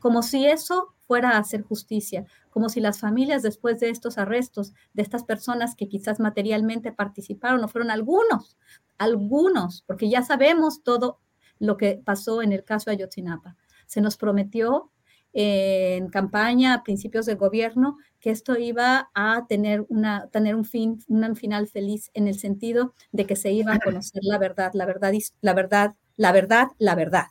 como 0.00 0.22
si 0.22 0.46
eso 0.46 0.94
fuera 1.00 1.30
a 1.30 1.38
hacer 1.38 1.62
justicia, 1.62 2.24
como 2.50 2.68
si 2.68 2.80
las 2.80 3.00
familias 3.00 3.42
después 3.42 3.80
de 3.80 3.90
estos 3.90 4.18
arrestos 4.18 4.72
de 4.94 5.02
estas 5.02 5.24
personas 5.24 5.74
que 5.74 5.88
quizás 5.88 6.20
materialmente 6.20 6.92
participaron, 6.92 7.64
o 7.64 7.68
fueron 7.68 7.90
algunos, 7.90 8.56
algunos, 8.98 9.82
porque 9.86 10.08
ya 10.08 10.22
sabemos 10.22 10.82
todo 10.82 11.18
lo 11.58 11.76
que 11.76 12.00
pasó 12.04 12.42
en 12.42 12.52
el 12.52 12.64
caso 12.64 12.90
de 12.90 12.96
Ayotzinapa. 12.96 13.56
Se 13.86 14.00
nos 14.00 14.16
prometió 14.16 14.91
en 15.32 16.08
campaña 16.08 16.74
a 16.74 16.82
principios 16.82 17.26
del 17.26 17.36
gobierno 17.36 17.96
que 18.20 18.30
esto 18.30 18.56
iba 18.58 19.10
a 19.14 19.46
tener, 19.48 19.84
una, 19.88 20.28
tener 20.28 20.54
un, 20.54 20.64
fin, 20.64 20.98
un 21.08 21.36
final 21.36 21.66
feliz 21.66 22.10
en 22.14 22.28
el 22.28 22.38
sentido 22.38 22.94
de 23.10 23.26
que 23.26 23.36
se 23.36 23.52
iba 23.52 23.74
a 23.74 23.80
conocer 23.80 24.22
la 24.24 24.38
verdad, 24.38 24.70
la 24.74 24.86
verdad, 24.86 25.12
la 25.40 25.54
verdad, 25.54 25.94
la 26.16 26.32
verdad, 26.32 26.68
la 26.78 26.94
verdad, 26.94 27.26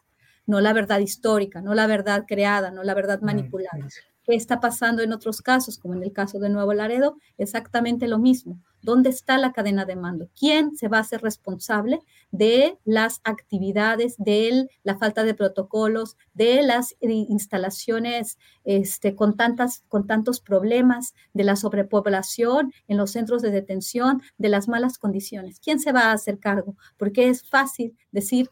no 0.46 0.60
la 0.62 0.74
verdad 0.74 1.00
histórica, 1.00 1.62
no 1.62 1.74
la 1.74 1.88
verdad 1.88 2.26
creada, 2.28 2.72
no 2.72 2.84
la 2.84 2.94
verdad 2.94 3.22
manipulada. 3.22 3.88
¿Qué 4.24 4.36
está 4.36 4.60
pasando 4.60 5.02
en 5.02 5.14
otros 5.14 5.42
casos, 5.42 5.80
como 5.80 5.96
en 5.96 6.04
el 6.04 6.14
caso 6.14 6.40
de 6.40 6.50
Nuevo 6.50 6.74
Laredo? 6.74 7.18
Exactamente 7.38 8.08
lo 8.08 8.20
mismo. 8.20 8.60
¿Dónde 8.82 9.10
está 9.10 9.38
la 9.38 9.52
cadena 9.52 9.86
de 9.86 9.96
mando? 9.96 10.30
¿Quién 10.38 10.76
se 10.76 10.88
va 10.88 10.98
a 10.98 11.02
hacer 11.02 11.22
responsable 11.22 12.00
de 12.32 12.78
las 12.84 13.22
actividades, 13.24 14.16
de 14.18 14.68
la 14.84 14.98
falta 14.98 15.24
de 15.24 15.34
protocolos, 15.34 16.18
de 16.34 16.64
las 16.64 16.96
instalaciones 17.02 18.38
este, 18.64 19.16
con, 19.16 19.36
tantas, 19.36 19.84
con 19.88 20.08
tantos 20.08 20.42
problemas, 20.42 21.14
de 21.34 21.44
la 21.44 21.56
sobrepoblación 21.56 22.74
en 22.88 22.98
los 22.98 23.12
centros 23.12 23.42
de 23.42 23.52
detención, 23.52 24.22
de 24.38 24.50
las 24.50 24.68
malas 24.68 24.98
condiciones? 24.98 25.60
¿Quién 25.60 25.80
se 25.80 25.92
va 25.92 26.06
a 26.06 26.14
hacer 26.14 26.40
cargo? 26.40 26.76
Porque 26.98 27.30
es 27.30 27.48
fácil 27.48 27.96
decir, 28.12 28.50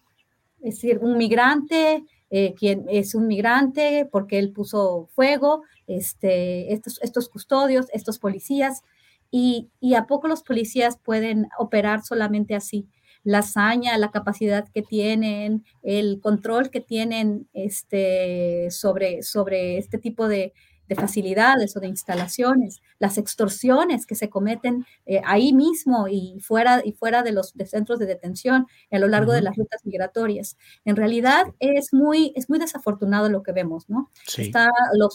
decir, 0.60 1.00
un 1.02 1.18
migrante 1.18 2.04
eh, 2.32 2.54
quien 2.54 2.86
es 2.90 3.16
un 3.16 3.26
migrante 3.26 4.08
porque 4.12 4.38
él 4.38 4.52
puso 4.52 5.10
fuego, 5.16 5.64
este, 5.88 6.72
estos, 6.74 7.02
estos 7.02 7.28
custodios, 7.28 7.88
estos 7.92 8.20
policías, 8.20 8.84
y, 9.32 9.70
y, 9.80 9.96
a 9.96 10.08
poco 10.08 10.28
los 10.28 10.44
policías 10.44 10.98
pueden 10.98 11.48
operar 11.58 12.04
solamente 12.04 12.56
así. 12.56 12.88
La 13.24 13.40
hazaña, 13.40 13.98
la 13.98 14.12
capacidad 14.12 14.68
que 14.74 14.82
tienen, 14.82 15.66
el 15.84 16.20
control 16.22 16.70
que 16.70 16.82
tienen 16.82 17.48
este, 17.54 18.72
sobre, 18.72 19.24
sobre 19.24 19.78
este 19.78 19.98
tipo 19.98 20.28
de, 20.28 20.54
de 20.90 20.96
facilidades 20.96 21.78
o 21.78 21.80
de 21.80 21.88
instalaciones, 21.88 22.82
las 22.98 23.18
extorsiones 23.18 24.06
que 24.08 24.16
se 24.16 24.30
cometen 24.30 24.86
eh, 25.06 25.22
ahí 25.24 25.54
mismo 25.54 26.08
y 26.10 26.40
fuera, 26.42 26.82
y 26.84 26.94
fuera 26.94 27.22
de 27.22 27.32
los 27.32 27.54
centros 27.66 28.00
de 28.00 28.08
detención 28.08 28.66
a 28.92 29.00
lo 29.00 29.08
largo 29.08 29.32
de 29.32 29.42
las 29.42 29.56
rutas 29.56 29.86
migratorias. 29.86 30.58
En 30.84 30.96
realidad 30.96 31.46
es 31.60 31.94
muy, 31.94 32.34
es 32.36 32.50
muy 32.50 32.58
desafortunado 32.58 33.30
lo 33.30 33.44
que 33.44 33.52
vemos, 33.52 33.88
¿no? 33.88 34.10
Está 34.36 34.70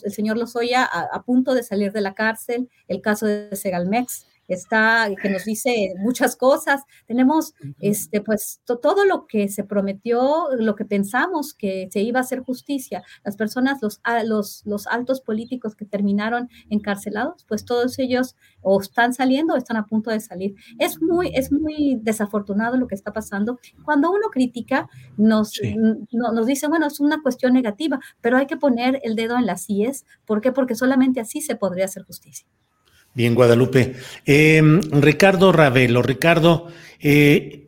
el 0.04 0.12
señor 0.12 0.38
Lozoya 0.38 0.84
a, 0.84 1.08
a, 1.12 1.22
punto 1.24 1.54
de 1.54 1.64
salir 1.64 1.92
de 1.92 2.00
la 2.00 2.14
cárcel, 2.14 2.70
el 2.86 3.02
caso 3.02 3.26
de 3.26 3.54
Segalmex, 3.56 4.26
está, 4.48 5.08
que 5.20 5.30
nos 5.30 5.44
dice 5.44 5.94
muchas 5.98 6.36
cosas. 6.36 6.82
Tenemos, 7.06 7.54
este, 7.80 8.20
pues, 8.20 8.60
todo 8.64 9.04
lo 9.04 9.26
que 9.26 9.48
se 9.48 9.64
prometió, 9.64 10.48
lo 10.58 10.74
que 10.74 10.84
pensamos 10.84 11.54
que 11.54 11.88
se 11.90 12.00
iba 12.00 12.20
a 12.20 12.22
hacer 12.22 12.40
justicia. 12.40 13.02
Las 13.24 13.36
personas, 13.36 13.80
los, 13.82 14.00
los, 14.24 14.62
los 14.64 14.86
altos 14.86 15.20
políticos 15.20 15.74
que 15.74 15.84
terminaron 15.84 16.48
encarcelados, 16.70 17.44
pues 17.48 17.64
todos 17.64 17.98
ellos 17.98 18.36
o 18.60 18.80
están 18.80 19.14
saliendo 19.14 19.54
o 19.54 19.56
están 19.56 19.76
a 19.76 19.86
punto 19.86 20.10
de 20.10 20.20
salir. 20.20 20.54
Es 20.78 21.00
muy, 21.00 21.30
es 21.34 21.52
muy 21.52 21.98
desafortunado 22.02 22.76
lo 22.76 22.86
que 22.86 22.94
está 22.94 23.12
pasando. 23.12 23.58
Cuando 23.84 24.10
uno 24.10 24.28
critica, 24.30 24.88
nos, 25.16 25.60
nos 26.12 26.46
dice, 26.46 26.68
bueno, 26.68 26.86
es 26.86 27.00
una 27.00 27.22
cuestión 27.22 27.52
negativa, 27.52 28.00
pero 28.20 28.36
hay 28.36 28.46
que 28.46 28.56
poner 28.56 29.00
el 29.02 29.16
dedo 29.16 29.36
en 29.38 29.46
las 29.46 29.68
IES. 29.68 30.04
¿Por 30.24 30.40
qué? 30.40 30.52
Porque 30.52 30.74
solamente 30.74 31.20
así 31.20 31.40
se 31.40 31.56
podría 31.56 31.86
hacer 31.86 32.04
justicia. 32.04 32.46
Bien, 33.14 33.34
Guadalupe. 33.34 33.94
Eh, 34.26 34.60
Ricardo 34.90 35.52
Ravelo, 35.52 36.02
Ricardo, 36.02 36.68
eh, 37.00 37.63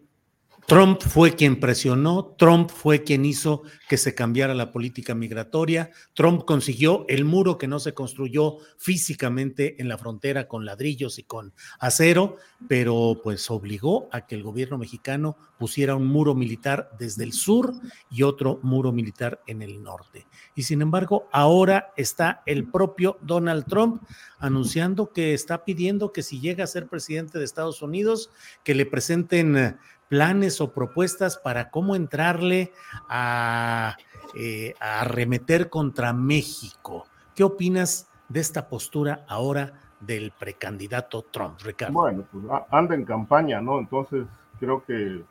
Trump 0.66 1.00
fue 1.00 1.36
quien 1.36 1.60
presionó, 1.60 2.34
Trump 2.36 2.70
fue 2.70 3.04
quien 3.04 3.24
hizo 3.24 3.62
que 3.88 3.96
se 3.96 4.16
cambiara 4.16 4.52
la 4.52 4.72
política 4.72 5.14
migratoria, 5.14 5.92
Trump 6.12 6.44
consiguió 6.44 7.04
el 7.06 7.24
muro 7.24 7.56
que 7.56 7.68
no 7.68 7.78
se 7.78 7.94
construyó 7.94 8.56
físicamente 8.76 9.80
en 9.80 9.88
la 9.88 9.96
frontera 9.96 10.48
con 10.48 10.64
ladrillos 10.64 11.20
y 11.20 11.22
con 11.22 11.54
acero, 11.78 12.38
pero 12.66 13.20
pues 13.22 13.48
obligó 13.48 14.08
a 14.10 14.26
que 14.26 14.34
el 14.34 14.42
gobierno 14.42 14.76
mexicano 14.76 15.36
pusiera 15.56 15.94
un 15.94 16.08
muro 16.08 16.34
militar 16.34 16.90
desde 16.98 17.22
el 17.22 17.32
sur 17.32 17.72
y 18.10 18.24
otro 18.24 18.58
muro 18.62 18.90
militar 18.90 19.40
en 19.46 19.62
el 19.62 19.84
norte. 19.84 20.26
Y 20.56 20.64
sin 20.64 20.82
embargo, 20.82 21.28
ahora 21.30 21.92
está 21.96 22.42
el 22.44 22.68
propio 22.68 23.18
Donald 23.22 23.66
Trump 23.66 24.02
anunciando 24.40 25.12
que 25.12 25.32
está 25.32 25.64
pidiendo 25.64 26.12
que 26.12 26.22
si 26.22 26.40
llega 26.40 26.64
a 26.64 26.66
ser 26.66 26.88
presidente 26.88 27.38
de 27.38 27.44
Estados 27.44 27.82
Unidos, 27.82 28.30
que 28.64 28.74
le 28.74 28.84
presenten 28.84 29.78
planes 30.08 30.60
o 30.60 30.72
propuestas 30.72 31.36
para 31.36 31.70
cómo 31.70 31.96
entrarle 31.96 32.72
a, 33.08 33.96
eh, 34.34 34.74
arremeter 34.80 35.70
contra 35.70 36.12
México. 36.12 37.06
¿Qué 37.34 37.44
opinas 37.44 38.08
de 38.28 38.40
esta 38.40 38.68
postura 38.68 39.24
ahora 39.28 39.72
del 40.00 40.32
precandidato 40.32 41.22
Trump, 41.22 41.60
Ricardo? 41.62 41.94
Bueno, 41.94 42.24
pues 42.30 42.44
anda 42.70 42.94
en 42.94 43.04
campaña, 43.04 43.60
¿no? 43.60 43.78
Entonces 43.78 44.26
creo 44.58 44.84
que 44.84 45.22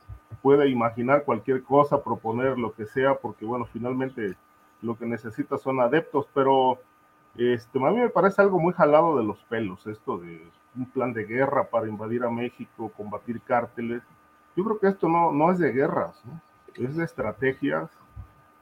puede 0.41 0.69
imaginar 0.69 1.23
cualquier 1.23 1.63
cosa, 1.63 2.03
proponer 2.03 2.57
lo 2.57 2.73
que 2.73 2.85
sea, 2.85 3.15
porque 3.15 3.45
bueno, 3.45 3.65
finalmente 3.71 4.35
lo 4.81 4.97
que 4.97 5.05
necesita 5.05 5.57
son 5.57 5.79
adeptos, 5.79 6.27
pero 6.33 6.79
este, 7.35 7.79
a 7.79 7.91
mí 7.91 7.97
me 7.97 8.09
parece 8.09 8.41
algo 8.41 8.59
muy 8.59 8.73
jalado 8.73 9.17
de 9.17 9.23
los 9.23 9.37
pelos, 9.45 9.85
esto 9.87 10.17
de 10.17 10.41
un 10.75 10.85
plan 10.85 11.13
de 11.13 11.25
guerra 11.25 11.69
para 11.69 11.87
invadir 11.87 12.23
a 12.23 12.29
México, 12.29 12.91
combatir 12.95 13.41
cárteles. 13.41 14.03
Yo 14.55 14.63
creo 14.63 14.79
que 14.79 14.87
esto 14.87 15.09
no, 15.09 15.31
no 15.31 15.51
es 15.51 15.59
de 15.59 15.71
guerras, 15.71 16.21
es 16.75 16.95
de 16.95 17.03
estrategias, 17.03 17.89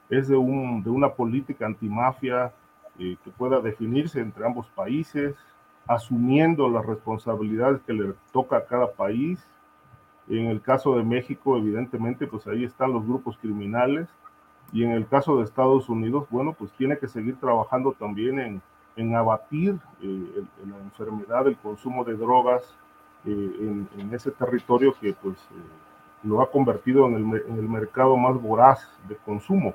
es 0.09 0.27
de, 0.27 0.35
un, 0.35 0.83
de 0.83 0.89
una 0.89 1.09
política 1.09 1.65
antimafia 1.65 2.51
eh, 2.97 3.15
que 3.23 3.31
pueda 3.31 3.59
definirse 3.59 4.19
entre 4.19 4.45
ambos 4.45 4.67
países, 4.69 5.35
asumiendo 5.87 6.69
las 6.69 6.85
responsabilidades 6.85 7.81
que 7.81 7.93
le 7.93 8.13
toca 8.31 8.57
a 8.57 8.65
cada 8.65 8.91
país. 8.91 9.45
En 10.27 10.45
el 10.45 10.61
caso 10.61 10.95
de 10.95 11.03
México, 11.03 11.57
evidentemente, 11.57 12.25
pues 12.25 12.47
ahí 12.47 12.63
están 12.63 12.93
los 12.93 13.05
grupos 13.05 13.37
criminales. 13.37 14.07
Y 14.71 14.83
en 14.83 14.91
el 14.91 15.07
caso 15.07 15.37
de 15.37 15.43
Estados 15.43 15.89
Unidos, 15.89 16.25
bueno, 16.31 16.53
pues 16.53 16.71
tiene 16.71 16.97
que 16.97 17.07
seguir 17.07 17.35
trabajando 17.39 17.91
también 17.91 18.39
en, 18.39 18.61
en 18.95 19.15
abatir 19.15 19.77
eh, 20.01 20.43
la 20.65 20.77
enfermedad, 20.79 21.47
el 21.47 21.57
consumo 21.57 22.03
de 22.03 22.15
drogas 22.15 22.63
en, 23.25 23.87
en, 23.97 24.13
ese 24.13 24.31
territorio 24.31 24.93
que 24.99 25.13
pues 25.13 25.37
lo 26.23 26.41
ha 26.41 26.49
convertido 26.49 27.07
en 27.07 27.15
el, 27.15 27.43
en 27.47 27.57
el 27.57 27.69
mercado 27.69 28.17
más 28.17 28.41
voraz 28.41 28.89
de 29.07 29.15
consumo. 29.17 29.73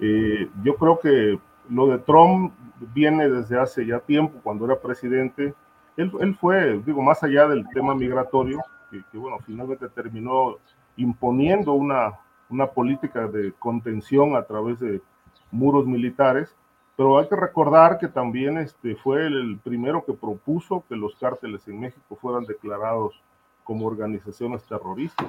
Eh, 0.00 0.48
yo 0.62 0.76
creo 0.76 0.98
que 0.98 1.38
lo 1.68 1.88
de 1.88 1.98
Trump 1.98 2.52
viene 2.94 3.28
desde 3.28 3.58
hace 3.58 3.84
ya 3.84 4.00
tiempo, 4.00 4.40
cuando 4.42 4.64
era 4.64 4.80
presidente, 4.80 5.54
él, 5.96 6.12
él, 6.20 6.34
fue, 6.36 6.80
digo, 6.84 7.02
más 7.02 7.22
allá 7.22 7.48
del 7.48 7.66
tema 7.74 7.94
migratorio, 7.94 8.60
que, 8.90 9.02
que 9.10 9.18
bueno, 9.18 9.38
finalmente 9.44 9.88
terminó 9.88 10.56
imponiendo 10.96 11.72
una, 11.72 12.12
una 12.48 12.66
política 12.66 13.26
de 13.26 13.52
contención 13.58 14.36
a 14.36 14.42
través 14.42 14.80
de 14.80 15.02
muros 15.50 15.86
militares, 15.86 16.54
pero 16.98 17.16
hay 17.16 17.28
que 17.28 17.36
recordar 17.36 17.96
que 17.96 18.08
también 18.08 18.58
este, 18.58 18.96
fue 18.96 19.24
el, 19.24 19.60
primero 19.62 20.04
que 20.04 20.14
propuso 20.14 20.82
que 20.88 20.96
los 20.96 21.14
cárteles 21.14 21.68
en 21.68 21.78
México 21.78 22.18
fueran 22.20 22.44
declarados 22.44 23.14
como 23.62 23.86
organizaciones 23.86 24.64
terroristas. 24.64 25.28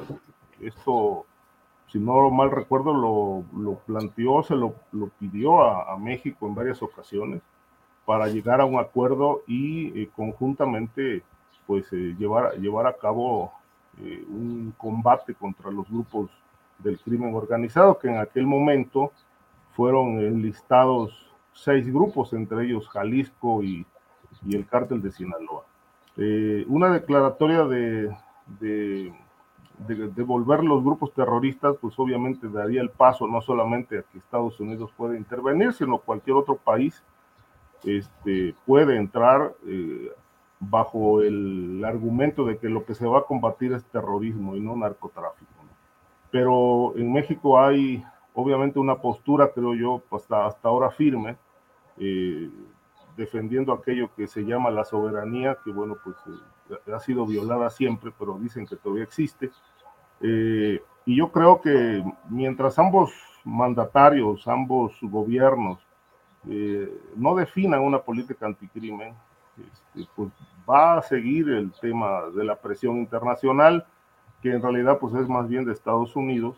Esto, 0.60 1.28
si 1.86 2.00
no 2.00 2.32
mal 2.32 2.50
recuerdo, 2.50 2.92
lo, 2.92 3.44
lo 3.56 3.76
planteó, 3.86 4.42
se 4.42 4.56
lo, 4.56 4.74
lo 4.92 5.10
pidió 5.20 5.62
a, 5.62 5.94
a, 5.94 5.98
México 5.98 6.48
en 6.48 6.56
varias 6.56 6.82
ocasiones 6.82 7.44
para 8.04 8.26
llegar 8.30 8.62
a 8.62 8.66
un 8.66 8.80
acuerdo 8.80 9.44
y 9.46 9.90
eh, 10.02 10.10
conjuntamente 10.16 11.22
pues 11.68 11.86
eh, 11.94 12.16
llevar, 12.18 12.56
llevar 12.58 12.88
a 12.88 12.98
cabo 12.98 13.54
eh, 14.00 14.26
un 14.28 14.74
combate 14.76 15.36
contra 15.36 15.70
los 15.70 15.88
grupos 15.88 16.32
del 16.80 16.98
crimen 16.98 17.36
organizado, 17.36 18.00
que 18.00 18.08
en 18.08 18.18
aquel 18.18 18.48
momento 18.48 19.12
fueron 19.76 20.20
enlistados 20.20 21.29
seis 21.64 21.86
grupos, 21.92 22.34
entre 22.34 22.66
ellos 22.66 22.88
Jalisco 22.90 23.64
y, 23.64 23.86
y 24.46 24.56
el 24.56 24.66
cártel 24.66 25.02
de 25.02 25.12
Sinaloa. 25.12 25.64
Eh, 26.18 26.66
una 26.68 26.92
declaratoria 26.92 27.64
de, 27.66 28.16
de, 28.60 29.14
de, 29.88 30.08
de, 30.10 30.24
volver 30.24 30.64
los 30.64 30.84
grupos 30.84 31.14
terroristas, 31.14 31.76
pues 31.80 31.98
obviamente 31.98 32.50
daría 32.50 32.82
el 32.82 32.90
paso 32.90 33.28
no 33.28 33.42
solamente 33.42 34.00
a 34.00 34.04
que 34.04 34.18
Estados 34.18 34.60
Unidos 34.60 34.92
pueda 34.98 35.18
intervenir, 35.18 35.74
sino 35.74 36.00
cualquier 36.00 36.36
otro 36.36 36.56
país 36.56 37.04
este, 37.84 38.54
puede 38.66 38.98
entrar 38.98 39.54
eh, 39.66 40.12
bajo 40.60 41.22
el 41.22 41.82
argumento 41.86 42.46
de 42.46 42.58
que 42.58 42.70
lo 42.70 42.86
que 42.86 42.96
se 42.96 43.08
va 43.08 43.20
a 43.20 43.24
combatir 43.24 43.72
es 43.74 43.86
terrorismo 43.86 44.56
y 44.56 44.60
no 44.60 44.76
narcotráfico. 44.76 45.50
Pero 46.32 46.96
en 46.96 47.12
México 47.12 47.60
hay 47.60 48.04
obviamente 48.34 48.80
una 48.80 48.96
postura, 48.96 49.52
creo 49.54 49.74
yo, 49.74 50.02
hasta, 50.12 50.46
hasta 50.46 50.68
ahora 50.70 50.92
firme, 50.92 51.38
eh, 52.00 52.50
defendiendo 53.18 53.74
aquello 53.74 54.10
que 54.16 54.28
se 54.28 54.46
llama 54.46 54.72
la 54.72 54.86
soberanía, 54.86 55.58
que 55.64 55.72
bueno, 55.72 55.98
pues 56.04 56.16
eh, 56.70 56.94
ha 56.94 57.00
sido 57.00 57.26
violada 57.26 57.70
siempre, 57.70 58.12
pero 58.18 58.38
dicen 58.40 58.66
que 58.66 58.78
todavía 58.78 59.04
existe. 59.04 59.52
Eh, 60.22 60.82
y 61.06 61.16
yo 61.18 61.32
creo 61.32 61.60
que 61.60 62.04
mientras 62.30 62.80
ambos 62.80 63.12
mandatarios, 63.44 64.48
ambos 64.48 64.98
gobiernos, 65.02 65.80
no 67.16 67.36
definan 67.36 67.82
una 67.82 68.00
política 68.00 68.46
anticrimen, 68.46 69.14
este, 69.58 70.10
pues 70.16 70.30
va 70.68 70.98
a 70.98 71.02
seguir 71.02 71.50
el 71.50 71.72
tema 71.74 72.22
de 72.34 72.46
la 72.46 72.56
presión 72.56 72.98
internacional, 72.98 73.86
que 74.42 74.54
en 74.54 74.62
realidad 74.62 75.00
pues 75.00 75.14
es 75.16 75.28
más 75.28 75.50
bien 75.50 75.66
de 75.66 75.74
Estados 75.74 76.16
Unidos, 76.16 76.56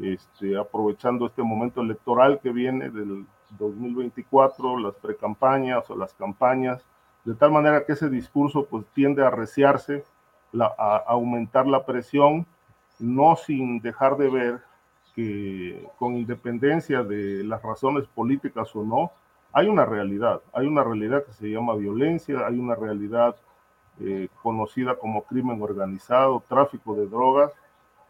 este, 0.00 0.56
aprovechando 0.56 1.26
este 1.26 1.42
momento 1.42 1.80
electoral 1.80 2.38
que 2.40 2.52
viene 2.52 2.90
del 2.90 3.26
2024, 3.58 4.78
las 4.78 4.94
precampañas 4.96 5.88
o 5.90 5.96
las 5.96 6.12
campañas, 6.14 6.84
de 7.24 7.34
tal 7.34 7.50
manera 7.50 7.84
que 7.84 7.92
ese 7.92 8.08
discurso 8.08 8.66
pues 8.66 8.84
tiende 8.94 9.24
a 9.24 9.30
reciarse, 9.30 10.04
la, 10.52 10.74
a 10.78 10.96
aumentar 11.08 11.66
la 11.66 11.84
presión, 11.84 12.46
no 12.98 13.36
sin 13.36 13.80
dejar 13.80 14.16
de 14.16 14.30
ver 14.30 14.60
que 15.14 15.86
con 15.98 16.16
independencia 16.16 17.02
de 17.02 17.44
las 17.44 17.62
razones 17.62 18.06
políticas 18.06 18.74
o 18.74 18.84
no, 18.84 19.12
hay 19.52 19.68
una 19.68 19.84
realidad, 19.84 20.40
hay 20.52 20.66
una 20.66 20.84
realidad 20.84 21.24
que 21.24 21.32
se 21.32 21.50
llama 21.50 21.74
violencia, 21.74 22.46
hay 22.46 22.58
una 22.58 22.74
realidad 22.74 23.34
eh, 24.00 24.28
conocida 24.42 24.94
como 24.94 25.24
crimen 25.24 25.60
organizado, 25.60 26.42
tráfico 26.48 26.94
de 26.94 27.08
drogas, 27.08 27.52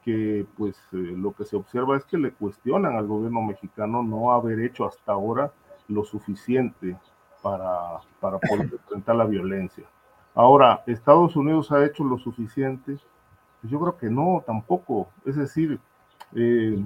que 0.04 0.46
pues 0.56 0.76
eh, 0.92 1.14
lo 1.16 1.32
que 1.32 1.44
se 1.44 1.56
observa 1.56 1.96
es 1.96 2.04
que 2.04 2.18
le 2.18 2.32
cuestionan 2.32 2.96
al 2.96 3.06
gobierno 3.06 3.42
mexicano 3.42 4.02
no 4.02 4.32
haber 4.32 4.60
hecho 4.60 4.86
hasta 4.86 5.12
ahora 5.12 5.52
lo 5.88 6.04
suficiente 6.04 6.96
para, 7.42 8.00
para 8.20 8.38
poder 8.38 8.70
enfrentar 8.72 9.16
la 9.16 9.24
violencia. 9.24 9.84
Ahora, 10.34 10.82
¿Estados 10.86 11.34
Unidos 11.36 11.72
ha 11.72 11.84
hecho 11.84 12.04
lo 12.04 12.18
suficiente? 12.18 12.98
Pues 13.60 13.72
yo 13.72 13.80
creo 13.80 13.96
que 13.96 14.08
no, 14.08 14.42
tampoco. 14.46 15.08
Es 15.24 15.36
decir, 15.36 15.80
eh, 16.34 16.80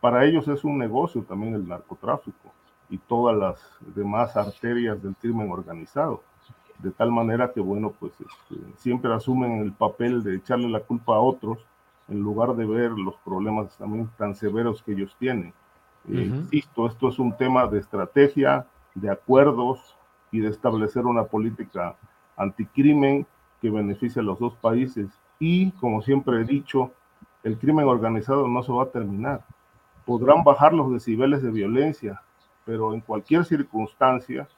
para 0.00 0.24
ellos 0.24 0.48
es 0.48 0.64
un 0.64 0.78
negocio 0.78 1.22
también 1.22 1.54
el 1.54 1.68
narcotráfico 1.68 2.52
y 2.88 2.98
todas 2.98 3.36
las 3.36 3.60
demás 3.94 4.36
arterias 4.36 5.02
del 5.02 5.14
crimen 5.16 5.50
organizado. 5.50 6.22
De 6.78 6.90
tal 6.92 7.10
manera 7.10 7.52
que, 7.52 7.60
bueno, 7.60 7.92
pues 7.98 8.12
este, 8.12 8.56
siempre 8.76 9.12
asumen 9.12 9.58
el 9.58 9.72
papel 9.72 10.22
de 10.22 10.36
echarle 10.36 10.68
la 10.68 10.80
culpa 10.80 11.16
a 11.16 11.20
otros 11.20 11.58
en 12.08 12.20
lugar 12.20 12.56
de 12.56 12.66
ver 12.66 12.90
los 12.92 13.16
problemas 13.24 13.76
también 13.76 14.08
tan 14.16 14.34
severos 14.34 14.82
que 14.82 14.92
ellos 14.92 15.14
tienen. 15.18 15.52
Uh 16.06 16.12
-huh. 16.12 16.40
Insisto, 16.40 16.86
esto 16.86 17.08
es 17.08 17.18
un 17.18 17.36
tema 17.36 17.66
de 17.66 17.78
estrategia, 17.78 18.66
de 18.94 19.10
acuerdos 19.10 19.96
y 20.32 20.40
de 20.40 20.48
establecer 20.48 21.06
una 21.06 21.24
política 21.24 21.96
anticrimen 22.36 23.26
que 23.60 23.70
beneficie 23.70 24.20
a 24.20 24.24
los 24.24 24.38
dos 24.38 24.54
países. 24.56 25.08
Y, 25.38 25.70
como 25.72 26.02
siempre 26.02 26.40
he 26.40 26.44
dicho, 26.44 26.92
el 27.42 27.58
crimen 27.58 27.86
organizado 27.86 28.48
no 28.48 28.62
se 28.62 28.72
va 28.72 28.84
a 28.84 28.90
terminar. 28.90 29.44
Podrán 30.04 30.42
bajar 30.44 30.72
los 30.72 30.90
decibeles 30.92 31.42
de 31.42 31.50
violencia, 31.50 32.22
pero 32.64 32.94
en 32.94 33.00
cualquier 33.00 33.44
circunstancia, 33.44 34.48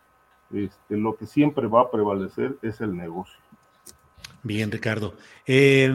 este, 0.53 0.97
lo 0.97 1.17
que 1.17 1.27
siempre 1.27 1.67
va 1.67 1.83
a 1.83 1.91
prevalecer 1.91 2.57
es 2.63 2.81
el 2.81 2.97
negocio. 2.97 3.39
Bien, 4.43 4.71
Ricardo. 4.71 5.15
Eh, 5.47 5.93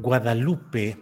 Guadalupe, 0.00 0.96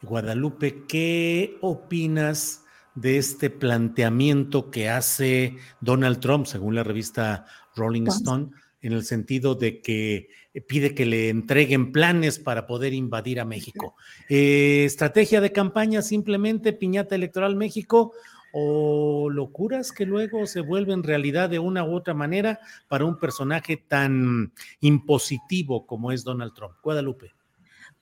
Guadalupe, 0.00 0.84
¿qué 0.88 1.58
opinas 1.60 2.64
de 2.94 3.18
este 3.18 3.50
planteamiento 3.50 4.70
que 4.70 4.88
hace 4.88 5.56
Donald 5.82 6.18
Trump, 6.20 6.46
según 6.46 6.74
la 6.74 6.82
revista 6.82 7.44
Rolling 7.76 8.06
Stone, 8.06 8.48
en 8.80 8.92
el 8.94 9.04
sentido 9.04 9.54
de 9.54 9.82
que 9.82 10.30
pide 10.66 10.94
que 10.94 11.04
le 11.04 11.28
entreguen 11.28 11.92
planes 11.92 12.38
para 12.38 12.66
poder 12.66 12.94
invadir 12.94 13.38
a 13.38 13.44
México? 13.44 13.96
Eh, 14.30 14.84
¿Estrategia 14.86 15.42
de 15.42 15.52
campaña 15.52 16.00
simplemente 16.00 16.72
piñata 16.72 17.14
electoral 17.14 17.54
México? 17.54 18.12
o 18.50 19.28
locuras 19.28 19.92
que 19.92 20.06
luego 20.06 20.46
se 20.46 20.62
vuelven 20.62 21.02
realidad 21.02 21.50
de 21.50 21.58
una 21.58 21.84
u 21.84 21.94
otra 21.94 22.14
manera 22.14 22.60
para 22.88 23.04
un 23.04 23.18
personaje 23.18 23.76
tan 23.76 24.54
impositivo 24.80 25.86
como 25.86 26.12
es 26.12 26.24
Donald 26.24 26.54
Trump. 26.54 26.72
Guadalupe. 26.82 27.37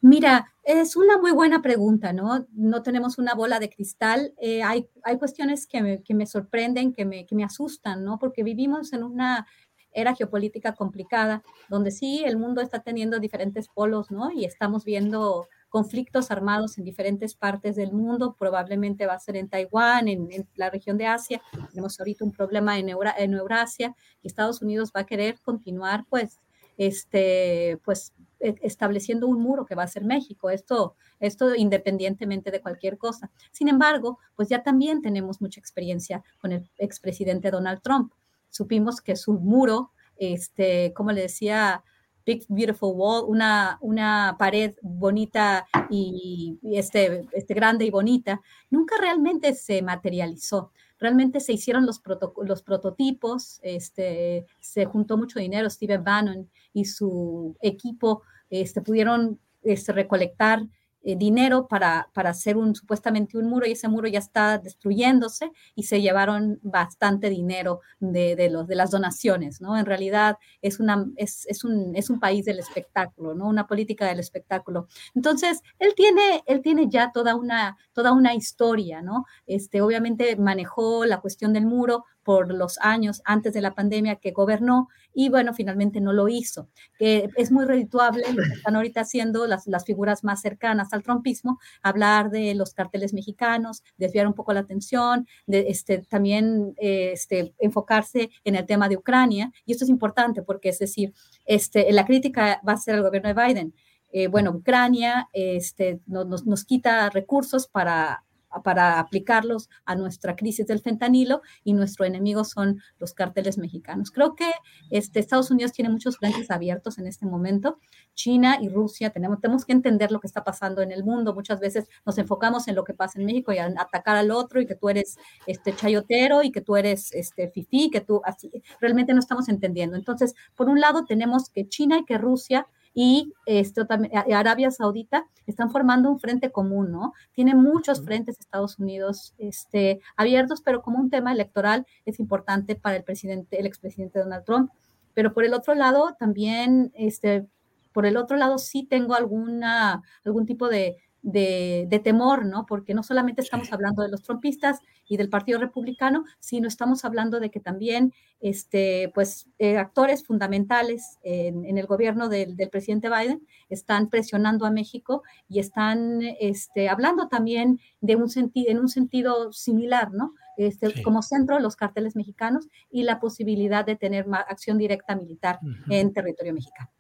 Mira, 0.09 0.53
es 0.63 0.95
una 0.95 1.19
muy 1.19 1.33
buena 1.33 1.63
pregunta, 1.63 2.13
¿no? 2.13 2.47
No 2.53 2.81
tenemos 2.85 3.19
una 3.19 3.35
bola 3.35 3.59
de 3.59 3.69
cristal. 3.69 4.35
Eh, 4.41 4.63
hay, 4.63 4.89
hay 5.03 5.19
cuestiones 5.19 5.67
que 5.67 5.83
me, 5.83 6.03
que 6.05 6.15
me 6.15 6.27
sorprenden, 6.27 6.93
que 6.93 7.05
me, 7.05 7.27
que 7.27 7.35
me 7.35 7.43
asustan, 7.43 8.05
¿no? 8.05 8.17
Porque 8.17 8.45
vivimos 8.45 8.93
en 8.93 9.03
una 9.03 9.49
era 9.91 10.15
geopolítica 10.15 10.75
complicada, 10.75 11.43
donde 11.69 11.91
sí 11.91 12.23
el 12.25 12.37
mundo 12.37 12.61
está 12.61 12.85
teniendo 12.85 13.19
diferentes 13.19 13.67
polos, 13.67 14.13
¿no? 14.13 14.31
Y 14.31 14.45
estamos 14.45 14.85
viendo 14.85 15.49
conflictos 15.71 16.31
armados 16.31 16.79
en 16.79 16.85
diferentes 16.85 17.35
partes 17.35 17.75
del 17.75 17.93
mundo, 17.93 18.37
probablemente 18.39 19.07
va 19.07 19.15
a 19.15 19.19
ser 19.19 19.35
en 19.35 19.49
Taiwán, 19.49 20.07
en, 20.07 20.29
la 20.55 20.71
región 20.71 20.99
de 20.99 21.07
Asia, 21.07 21.43
tenemos 21.71 21.99
ahorita 21.99 22.25
un 22.25 22.31
problema 22.31 22.79
en, 22.79 22.91
en 22.91 23.35
Eurasia, 23.35 23.97
y 24.23 24.29
Estados 24.29 24.63
Unidos 24.63 24.93
va 24.95 25.01
a 25.01 25.07
querer 25.07 25.41
continuar, 25.41 26.05
pues, 26.09 26.39
este, 26.77 27.81
pues, 27.85 28.13
estableciendo 28.39 29.27
un 29.27 29.41
muro 29.41 29.65
que 29.65 29.75
va 29.75 29.83
a 29.83 29.89
ser 29.89 30.05
México, 30.05 30.51
esto, 30.51 30.95
esto 31.21 31.55
independientemente 31.55 32.51
de 32.51 32.61
cualquier 32.61 32.99
cosa. 32.99 33.31
Sin 33.53 33.69
embargo, 33.69 34.19
pues 34.35 34.49
ya 34.49 34.63
también 34.63 35.03
tenemos 35.03 35.41
mucha 35.41 35.61
experiencia 35.61 36.23
con 36.41 36.53
el 36.53 36.69
expresidente 36.79 37.51
Donald 37.51 37.81
Trump. 37.83 38.13
Supimos 38.51 39.01
que 39.01 39.17
su 39.17 39.35
muro, 39.35 39.93
este, 40.17 40.93
como 40.95 41.13
le 41.13 41.23
decía, 41.23 41.83
Big 42.27 42.45
Beautiful 42.49 42.93
Wall, 42.95 43.25
una, 43.29 43.79
una 43.81 44.37
pared 44.39 44.75
bonita 44.83 45.67
y, 45.89 46.59
y 46.61 46.77
este, 46.77 47.27
este 47.33 47.55
grande 47.55 47.85
y 47.85 47.91
bonita, 47.91 48.41
nunca 48.69 48.97
realmente 49.01 49.55
se 49.55 49.81
materializó 49.81 50.73
realmente 50.99 51.41
se 51.41 51.53
hicieron 51.53 51.87
los, 51.87 52.01
los 52.45 52.63
prototipos, 52.63 53.61
este, 53.63 54.47
se 54.61 54.85
juntó 54.87 55.17
mucho 55.17 55.39
dinero, 55.39 55.69
Steven 55.69 56.03
Bannon 56.03 56.51
y 56.73 56.87
su 56.87 57.57
equipo 57.61 58.23
este, 58.51 58.81
pudieron 58.81 59.39
este, 59.63 59.93
recolectar 59.93 60.63
eh, 61.07 61.15
dinero 61.15 61.69
para, 61.69 62.11
para 62.13 62.31
hacer 62.31 62.57
un, 62.57 62.75
supuestamente 62.75 63.39
un 63.39 63.49
muro 63.49 63.65
y 63.65 63.73
ese 63.73 63.87
muro 63.87 64.09
ya 64.09 64.19
está 64.19 64.59
destruyéndose 64.59 65.53
y 65.77 65.85
se 65.85 66.03
llevaron 66.03 66.59
bastante 66.65 67.31
dinero 67.31 67.79
de, 68.01 68.35
de, 68.35 68.51
los, 68.51 68.67
de 68.67 68.75
las 68.75 68.91
donaciones, 68.91 69.61
¿no? 69.61 69.77
En 69.77 69.87
realidad 69.87 70.37
es, 70.63 70.81
una, 70.81 71.07
es, 71.15 71.47
es, 71.47 71.63
un, 71.63 71.95
es 71.95 72.11
un 72.11 72.19
país 72.19 72.45
del 72.45 72.59
espectáculo, 72.59 73.35
¿no? 73.35 73.47
Una 73.47 73.69
política 73.69 74.07
del 74.07 74.19
espectáculo. 74.19 74.89
Entonces, 75.15 75.63
él 75.79 75.95
tiene, 75.95 76.43
él 76.45 76.61
tiene 76.61 76.89
ya 76.89 77.13
toda 77.13 77.37
una, 77.37 77.77
toda 77.93 78.11
una 78.13 78.35
historia, 78.35 79.01
¿no? 79.01 79.27
Este, 79.47 79.83
obviamente 79.83 80.35
manejó 80.35 81.05
la 81.05 81.21
cuestión 81.21 81.53
del 81.53 81.67
muro, 81.67 82.05
por 82.27 82.53
los 82.53 82.77
años 82.81 83.23
antes 83.25 83.55
de 83.55 83.61
la 83.61 83.77
pandemia 83.77 84.17
que 84.17 84.33
gobernó 84.33 84.89
y 85.15 85.29
bueno, 85.29 85.55
finalmente 85.55 86.01
no 86.01 86.13
lo 86.13 86.29
hizo. 86.29 86.69
Que 86.99 87.31
es 87.37 87.53
muy 87.53 87.65
redituable 87.65 88.25
están 88.53 88.75
ahorita 88.75 89.03
haciendo 89.03 89.47
las, 89.47 89.69
las 89.69 89.85
figuras 89.85 90.25
más 90.25 90.43
cercanas 90.43 90.93
al 90.93 91.05
trumpismo, 91.05 91.61
hablar 91.83 92.31
de 92.31 92.57
los 92.57 92.75
carteles 92.75 93.15
mexicanos, 93.15 93.85
desviar 93.97 94.27
un 94.27 94.35
poco 94.35 94.53
la 94.53 94.61
atención, 94.61 95.29
de, 95.47 95.67
este, 95.69 95.99
también 95.99 96.75
eh, 96.79 97.13
este, 97.13 97.55
enfocarse 97.61 98.31
en 98.43 98.57
el 98.57 98.67
tema 98.67 98.89
de 98.89 98.97
Ucrania. 98.97 99.53
Y 99.65 99.71
esto 99.71 99.85
es 99.85 99.91
importante 99.91 100.43
porque, 100.43 100.71
es 100.71 100.81
decir, 100.81 101.15
este, 101.45 101.93
la 101.93 102.05
crítica 102.07 102.61
va 102.69 102.73
a 102.73 102.77
ser 102.77 102.97
al 102.97 103.03
gobierno 103.05 103.33
de 103.33 103.47
Biden. 103.47 103.75
Eh, 104.11 104.27
bueno, 104.27 104.51
Ucrania 104.51 105.29
este, 105.33 106.01
nos, 106.07 106.45
nos, 106.45 106.65
quita 106.65 107.09
recursos 107.11 107.69
para 107.69 108.26
para 108.63 108.99
aplicarlos 108.99 109.69
a 109.85 109.95
nuestra 109.95 110.37
crisis 110.37 110.67
del 110.67 110.81
fentanilo 110.81 111.43
y 111.65 111.73
nuestro 111.73 112.05
enemigo 112.05 112.45
son 112.45 112.81
los 112.99 113.15
cárteles 113.15 113.59
mexicanos. 113.59 114.11
Creo 114.11 114.35
que 114.35 114.51
este, 114.91 115.21
Estados 115.21 115.51
Unidos 115.51 115.73
tiene 115.73 115.91
muchos 115.91 116.19
frentes 116.19 116.51
abiertos 116.51 116.99
en 116.99 117.07
este 117.07 117.27
momento. 117.27 117.79
China 118.15 118.59
y 118.61 118.69
Rusia 118.69 119.11
tenemos, 119.11 119.41
tenemos 119.41 119.65
que 119.65 119.73
entender 119.73 120.13
lo 120.13 120.21
que 120.21 120.27
está 120.27 120.45
pasando 120.45 120.83
en 120.83 120.93
el 120.93 121.05
mundo. 121.05 121.35
Muchas 121.35 121.61
veces 121.61 121.87
nos 122.05 122.19
enfocamos 122.19 122.69
en 122.69 122.75
lo 122.75 122.85
que 122.85 122.95
pasa 122.95 123.19
en 123.19 123.27
México 123.27 123.53
y 123.53 123.59
atacar 123.59 124.17
al 124.17 124.31
otro 124.31 124.61
y 124.61 124.67
que 124.67 124.75
tú 124.75 124.89
eres 124.89 125.17
este 125.47 125.75
chayotero 125.75 126.43
y 126.43 126.51
que 126.51 126.61
tú 126.61 126.77
eres 126.77 127.13
este 127.13 127.49
fifí, 127.49 127.91
que 127.91 128.01
tú 128.01 128.21
así 128.25 128.51
realmente 128.81 129.13
no 129.13 129.21
estamos 129.21 129.49
entendiendo. 129.49 129.97
Entonces, 129.97 130.35
por 130.55 130.69
un 130.69 130.81
lado 130.81 131.05
tenemos 131.05 131.51
que 131.51 131.69
China 131.69 131.99
y 131.99 132.05
que 132.05 132.19
Rusia 132.19 132.67
y 132.99 133.35
esto 133.45 133.87
también, 133.87 134.17
Arabia 134.33 134.71
Saudita 134.71 135.27
están 135.47 135.71
formando 135.71 136.11
un 136.11 136.19
frente 136.19 136.51
común, 136.51 136.91
¿no? 136.91 137.13
Tiene 137.33 137.55
muchos 137.55 138.03
frentes 138.03 138.41
Estados 138.41 138.79
Unidos 138.79 139.35
este, 139.37 140.01
abiertos, 140.17 140.63
pero 140.63 140.81
como 140.81 140.99
un 140.99 141.11
tema 141.11 141.31
electoral 141.31 141.87
es 142.07 142.19
importante 142.21 142.75
para 142.75 142.97
el 142.97 143.05
presidente, 143.05 143.61
el 143.61 143.67
expresidente 143.67 144.19
Donald 144.19 144.47
Trump. 144.47 144.71
Pero 145.13 145.35
por 145.35 145.45
el 145.45 145.53
otro 145.53 145.75
lado, 145.75 146.17
también, 146.19 146.91
este, 146.95 147.47
por 147.93 148.07
el 148.07 148.17
otro 148.17 148.39
lado, 148.39 148.57
sí 148.57 148.87
tengo 148.89 149.15
alguna, 149.15 150.03
algún 150.25 150.47
tipo 150.47 150.67
de, 150.71 150.97
de, 151.27 152.01
temor, 152.05 152.47
¿no? 152.47 152.67
Porque 152.67 152.95
no 152.95 153.03
solamente 153.03 153.43
estamos 153.43 153.73
hablando 153.73 154.03
de 154.03 154.09
los 154.09 154.23
trompistas 154.23 154.81
y 155.09 155.17
del 155.17 155.29
Partido 155.29 155.59
Republicano, 155.59 156.25
sino 156.39 156.69
estamos 156.69 157.05
hablando 157.05 157.41
de 157.41 157.51
que 157.51 157.59
también, 157.59 158.15
este, 158.41 159.11
pues, 159.13 159.49
eh, 159.59 159.77
actores 159.77 160.25
fundamentales 160.25 161.19
en, 161.23 161.77
el 161.77 161.87
gobierno 161.87 162.29
del, 162.29 162.57
presidente 162.71 163.09
Biden 163.09 163.45
están 163.69 164.09
presionando 164.09 164.67
a 164.67 164.71
México 164.71 165.25
y 165.49 165.59
están 165.59 166.21
este, 166.41 166.89
hablando 166.89 167.27
también 167.27 167.81
de 168.01 168.15
un 168.15 168.31
sentido, 168.31 168.71
en 168.71 168.79
un 168.79 168.89
sentido 168.89 169.53
similar, 169.53 170.13
¿no? 170.13 170.33
Este, 170.57 171.03
como 171.03 171.23
centro 171.23 171.59
los 171.59 171.77
carteles 171.77 172.15
mexicanos 172.15 172.69
y 172.91 173.03
la 173.03 173.19
posibilidad 173.19 173.85
de 173.85 173.97
tener 173.97 174.27
acción 174.49 174.79
directa 174.79 175.17
militar 175.17 175.59
en 175.91 176.13
territorio 176.13 176.55
mexicano. 176.55 176.91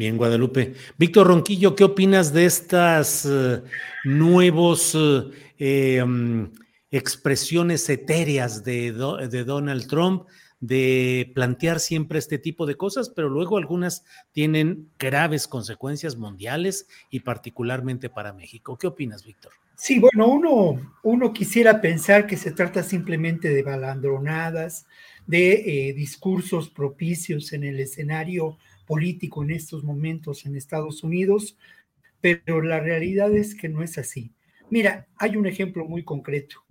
Bien, 0.00 0.16
Guadalupe. 0.16 0.72
Víctor 0.96 1.26
Ronquillo, 1.26 1.76
¿qué 1.76 1.84
opinas 1.84 2.32
de 2.32 2.46
estas 2.46 3.26
uh, 3.26 3.62
nuevos 4.04 4.96
eh, 5.58 6.02
um, 6.02 6.50
expresiones 6.90 7.86
etéreas 7.90 8.64
de, 8.64 8.92
de, 8.92 9.44
Donald 9.44 9.86
Trump 9.88 10.26
de 10.58 11.30
plantear 11.34 11.80
siempre 11.80 12.18
este 12.18 12.38
tipo 12.38 12.64
de 12.64 12.76
cosas, 12.76 13.10
pero 13.10 13.28
luego 13.28 13.58
algunas 13.58 14.02
tienen 14.32 14.88
graves 14.98 15.46
consecuencias 15.46 16.16
mundiales 16.16 16.88
y 17.10 17.20
particularmente 17.20 18.08
para 18.08 18.32
México? 18.32 18.78
¿Qué 18.78 18.86
opinas, 18.86 19.22
Víctor? 19.26 19.52
Sí, 19.76 19.98
bueno, 19.98 20.28
uno, 20.28 20.94
uno 21.02 21.32
quisiera 21.34 21.82
pensar 21.82 22.26
que 22.26 22.38
se 22.38 22.52
trata 22.52 22.82
simplemente 22.82 23.50
de 23.50 23.62
balandronadas, 23.62 24.86
de 25.26 25.88
eh, 25.88 25.92
discursos 25.92 26.70
propicios 26.70 27.52
en 27.52 27.64
el 27.64 27.80
escenario 27.80 28.56
político 28.90 29.44
en 29.44 29.52
estos 29.52 29.84
momentos 29.84 30.44
en 30.46 30.56
Estados 30.56 31.04
Unidos, 31.04 31.56
pero 32.20 32.60
la 32.60 32.80
realidad 32.80 33.32
es 33.32 33.54
que 33.54 33.68
no 33.68 33.84
es 33.84 33.98
así. 33.98 34.32
Mira, 34.68 35.06
hay 35.16 35.36
un 35.36 35.46
ejemplo 35.46 35.84
muy 35.84 36.02
concreto. 36.02 36.64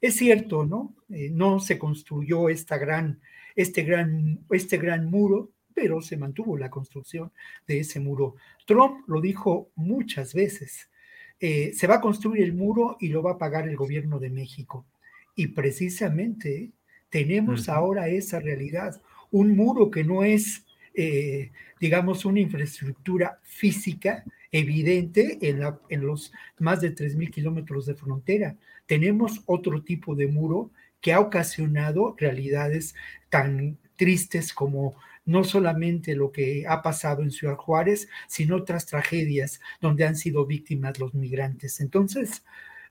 Es 0.00 0.14
cierto, 0.14 0.64
¿no? 0.64 0.94
Eh, 1.10 1.28
no 1.28 1.58
se 1.58 1.76
construyó 1.76 2.48
esta 2.48 2.78
gran, 2.78 3.20
este, 3.56 3.82
gran, 3.82 4.44
este 4.50 4.76
gran 4.76 5.10
muro, 5.10 5.50
pero 5.74 6.00
se 6.02 6.16
mantuvo 6.16 6.56
la 6.56 6.70
construcción 6.70 7.32
de 7.66 7.80
ese 7.80 7.98
muro. 7.98 8.36
Trump 8.64 9.00
lo 9.08 9.20
dijo 9.20 9.72
muchas 9.74 10.34
veces. 10.34 10.88
Eh, 11.40 11.72
se 11.74 11.88
va 11.88 11.96
a 11.96 12.00
construir 12.00 12.44
el 12.44 12.52
muro 12.52 12.96
y 13.00 13.08
lo 13.08 13.24
va 13.24 13.32
a 13.32 13.38
pagar 13.38 13.66
el 13.66 13.74
gobierno 13.74 14.20
de 14.20 14.30
México. 14.30 14.86
Y 15.34 15.48
precisamente 15.48 16.70
tenemos 17.10 17.68
ahora 17.68 18.06
esa 18.06 18.38
realidad, 18.38 19.02
un 19.32 19.56
muro 19.56 19.90
que 19.90 20.04
no 20.04 20.22
es 20.22 20.64
eh, 20.94 21.50
digamos, 21.80 22.24
una 22.24 22.40
infraestructura 22.40 23.38
física 23.42 24.24
evidente 24.50 25.38
en, 25.40 25.60
la, 25.60 25.80
en 25.88 26.06
los 26.06 26.32
más 26.58 26.80
de 26.80 26.94
3.000 26.94 27.30
kilómetros 27.30 27.86
de 27.86 27.94
frontera. 27.94 28.56
Tenemos 28.86 29.42
otro 29.46 29.82
tipo 29.82 30.14
de 30.14 30.26
muro 30.26 30.70
que 31.00 31.12
ha 31.12 31.20
ocasionado 31.20 32.14
realidades 32.18 32.94
tan 33.28 33.78
tristes 33.96 34.52
como 34.52 34.94
no 35.24 35.44
solamente 35.44 36.14
lo 36.14 36.32
que 36.32 36.64
ha 36.66 36.82
pasado 36.82 37.22
en 37.22 37.30
Ciudad 37.30 37.56
Juárez, 37.56 38.08
sino 38.26 38.56
otras 38.56 38.86
tragedias 38.86 39.60
donde 39.80 40.04
han 40.04 40.16
sido 40.16 40.46
víctimas 40.46 40.98
los 40.98 41.14
migrantes. 41.14 41.80
Entonces, 41.80 42.44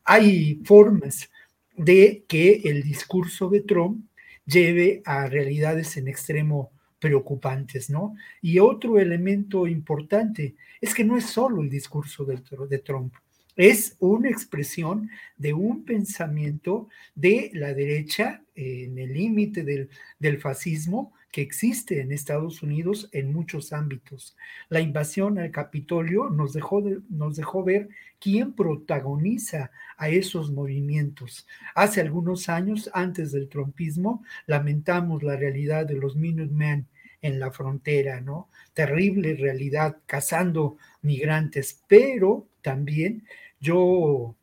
hay 0.03 0.61
formas 0.63 1.29
de 1.75 2.23
que 2.27 2.61
el 2.65 2.83
discurso 2.83 3.49
de 3.49 3.61
Trump 3.61 4.05
lleve 4.45 5.01
a 5.05 5.27
realidades 5.27 5.97
en 5.97 6.07
extremo 6.07 6.71
preocupantes, 7.01 7.89
¿no? 7.89 8.15
Y 8.41 8.59
otro 8.59 8.99
elemento 8.99 9.67
importante 9.67 10.55
es 10.79 10.93
que 10.93 11.03
no 11.03 11.17
es 11.17 11.25
solo 11.25 11.61
el 11.61 11.69
discurso 11.69 12.23
de, 12.23 12.39
de 12.69 12.79
Trump, 12.79 13.13
es 13.57 13.97
una 13.99 14.29
expresión 14.29 15.09
de 15.37 15.53
un 15.53 15.83
pensamiento 15.83 16.87
de 17.15 17.51
la 17.53 17.73
derecha 17.73 18.41
en 18.55 18.97
el 18.97 19.13
límite 19.13 19.63
del, 19.63 19.89
del, 20.19 20.39
fascismo 20.39 21.13
que 21.31 21.41
existe 21.41 22.01
en 22.01 22.11
Estados 22.11 22.63
Unidos 22.63 23.09
en 23.11 23.33
muchos 23.33 23.73
ámbitos. 23.73 24.37
La 24.69 24.79
invasión 24.79 25.37
al 25.37 25.51
Capitolio 25.51 26.29
nos 26.29 26.53
dejó, 26.53 26.81
nos 27.09 27.35
dejó 27.35 27.63
ver 27.63 27.89
quién 28.21 28.53
protagoniza 28.53 29.71
a 29.97 30.09
esos 30.09 30.51
movimientos. 30.51 31.47
Hace 31.75 32.01
algunos 32.01 32.47
años, 32.47 32.89
antes 32.93 33.31
del 33.31 33.49
trumpismo, 33.49 34.23
lamentamos 34.45 35.23
la 35.23 35.35
realidad 35.35 35.87
de 35.87 35.95
los 35.95 36.15
Minutemen 36.15 36.87
en 37.21 37.39
la 37.39 37.51
frontera, 37.51 38.21
¿no? 38.21 38.49
Terrible 38.73 39.35
realidad, 39.35 39.97
cazando 40.05 40.77
migrantes, 41.01 41.81
pero 41.87 42.47
también 42.61 43.23
yo 43.59 44.35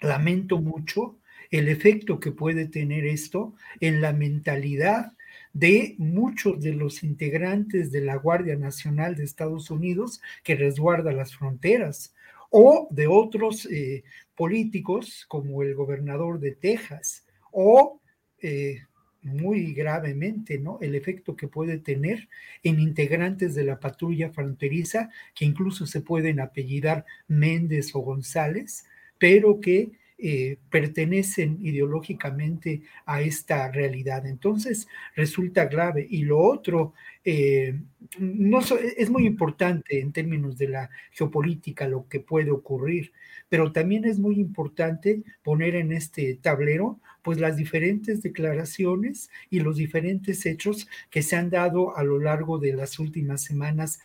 lamento 0.00 0.58
mucho 0.58 1.16
el 1.50 1.68
efecto 1.68 2.20
que 2.20 2.32
puede 2.32 2.66
tener 2.66 3.06
esto 3.06 3.54
en 3.80 4.00
la 4.00 4.12
mentalidad 4.12 5.12
de 5.52 5.96
muchos 5.98 6.60
de 6.60 6.74
los 6.74 7.02
integrantes 7.02 7.90
de 7.90 8.02
la 8.02 8.16
Guardia 8.16 8.56
Nacional 8.56 9.16
de 9.16 9.24
Estados 9.24 9.70
Unidos 9.70 10.20
que 10.44 10.54
resguarda 10.54 11.12
las 11.12 11.34
fronteras 11.34 12.14
o 12.50 12.88
de 12.90 13.06
otros 13.06 13.66
eh, 13.66 14.04
políticos 14.34 15.24
como 15.28 15.62
el 15.62 15.74
gobernador 15.74 16.40
de 16.40 16.52
Texas 16.52 17.24
o 17.52 18.00
eh, 18.42 18.82
muy 19.22 19.74
gravemente, 19.74 20.58
¿no? 20.58 20.78
El 20.80 20.94
efecto 20.94 21.36
que 21.36 21.48
puede 21.48 21.78
tener 21.78 22.28
en 22.62 22.80
integrantes 22.80 23.54
de 23.54 23.64
la 23.64 23.78
patrulla 23.78 24.30
fronteriza, 24.30 25.10
que 25.34 25.44
incluso 25.44 25.86
se 25.86 26.00
pueden 26.00 26.40
apellidar 26.40 27.04
Méndez 27.28 27.94
o 27.94 28.00
González, 28.00 28.84
pero 29.18 29.60
que 29.60 29.92
eh, 30.22 30.58
pertenecen 30.68 31.58
ideológicamente 31.62 32.82
a 33.06 33.22
esta 33.22 33.70
realidad. 33.72 34.26
Entonces, 34.26 34.86
resulta 35.16 35.64
grave. 35.64 36.06
Y 36.08 36.24
lo 36.24 36.38
otro, 36.38 36.92
eh, 37.24 37.80
no, 38.18 38.60
es 38.96 39.08
muy 39.08 39.26
importante 39.26 40.00
en 40.00 40.12
términos 40.12 40.58
de 40.58 40.68
la 40.68 40.90
geopolítica 41.12 41.88
lo 41.88 42.06
que 42.08 42.20
puede 42.20 42.50
ocurrir, 42.50 43.12
pero 43.48 43.72
también 43.72 44.04
es 44.04 44.18
muy 44.18 44.38
importante 44.38 45.22
poner 45.42 45.74
en 45.74 45.92
este 45.92 46.34
tablero 46.34 47.00
pues 47.22 47.38
las 47.38 47.56
diferentes 47.56 48.22
declaraciones 48.22 49.30
y 49.48 49.60
los 49.60 49.76
diferentes 49.76 50.44
hechos 50.46 50.88
que 51.10 51.22
se 51.22 51.36
han 51.36 51.50
dado 51.50 51.96
a 51.96 52.04
lo 52.04 52.18
largo 52.18 52.58
de 52.58 52.74
las 52.74 52.98
últimas 52.98 53.42
semanas 53.42 54.00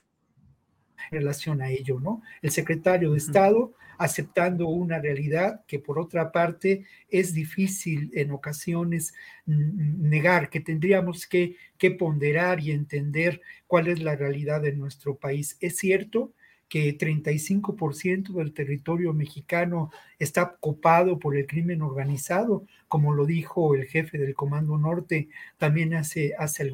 en 1.11 1.19
relación 1.19 1.61
a 1.61 1.69
ello, 1.69 1.99
¿no? 1.99 2.21
El 2.41 2.51
secretario 2.51 3.11
de 3.11 3.17
Estado 3.17 3.73
aceptando 3.97 4.67
una 4.67 4.99
realidad 4.99 5.61
que 5.67 5.79
por 5.79 5.99
otra 5.99 6.31
parte 6.31 6.85
es 7.09 7.33
difícil 7.33 8.11
en 8.13 8.31
ocasiones 8.31 9.13
negar, 9.45 10.49
que 10.49 10.59
tendríamos 10.59 11.27
que, 11.27 11.55
que 11.77 11.91
ponderar 11.91 12.59
y 12.59 12.71
entender 12.71 13.41
cuál 13.67 13.87
es 13.87 14.01
la 14.01 14.15
realidad 14.15 14.61
de 14.61 14.73
nuestro 14.73 15.15
país. 15.15 15.57
Es 15.61 15.77
cierto 15.77 16.33
que 16.67 16.97
35% 16.97 18.33
del 18.33 18.53
territorio 18.53 19.13
mexicano 19.13 19.91
está 20.19 20.55
copado 20.59 21.19
por 21.19 21.37
el 21.37 21.45
crimen 21.45 21.81
organizado, 21.81 22.65
como 22.87 23.13
lo 23.13 23.25
dijo 23.25 23.75
el 23.75 23.85
jefe 23.85 24.17
del 24.17 24.35
Comando 24.35 24.77
Norte 24.77 25.29
también 25.57 25.93
hace, 25.93 26.33
hace 26.37 26.71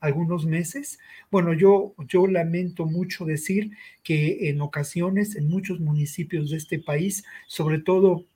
algunos 0.00 0.46
meses. 0.46 0.98
Bueno, 1.30 1.52
yo, 1.52 1.94
yo 2.08 2.26
lamento 2.26 2.86
mucho 2.86 3.24
decir 3.24 3.70
que 4.02 4.48
en 4.48 4.60
ocasiones 4.60 5.36
en 5.36 5.48
muchos 5.48 5.80
municipios 5.80 6.50
de 6.50 6.56
este 6.56 6.78
país, 6.78 7.24
sobre 7.46 7.78
todo 7.80 8.26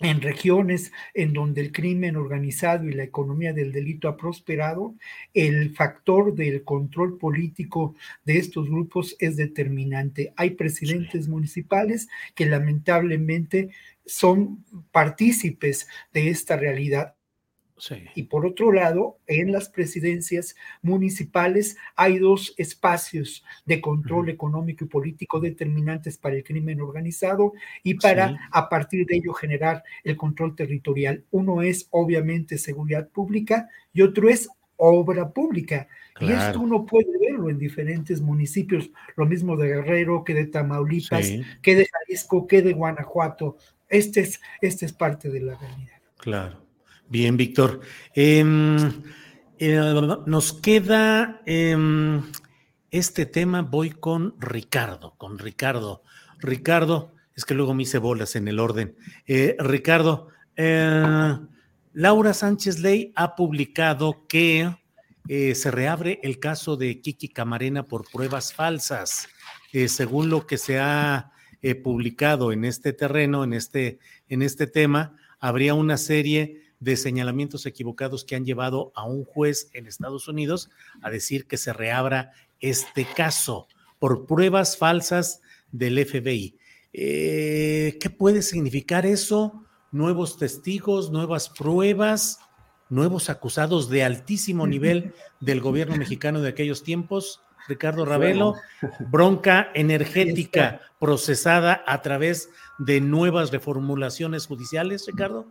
en 0.00 0.20
regiones 0.20 0.92
en 1.14 1.32
donde 1.32 1.62
el 1.62 1.72
crimen 1.72 2.16
organizado 2.16 2.84
y 2.84 2.92
la 2.92 3.02
economía 3.02 3.52
del 3.52 3.72
delito 3.72 4.08
ha 4.08 4.16
prosperado, 4.16 4.94
el 5.32 5.74
factor 5.74 6.34
del 6.34 6.64
control 6.64 7.18
político 7.18 7.94
de 8.24 8.38
estos 8.38 8.68
grupos 8.68 9.16
es 9.18 9.36
determinante. 9.36 10.32
Hay 10.36 10.50
presidentes 10.50 11.28
municipales 11.28 12.08
que 12.34 12.46
lamentablemente 12.46 13.70
son 14.04 14.64
partícipes 14.92 15.88
de 16.12 16.30
esta 16.30 16.56
realidad. 16.56 17.15
Y 18.14 18.24
por 18.24 18.46
otro 18.46 18.72
lado, 18.72 19.18
en 19.26 19.52
las 19.52 19.68
presidencias 19.68 20.56
municipales 20.82 21.76
hay 21.94 22.18
dos 22.18 22.54
espacios 22.56 23.44
de 23.66 23.80
control 23.80 24.30
económico 24.30 24.84
y 24.84 24.88
político 24.88 25.40
determinantes 25.40 26.16
para 26.16 26.36
el 26.36 26.44
crimen 26.44 26.80
organizado 26.80 27.52
y 27.82 27.94
para 27.94 28.48
a 28.50 28.68
partir 28.68 29.06
de 29.06 29.16
ello 29.16 29.32
generar 29.34 29.84
el 30.04 30.16
control 30.16 30.56
territorial. 30.56 31.24
Uno 31.30 31.62
es 31.62 31.88
obviamente 31.90 32.58
seguridad 32.58 33.08
pública 33.08 33.68
y 33.92 34.02
otro 34.02 34.28
es 34.28 34.48
obra 34.76 35.30
pública. 35.30 35.88
Y 36.18 36.32
esto 36.32 36.60
uno 36.60 36.86
puede 36.86 37.10
verlo 37.20 37.50
en 37.50 37.58
diferentes 37.58 38.22
municipios, 38.22 38.90
lo 39.16 39.26
mismo 39.26 39.54
de 39.56 39.68
Guerrero 39.68 40.24
que 40.24 40.32
de 40.32 40.46
Tamaulipas, 40.46 41.30
que 41.60 41.76
de 41.76 41.86
Jalisco, 41.86 42.46
que 42.46 42.62
de 42.62 42.72
Guanajuato. 42.72 43.58
Este 43.88 44.20
es, 44.20 44.40
este 44.62 44.86
es 44.86 44.92
parte 44.94 45.28
de 45.28 45.40
la 45.40 45.56
realidad. 45.56 46.00
Claro. 46.16 46.65
Bien, 47.08 47.36
Víctor. 47.36 47.80
Em, 48.14 48.76
eh, 49.58 49.94
nos 50.26 50.52
queda 50.52 51.40
em, 51.46 52.20
este 52.90 53.26
tema, 53.26 53.62
voy 53.62 53.90
con 53.90 54.34
Ricardo, 54.40 55.14
con 55.16 55.38
Ricardo. 55.38 56.02
Ricardo, 56.40 57.14
es 57.36 57.44
que 57.44 57.54
luego 57.54 57.74
me 57.74 57.84
hice 57.84 57.98
bolas 57.98 58.34
en 58.34 58.48
el 58.48 58.58
orden. 58.58 58.96
Eh, 59.24 59.54
Ricardo, 59.60 60.30
eh, 60.56 61.38
Laura 61.92 62.34
Sánchez 62.34 62.80
Ley 62.80 63.12
ha 63.14 63.36
publicado 63.36 64.26
que 64.26 64.74
se 65.28 65.72
reabre 65.72 66.20
el 66.22 66.38
caso 66.38 66.76
de 66.76 67.00
Kiki 67.00 67.30
Camarena 67.30 67.82
por 67.82 68.08
pruebas 68.08 68.52
falsas. 68.52 69.28
según 69.88 70.30
lo 70.30 70.46
que 70.46 70.56
se 70.56 70.78
ha 70.78 71.32
publicado 71.82 72.52
en 72.52 72.64
este 72.64 72.92
terreno, 72.92 73.42
en 73.42 73.52
este, 73.52 73.98
en 74.28 74.42
este 74.42 74.68
tema, 74.68 75.16
habría 75.40 75.74
una 75.74 75.96
serie 75.96 76.65
de 76.80 76.96
señalamientos 76.96 77.66
equivocados 77.66 78.24
que 78.24 78.36
han 78.36 78.44
llevado 78.44 78.92
a 78.94 79.04
un 79.04 79.24
juez 79.24 79.70
en 79.72 79.86
Estados 79.86 80.28
Unidos 80.28 80.70
a 81.02 81.10
decir 81.10 81.46
que 81.46 81.56
se 81.56 81.72
reabra 81.72 82.32
este 82.60 83.04
caso 83.04 83.68
por 83.98 84.26
pruebas 84.26 84.76
falsas 84.76 85.40
del 85.72 86.04
FBI. 86.04 86.56
Eh, 86.92 87.98
¿Qué 88.00 88.10
puede 88.10 88.42
significar 88.42 89.06
eso? 89.06 89.64
Nuevos 89.92 90.38
testigos, 90.38 91.10
nuevas 91.10 91.48
pruebas, 91.48 92.38
nuevos 92.88 93.30
acusados 93.30 93.88
de 93.88 94.04
altísimo 94.04 94.66
nivel 94.66 95.14
del 95.40 95.60
gobierno 95.60 95.96
mexicano 95.96 96.40
de 96.40 96.50
aquellos 96.50 96.82
tiempos. 96.82 97.42
Ricardo 97.68 98.04
Ravelo, 98.04 98.54
bronca 99.10 99.70
energética 99.74 100.80
procesada 101.00 101.82
a 101.86 102.00
través 102.00 102.48
de 102.78 103.00
nuevas 103.00 103.50
reformulaciones 103.50 104.46
judiciales, 104.46 105.06
Ricardo. 105.06 105.46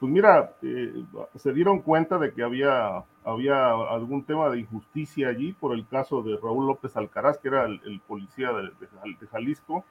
Pues 0.00 0.10
mira, 0.10 0.54
eh, 0.62 1.04
se 1.34 1.52
dieron 1.52 1.80
cuenta 1.82 2.16
de 2.16 2.32
que 2.32 2.42
había, 2.42 3.04
había 3.22 3.70
algún 3.70 4.24
tema 4.24 4.48
de 4.48 4.60
injusticia 4.60 5.28
allí 5.28 5.52
por 5.52 5.74
el 5.74 5.86
caso 5.86 6.22
de 6.22 6.38
Raúl 6.42 6.66
López 6.66 6.96
Alcaraz, 6.96 7.36
que 7.36 7.48
era 7.48 7.66
el, 7.66 8.00
policía 8.08 8.50
de, 8.50 9.26
Jalisco, 9.30 9.84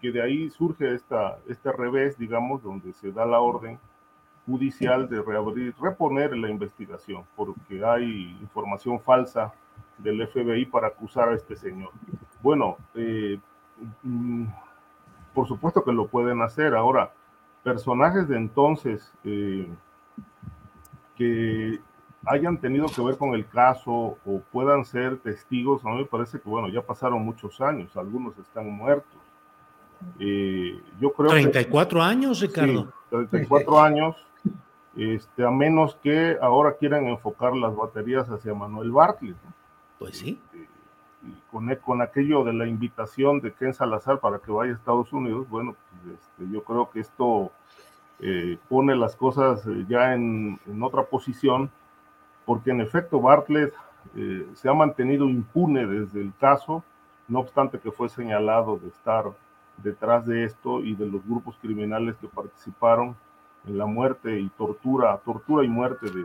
que 0.00 0.12
de 0.12 0.22
ahí 0.22 0.48
surge 0.50 0.94
esta, 0.94 1.38
este 1.48 1.72
revés, 1.72 2.16
digamos, 2.16 2.62
donde 2.62 2.92
se 2.92 3.10
da 3.10 3.26
la 3.26 3.40
orden 3.40 3.80
judicial 4.46 5.08
de 5.08 5.22
reabrir, 5.22 5.74
reponer 5.80 6.36
la 6.36 6.50
investigación, 6.50 7.24
porque 7.34 7.84
hay 7.84 8.38
información 8.40 9.00
falsa 9.00 9.52
del 9.98 10.24
FBI 10.28 10.66
para 10.66 10.86
acusar 10.86 11.30
a 11.30 11.34
este 11.34 11.56
señor. 11.56 11.90
Bueno, 12.42 12.76
eh, 12.94 13.40
mm, 14.04 14.46
por 15.34 15.48
supuesto 15.48 15.82
que 15.82 15.92
lo 15.92 16.06
pueden 16.06 16.42
hacer. 16.42 16.76
Ahora, 16.76 17.12
personajes 17.72 18.28
de 18.28 18.36
entonces 18.36 19.12
eh, 19.24 19.68
que 21.16 21.80
hayan 22.24 22.58
tenido 22.58 22.86
que 22.86 23.02
ver 23.02 23.16
con 23.16 23.34
el 23.34 23.46
caso 23.46 24.18
o 24.24 24.40
puedan 24.52 24.84
ser 24.84 25.18
testigos, 25.18 25.84
a 25.84 25.90
mí 25.90 25.98
me 25.98 26.04
parece 26.06 26.40
que, 26.40 26.48
bueno, 26.48 26.68
ya 26.68 26.82
pasaron 26.82 27.22
muchos 27.22 27.60
años, 27.60 27.96
algunos 27.96 28.38
están 28.38 28.70
muertos. 28.70 29.20
Eh, 30.18 30.80
yo 31.00 31.12
creo 31.12 31.28
34 31.28 32.02
años, 32.02 32.40
Ricardo. 32.40 32.92
34 33.10 33.80
años, 33.82 34.16
este, 34.96 35.44
a 35.44 35.50
menos 35.50 35.96
que 36.02 36.36
ahora 36.40 36.74
quieran 36.74 37.06
enfocar 37.06 37.54
las 37.54 37.74
baterías 37.74 38.28
hacia 38.28 38.54
Manuel 38.54 38.90
Bartlett. 38.90 39.36
Pues 39.98 40.18
sí. 40.18 40.40
Este, 40.52 40.68
y 41.22 41.34
con, 41.50 41.74
con 41.76 42.00
aquello 42.00 42.44
de 42.44 42.52
la 42.52 42.66
invitación 42.66 43.40
de 43.40 43.52
Ken 43.52 43.74
Salazar 43.74 44.20
para 44.20 44.38
que 44.38 44.52
vaya 44.52 44.72
a 44.72 44.76
Estados 44.76 45.12
Unidos, 45.12 45.48
bueno, 45.48 45.74
pues, 45.90 46.14
este, 46.14 46.52
yo 46.52 46.62
creo 46.62 46.90
que 46.90 47.00
esto 47.00 47.50
eh, 48.20 48.58
pone 48.68 48.96
las 48.96 49.14
cosas 49.14 49.64
eh, 49.66 49.84
ya 49.88 50.14
en, 50.14 50.58
otra 50.82 51.04
posición, 51.04 51.70
porque 52.44 52.70
en 52.70 52.80
efecto 52.80 53.20
Bartlett 53.20 53.72
eh, 54.16 54.46
se 54.54 54.68
ha 54.68 54.74
mantenido 54.74 55.28
impune 55.28 55.86
desde 55.86 56.20
el 56.20 56.32
caso, 56.40 56.82
no 57.28 57.40
obstante 57.40 57.78
que 57.78 57.92
fue 57.92 58.08
señalado 58.08 58.78
de 58.78 58.88
estar 58.88 59.24
detrás 59.76 60.26
de 60.26 60.44
esto 60.44 60.82
y 60.82 60.94
de 60.94 61.06
los 61.06 61.24
grupos 61.26 61.56
criminales 61.60 62.16
que 62.16 62.26
participaron 62.26 63.16
en 63.66 63.78
la 63.78 63.86
muerte 63.86 64.40
y 64.40 64.48
tortura, 64.50 65.16
tortura 65.24 65.64
y 65.64 65.68
muerte 65.68 66.06
de, 66.10 66.24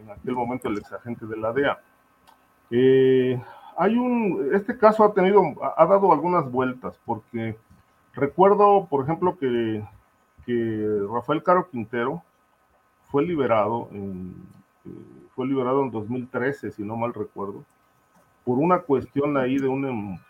en 0.00 0.10
aquel 0.10 0.34
momento 0.34 0.68
el 0.68 0.78
exagente 0.78 1.26
de 1.26 1.36
la 1.36 1.52
DEA. 1.52 1.78
hay 3.78 3.96
un, 3.96 4.50
este 4.52 4.76
caso 4.76 5.04
ha 5.04 5.14
tenido, 5.14 5.42
ha 5.76 5.86
dado 5.86 6.12
algunas 6.12 6.50
vueltas, 6.50 6.98
porque 7.06 7.56
Recuerdo, 8.14 8.86
por 8.90 9.04
ejemplo, 9.04 9.38
que, 9.38 9.84
Rafael 11.12 11.42
Caro 11.42 11.68
Quintero 11.70 12.22
fue 13.10 13.24
liberado 13.24 13.88
en, 13.92 14.34
eh, 14.84 15.28
fue 15.34 15.46
liberado 15.46 15.82
en 15.82 15.90
2013, 15.90 16.70
si 16.70 16.82
no 16.82 16.96
mal 16.96 17.12
recuerdo, 17.12 17.64
por 18.44 18.58
una 18.58 18.80
cuestión 18.80 19.36
ahí 19.36 19.58
de 19.58 19.68
una, 19.68 20.20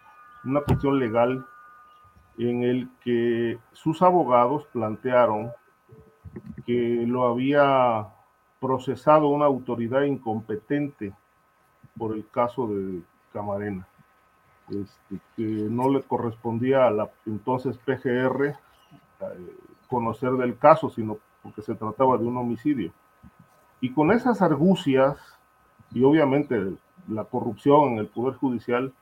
una 0.45 0.61
cuestión 0.63 0.99
legal 0.99 1.45
en 2.39 2.63
el 2.63 2.89
que 3.03 3.59
sus 3.73 4.03
abogados 4.03 4.67
plantearon 4.73 5.53
que 6.65 7.05
lo 7.07 7.27
había 7.27 8.09
procesado 8.61 9.29
una 9.29 9.47
autoridad 9.47 10.03
incompetente 10.03 11.13
por 11.99 12.15
el 12.15 12.29
caso 12.29 12.69
de 12.69 13.03
Camarena. 13.33 13.87
Este, 14.69 15.21
que 15.37 15.43
no 15.43 15.89
le 15.89 16.03
correspondía 16.03 16.87
a 16.87 16.93
la 16.93 17.11
entonces 17.27 17.77
PGR 17.79 18.47
eh, 18.47 18.57
conocer 19.91 20.31
del 20.33 20.57
caso, 20.57 20.89
sino 20.89 21.19
porque 21.43 21.63
se 21.63 21.75
trataba 21.75 22.17
de 22.17 22.25
un 22.25 22.37
homicidio. 22.37 22.93
Y 23.81 23.93
con 23.93 24.13
esas 24.13 24.41
argucias 24.41 25.19
y 25.93 26.05
obviamente 26.05 26.75
la 27.09 27.25
corrupción 27.25 27.93
en 27.93 27.99
el 27.99 28.07
Poder 28.07 28.35
Judicial, 28.37 28.93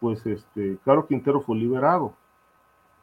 pues 0.00 0.24
este, 0.26 0.78
Caro 0.84 1.06
Quintero 1.06 1.40
fue 1.40 1.56
liberado. 1.56 2.14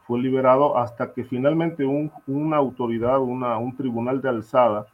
Fue 0.07 0.19
liberado 0.19 0.77
hasta 0.77 1.13
que 1.13 1.23
finalmente 1.23 1.85
un, 1.85 2.11
una 2.25 2.57
autoridad, 2.57 3.19
una, 3.19 3.57
un 3.57 3.75
tribunal 3.75 4.21
de 4.21 4.29
alzada, 4.29 4.87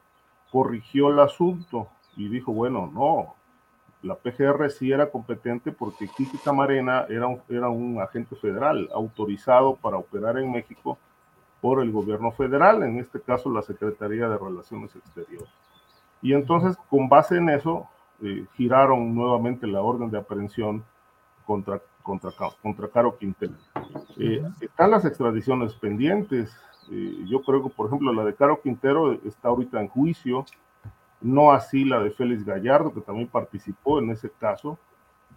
corrigió 0.52 1.10
el 1.10 1.20
asunto 1.20 1.88
y 2.18 2.28
dijo, 2.28 2.52
bueno, 2.52 2.92
no, 2.94 3.36
la 4.02 4.16
PGR 4.16 4.70
sí 4.70 4.92
era 4.92 5.10
competente 5.10 5.72
porque 5.72 6.08
Kiki 6.08 6.38
Camarena 6.40 7.06
era 7.10 7.28
un, 7.28 7.42
era 7.48 7.70
un 7.70 8.02
agente 8.02 8.36
federal 8.36 8.90
autorizado 8.94 9.76
para 9.76 9.98
operar 9.98 10.38
en 10.38 10.52
México 10.52 10.98
por 11.64 11.82
el 11.82 11.94
gobierno 11.94 12.34
federal, 12.34 12.84
en 12.84 13.00
este 13.00 13.22
caso 13.22 13.50
la 13.50 13.62
Secretaría 13.62 14.28
de 14.28 14.38
Relaciones 14.38 14.94
Exteriores. 14.98 15.48
Y 16.22 16.34
entonces, 16.34 16.76
con 16.90 17.08
base 17.08 17.38
en 17.38 17.50
eso, 17.50 17.88
eh, 18.22 18.46
giraron 18.56 19.16
nuevamente 19.16 19.66
la 19.66 19.82
orden 19.82 20.12
de 20.12 20.18
aprehensión 20.18 20.84
contra, 21.46 21.82
contra, 22.02 22.32
contra 22.62 22.90
Caro 22.90 23.18
Quintero. 23.18 23.54
Eh, 24.18 24.44
están 24.60 24.92
las 24.92 25.06
extradiciones 25.06 25.74
pendientes. 25.76 26.54
Eh, 26.92 27.24
yo 27.28 27.42
creo 27.42 27.64
que, 27.64 27.70
por 27.70 27.88
ejemplo, 27.88 28.12
la 28.12 28.26
de 28.26 28.36
Caro 28.36 28.60
Quintero 28.62 29.14
está 29.24 29.48
ahorita 29.48 29.80
en 29.80 29.88
juicio 29.88 30.44
no 31.22 31.54
así 31.54 31.86
la 31.86 32.02
de 32.02 32.12
Félix 32.12 32.44
Gallardo, 32.44 32.94
que 32.94 33.00
también 33.00 33.30
participó 33.30 34.00
en 34.00 34.12
ese 34.12 34.30
caso. 34.30 34.78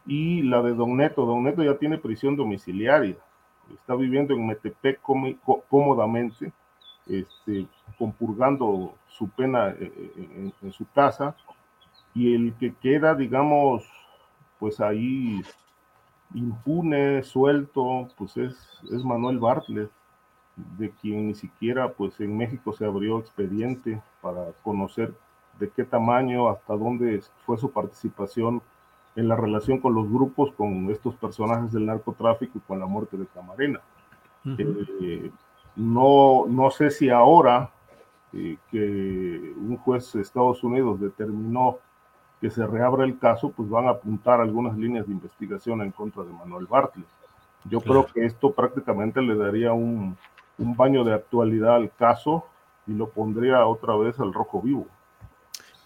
y 0.08 0.42
la 0.42 0.62
de 0.62 0.72
Don 0.72 0.96
Neto. 0.96 1.24
Don 1.24 1.44
Neto 1.44 1.62
ya 1.62 1.78
tiene 1.78 1.98
prisión 1.98 2.36
domiciliaria, 2.36 3.16
está 3.74 3.94
viviendo 3.94 4.34
en 4.34 4.46
Metepec 4.46 5.00
cómodamente, 5.68 6.52
este, 7.06 7.66
compurgando 7.98 8.94
su 9.08 9.28
pena 9.28 9.70
eh, 9.70 9.92
eh, 10.16 10.52
en, 10.62 10.72
su 10.72 10.86
casa, 10.90 11.36
y 12.14 12.34
el 12.34 12.54
que 12.54 12.74
queda, 12.74 13.14
digamos, 13.14 13.84
pues 14.58 14.80
ahí 14.80 15.40
impune, 16.34 17.22
suelto, 17.22 18.08
pues 18.16 18.36
es, 18.36 18.80
es 18.90 19.04
Manuel 19.04 19.38
Bartlett, 19.38 19.90
de 20.78 20.90
quien 20.90 21.28
ni 21.28 21.34
siquiera 21.34 21.92
pues 21.92 22.18
en 22.20 22.36
México 22.36 22.72
se 22.72 22.86
abrió 22.86 23.18
expediente 23.18 24.00
para 24.22 24.52
conocer 24.62 25.14
de 25.58 25.70
qué 25.70 25.84
tamaño, 25.84 26.48
hasta 26.48 26.74
dónde 26.74 27.22
fue 27.44 27.58
su 27.58 27.70
participación 27.70 28.62
en 29.16 29.28
la 29.28 29.36
relación 29.36 29.80
con 29.80 29.94
los 29.94 30.10
grupos, 30.10 30.52
con 30.52 30.90
estos 30.90 31.14
personajes 31.16 31.72
del 31.72 31.86
narcotráfico 31.86 32.58
y 32.58 32.60
con 32.60 32.78
la 32.78 32.86
muerte 32.86 33.16
de 33.16 33.26
Camarena. 33.26 33.80
Eh, 34.58 35.30
no, 35.74 36.44
no 36.48 36.70
sé 36.70 36.90
si 36.90 37.10
ahora 37.10 37.70
eh, 38.32 38.56
que 38.70 39.54
un 39.56 39.76
juez 39.78 40.12
de 40.12 40.22
Estados 40.22 40.62
Unidos 40.62 41.00
determinó 41.00 41.78
que 42.40 42.50
se 42.50 42.66
reabra 42.66 43.04
el 43.04 43.18
caso, 43.18 43.50
pues 43.50 43.68
van 43.68 43.86
a 43.86 43.92
apuntar 43.92 44.40
algunas 44.40 44.76
líneas 44.76 45.06
de 45.06 45.12
investigación 45.12 45.80
en 45.80 45.90
contra 45.90 46.22
de 46.22 46.32
Manuel 46.32 46.66
Bartlett. 46.66 47.08
Yo 47.64 47.80
creo 47.80 48.06
que 48.06 48.24
esto 48.24 48.52
prácticamente 48.52 49.20
le 49.22 49.34
daría 49.34 49.72
un, 49.72 50.16
un 50.58 50.76
baño 50.76 51.02
de 51.02 51.14
actualidad 51.14 51.76
al 51.76 51.90
caso 51.92 52.44
y 52.86 52.92
lo 52.92 53.08
pondría 53.08 53.66
otra 53.66 53.96
vez 53.96 54.20
al 54.20 54.32
rojo 54.32 54.60
vivo. 54.60 54.86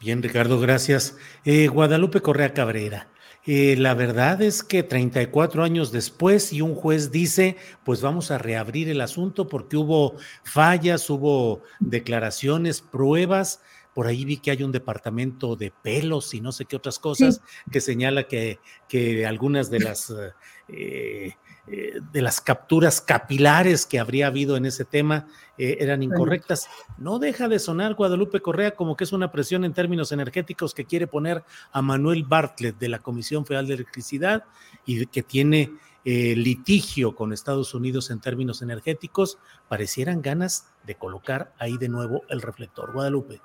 Bien, 0.00 0.22
Ricardo, 0.22 0.58
gracias. 0.58 1.16
Eh, 1.44 1.68
Guadalupe 1.68 2.20
Correa 2.20 2.52
Cabrera. 2.52 3.06
Eh, 3.46 3.74
la 3.78 3.94
verdad 3.94 4.42
es 4.42 4.62
que 4.62 4.82
34 4.82 5.62
años 5.64 5.92
después 5.92 6.52
y 6.52 6.60
un 6.60 6.74
juez 6.74 7.10
dice, 7.10 7.56
pues 7.84 8.02
vamos 8.02 8.30
a 8.30 8.38
reabrir 8.38 8.88
el 8.90 9.00
asunto 9.00 9.48
porque 9.48 9.76
hubo 9.76 10.16
fallas, 10.44 11.08
hubo 11.08 11.62
declaraciones, 11.78 12.82
pruebas. 12.82 13.62
Por 13.94 14.06
ahí 14.06 14.24
vi 14.24 14.36
que 14.36 14.50
hay 14.50 14.62
un 14.62 14.72
departamento 14.72 15.56
de 15.56 15.72
pelos 15.82 16.34
y 16.34 16.40
no 16.40 16.52
sé 16.52 16.64
qué 16.66 16.76
otras 16.76 16.98
cosas 16.98 17.40
que 17.72 17.80
señala 17.80 18.28
que, 18.28 18.60
que, 18.88 19.26
algunas 19.26 19.70
de 19.70 19.80
las 19.80 20.14
eh, 20.68 21.32
eh, 21.66 22.00
de 22.12 22.22
las 22.22 22.40
capturas 22.40 23.00
capilares 23.00 23.86
que 23.86 23.98
habría 23.98 24.28
habido 24.28 24.56
en 24.56 24.66
ese 24.66 24.84
tema 24.84 25.26
eh, 25.58 25.76
eran 25.80 26.02
incorrectas. 26.02 26.68
No 26.98 27.18
deja 27.18 27.48
de 27.48 27.58
sonar 27.58 27.94
Guadalupe 27.94 28.40
Correa 28.40 28.74
como 28.74 28.96
que 28.96 29.04
es 29.04 29.12
una 29.12 29.30
presión 29.30 29.64
en 29.64 29.74
términos 29.74 30.10
energéticos 30.10 30.74
que 30.74 30.86
quiere 30.86 31.06
poner 31.06 31.44
a 31.70 31.82
Manuel 31.82 32.24
Bartlett 32.24 32.78
de 32.78 32.88
la 32.88 32.98
Comisión 32.98 33.44
Federal 33.44 33.66
de 33.66 33.74
Electricidad 33.74 34.44
y 34.86 35.04
que 35.06 35.22
tiene 35.22 35.70
eh, 36.04 36.34
litigio 36.34 37.14
con 37.14 37.32
Estados 37.32 37.74
Unidos 37.74 38.10
en 38.10 38.20
términos 38.20 38.62
energéticos. 38.62 39.38
Parecieran 39.68 40.22
ganas 40.22 40.66
de 40.86 40.94
colocar 40.94 41.52
ahí 41.58 41.76
de 41.76 41.90
nuevo 41.90 42.22
el 42.30 42.40
reflector. 42.40 42.92
Guadalupe. 42.94 43.42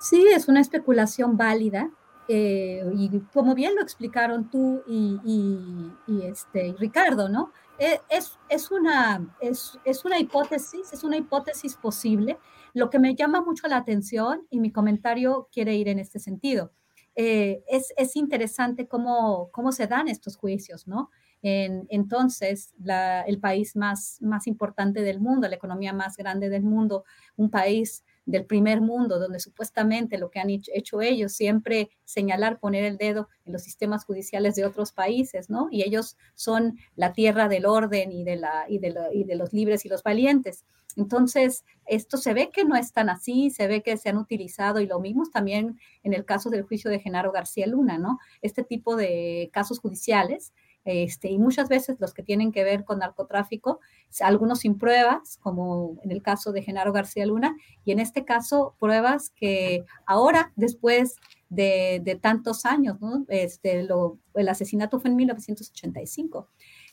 Sí, 0.00 0.26
es 0.34 0.48
una 0.48 0.62
especulación 0.62 1.36
válida. 1.36 1.90
Y 2.32 3.20
como 3.32 3.54
bien 3.54 3.74
lo 3.74 3.82
explicaron 3.82 4.50
tú 4.50 4.82
y, 4.86 5.90
este, 6.22 6.74
Ricardo, 6.78 7.28
¿no? 7.28 7.52
E, 7.78 8.00
es, 8.08 8.38
es, 8.48 8.70
una, 8.70 9.34
es, 9.40 9.78
es, 9.84 10.04
una 10.04 10.18
hipótesis, 10.18 10.92
es 10.92 11.02
una 11.02 11.16
hipótesis 11.16 11.76
posible. 11.76 12.38
Lo 12.74 12.90
que 12.90 12.98
me 12.98 13.14
llama 13.14 13.40
mucho 13.40 13.66
la 13.68 13.78
atención 13.78 14.46
y 14.50 14.60
mi 14.60 14.70
comentario 14.70 15.48
quiere 15.50 15.74
ir 15.74 15.88
en 15.88 15.98
este 15.98 16.18
sentido. 16.18 16.72
Eh, 17.16 17.64
es, 17.68 17.92
es, 17.96 18.14
interesante 18.16 18.86
cómo, 18.86 19.50
cómo 19.50 19.72
se 19.72 19.86
dan 19.86 20.08
estos 20.08 20.36
juicios, 20.36 20.86
¿no? 20.86 21.10
En, 21.42 21.86
entonces, 21.88 22.72
la, 22.78 23.22
el 23.22 23.40
país 23.40 23.74
más, 23.74 24.18
más 24.20 24.46
importante 24.46 25.02
del 25.02 25.20
mundo, 25.20 25.48
la 25.48 25.56
economía 25.56 25.92
más 25.92 26.16
grande 26.16 26.48
del 26.48 26.62
mundo, 26.62 27.04
un 27.36 27.50
país 27.50 28.04
del 28.26 28.44
primer 28.44 28.80
mundo, 28.80 29.18
donde 29.18 29.40
supuestamente 29.40 30.18
lo 30.18 30.30
que 30.30 30.40
han 30.40 30.50
hecho 30.50 31.00
ellos 31.00 31.32
siempre 31.32 31.90
señalar, 32.04 32.58
poner 32.58 32.84
el 32.84 32.96
dedo 32.96 33.28
en 33.44 33.52
los 33.52 33.62
sistemas 33.62 34.04
judiciales 34.04 34.54
de 34.54 34.64
otros 34.64 34.92
países, 34.92 35.50
¿no? 35.50 35.68
Y 35.70 35.82
ellos 35.82 36.16
son 36.34 36.78
la 36.96 37.12
tierra 37.12 37.48
del 37.48 37.66
orden 37.66 38.12
y 38.12 38.24
de, 38.24 38.36
la, 38.36 38.66
y 38.68 38.78
de, 38.78 39.34
los 39.36 39.52
libres 39.52 39.84
y 39.84 39.88
los 39.88 40.02
valientes. 40.02 40.64
Entonces, 40.96 41.64
esto 41.86 42.16
se 42.16 42.34
ve 42.34 42.50
que 42.52 42.64
no 42.64 42.76
es 42.76 42.92
tan 42.92 43.08
así, 43.08 43.50
se 43.50 43.68
ve 43.68 43.82
que 43.82 43.96
se 43.96 44.08
han 44.08 44.18
utilizado 44.18 44.80
y 44.80 44.86
lo 44.86 44.98
mismo 45.00 45.24
también 45.32 45.78
en 46.02 46.14
el 46.14 46.24
caso 46.24 46.50
del 46.50 46.62
juicio 46.62 46.90
de 46.90 47.00
Genaro 47.00 47.32
García 47.32 47.66
Luna, 47.66 47.98
¿no? 47.98 48.18
Este 48.42 48.64
tipo 48.64 48.96
de 48.96 49.50
casos 49.52 49.78
judiciales 49.78 50.52
este, 50.84 51.30
y 51.30 51.38
muchas 51.38 51.68
veces 51.68 51.96
los 52.00 52.14
que 52.14 52.22
tienen 52.22 52.52
que 52.52 52.64
ver 52.64 52.84
con 52.84 52.98
narcotráfico, 52.98 53.80
algunos 54.20 54.60
sin 54.60 54.78
pruebas, 54.78 55.38
como 55.42 55.98
en 56.02 56.10
el 56.10 56.22
caso 56.22 56.52
de 56.52 56.62
Genaro 56.62 56.92
García 56.92 57.26
Luna, 57.26 57.56
y 57.84 57.92
en 57.92 57.98
este 57.98 58.24
caso 58.24 58.74
pruebas 58.78 59.30
que 59.30 59.84
ahora, 60.06 60.52
después 60.56 61.16
de, 61.48 62.18
tantos 62.20 62.64
años, 62.64 62.98
este, 63.28 63.86
el 64.34 64.48
asesinato 64.48 65.00
fue 65.00 65.10
en 65.10 65.16
1985. 65.16 66.48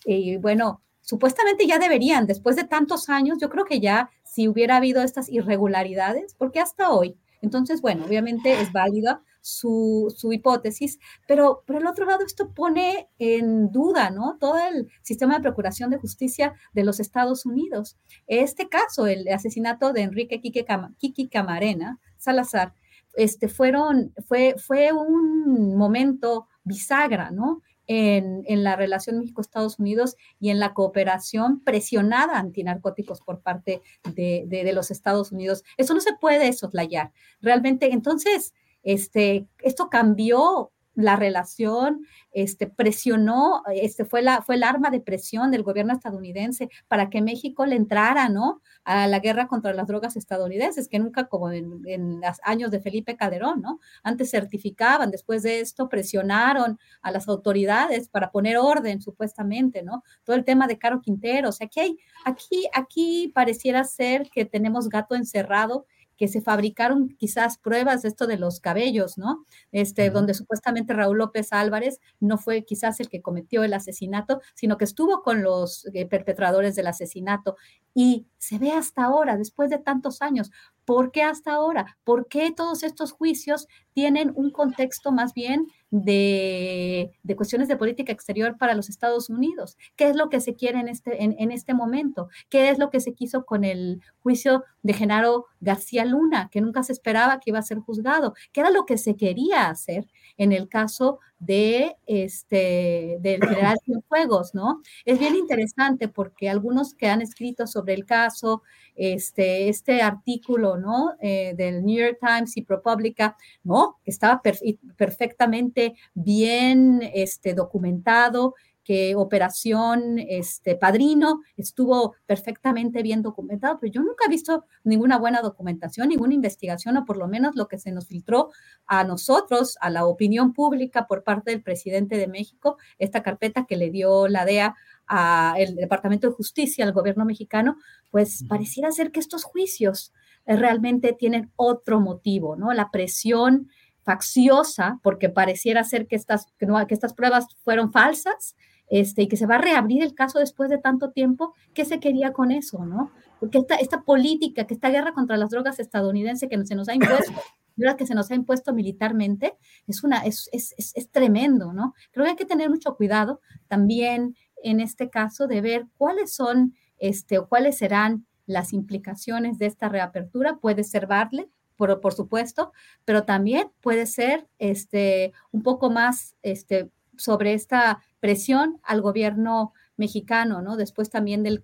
Y 0.06 0.38
bueno, 0.38 0.82
supuestamente 1.02 1.66
ya 1.66 1.80
deberían, 1.80 2.28
después 2.28 2.56
de 2.56 2.66
tantos 2.66 3.10
años, 3.10 3.38
yo 3.40 3.50
creo 3.50 3.66
que 3.66 3.80
ya 3.80 4.10
si 4.24 4.48
hubiera 4.48 4.78
habido 4.78 5.02
estas 5.02 5.30
irregularidades, 5.30 6.36
porque 6.36 6.60
hasta 6.60 6.92
hoy, 6.92 7.18
entonces, 7.42 7.82
bueno, 7.82 8.06
obviamente 8.06 8.60
es 8.60 8.72
válida 8.72 9.22
su, 9.48 10.30
hipótesis, 10.32 11.00
pero 11.28 11.64
por 11.66 11.78
el 11.78 11.88
otro 11.88 12.06
lado 12.06 12.26
esto 12.26 12.54
pone 12.54 13.10
en 13.18 13.72
duda, 13.72 14.10
¿no? 14.10 14.38
Todo 14.40 14.58
el 14.58 14.90
sistema 15.02 15.36
de 15.36 15.42
procuración 15.42 15.90
de 15.90 15.98
justicia 15.98 16.54
de 16.74 16.84
los 16.84 17.00
Estados 17.00 17.46
Unidos. 17.46 17.98
Este 18.28 18.68
caso, 18.68 19.08
el 19.08 19.28
asesinato 19.30 19.94
de 19.94 20.02
Enrique 20.02 20.42
Kiki 20.42 21.30
Camarena 21.30 22.00
Salazar, 22.18 22.74
este, 23.16 23.48
fueron, 23.48 24.14
fue, 24.28 24.56
fue 24.58 24.92
un 24.94 25.76
momento 25.76 26.48
bisagra, 26.64 27.32
¿no? 27.32 27.62
En, 27.90 28.44
la 28.64 28.76
relación 28.76 29.18
México-Estados 29.18 29.80
Unidos 29.80 30.18
y 30.42 30.50
en 30.50 30.60
la 30.60 30.74
cooperación 30.74 31.62
presionada 31.64 32.38
antinarcóticos 32.38 33.22
por 33.22 33.42
parte 33.42 33.82
de, 34.14 34.44
de, 34.46 34.74
los 34.74 34.92
Estados 34.92 35.32
Unidos. 35.32 35.64
Eso 35.78 35.94
no 35.94 36.02
se 36.02 36.14
puede 36.20 36.52
soslayar. 36.52 37.14
Realmente, 37.40 37.94
entonces, 37.94 38.54
este, 38.84 39.48
esto 39.64 39.90
cambió 39.90 40.72
la 40.98 41.16
relación, 41.16 42.08
este, 42.32 42.66
presionó, 42.66 43.62
este, 43.72 44.04
fue, 44.04 44.24
la, 44.24 44.44
el 44.48 44.64
arma 44.64 44.90
de 44.90 45.00
presión 45.00 45.52
del 45.52 45.62
gobierno 45.62 45.94
estadounidense 45.94 46.70
para 46.88 47.12
que 47.12 47.22
México 47.22 47.68
le 47.68 47.76
entrara, 47.76 48.30
¿no? 48.30 48.64
A 48.84 49.06
la 49.06 49.20
guerra 49.20 49.48
contra 49.48 49.74
las 49.74 49.86
drogas 49.86 50.18
estadounidenses, 50.18 50.88
que 50.88 50.98
nunca 50.98 51.28
como 51.28 51.52
en, 51.52 52.20
los 52.20 52.40
años 52.42 52.72
de 52.72 52.80
Felipe 52.80 53.16
Calderón. 53.16 53.64
Antes 54.02 54.32
certificaban, 54.32 55.12
después 55.12 55.44
de 55.44 55.60
esto 55.60 55.88
presionaron 55.88 56.80
a 57.04 57.12
las 57.12 57.28
autoridades 57.28 58.10
para 58.10 58.32
poner 58.32 58.58
orden, 58.58 59.00
supuestamente, 59.00 59.84
¿no? 59.84 60.04
Todo 60.24 60.36
el 60.36 60.46
tema 60.46 60.66
de 60.66 60.80
Caro 60.80 61.02
Quintero, 61.02 61.50
o 61.50 61.52
sea, 61.52 61.68
aquí, 61.68 62.00
aquí, 62.26 62.68
aquí 62.74 63.32
pareciera 63.36 63.84
ser 63.84 64.32
que 64.32 64.46
tenemos 64.46 64.90
gato 64.90 65.14
encerrado 65.14 65.86
que 66.18 66.28
se 66.28 66.42
fabricaron 66.42 67.10
quizás 67.18 67.58
pruebas 67.58 68.02
de 68.02 68.10
esto 68.10 68.28
de 68.28 68.38
los 68.38 68.60
cabellos, 68.60 69.18
¿no? 69.18 69.46
Este, 69.72 70.10
donde 70.10 70.34
supuestamente 70.34 70.94
Raúl 70.94 71.20
López 71.20 71.54
Álvarez 71.54 72.00
no 72.20 72.38
fue 72.38 72.64
quizás 72.66 73.00
el 73.00 73.10
que 73.10 73.22
cometió 73.22 73.64
el 73.64 73.74
asesinato, 73.74 74.42
sino 74.56 74.78
que 74.78 74.86
estuvo 74.86 75.22
con 75.22 75.44
los 75.44 75.86
eh, 75.94 76.06
perpetradores 76.06 76.76
del 76.76 76.88
asesinato. 76.88 77.56
Y 77.94 78.28
se 78.38 78.58
ve 78.60 78.72
hasta 78.72 79.06
ahora, 79.06 79.38
después 79.38 79.70
de 79.70 79.80
tantos 79.80 80.22
años, 80.22 80.52
¿por 80.86 81.12
qué 81.12 81.24
hasta 81.24 81.54
ahora? 81.54 81.98
¿Por 82.04 82.28
qué 82.28 82.52
todos 82.52 82.84
estos 82.84 83.12
juicios 83.12 83.68
tienen 83.94 84.32
un 84.36 84.52
contexto 84.52 85.12
más 85.12 85.34
bien 85.34 85.68
de, 85.90 87.12
cuestiones 87.36 87.68
de 87.68 87.78
política 87.78 88.12
exterior 88.12 88.58
para 88.58 88.74
los 88.74 88.90
Estados 88.90 89.30
Unidos. 89.30 89.78
¿Qué 89.96 90.10
es 90.10 90.16
lo 90.16 90.30
que 90.30 90.40
se 90.40 90.56
quiere 90.56 90.80
en 90.80 90.88
este, 90.88 91.24
en, 91.24 91.52
este 91.52 91.74
momento? 91.74 92.30
¿Qué 92.50 92.70
es 92.70 92.78
lo 92.78 92.90
que 92.90 93.00
se 93.00 93.14
quiso 93.14 93.46
con 93.46 93.64
el 93.64 94.02
juicio 94.22 94.64
de 94.84 94.94
Genaro 94.94 95.46
García 95.60 96.06
Luna, 96.06 96.50
que 96.52 96.62
nunca 96.62 96.84
se 96.84 96.94
esperaba 96.94 97.40
que 97.40 97.52
iba 97.52 97.60
a 97.60 97.64
ser 97.64 97.80
juzgado? 97.80 98.34
¿Qué 98.52 98.62
era 98.62 98.70
lo 98.70 98.86
que 98.86 98.98
se 98.98 99.16
quería 99.16 99.70
hacer 99.70 100.08
en 100.38 100.52
el 100.52 100.68
caso 100.68 101.20
de 101.40 101.96
este 102.08 103.18
del 103.20 103.42
general 103.42 103.78
Cienfuegos, 103.86 104.56
¿no? 104.56 104.82
Es 105.06 105.20
bien 105.20 105.36
interesante 105.36 106.08
porque 106.08 106.50
algunos 106.50 106.94
que 106.96 107.08
han 107.08 107.22
escrito 107.22 107.68
sobre 107.68 107.94
el 107.94 108.06
caso, 108.06 108.64
este, 108.96 109.70
este 109.70 110.02
artículo, 110.02 110.78
¿no? 110.78 111.14
Eh, 111.22 111.54
del 111.56 111.86
New 111.86 112.00
York 112.00 112.18
Times 112.20 112.58
y 112.58 112.64
ProPublica, 112.64 113.38
¿no? 113.64 114.00
Estaba 114.06 114.42
perfectamente 114.42 115.77
bien 116.14 117.02
este, 117.14 117.54
documentado, 117.54 118.56
que 118.88 119.16
Operación 119.16 120.18
este, 120.18 120.78
Padrino 120.78 121.42
estuvo 121.58 122.16
perfectamente 122.26 123.04
bien 123.04 123.22
documentado, 123.22 123.80
pero 123.82 123.92
yo 123.92 124.02
nunca 124.02 124.24
he 124.26 124.30
visto 124.30 124.64
ninguna 124.86 125.18
buena 125.18 125.42
documentación, 125.42 126.08
ninguna 126.08 126.34
investigación, 126.34 126.96
o 126.96 127.04
por 127.04 127.18
lo 127.18 127.28
menos 127.28 127.58
lo 127.58 127.68
que 127.68 127.80
se 127.80 127.92
nos 127.92 128.08
filtró 128.08 128.50
a 128.86 129.04
nosotros, 129.04 129.78
a 129.82 129.90
la 129.90 130.06
opinión 130.06 130.54
pública 130.54 131.06
por 131.06 131.26
parte 131.26 131.52
del 131.52 131.64
presidente 131.64 132.16
de 132.16 132.30
México, 132.30 132.78
esta 132.98 133.24
carpeta 133.24 133.66
que 133.66 133.76
le 133.76 133.90
dio 133.90 134.30
la 134.30 134.46
DEA 134.46 134.74
al 135.06 135.76
Departamento 135.76 136.30
de 136.30 136.36
Justicia, 136.36 136.86
al 136.86 136.94
gobierno 136.94 137.26
mexicano, 137.26 137.76
pues 138.10 138.46
pareciera 138.48 138.90
ser 138.94 139.12
que 139.12 139.20
estos 139.20 139.44
juicios 139.44 140.14
eh, 140.46 140.56
realmente 140.56 141.12
tienen 141.12 141.52
otro 141.58 142.00
motivo, 142.00 142.56
¿no? 142.56 142.72
La 142.72 142.90
presión 142.90 143.68
facciosa, 144.08 145.02
porque 145.04 145.28
pareciera 145.28 145.84
ser 145.84 146.08
que 146.08 146.16
estas, 146.16 146.46
que, 146.58 146.66
no, 146.66 146.88
que 146.88 146.94
estas 146.94 147.14
pruebas 147.14 147.46
fueron 147.66 147.92
falsas, 147.92 148.56
este, 148.90 149.24
y 149.24 149.28
que 149.28 149.36
se 149.36 149.46
va 149.46 149.56
a 149.56 149.62
reabrir 149.62 150.02
el 150.02 150.16
caso 150.16 150.40
después 150.40 150.70
de 150.70 150.78
tanto 150.78 151.12
tiempo, 151.12 151.54
¿qué 151.74 151.84
se 151.84 152.00
quería 152.00 152.32
con 152.32 152.52
eso, 152.52 152.86
no? 152.86 153.12
Porque 153.42 153.58
esta, 153.58 153.76
esta 153.76 154.04
política, 154.04 154.66
que 154.66 154.74
esta 154.74 154.90
guerra 154.90 155.12
contra 155.12 155.36
las 155.36 155.50
drogas 155.50 155.82
estadounidense 155.82 156.48
que 156.48 156.66
se 156.66 156.74
nos 156.74 156.88
ha 156.88 156.94
impuesto, 156.96 157.34
que 157.98 158.08
se 158.08 158.16
nos 158.16 158.32
ha 158.32 158.36
impuesto 158.36 158.74
militarmente, 158.74 159.58
es, 159.88 160.06
una, 160.06 160.20
es, 160.22 160.50
es, 160.54 160.74
es, 160.78 161.12
tremendo, 161.12 161.74
¿no? 161.74 161.94
Creo 162.12 162.24
que 162.24 162.32
hay 162.32 162.38
que 162.38 162.46
tener 162.46 162.70
mucho 162.70 162.96
cuidado 162.96 163.42
también 163.68 164.38
en 164.64 164.80
este 164.80 165.10
caso 165.10 165.48
de 165.48 165.60
ver 165.60 165.88
cuáles 165.98 166.34
son, 166.34 166.74
este, 166.98 167.40
o 167.40 167.50
cuáles 167.50 167.78
serán 167.78 168.26
las 168.46 168.72
implicaciones 168.72 169.58
de 169.58 169.66
esta 169.66 169.90
reapertura. 169.90 170.60
Puede 170.62 170.86
ser 170.86 171.08
Bartlett, 171.08 171.50
por, 171.78 172.02
por 172.02 172.14
supuesto, 172.14 172.74
pero 173.06 173.24
también 173.24 173.72
puede 173.82 174.06
ser 174.06 174.48
este, 174.60 175.32
un 175.52 175.64
poco 175.64 175.90
más 175.90 176.36
este, 176.42 176.90
sobre 177.18 177.54
esta 177.54 178.04
presión 178.20 178.80
al 178.84 179.02
gobierno 179.02 179.74
mexicano, 179.98 180.62
¿no? 180.62 180.78
Después 180.78 181.10
también 181.10 181.44
del, 181.44 181.64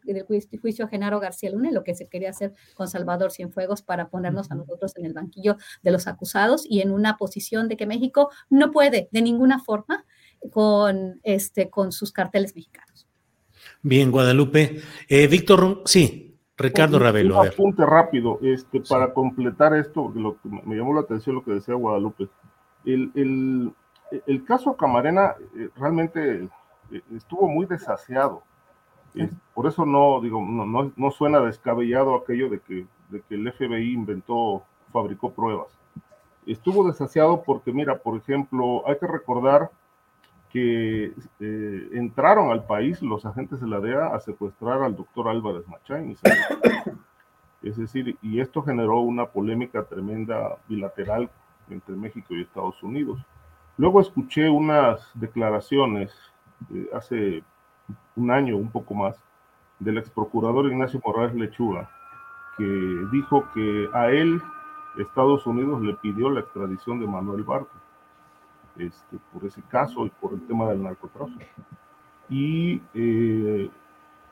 juicio 0.59 0.85
a 0.85 0.87
Genaro 0.87 1.19
García 1.19 1.51
Luna, 1.51 1.71
lo 1.71 1.83
que 1.83 1.95
se 1.95 2.07
quería 2.07 2.31
hacer 2.31 2.53
con 2.73 2.87
Salvador 2.87 3.31
Cienfuegos 3.31 3.83
para 3.83 4.09
ponernos 4.09 4.51
a 4.51 4.55
nosotros 4.55 4.93
en 4.97 5.05
el 5.05 5.13
banquillo 5.13 5.57
de 5.83 5.91
los 5.91 6.07
acusados 6.07 6.65
y 6.67 6.81
en 6.81 6.91
una 6.91 7.17
posición 7.17 7.69
de 7.69 7.77
que 7.77 7.85
México 7.85 8.31
no 8.49 8.71
puede 8.71 9.07
de 9.11 9.21
ninguna 9.21 9.59
forma 9.59 10.05
con, 10.51 11.19
este, 11.23 11.69
con 11.69 11.91
sus 11.91 12.11
carteles 12.11 12.55
mexicanos. 12.55 13.07
Bien, 13.81 14.11
Guadalupe. 14.11 14.81
Eh, 15.07 15.27
Víctor, 15.27 15.83
sí, 15.85 16.22
Ricardo 16.57 16.99
Ravelo. 16.99 17.39
Un 17.39 17.47
apunte 17.47 17.85
rápido, 17.85 18.39
este, 18.41 18.81
para 18.81 19.13
completar 19.13 19.75
esto, 19.75 20.11
lo 20.15 20.33
que 20.35 20.49
me 20.65 20.75
llamó 20.75 20.93
la 20.93 21.01
atención 21.01 21.35
lo 21.35 21.43
que 21.43 21.51
decía 21.51 21.73
Guadalupe. 21.73 22.27
El, 22.85 23.11
el, 23.15 23.73
el 24.27 24.45
caso 24.45 24.75
Camarena 24.77 25.35
eh, 25.55 25.69
realmente 25.75 26.47
eh, 26.91 27.01
estuvo 27.15 27.47
muy 27.47 27.65
desasiado. 27.65 28.43
por 29.53 29.67
eso 29.67 29.85
no, 29.85 30.21
digo, 30.21 30.41
no, 30.41 30.91
no, 30.95 31.11
suena 31.11 31.39
descabellado 31.39 32.15
aquello 32.15 32.49
de 32.49 32.59
que, 32.59 32.85
de 33.09 33.21
que 33.21 33.35
el 33.35 33.51
FBI 33.51 33.93
inventó, 33.93 34.63
fabricó 34.91 35.31
pruebas. 35.31 35.67
Estuvo 36.45 36.87
desasiado 36.87 37.41
porque, 37.41 37.71
mira, 37.71 37.97
por 37.97 38.17
ejemplo, 38.17 38.87
hay 38.87 38.97
que 38.99 39.07
recordar 39.07 39.71
que 40.53 41.11
eh, 41.39 41.89
entraron 41.93 42.51
al 42.51 42.63
país 42.63 43.01
los 43.01 43.25
agentes 43.25 43.59
de 43.59 43.67
la 43.67 43.79
DEA 43.79 44.15
a 44.15 44.19
secuestrar 44.19 44.83
al 44.83 44.95
doctor 44.95 45.27
Álvarez 45.27 45.67
Machain. 45.67 46.15
Es 47.63 47.77
decir, 47.77 48.17
y 48.21 48.39
esto 48.39 48.61
generó 48.61 48.99
una 48.99 49.25
polémica 49.25 49.83
tremenda 49.83 50.57
bilateral 50.67 51.29
entre 51.69 51.95
México 51.95 52.35
y 52.35 52.41
Estados 52.41 52.83
Unidos. 52.83 53.25
Luego 53.77 53.99
escuché 53.99 54.47
unas 54.47 55.09
declaraciones 55.15 56.13
hace 56.93 57.41
un 58.15 58.29
año, 58.29 58.57
un 58.57 58.69
poco 58.69 58.93
más, 58.93 59.17
del 59.79 59.97
ex 59.97 60.09
procurador 60.11 60.67
Ignacio 60.67 61.01
Morales 61.03 61.33
Lechuga, 61.35 61.89
que 62.57 62.65
dijo 63.11 63.45
que 63.55 63.89
a 63.93 64.11
él 64.11 64.39
Estados 64.99 65.47
Unidos 65.47 65.81
le 65.81 65.93
pidió 65.95 66.29
la 66.29 66.41
extradición 66.41 66.99
de 66.99 67.07
Manuel 67.07 67.43
Barco 67.43 67.82
este, 68.77 69.17
por 69.31 69.45
ese 69.45 69.61
caso 69.63 70.05
y 70.05 70.09
por 70.09 70.33
el 70.33 70.45
tema 70.47 70.69
del 70.69 70.83
narcotráfico. 70.83 71.43
Y 72.29 72.81
eh, 72.93 73.69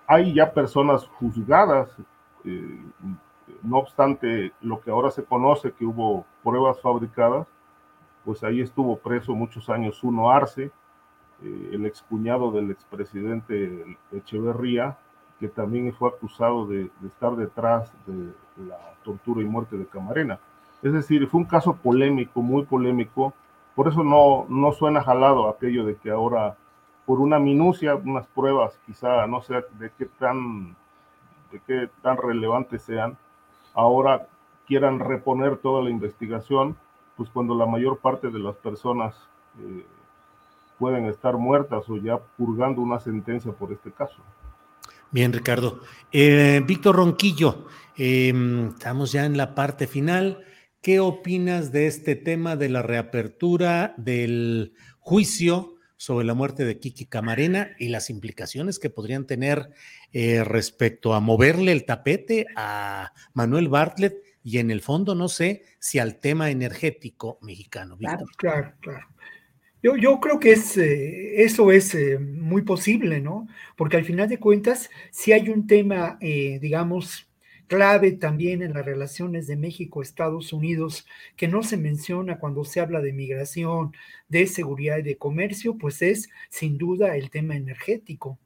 hay 0.07 0.33
ya 0.33 0.51
personas 0.53 1.05
juzgadas, 1.07 1.95
eh, 2.43 2.79
no 3.63 3.77
obstante 3.77 4.53
lo 4.61 4.81
que 4.81 4.91
ahora 4.91 5.11
se 5.11 5.23
conoce 5.23 5.71
que 5.73 5.85
hubo 5.85 6.25
pruebas 6.43 6.81
fabricadas, 6.81 7.47
pues 8.25 8.43
ahí 8.43 8.61
estuvo 8.61 8.97
preso 8.97 9.33
muchos 9.33 9.69
años 9.69 10.03
uno 10.03 10.29
Arce, 10.31 10.71
eh, 11.43 11.69
el 11.71 11.85
excuñado 11.85 12.51
del 12.51 12.71
expresidente 12.71 13.97
Echeverría, 14.11 14.97
que 15.39 15.47
también 15.47 15.91
fue 15.93 16.09
acusado 16.09 16.67
de, 16.67 16.91
estar 17.05 17.35
detrás 17.35 17.91
de 18.05 18.31
la 18.67 18.77
tortura 19.03 19.41
y 19.41 19.45
muerte 19.45 19.75
de 19.75 19.87
Camarena. 19.87 20.39
Es 20.83 20.93
decir, 20.93 21.27
fue 21.27 21.39
un 21.39 21.47
caso 21.47 21.75
polémico, 21.75 22.41
muy 22.41 22.63
polémico, 22.65 23.33
por 23.75 23.87
eso 23.87 24.03
no, 24.03 24.45
no 24.49 24.71
suena 24.73 25.03
jalado 25.03 25.49
aquello 25.49 25.85
de 25.85 25.95
que 25.95 26.09
ahora, 26.09 26.57
por 27.05 27.19
una 27.19 27.39
minucia, 27.39 27.95
unas 27.95 28.27
pruebas, 28.27 28.79
quizá 28.85 29.25
no 29.27 29.41
sé 29.41 29.63
de 29.79 29.91
qué 29.97 30.05
tan, 30.05 30.75
de 31.51 31.61
qué 31.65 31.89
tan 32.01 32.17
relevantes 32.17 32.81
sean, 32.81 33.17
ahora 33.73 34.27
quieran 34.67 34.99
reponer 34.99 35.57
toda 35.57 35.83
la 35.83 35.89
investigación 35.89 36.75
pues 37.17 37.29
cuando 37.29 37.55
la 37.55 37.65
mayor 37.65 37.99
parte 37.99 38.29
de 38.29 38.39
las 38.39 38.55
personas 38.55 39.15
eh, 39.59 39.85
pueden 40.79 41.05
estar 41.05 41.37
muertas 41.37 41.87
o 41.89 41.97
ya 41.97 42.17
purgando 42.37 42.81
una 42.81 42.99
sentencia 42.99 43.51
por 43.51 43.71
este 43.71 43.91
caso. 43.91 44.17
Bien, 45.11 45.31
Ricardo. 45.31 45.81
Eh, 46.11 46.61
Víctor 46.65 46.95
Ronquillo, 46.95 47.65
em, 47.97 48.69
estamos 48.69 49.11
ya 49.11 49.25
en 49.25 49.37
la 49.37 49.53
parte 49.53 49.85
final. 49.85 50.39
¿Qué 50.81 50.99
opinas 50.99 51.71
de 51.71 51.85
este 51.85 52.15
tema 52.15 52.55
de 52.55 52.67
la 52.67 52.81
reapertura 52.81 53.93
del 53.97 54.73
juicio 54.97 55.75
sobre 55.95 56.25
la 56.25 56.33
muerte 56.33 56.65
de 56.65 56.79
Kiki 56.79 57.05
Camarena 57.05 57.75
y 57.77 57.89
las 57.89 58.09
implicaciones 58.09 58.79
que 58.79 58.89
podrían 58.89 59.27
tener 59.27 59.69
eh, 60.11 60.43
respecto 60.43 61.13
a 61.13 61.19
moverle 61.19 61.71
el 61.71 61.85
tapete 61.85 62.47
a 62.55 63.13
Manuel 63.35 63.69
Bartlett 63.69 64.15
y 64.43 64.57
en 64.57 64.71
el 64.71 64.81
fondo 64.81 65.13
no 65.13 65.29
sé 65.29 65.61
si 65.77 65.99
al 65.99 66.19
tema 66.19 66.49
energético 66.49 67.37
mexicano. 67.43 67.95
Claro, 67.97 68.25
claro, 68.35 68.73
claro. 68.79 69.05
Yo, 69.83 69.95
yo 69.97 70.19
creo 70.19 70.39
que 70.39 70.53
es, 70.53 70.77
eh, 70.77 71.43
eso 71.43 71.71
es 71.71 71.93
eh, 71.93 72.17
muy 72.17 72.63
posible, 72.63 73.21
¿no? 73.21 73.47
Porque 73.77 73.97
al 73.97 74.05
final 74.05 74.27
de 74.27 74.39
cuentas, 74.39 74.89
si 75.11 75.31
hay 75.31 75.49
un 75.49 75.67
tema, 75.67 76.17
digamos, 76.19 77.30
clave 77.71 78.11
también 78.11 78.61
en 78.61 78.73
las 78.73 78.85
relaciones 78.85 79.47
de 79.47 79.55
México-Estados 79.55 80.51
Unidos, 80.51 81.07
que 81.37 81.47
no 81.47 81.63
se 81.63 81.77
menciona 81.77 82.37
cuando 82.37 82.65
se 82.65 82.81
habla 82.81 82.99
de 83.01 83.13
migración, 83.13 83.93
de 84.27 84.45
seguridad 84.47 84.97
y 84.97 85.03
de 85.03 85.17
comercio, 85.17 85.77
pues 85.77 86.01
es 86.01 86.29
sin 86.49 86.77
duda 86.77 87.15
el 87.15 87.29
tema 87.29 87.55
energético. 87.55 88.37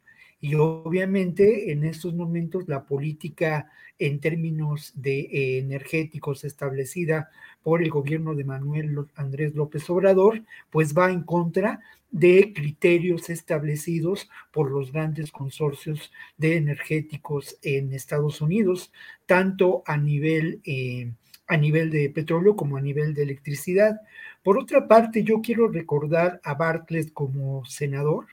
Y 0.46 0.54
obviamente 0.54 1.72
en 1.72 1.84
estos 1.84 2.14
momentos 2.14 2.68
la 2.68 2.84
política 2.86 3.72
en 3.98 4.20
términos 4.20 4.94
de 4.94 5.22
eh, 5.22 5.58
energéticos 5.58 6.44
establecida 6.44 7.32
por 7.64 7.82
el 7.82 7.90
gobierno 7.90 8.36
de 8.36 8.44
Manuel 8.44 9.08
Andrés 9.16 9.56
López 9.56 9.90
Obrador, 9.90 10.44
pues 10.70 10.96
va 10.96 11.12
en 11.12 11.24
contra 11.24 11.80
de 12.12 12.54
criterios 12.54 13.32
establecidos 13.32 14.30
por 14.52 14.70
los 14.70 14.92
grandes 14.92 15.32
consorcios 15.32 16.12
de 16.38 16.58
energéticos 16.58 17.58
en 17.64 17.92
Estados 17.92 18.40
Unidos, 18.40 18.92
tanto 19.26 19.82
a 19.88 19.98
nivel, 19.98 20.62
eh, 20.64 21.12
a 21.48 21.58
nivel 21.58 21.90
de 21.90 22.12
petróleo 22.12 22.56
como 22.56 22.78
a 22.78 22.82
nivel 22.82 23.16
de 23.16 23.24
electricidad. 23.24 24.00
Por 24.44 24.60
otra 24.60 24.88
parte, 24.88 25.24
yo 25.24 25.42
quiero 25.42 25.70
recordar 25.70 26.40
a 26.44 26.54
Bartlett 26.54 27.12
como 27.14 27.66
senador, 27.66 28.28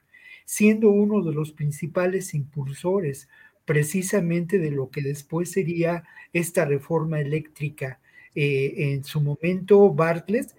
siendo 0.44 0.90
uno 0.90 1.22
de 1.22 1.32
los 1.32 1.52
principales 1.52 2.34
impulsores 2.34 3.28
precisamente 3.64 4.58
de 4.58 4.70
lo 4.70 4.90
que 4.90 5.02
después 5.02 5.52
sería 5.52 6.04
esta 6.32 6.64
reforma 6.64 7.20
eléctrica. 7.20 8.00
Eh, 8.34 8.74
en 8.94 9.04
su 9.04 9.20
momento, 9.20 9.92
Bartlett 9.92 10.54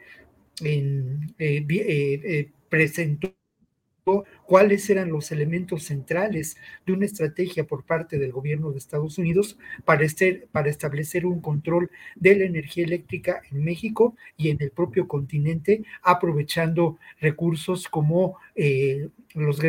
eh, 0.63 1.17
eh, 1.37 2.51
presentó 2.69 3.35
cuáles 4.45 4.89
eran 4.89 5.09
los 5.09 5.31
elementos 5.31 5.83
centrales 5.83 6.57
de 6.85 6.93
una 6.93 7.05
estrategia 7.05 7.65
por 7.65 7.83
parte 7.85 8.17
del 8.17 8.31
gobierno 8.31 8.71
de 8.71 8.77
Estados 8.77 9.17
Unidos 9.17 9.57
para, 9.85 10.05
para 10.51 10.69
establecer 10.69 11.25
un 11.25 11.41
control 11.41 11.89
de 12.15 12.35
la 12.35 12.45
energía 12.45 12.83
eléctrica 12.83 13.41
en 13.51 13.63
México 13.63 14.15
y 14.37 14.49
en 14.49 14.57
el 14.61 14.71
propio 14.71 15.07
continente, 15.07 15.83
aprovechando 16.01 16.97
recursos 17.19 17.87
como 17.87 18.37
los 19.35 19.59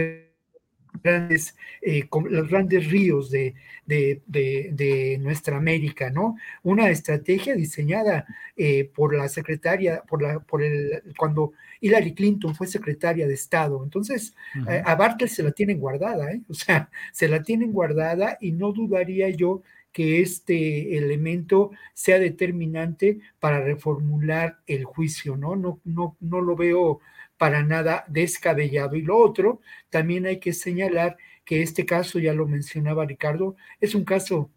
grandes, 1.03 1.57
eh, 1.83 2.09
los 2.31 2.49
grandes 2.49 2.91
ríos 2.91 3.31
de, 3.31 3.55
de, 3.87 5.19
nuestra 5.21 5.57
América, 5.57 6.11
¿no? 6.11 6.37
Una 6.63 6.91
estrategia 6.91 7.55
diseñada 7.55 8.27
eh, 8.57 8.91
por 8.95 9.15
la 9.15 9.29
secretaria, 9.29 10.03
por 10.09 10.23
la, 10.23 10.41
por 10.41 10.63
el, 10.63 11.03
cuando 11.17 11.53
Hillary 11.81 12.15
Clinton 12.15 12.55
fue 12.55 12.67
secretaria 12.67 13.27
de 13.27 13.35
Estado. 13.35 13.83
Entonces, 13.83 14.35
eh, 14.69 14.83
a 14.85 14.95
Bartlett 14.95 15.31
se 15.31 15.43
la 15.43 15.53
tienen 15.53 15.79
guardada, 15.79 16.33
¿eh? 16.33 16.41
O 16.49 16.55
sea, 16.55 16.91
se 17.13 17.29
la 17.29 17.43
tienen 17.43 17.73
guardada 17.73 18.39
y 18.41 18.53
no 18.53 18.73
dudaría 18.73 19.31
yo 19.31 19.63
que 19.93 20.21
este 20.21 20.97
elemento 20.97 21.71
sea 21.93 22.19
determinante 22.19 23.21
para 23.39 23.61
reformular 23.61 24.59
el 24.67 24.85
juicio, 24.85 25.37
¿no? 25.37 25.55
No, 25.55 25.81
no, 25.85 26.17
no 26.21 26.41
lo 26.41 26.57
veo 26.57 27.01
para 27.45 27.63
nada 27.63 28.07
descabellado. 28.09 28.97
Y 28.97 29.03
lo 29.03 29.19
otro, 29.19 29.61
también 29.91 30.25
hay 30.25 30.41
que 30.41 30.55
señalar 30.55 31.19
que 31.45 31.61
este 31.61 31.85
caso, 31.85 32.19
ya 32.19 32.33
lo 32.33 32.49
mencionaba 32.49 33.05
Ricardo, 33.05 33.55
es 33.83 33.95
un 33.95 34.07
caso 34.07 34.51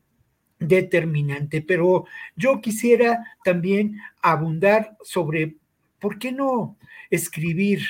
determinante, 0.57 1.61
pero 1.61 2.05
yo 2.37 2.61
quisiera 2.61 3.25
también 3.43 3.99
abundar 4.21 4.95
sobre 5.03 5.57
por 5.99 6.17
qué 6.17 6.31
no 6.31 6.77
escribir 7.09 7.81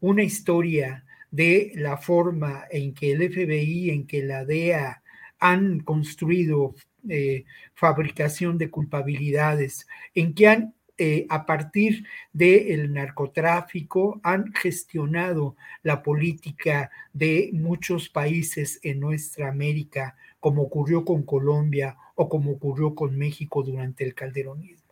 una 0.00 0.24
historia 0.24 1.04
de 1.30 1.70
la 1.76 1.96
forma 1.96 2.64
en 2.72 2.92
que 2.92 3.12
el 3.12 3.32
FBI, 3.32 3.90
en 3.90 4.04
que 4.04 4.24
la 4.24 4.44
DEA 4.44 5.00
han 5.38 5.78
construido 5.78 6.74
eh, 7.08 7.44
fabricación 7.74 8.58
de 8.58 8.68
culpabilidades, 8.68 9.86
en 10.12 10.34
que 10.34 10.48
han 10.48 10.74
eh, 11.02 11.24
a 11.30 11.46
partir 11.46 12.04
del 12.30 12.92
narcotráfico 12.92 14.20
han 14.22 14.52
gestionado 14.52 15.56
la 15.82 16.02
política 16.02 16.90
de 17.14 17.48
muchos 17.54 18.10
países 18.10 18.78
en 18.82 19.00
nuestra 19.00 19.48
América, 19.48 20.14
como 20.40 20.60
ocurrió 20.60 21.06
con 21.06 21.22
Colombia 21.22 21.96
o 22.16 22.28
como 22.28 22.50
ocurrió 22.50 22.94
con 22.94 23.16
México 23.16 23.62
durante 23.62 24.04
el 24.04 24.14
calderonismo. 24.14 24.90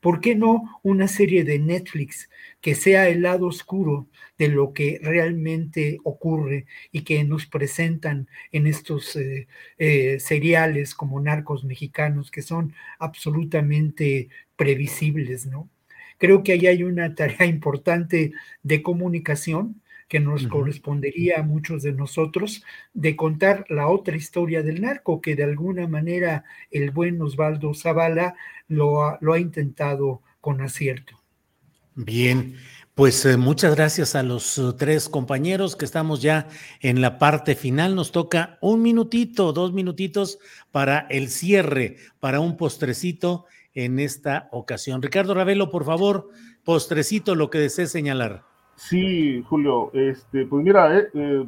¿Por 0.00 0.20
qué 0.20 0.34
no 0.34 0.80
una 0.82 1.06
serie 1.06 1.44
de 1.44 1.58
Netflix 1.58 2.28
que 2.60 2.74
sea 2.74 3.08
el 3.08 3.22
lado 3.22 3.46
oscuro 3.46 4.08
de 4.36 4.48
lo 4.48 4.72
que 4.72 4.98
realmente 5.02 5.98
ocurre 6.04 6.66
y 6.92 7.02
que 7.02 7.22
nos 7.24 7.46
presentan 7.46 8.28
en 8.52 8.66
estos 8.66 9.16
eh, 9.16 9.46
eh, 9.78 10.18
seriales 10.18 10.94
como 10.94 11.20
narcos 11.20 11.64
mexicanos 11.64 12.30
que 12.30 12.42
son 12.42 12.74
absolutamente 12.98 14.28
previsibles, 14.56 15.46
¿no? 15.46 15.68
Creo 16.18 16.42
que 16.42 16.52
ahí 16.52 16.66
hay 16.66 16.82
una 16.82 17.14
tarea 17.14 17.44
importante 17.46 18.32
de 18.62 18.82
comunicación 18.82 19.80
que 20.08 20.20
nos 20.20 20.46
correspondería 20.46 21.40
a 21.40 21.42
muchos 21.42 21.82
de 21.82 21.92
nosotros 21.92 22.62
de 22.92 23.16
contar 23.16 23.64
la 23.68 23.88
otra 23.88 24.16
historia 24.16 24.62
del 24.62 24.82
narco, 24.82 25.20
que 25.20 25.34
de 25.34 25.44
alguna 25.44 25.88
manera 25.88 26.44
el 26.70 26.90
buen 26.90 27.20
Osvaldo 27.20 27.74
Zavala 27.74 28.36
lo 28.68 29.02
ha, 29.02 29.18
lo 29.20 29.32
ha 29.32 29.40
intentado 29.40 30.22
con 30.40 30.60
acierto. 30.60 31.20
Bien, 31.96 32.56
pues 32.94 33.24
eh, 33.24 33.36
muchas 33.36 33.74
gracias 33.74 34.14
a 34.14 34.22
los 34.22 34.58
uh, 34.58 34.74
tres 34.74 35.08
compañeros 35.08 35.74
que 35.74 35.84
estamos 35.84 36.22
ya 36.22 36.48
en 36.80 37.00
la 37.00 37.18
parte 37.18 37.54
final. 37.54 37.94
Nos 37.94 38.12
toca 38.12 38.58
un 38.60 38.82
minutito, 38.82 39.52
dos 39.52 39.72
minutitos 39.72 40.38
para 40.70 41.06
el 41.10 41.28
cierre, 41.28 41.96
para 42.20 42.40
un 42.40 42.56
postrecito 42.56 43.46
en 43.74 43.98
esta 43.98 44.48
ocasión. 44.52 45.02
Ricardo 45.02 45.34
Ravelo, 45.34 45.70
por 45.70 45.84
favor, 45.84 46.28
postrecito, 46.64 47.34
lo 47.34 47.50
que 47.50 47.58
desee 47.58 47.86
señalar. 47.86 48.42
Sí, 48.76 49.42
Julio, 49.48 49.90
este, 49.92 50.46
pues 50.46 50.64
mira, 50.64 50.98
eh, 50.98 51.08
eh, 51.14 51.46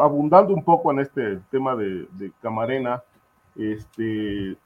abundando 0.00 0.52
un 0.52 0.62
poco 0.62 0.92
en 0.92 1.00
este 1.00 1.38
tema 1.50 1.74
de, 1.74 2.06
Camarena, 2.42 3.02
este, 3.56 4.56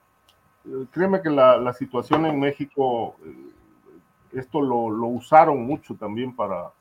créeme 0.90 1.22
que 1.22 1.30
la, 1.30 1.72
situación 1.74 2.26
en 2.26 2.40
México, 2.40 3.16
eh, 3.24 4.38
esto 4.38 4.60
lo, 4.60 5.06
usaron 5.06 5.64
mucho 5.64 5.94
también 5.94 6.34
para, 6.34 6.72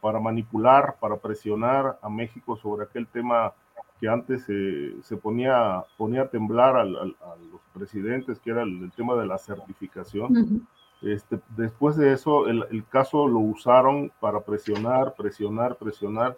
para 0.00 0.20
manipular, 0.20 0.96
para 1.00 1.16
presionar 1.16 1.98
a 2.02 2.08
México 2.10 2.56
sobre 2.56 2.84
aquel 2.84 3.06
tema 3.06 3.54
que 4.02 4.08
antes 4.08 4.42
se 4.42 5.16
ponía, 5.16 5.84
ponía 5.96 6.22
a 6.22 6.28
temblar 6.28 6.76
a 6.76 6.84
los 6.84 7.60
presidentes, 7.72 8.40
que 8.40 8.50
era 8.50 8.64
el, 8.64 8.90
tema 8.96 9.14
de 9.14 9.26
la 9.26 9.38
certificación. 9.38 10.66
Este, 11.02 11.38
después 11.56 11.94
de 11.94 12.12
eso, 12.12 12.48
el, 12.48 12.84
caso 12.90 13.28
lo 13.28 13.38
usaron 13.38 14.10
para 14.18 14.40
presionar, 14.40 15.14
presionar, 15.14 15.76
presionar, 15.76 16.36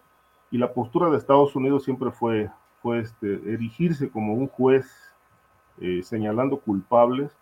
y 0.51 0.59
la 0.59 0.75
postura 0.75 1.09
de 1.09 1.17
Estados 1.17 1.57
Unidos 1.57 1.85
siempre 1.85 2.11
fue, 2.11 2.51
fue 2.83 3.01
este, 3.01 3.33
erigirse 3.51 4.11
como 4.11 4.35
un 4.35 4.49
juez 4.49 4.87
eh, 5.81 6.03
señalando 6.03 6.59
culpables, 6.59 7.35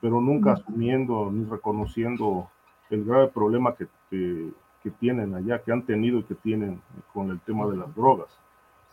pero 0.00 0.20
nunca 0.20 0.54
asumiendo 0.54 1.30
ni 1.30 1.44
reconociendo 1.44 2.50
el 2.90 3.04
grave 3.04 3.28
problema 3.28 3.76
que, 3.76 3.86
que, 4.10 4.90
tienen 4.98 5.32
allá, 5.36 5.62
que 5.62 5.70
han 5.70 5.82
tenido 5.82 6.18
y 6.18 6.24
que 6.24 6.34
tienen 6.34 6.82
con 7.14 7.30
el 7.30 7.38
tema 7.38 7.68
de 7.68 7.76
las 7.76 7.94
drogas. 7.94 8.36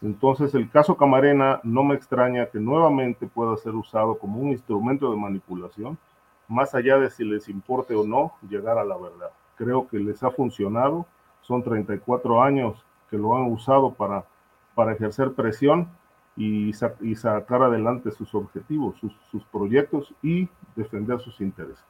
Entonces, 0.02 0.54
el 0.54 0.70
caso 0.70 0.96
Camarena 0.96 1.60
no 1.64 1.84
me 1.84 1.96
extraña 1.96 2.48
que 2.48 2.60
nuevamente 2.60 3.28
pueda 3.28 3.58
ser 3.58 3.74
usado 3.74 4.18
como 4.18 4.40
un 4.40 4.50
instrumento 4.50 5.10
de 5.10 5.18
manipulación 5.18 5.98
más 6.48 6.74
allá 6.76 6.98
de 6.98 7.10
si 7.10 7.24
les 7.24 7.50
importe 7.50 7.94
o 7.94 8.06
no 8.06 8.34
llegar 8.50 8.78
a 8.78 8.86
la 8.86 8.98
verdad. 8.98 9.32
Creo 9.58 9.88
que 9.88 9.98
les 9.98 10.24
ha 10.24 10.32
funcionado, 10.32 11.06
son 11.42 11.64
34 11.64 12.42
años 12.42 12.86
que 13.10 13.18
lo 13.18 13.36
han 13.36 13.52
usado 13.52 13.94
para, 13.94 14.26
para 14.76 14.94
ejercer 14.94 15.34
presión 15.34 15.90
y, 16.36 16.72
y 17.02 17.16
sacar 17.16 17.64
adelante 17.64 18.12
sus 18.12 18.34
objetivos, 18.36 18.96
sus, 19.32 19.44
proyectos 19.46 20.14
y 20.22 20.48
defender 20.76 21.20
sus 21.20 21.42
intereses. 21.42 21.84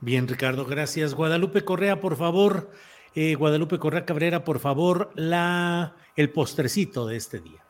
Bien, 0.00 0.26
Ricardo, 0.26 0.66
gracias. 0.66 1.14
Guadalupe 1.14 1.64
Correa, 1.64 2.00
por 2.00 2.16
favor. 2.16 2.70
Eh, 3.14 3.34
Guadalupe 3.34 3.78
Correa 3.78 4.04
Cabrera, 4.04 4.44
por 4.44 4.58
favor, 4.58 5.10
la, 5.14 5.96
el 6.16 6.30
postrecito 6.30 7.06
de 7.06 7.16
este 7.16 7.40
día. 7.40 7.64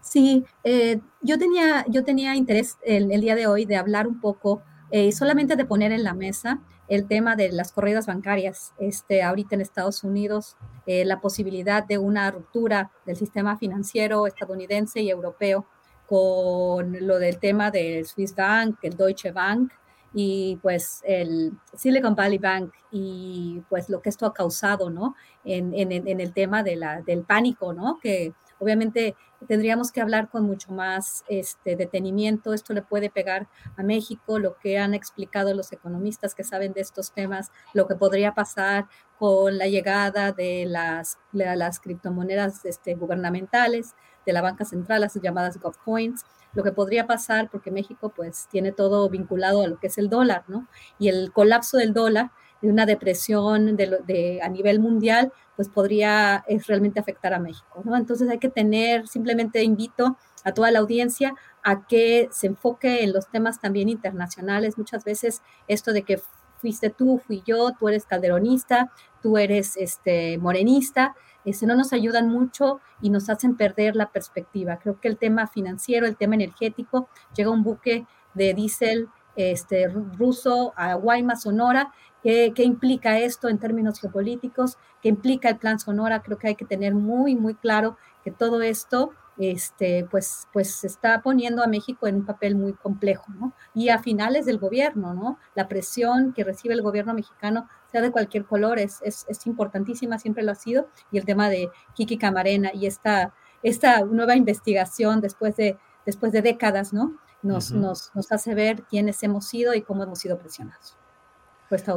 Sí, 0.00 0.44
eh, 0.64 1.00
yo, 1.20 1.38
tenía, 1.38 1.84
yo 1.88 2.04
tenía 2.04 2.34
interés 2.34 2.76
el, 2.84 3.12
el, 3.12 3.20
día 3.20 3.34
de 3.34 3.46
hoy 3.46 3.64
de 3.64 3.76
hablar 3.76 4.08
un 4.08 4.20
poco 4.20 4.62
eh, 4.90 5.10
solamente 5.12 5.56
de 5.56 5.64
poner 5.64 5.90
en 5.90 6.04
la 6.04 6.12
mesa 6.12 6.60
el 6.86 7.06
tema 7.06 7.34
de 7.34 7.50
las 7.50 7.72
corridas 7.72 8.04
bancarias, 8.04 8.74
este, 8.78 9.22
ahorita 9.22 9.54
en 9.54 9.62
Estados 9.62 10.04
Unidos, 10.04 10.56
eh, 10.86 11.06
la 11.06 11.22
posibilidad 11.22 11.82
de 11.82 11.96
una 11.96 12.30
ruptura 12.30 12.90
del 13.06 13.16
sistema 13.16 13.56
financiero 13.56 14.26
estadounidense 14.26 15.00
y 15.00 15.08
europeo 15.08 15.64
con 16.06 17.06
lo 17.06 17.18
del 17.18 17.38
tema 17.38 17.70
del 17.70 18.04
Swiss 18.04 18.34
Bank, 18.34 18.76
el 18.82 18.94
Deutsche 18.98 19.32
Bank 19.32 19.72
y 20.14 20.58
pues 20.62 21.00
el 21.04 21.52
Silicon 21.74 22.14
Valley 22.14 22.38
Bank 22.38 22.72
y 22.90 23.62
pues 23.68 23.88
lo 23.88 24.02
que 24.02 24.10
esto 24.10 24.26
ha 24.26 24.34
causado, 24.34 24.90
¿no? 24.90 25.14
En, 25.44 25.72
en, 25.74 26.20
el 26.20 26.32
tema 26.32 26.62
de 26.62 26.76
la, 26.76 27.00
del 27.02 27.22
pánico, 27.22 27.72
¿no? 27.72 27.98
Que 28.00 28.34
Obviamente 28.62 29.16
tendríamos 29.48 29.90
que 29.90 30.00
hablar 30.00 30.30
con 30.30 30.44
mucho 30.44 30.70
más 30.70 31.24
este, 31.28 31.74
detenimiento. 31.74 32.54
Esto 32.54 32.72
le 32.72 32.82
puede 32.82 33.10
pegar 33.10 33.48
a 33.76 33.82
México, 33.82 34.38
lo 34.38 34.56
que 34.56 34.78
han 34.78 34.94
explicado 34.94 35.52
los 35.52 35.72
economistas 35.72 36.36
que 36.36 36.44
saben 36.44 36.72
de 36.72 36.80
estos 36.80 37.10
temas, 37.10 37.50
lo 37.74 37.88
que 37.88 37.96
podría 37.96 38.34
pasar 38.34 38.86
con 39.18 39.58
la 39.58 39.66
llegada 39.66 40.30
de 40.30 40.64
las, 40.64 41.18
las 41.32 41.80
criptomonedas 41.80 42.64
este, 42.64 42.94
gubernamentales, 42.94 43.96
de 44.24 44.32
la 44.32 44.42
banca 44.42 44.64
central, 44.64 45.00
las 45.00 45.20
llamadas 45.20 45.58
GovCoins, 45.58 46.24
lo 46.54 46.62
que 46.62 46.72
podría 46.72 47.06
pasar, 47.06 47.48
porque 47.50 47.70
México 47.70 48.12
pues 48.14 48.48
tiene 48.50 48.72
todo 48.72 49.08
vinculado 49.08 49.62
a 49.62 49.68
lo 49.68 49.78
que 49.78 49.86
es 49.86 49.98
el 49.98 50.08
dólar, 50.08 50.44
¿no? 50.48 50.68
Y 50.98 51.08
el 51.08 51.32
colapso 51.32 51.78
del 51.78 51.92
dólar 51.92 52.30
de 52.60 52.68
una 52.68 52.86
depresión 52.86 53.76
de, 53.76 54.40
a 54.42 54.48
nivel 54.48 54.78
mundial, 54.80 55.32
pues 55.56 55.68
podría 55.68 56.44
es 56.46 56.66
realmente 56.66 57.00
afectar 57.00 57.34
a 57.34 57.40
México, 57.40 57.82
¿no? 57.84 57.96
Entonces 57.96 58.28
hay 58.28 58.38
que 58.38 58.48
tener, 58.48 59.08
simplemente 59.08 59.62
invito 59.62 60.16
a 60.44 60.52
toda 60.52 60.70
la 60.70 60.78
audiencia 60.78 61.34
a 61.62 61.86
que 61.86 62.28
se 62.32 62.48
enfoque 62.48 63.02
en 63.02 63.12
los 63.12 63.28
temas 63.28 63.60
también 63.60 63.88
internacionales. 63.88 64.78
Muchas 64.78 65.04
veces 65.04 65.42
esto 65.68 65.92
de 65.92 66.02
que 66.02 66.20
fuiste 66.62 66.88
tú, 66.88 67.20
fui 67.26 67.42
yo, 67.44 67.72
tú 67.78 67.88
eres 67.88 68.06
calderonista, 68.06 68.90
tú 69.20 69.36
eres 69.36 69.76
este, 69.76 70.38
morenista, 70.38 71.14
este, 71.44 71.66
no 71.66 71.74
nos 71.74 71.92
ayudan 71.92 72.28
mucho 72.28 72.80
y 73.02 73.10
nos 73.10 73.28
hacen 73.28 73.56
perder 73.56 73.96
la 73.96 74.10
perspectiva. 74.10 74.78
Creo 74.78 74.98
que 75.00 75.08
el 75.08 75.18
tema 75.18 75.46
financiero, 75.48 76.06
el 76.06 76.16
tema 76.16 76.36
energético, 76.36 77.08
llega 77.36 77.50
un 77.50 77.64
buque 77.64 78.06
de 78.32 78.54
diésel 78.54 79.08
este, 79.36 79.88
ruso 79.88 80.72
a 80.76 80.94
Guaymas, 80.94 81.42
Sonora, 81.42 81.92
¿Qué, 82.22 82.52
implica 82.58 83.18
esto 83.18 83.48
en 83.48 83.58
términos 83.58 84.00
geopolíticos? 84.00 84.78
¿Qué 85.02 85.08
implica 85.08 85.48
el 85.48 85.58
plan 85.58 85.80
Sonora? 85.80 86.22
Creo 86.22 86.38
que 86.38 86.48
hay 86.48 86.54
que 86.54 86.64
tener 86.64 86.94
muy, 86.94 87.34
muy 87.34 87.54
claro 87.54 87.96
que 88.22 88.30
todo 88.30 88.62
esto 88.62 89.10
este, 89.50 90.06
pues, 90.10 90.48
pues 90.52 90.74
se 90.74 90.86
está 90.86 91.22
poniendo 91.22 91.62
a 91.62 91.66
México 91.66 92.06
en 92.06 92.16
un 92.16 92.26
papel 92.26 92.54
muy 92.54 92.72
complejo, 92.74 93.24
¿no? 93.32 93.54
Y 93.74 93.88
a 93.88 93.98
finales 93.98 94.46
del 94.46 94.58
gobierno, 94.58 95.14
¿no? 95.14 95.38
La 95.54 95.68
presión 95.68 96.32
que 96.32 96.44
recibe 96.44 96.74
el 96.74 96.82
gobierno 96.82 97.14
mexicano, 97.14 97.68
sea 97.90 98.00
de 98.00 98.10
cualquier 98.10 98.44
color, 98.44 98.78
es, 98.78 99.00
es, 99.02 99.26
es 99.28 99.46
importantísima, 99.46 100.18
siempre 100.18 100.42
lo 100.42 100.52
ha 100.52 100.56
sido, 100.56 100.88
y 101.10 101.18
el 101.18 101.24
tema 101.24 101.48
de 101.48 101.70
Kiki 101.94 102.18
Camarena 102.18 102.70
y 102.74 102.86
esta 102.86 103.34
esta 103.62 104.04
nueva 104.04 104.36
investigación 104.36 105.20
después 105.20 105.56
de, 105.56 105.78
después 106.04 106.32
de 106.32 106.42
décadas, 106.42 106.92
¿no? 106.92 107.16
Nos, 107.42 107.72
nos, 107.72 108.14
nos 108.14 108.30
hace 108.30 108.54
ver 108.54 108.82
quiénes 108.84 109.22
hemos 109.22 109.46
sido 109.46 109.74
y 109.74 109.82
cómo 109.82 110.02
hemos 110.04 110.18
sido 110.18 110.38
presionados. 110.38 110.96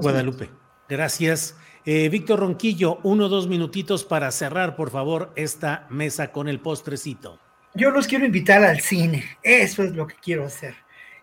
Guadalupe, 0.02 0.50
gracias. 0.90 1.56
Eh, 1.86 2.10
Víctor 2.10 2.40
Ronquillo, 2.40 3.00
uno 3.04 3.26
o 3.26 3.30
dos 3.30 3.48
minutitos 3.48 4.04
para 4.04 4.32
cerrar, 4.32 4.76
por 4.76 4.90
favor, 4.90 5.32
esta 5.36 5.86
mesa 5.90 6.32
con 6.32 6.48
el 6.48 6.60
postrecito. 6.60 7.40
Yo 7.76 7.92
los 7.92 8.08
quiero 8.08 8.26
invitar 8.26 8.64
al 8.64 8.80
cine, 8.80 9.24
eso 9.44 9.84
es 9.84 9.92
lo 9.92 10.08
que 10.08 10.16
quiero 10.16 10.46
hacer. 10.46 10.76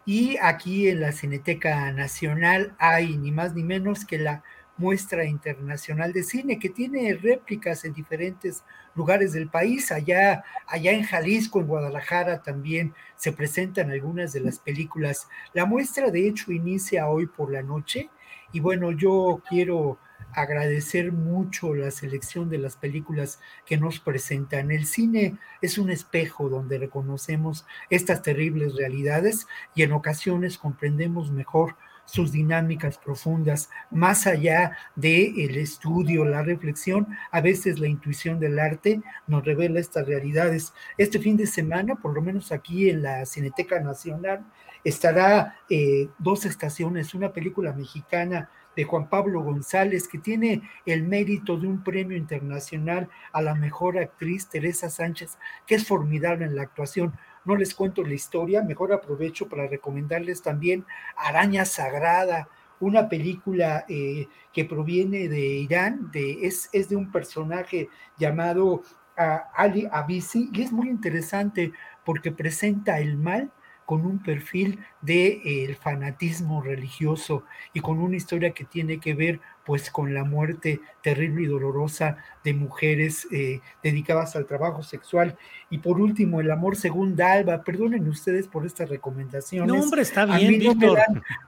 Y 0.04 0.36
aquí 0.40 0.88
en 0.88 1.00
la 1.00 1.12
Cineteca 1.12 1.90
Nacional 1.92 2.74
hay 2.78 3.16
ni 3.16 3.32
más 3.32 3.54
ni 3.54 3.62
menos 3.62 4.04
que 4.04 4.18
la 4.18 4.42
muestra 4.76 5.24
internacional 5.24 6.12
de 6.12 6.22
cine 6.22 6.58
que 6.58 6.68
tiene 6.68 7.14
réplicas 7.14 7.84
en 7.84 7.92
diferentes 7.92 8.64
lugares 8.94 9.32
del 9.32 9.48
país. 9.48 9.92
Allá, 9.92 10.44
allá 10.66 10.92
en 10.92 11.04
Jalisco, 11.04 11.60
en 11.60 11.66
Guadalajara 11.66 12.42
también 12.42 12.94
se 13.16 13.32
presentan 13.32 13.90
algunas 13.90 14.32
de 14.32 14.40
las 14.40 14.58
películas. 14.58 15.28
La 15.52 15.66
muestra 15.66 16.10
de 16.10 16.26
hecho 16.26 16.52
inicia 16.52 17.08
hoy 17.08 17.26
por 17.26 17.52
la 17.52 17.62
noche 17.62 18.10
y 18.52 18.60
bueno, 18.60 18.92
yo 18.92 19.42
quiero 19.48 19.98
agradecer 20.34 21.12
mucho 21.12 21.74
la 21.74 21.90
selección 21.90 22.48
de 22.48 22.58
las 22.58 22.76
películas 22.76 23.38
que 23.66 23.76
nos 23.76 24.00
presentan. 24.00 24.70
El 24.70 24.86
cine 24.86 25.38
es 25.60 25.78
un 25.78 25.90
espejo 25.90 26.48
donde 26.48 26.78
reconocemos 26.78 27.66
estas 27.90 28.22
terribles 28.22 28.74
realidades 28.74 29.46
y 29.74 29.82
en 29.82 29.92
ocasiones 29.92 30.58
comprendemos 30.58 31.30
mejor 31.30 31.76
sus 32.04 32.32
dinámicas 32.32 32.98
profundas, 32.98 33.70
más 33.90 34.26
allá 34.26 34.76
del 34.96 35.38
el 35.38 35.56
estudio, 35.56 36.24
la 36.24 36.42
reflexión, 36.42 37.06
a 37.30 37.40
veces 37.40 37.78
la 37.78 37.86
intuición 37.86 38.40
del 38.40 38.58
arte 38.58 39.00
nos 39.26 39.44
revela 39.44 39.80
estas 39.80 40.06
realidades. 40.06 40.74
Este 40.98 41.20
fin 41.20 41.36
de 41.36 41.46
semana, 41.46 41.94
por 41.94 42.12
lo 42.12 42.20
menos 42.20 42.52
aquí 42.52 42.90
en 42.90 43.02
la 43.02 43.24
Cineteca 43.24 43.80
Nacional, 43.80 44.44
estará 44.84 45.56
eh, 45.68 46.08
dos 46.18 46.44
estaciones, 46.44 47.14
una 47.14 47.32
película 47.32 47.72
mexicana 47.72 48.50
de 48.76 48.84
Juan 48.84 49.08
Pablo 49.08 49.42
González, 49.42 50.08
que 50.08 50.18
tiene 50.18 50.62
el 50.86 51.02
mérito 51.02 51.56
de 51.56 51.66
un 51.66 51.84
premio 51.84 52.16
internacional 52.16 53.08
a 53.32 53.42
la 53.42 53.54
mejor 53.54 53.98
actriz, 53.98 54.48
Teresa 54.48 54.88
Sánchez, 54.88 55.38
que 55.66 55.74
es 55.74 55.86
formidable 55.86 56.46
en 56.46 56.56
la 56.56 56.62
actuación. 56.62 57.12
No 57.44 57.56
les 57.56 57.74
cuento 57.74 58.02
la 58.02 58.14
historia, 58.14 58.62
mejor 58.62 58.92
aprovecho 58.92 59.48
para 59.48 59.66
recomendarles 59.66 60.42
también 60.42 60.86
Araña 61.16 61.64
Sagrada, 61.64 62.48
una 62.80 63.08
película 63.08 63.84
eh, 63.88 64.26
que 64.52 64.64
proviene 64.64 65.28
de 65.28 65.40
Irán, 65.40 66.10
de, 66.10 66.46
es, 66.46 66.68
es 66.72 66.88
de 66.88 66.96
un 66.96 67.12
personaje 67.12 67.88
llamado 68.18 68.82
ah, 69.16 69.50
Ali 69.54 69.86
Abisi, 69.90 70.50
y 70.52 70.62
es 70.62 70.72
muy 70.72 70.88
interesante 70.88 71.72
porque 72.04 72.32
presenta 72.32 72.98
el 72.98 73.18
mal 73.18 73.52
con 73.86 74.06
un 74.06 74.18
perfil 74.18 74.80
de 75.00 75.40
eh, 75.44 75.74
fanatismo 75.74 76.62
religioso 76.62 77.44
y 77.72 77.80
con 77.80 77.98
una 77.98 78.16
historia 78.16 78.52
que 78.52 78.64
tiene 78.64 78.98
que 78.98 79.14
ver 79.14 79.40
pues 79.64 79.90
con 79.90 80.12
la 80.14 80.24
muerte 80.24 80.80
terrible 81.02 81.42
y 81.42 81.46
dolorosa 81.46 82.16
de 82.44 82.54
mujeres 82.54 83.26
eh, 83.30 83.60
dedicadas 83.82 84.34
al 84.36 84.46
trabajo 84.46 84.82
sexual. 84.82 85.36
Y 85.70 85.78
por 85.78 86.00
último, 86.00 86.40
el 86.40 86.50
amor 86.50 86.76
según 86.76 87.16
Dalva. 87.16 87.62
Perdonen 87.62 88.08
ustedes 88.08 88.48
por 88.48 88.66
estas 88.66 88.88
recomendaciones. 88.88 89.72
No, 89.72 89.80
hombre, 89.80 90.02
está 90.02 90.26
bien, 90.26 90.36
a 90.36 90.50
mí, 90.50 90.58
no 90.58 90.94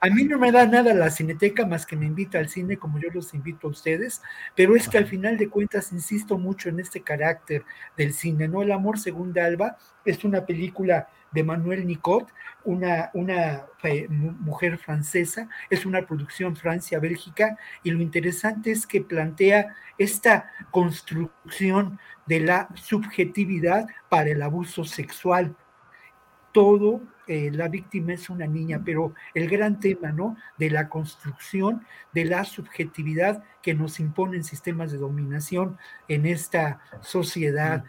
a 0.00 0.10
mí 0.10 0.24
no 0.24 0.38
me 0.38 0.52
da 0.52 0.66
nada 0.66 0.94
la 0.94 1.10
cineteca 1.10 1.66
más 1.66 1.86
que 1.86 1.96
me 1.96 2.06
invita 2.06 2.38
al 2.38 2.48
cine 2.48 2.76
como 2.76 2.98
yo 2.98 3.08
los 3.12 3.34
invito 3.34 3.66
a 3.66 3.70
ustedes, 3.70 4.22
pero 4.54 4.76
es 4.76 4.88
que 4.88 4.98
al 4.98 5.06
final 5.06 5.36
de 5.36 5.48
cuentas 5.48 5.92
insisto 5.92 6.38
mucho 6.38 6.68
en 6.68 6.80
este 6.80 7.02
carácter 7.02 7.64
del 7.96 8.12
cine, 8.12 8.48
¿no? 8.48 8.62
El 8.62 8.72
amor 8.72 8.98
según 8.98 9.32
Dalva 9.32 9.76
es 10.04 10.24
una 10.24 10.46
película 10.46 11.08
de 11.32 11.42
Manuel 11.42 11.86
Nicot, 11.86 12.28
una, 12.64 13.10
una 13.14 13.66
eh, 13.82 14.08
mujer 14.08 14.78
francesa, 14.78 15.48
es 15.70 15.86
una 15.86 16.06
producción 16.06 16.56
Francia-Bélgica, 16.56 17.58
y 17.82 17.90
lo 17.90 18.00
interesante 18.00 18.70
es 18.70 18.86
que 18.86 19.00
plantea 19.00 19.74
esta 19.98 20.50
construcción 20.70 21.98
de 22.26 22.40
la 22.40 22.68
subjetividad 22.74 23.86
para 24.08 24.30
el 24.30 24.42
abuso 24.42 24.84
sexual. 24.84 25.54
Todo, 26.52 27.02
eh, 27.26 27.50
la 27.52 27.68
víctima 27.68 28.12
es 28.12 28.30
una 28.30 28.46
niña, 28.46 28.80
pero 28.84 29.14
el 29.34 29.48
gran 29.48 29.80
tema, 29.80 30.12
¿no? 30.12 30.36
De 30.56 30.70
la 30.70 30.88
construcción 30.88 31.84
de 32.12 32.24
la 32.24 32.44
subjetividad 32.44 33.42
que 33.62 33.74
nos 33.74 33.98
imponen 33.98 34.44
sistemas 34.44 34.92
de 34.92 34.98
dominación 34.98 35.78
en 36.08 36.26
esta 36.26 36.80
sociedad 37.00 37.84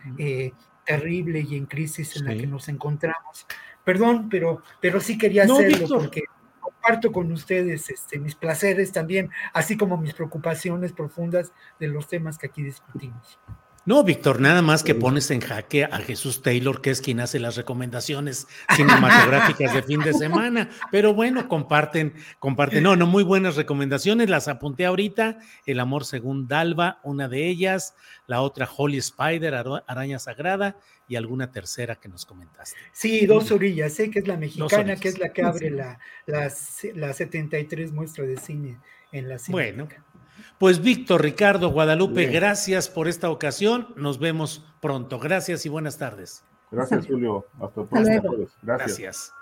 terrible 0.85 1.41
y 1.41 1.55
en 1.55 1.65
crisis 1.65 2.15
en 2.15 2.25
la 2.25 2.35
que 2.35 2.47
nos 2.47 2.69
encontramos. 2.69 3.45
Perdón, 3.85 4.27
pero, 4.29 4.61
pero 4.81 4.99
sí 4.99 5.17
quería 5.17 5.43
hacerlo 5.43 5.87
porque 5.87 6.23
comparto 6.59 7.11
con 7.11 7.31
ustedes 7.31 7.89
este, 7.89 8.19
mis 8.19 8.35
placeres 8.35 8.91
también, 8.91 9.29
así 9.53 9.77
como 9.77 9.95
mis 9.95 10.13
preocupaciones 10.13 10.91
profundas 10.91 11.53
de 11.79 11.87
los 11.87 12.07
temas 12.07 12.37
que 12.37 12.47
aquí 12.47 12.63
discutimos. 12.63 13.39
No, 13.85 14.03
Víctor, 14.03 14.41
nada 14.41 14.63
más 14.63 14.83
que 14.83 14.95
pones 14.95 15.29
en 15.29 15.41
jaque 15.41 15.83
a 15.83 15.99
Jesús 15.99 16.41
Taylor, 16.41 16.81
que 16.81 16.89
es 16.89 17.01
quien 17.01 17.19
hace 17.19 17.37
las 17.37 17.55
recomendaciones 17.55 18.47
cinematográficas 18.75 19.75
de 19.75 19.83
fin 19.83 19.99
de 19.99 20.13
semana. 20.13 20.71
Pero 20.91 21.13
bueno, 21.13 21.47
comparten, 21.47 22.15
comparten. 22.39 22.81
No, 22.81 22.95
no, 22.95 23.05
muy 23.05 23.23
buenas 23.23 23.55
recomendaciones. 23.55 24.27
Las 24.27 24.47
apunté 24.47 24.87
ahorita. 24.87 25.37
El 25.67 25.79
amor 25.79 26.03
según 26.05 26.47
Dalva, 26.47 26.99
una 27.03 27.27
de 27.27 27.47
ellas. 27.47 27.93
La 28.25 28.41
otra, 28.41 28.67
Holy 28.75 28.97
Spider, 28.97 29.53
Araña 29.53 30.17
Sagrada. 30.17 30.77
Y 31.07 31.15
alguna 31.15 31.51
tercera 31.51 31.95
que 31.95 32.09
nos 32.09 32.25
comentaste. 32.25 32.79
Sí, 32.91 33.27
dos 33.27 33.51
orillas. 33.51 33.93
Sé 33.93 34.09
que 34.09 34.17
es 34.17 34.27
la 34.27 34.37
mexicana, 34.37 34.95
que 34.95 35.09
es 35.09 35.19
la 35.19 35.29
que 35.29 35.43
abre 35.43 35.69
la, 35.69 35.99
la, 36.25 36.51
la 36.95 37.13
73 37.13 37.91
muestra 37.91 38.25
de 38.25 38.37
cine 38.37 38.79
en 39.11 39.29
la 39.29 39.37
Bueno. 39.49 39.87
Pues 40.57 40.81
Víctor, 40.81 41.21
Ricardo, 41.21 41.69
Guadalupe, 41.71 42.25
gracias 42.27 42.89
por 42.89 43.07
esta 43.07 43.29
ocasión. 43.29 43.93
Nos 43.97 44.19
vemos 44.19 44.65
pronto. 44.81 45.19
Gracias 45.19 45.65
y 45.65 45.69
buenas 45.69 45.97
tardes. 45.97 46.43
Gracias, 46.71 47.07
Julio. 47.07 47.45
Hasta 47.59 47.85
pronto. 47.85 48.47
Gracias. 48.61 49.33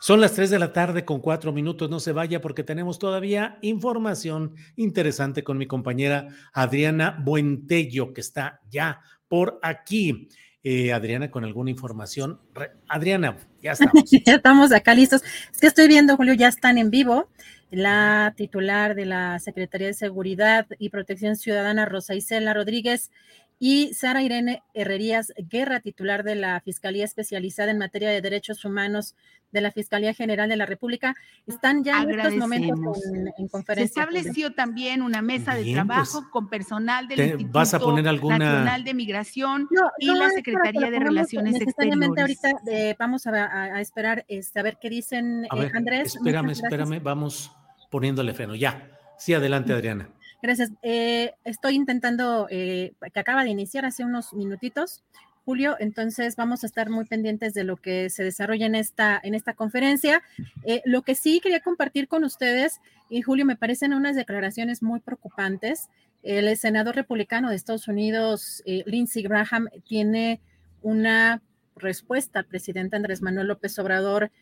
Son 0.00 0.20
las 0.20 0.34
3 0.34 0.50
de 0.50 0.58
la 0.58 0.72
tarde 0.72 1.04
con 1.06 1.20
cuatro 1.20 1.52
minutos. 1.52 1.88
No 1.88 1.98
se 1.98 2.12
vaya 2.12 2.42
porque 2.42 2.62
tenemos 2.62 2.98
todavía 2.98 3.58
información 3.62 4.54
interesante 4.76 5.42
con 5.42 5.56
mi 5.56 5.66
compañera 5.66 6.28
Adriana 6.52 7.18
Buentello, 7.24 8.12
que 8.12 8.20
está 8.20 8.60
ya 8.70 9.00
por 9.28 9.58
aquí. 9.62 10.28
Eh, 10.62 10.92
Adriana, 10.92 11.30
con 11.30 11.44
alguna 11.44 11.70
información. 11.70 12.40
Adriana, 12.88 13.36
ya 13.62 13.72
estamos. 13.72 14.04
ya 14.26 14.34
estamos 14.34 14.72
acá 14.72 14.94
listos. 14.94 15.22
Es 15.52 15.58
que 15.58 15.66
estoy 15.68 15.88
viendo, 15.88 16.16
Julio, 16.16 16.34
ya 16.34 16.48
están 16.48 16.78
en 16.78 16.90
vivo 16.90 17.30
la 17.74 18.34
titular 18.36 18.94
de 18.94 19.06
la 19.06 19.38
Secretaría 19.38 19.88
de 19.88 19.94
Seguridad 19.94 20.66
y 20.78 20.90
Protección 20.90 21.36
Ciudadana, 21.36 21.84
Rosa 21.86 22.14
Isela 22.14 22.54
Rodríguez, 22.54 23.10
y 23.58 23.94
Sara 23.94 24.22
Irene 24.22 24.62
Herrerías 24.74 25.32
Guerra, 25.36 25.80
titular 25.80 26.24
de 26.24 26.34
la 26.34 26.60
Fiscalía 26.60 27.04
Especializada 27.04 27.70
en 27.70 27.78
Materia 27.78 28.10
de 28.10 28.20
Derechos 28.20 28.64
Humanos 28.64 29.14
de 29.52 29.60
la 29.60 29.70
Fiscalía 29.70 30.12
General 30.12 30.48
de 30.48 30.56
la 30.56 30.66
República, 30.66 31.14
están 31.46 31.84
ya 31.84 32.02
en 32.02 32.10
estos 32.10 32.34
momentos 32.34 33.00
en, 33.38 33.48
conferencia. 33.48 33.94
Se 33.94 34.00
estableció 34.00 34.52
también 34.52 35.00
una 35.00 35.22
mesa 35.22 35.54
de 35.54 35.62
pues, 35.62 35.74
trabajo 35.74 36.28
con 36.32 36.50
personal 36.50 37.06
del 37.06 37.20
Instituto 37.20 37.52
¿Vas 37.52 37.72
a 37.72 37.78
poner 37.78 38.08
alguna... 38.08 38.38
Nacional 38.38 38.82
de 38.82 38.94
Migración 38.94 39.68
y 39.98 40.06
la 40.06 40.30
Secretaría 40.30 40.90
de 40.90 40.98
Relaciones 40.98 41.60
Exteriores. 41.60 42.10
ahorita 42.18 42.50
eh, 42.66 42.96
vamos 42.98 43.26
a, 43.28 43.80
esperar 43.80 44.24
este, 44.26 44.58
a 44.58 44.62
ver 44.64 44.78
qué 44.80 44.90
dicen 44.90 45.44
eh, 45.44 45.70
Andrés. 45.72 46.16
Espérame, 46.16 46.50
espérame, 46.50 47.00
vamos 47.00 47.52
poniéndole 47.94 48.34
freno. 48.34 48.56
Ya. 48.56 48.90
Sí, 49.18 49.34
adelante, 49.34 49.72
Adriana. 49.72 50.08
Gracias. 50.42 50.72
Eh, 50.82 51.32
estoy 51.44 51.76
intentando, 51.76 52.48
eh, 52.50 52.92
que 53.12 53.20
acaba 53.20 53.44
de 53.44 53.50
iniciar 53.50 53.84
hace 53.84 54.02
unos 54.02 54.32
minutitos, 54.32 55.04
Julio, 55.44 55.76
entonces 55.78 56.34
vamos 56.34 56.64
a 56.64 56.66
estar 56.66 56.90
muy 56.90 57.04
pendientes 57.04 57.54
de 57.54 57.62
lo 57.62 57.76
que 57.76 58.10
se 58.10 58.24
desarrolla 58.24 58.66
en 58.66 58.74
esta, 58.74 59.20
en 59.22 59.36
esta 59.36 59.54
conferencia. 59.54 60.24
Eh, 60.64 60.82
lo 60.84 61.02
que 61.02 61.14
sí 61.14 61.38
quería 61.38 61.60
compartir 61.60 62.08
con 62.08 62.24
ustedes, 62.24 62.80
y 63.08 63.22
Julio, 63.22 63.46
me 63.46 63.54
parecen 63.54 63.94
unas 63.94 64.16
declaraciones 64.16 64.82
muy 64.82 64.98
preocupantes. 64.98 65.88
El 66.24 66.56
senador 66.56 66.96
republicano 66.96 67.48
de 67.48 67.54
Estados 67.54 67.86
Unidos, 67.86 68.60
Lindsey 68.66 69.22
Graham, 69.22 69.68
tiene 69.86 70.40
una 70.82 71.42
respuesta 71.76 72.40
al 72.40 72.46
presidente 72.46 72.96
Andrés 72.96 73.22
Manuel 73.22 73.46
López 73.46 73.78
Obrador, 73.78 74.32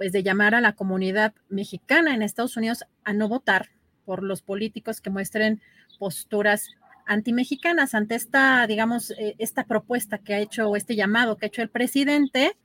pues 0.00 0.12
de 0.12 0.22
llamar 0.22 0.54
a 0.54 0.62
la 0.62 0.72
comunidad 0.72 1.34
mexicana 1.50 2.14
en 2.14 2.22
Estados 2.22 2.56
Unidos 2.56 2.84
a 3.04 3.12
no 3.12 3.28
votar 3.28 3.68
por 4.06 4.22
los 4.22 4.40
políticos 4.40 5.02
que 5.02 5.10
muestren 5.10 5.60
posturas 5.98 6.70
antimexicanas 7.04 7.94
ante 7.94 8.14
esta, 8.14 8.66
digamos, 8.66 9.10
eh, 9.10 9.34
esta 9.36 9.64
propuesta 9.64 10.16
que 10.16 10.32
ha 10.32 10.38
hecho 10.38 10.70
o 10.70 10.76
este 10.76 10.96
llamado 10.96 11.36
que 11.36 11.44
ha 11.44 11.48
hecho 11.48 11.60
el 11.60 11.68
presidente. 11.68 12.56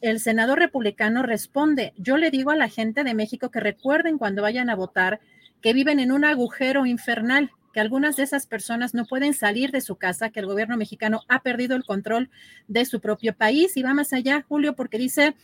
El 0.00 0.18
senador 0.18 0.58
republicano 0.58 1.22
responde, 1.22 1.92
yo 1.96 2.16
le 2.16 2.32
digo 2.32 2.50
a 2.50 2.56
la 2.56 2.68
gente 2.68 3.04
de 3.04 3.14
México 3.14 3.52
que 3.52 3.60
recuerden 3.60 4.18
cuando 4.18 4.42
vayan 4.42 4.68
a 4.68 4.74
votar 4.74 5.20
que 5.62 5.72
viven 5.72 6.00
en 6.00 6.10
un 6.10 6.24
agujero 6.24 6.86
infernal 6.86 7.52
que 7.72 7.78
algunas 7.78 8.16
de 8.16 8.24
esas 8.24 8.46
personas 8.46 8.94
no 8.94 9.04
pueden 9.04 9.32
salir 9.32 9.70
de 9.70 9.80
su 9.80 9.94
casa, 9.94 10.30
que 10.30 10.40
el 10.40 10.46
gobierno 10.46 10.76
mexicano 10.76 11.22
ha 11.28 11.42
perdido 11.42 11.76
el 11.76 11.84
control 11.84 12.30
de 12.66 12.84
su 12.84 13.00
propio 13.00 13.32
país. 13.32 13.76
Y 13.76 13.82
va 13.82 13.94
más 13.94 14.12
allá, 14.12 14.44
Julio, 14.48 14.74
porque 14.74 14.98
dice 14.98 15.34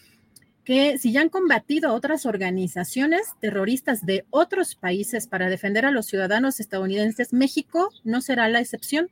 que 0.67 0.99
si 0.99 1.13
ya 1.13 1.21
han 1.21 1.29
combatido 1.29 1.95
otras 1.95 2.27
organizaciones 2.27 3.35
terroristas 3.41 4.05
de 4.05 4.27
otros 4.31 4.75
países 4.75 5.29
para 5.29 5.49
defender 5.49 5.87
a 5.87 5.93
los 5.93 6.07
ciudadanos 6.07 6.59
estadounidenses, 6.59 7.33
México 7.33 7.91
no 8.03 8.21
será 8.21 8.49
la 8.49 8.59
excepción. 8.59 9.09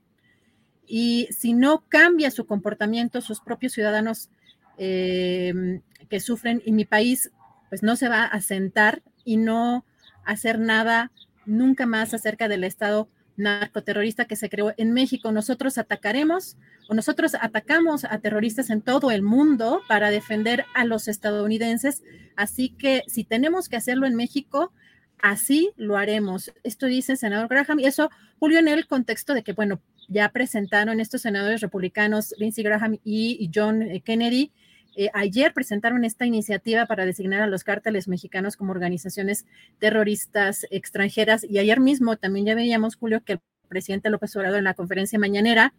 Y 0.85 1.28
si 1.31 1.52
no 1.52 1.85
cambia 1.89 2.32
su 2.32 2.44
comportamiento, 2.44 3.20
sus 3.20 3.40
propios 3.40 3.72
ciudadanos 3.72 4.31
eh, 4.78 5.81
que 6.10 6.18
sufren, 6.18 6.60
y 6.66 6.72
mi 6.72 6.86
país, 6.86 7.31
pues 7.68 7.85
no 7.85 7.94
se 7.94 8.09
va 8.09 8.24
a 8.24 8.40
sentar 8.40 9.05
y 9.24 9.36
no 9.36 9.85
hacer 10.24 10.59
nada 10.59 11.12
nunca 11.47 11.86
más 11.86 12.14
acerca 12.14 12.48
del 12.48 12.64
Estado 12.64 13.09
narcoterrorista 13.36 14.27
que 14.27 14.36
se 14.36 14.48
creó 14.48 14.73
en 14.77 14.93
México. 14.93 15.32
Nosotros 15.32 15.78
atacaremos 15.78 16.56
o 16.89 16.94
nosotros 16.94 17.35
atacamos 17.40 18.05
a 18.05 18.19
terroristas 18.19 18.70
en 18.70 18.82
todo 18.82 19.11
el 19.11 19.23
mundo 19.23 19.82
para 19.89 20.11
defender 20.11 20.65
a 20.74 20.85
los 20.85 21.09
estadounidenses. 21.09 22.02
Así 22.36 22.70
que 22.70 23.02
si 23.06 23.24
tenemos 23.24 23.69
que 23.69 23.77
hacerlo 23.77 24.06
en 24.06 24.15
México, 24.15 24.73
así 25.20 25.70
lo 25.77 25.97
haremos. 25.97 26.52
Esto 26.62 26.86
dice 26.86 27.12
el 27.12 27.19
senador 27.19 27.48
Graham 27.48 27.81
y 27.81 27.86
eso, 27.86 28.11
Julio, 28.39 28.59
en 28.59 28.69
el 28.69 28.86
contexto 28.86 29.35
de 29.35 29.43
que, 29.43 29.52
bueno, 29.52 29.81
ya 30.09 30.28
presentaron 30.28 31.01
estos 31.01 31.23
senadores 31.23 31.61
republicanos, 31.61 32.35
Lindsey 32.39 32.62
Graham 32.62 32.98
y 33.05 33.51
John 33.55 33.85
Kennedy, 34.05 34.52
eh, 34.97 35.11
ayer 35.12 35.53
presentaron 35.53 36.05
esta 36.05 36.25
iniciativa 36.25 36.87
para 36.87 37.05
designar 37.05 37.43
a 37.43 37.47
los 37.47 37.65
cárteles 37.65 38.07
mexicanos 38.07 38.57
como 38.57 38.73
organizaciones 38.73 39.45
terroristas 39.79 40.66
extranjeras 40.71 41.45
y 41.45 41.59
ayer 41.59 41.81
mismo 41.81 42.16
también 42.16 42.47
ya 42.47 42.55
veíamos, 42.55 42.97
Julio, 42.97 43.23
que 43.25 43.35
el 43.35 43.41
presidente 43.69 44.11
López 44.11 44.35
Obrador 44.37 44.59
en 44.59 44.65
la 44.65 44.75
conferencia 44.75 45.19
mañanera, 45.19 45.75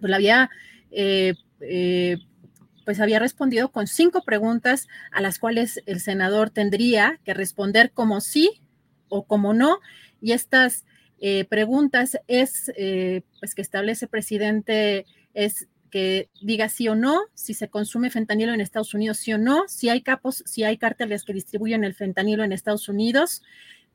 pues 0.00 0.12
había... 0.12 0.50
Eh, 0.90 1.34
eh, 1.60 2.18
pues 2.86 2.98
había 2.98 3.20
respondido 3.20 3.70
con 3.70 3.86
cinco 3.86 4.24
preguntas 4.24 4.88
a 5.12 5.20
las 5.20 5.38
cuales 5.38 5.80
el 5.86 6.00
senador 6.00 6.50
tendría 6.50 7.20
que 7.24 7.34
responder 7.34 7.92
como 7.92 8.20
sí 8.20 8.62
o 9.08 9.24
como 9.26 9.52
no. 9.52 9.78
Y 10.20 10.32
estas 10.32 10.86
preguntas 11.50 12.18
es, 12.26 12.72
pues 13.38 13.54
que 13.54 13.62
establece 13.62 14.06
el 14.06 14.08
presidente, 14.08 15.06
es 15.34 15.68
que 15.90 16.30
diga 16.40 16.68
sí 16.68 16.88
o 16.88 16.94
no, 16.94 17.20
si 17.34 17.54
se 17.54 17.68
consume 17.68 18.10
fentanilo 18.10 18.54
en 18.54 18.60
Estados 18.60 18.94
Unidos, 18.94 19.18
sí 19.18 19.32
o 19.32 19.38
no, 19.38 19.64
si 19.68 19.88
hay 19.88 20.02
capos, 20.02 20.42
si 20.46 20.64
hay 20.64 20.78
cárteles 20.78 21.24
que 21.24 21.34
distribuyen 21.34 21.84
el 21.84 21.94
fentanilo 21.94 22.44
en 22.44 22.52
Estados 22.52 22.88
Unidos, 22.88 23.42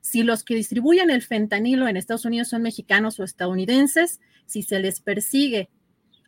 si 0.01 0.21
los 0.21 0.43
que 0.43 0.53
distribuyen 0.53 1.09
el 1.09 1.23
fentanilo 1.23 1.87
en 1.87 1.97
Estados 1.97 2.25
Unidos 2.25 2.49
son 2.49 2.61
mexicanos 2.61 3.19
o 3.19 3.23
estadounidenses, 3.23 4.19
si 4.45 4.61
se 4.61 4.79
les 4.79 4.99
persigue 5.01 5.69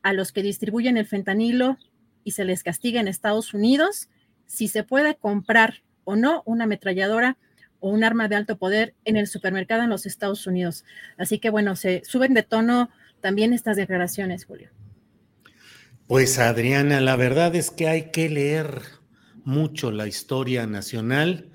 a 0.02 0.14
los 0.14 0.31
que 0.31 0.41
distribuyen 0.41 0.98
el 0.98 1.06
fentanilo 1.06 1.77
y 2.23 2.31
se 2.31 2.45
les 2.45 2.64
castiga 2.64 2.99
en 2.99 3.07
Estados 3.07 3.53
Unidos, 3.53 4.10
si 4.48 4.68
se 4.68 4.84
puede 4.84 5.15
comprar 5.15 5.84
o 6.06 6.15
no 6.15 6.41
una 6.45 6.64
ametralladora 6.64 7.38
o 7.80 7.89
un 7.89 8.03
arma 8.03 8.27
de 8.27 8.35
alto 8.35 8.57
poder 8.57 8.95
en 9.06 9.18
el 9.18 9.27
supermercado 9.27 9.84
en 9.84 9.89
los 9.89 10.06
Estados 10.06 10.48
Unidos. 10.48 10.84
Así 11.18 11.38
que 11.38 11.49
bueno, 11.49 11.76
se 11.76 12.02
suben 12.06 12.34
de 12.34 12.44
tono 12.44 12.89
también 13.22 13.53
estas 13.53 13.77
declaraciones, 13.77 14.45
Julio. 14.45 14.72
Pues 16.07 16.39
Adriana, 16.39 17.01
la 17.01 17.17
verdad 17.17 17.53
es 17.57 17.69
que 17.69 17.89
hay 17.89 18.11
que 18.11 18.29
leer 18.29 18.81
mucho 19.43 19.91
la 19.91 20.07
historia 20.07 20.65
nacional 20.65 21.51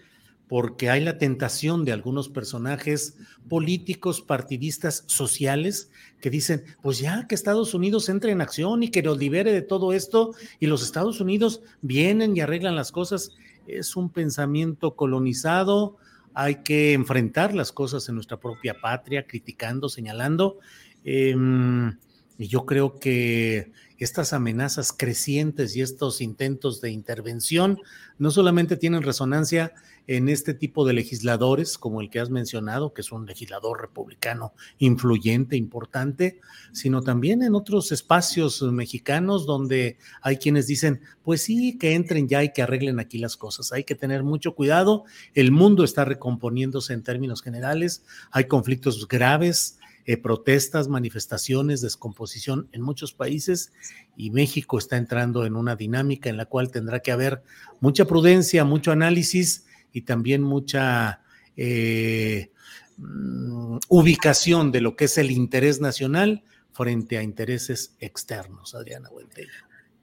porque 0.47 0.91
hay 0.91 1.03
la 1.03 1.16
tentación 1.16 1.87
de 1.87 1.93
algunos 1.93 2.29
personajes 2.29 3.16
políticos, 3.49 4.20
partidistas, 4.20 5.05
sociales, 5.07 5.91
que 6.20 6.29
dicen, 6.29 6.65
pues 6.83 6.99
ya 6.99 7.27
que 7.27 7.35
Estados 7.35 7.73
Unidos 7.73 8.11
entre 8.11 8.33
en 8.33 8.43
acción 8.43 8.83
y 8.83 8.91
que 8.91 9.03
nos 9.03 9.16
libere 9.16 9.53
de 9.53 9.62
todo 9.62 9.95
esto, 9.95 10.35
y 10.61 10.66
los 10.66 10.83
Estados 10.83 11.23
Unidos 11.23 11.62
vienen 11.81 12.37
y 12.37 12.41
arreglan 12.41 12.77
las 12.77 12.93
cosas. 12.93 13.31
Es 13.66 13.97
un 13.97 14.11
pensamiento 14.11 14.97
colonizado, 14.97 15.97
hay 16.35 16.57
que 16.57 16.93
enfrentar 16.93 17.55
las 17.55 17.73
cosas 17.73 18.07
en 18.11 18.16
nuestra 18.16 18.39
propia 18.39 18.79
patria, 18.79 19.27
criticando, 19.27 19.89
señalando. 19.89 20.59
Em, 21.05 21.97
y 22.43 22.48
yo 22.48 22.66
creo 22.66 22.98
que 22.98 23.70
estas 23.98 24.32
amenazas 24.32 24.93
crecientes 24.93 25.77
y 25.77 25.81
estos 25.81 26.20
intentos 26.20 26.81
de 26.81 26.90
intervención 26.90 27.78
no 28.19 28.32
solamente 28.32 28.77
tienen 28.77 29.02
resonancia 29.02 29.74
en 30.09 30.28
este 30.28 30.52
tipo 30.52 30.85
de 30.85 30.93
legisladores, 30.93 31.78
como 31.78 32.01
el 32.01 32.10
que 32.10 32.19
has 32.19 32.31
mencionado, 32.31 32.93
que 32.93 33.02
es 33.02 33.12
un 33.12 33.27
legislador 33.27 33.81
republicano 33.81 34.55
influyente, 34.78 35.56
importante, 35.56 36.40
sino 36.73 37.02
también 37.02 37.44
en 37.44 37.55
otros 37.55 37.93
espacios 37.93 38.60
mexicanos 38.60 39.47
donde 39.47 39.98
hay 40.20 40.39
quienes 40.39 40.66
dicen, 40.66 41.01
pues 41.23 41.43
sí, 41.43 41.78
que 41.78 41.94
entren 41.94 42.27
ya 42.27 42.43
y 42.43 42.52
que 42.52 42.62
arreglen 42.62 42.98
aquí 42.98 43.19
las 43.19 43.36
cosas. 43.36 43.70
Hay 43.70 43.85
que 43.85 43.94
tener 43.94 44.24
mucho 44.24 44.56
cuidado. 44.56 45.05
El 45.35 45.52
mundo 45.52 45.85
está 45.85 46.05
recomponiéndose 46.05 46.93
en 46.93 47.05
términos 47.05 47.40
generales. 47.40 48.02
Hay 48.32 48.47
conflictos 48.47 49.06
graves 49.06 49.78
eh, 50.05 50.16
protestas, 50.16 50.89
manifestaciones, 50.89 51.81
descomposición 51.81 52.69
en 52.73 52.83
muchos 52.83 53.12
países 53.12 53.73
y 54.16 54.31
México 54.31 54.79
está 54.79 54.97
entrando 54.97 55.47
en 55.47 55.55
una 55.55 55.77
dinámica 55.77 56.29
en 56.29 56.37
la 56.37 56.47
cual 56.47 56.70
tendrá 56.70 57.01
que 57.01 57.12
haber 57.12 57.43
mucha 57.81 58.05
prudencia, 58.05 58.65
mucho 58.65 58.91
análisis 58.91 59.65
y 59.93 60.03
también 60.03 60.43
mucha 60.43 61.23
eh, 61.57 62.51
mm, 62.97 63.79
ubicación 63.89 64.73
de 64.73 64.81
lo 64.81 64.97
que 64.97 65.05
es 65.05 65.19
el 65.19 65.31
interés 65.31 65.81
nacional 65.81 66.43
frente 66.73 67.19
a 67.19 67.23
intereses 67.23 67.95
externos. 68.01 68.74
Adriana 68.74 69.09
Buentello 69.09 69.53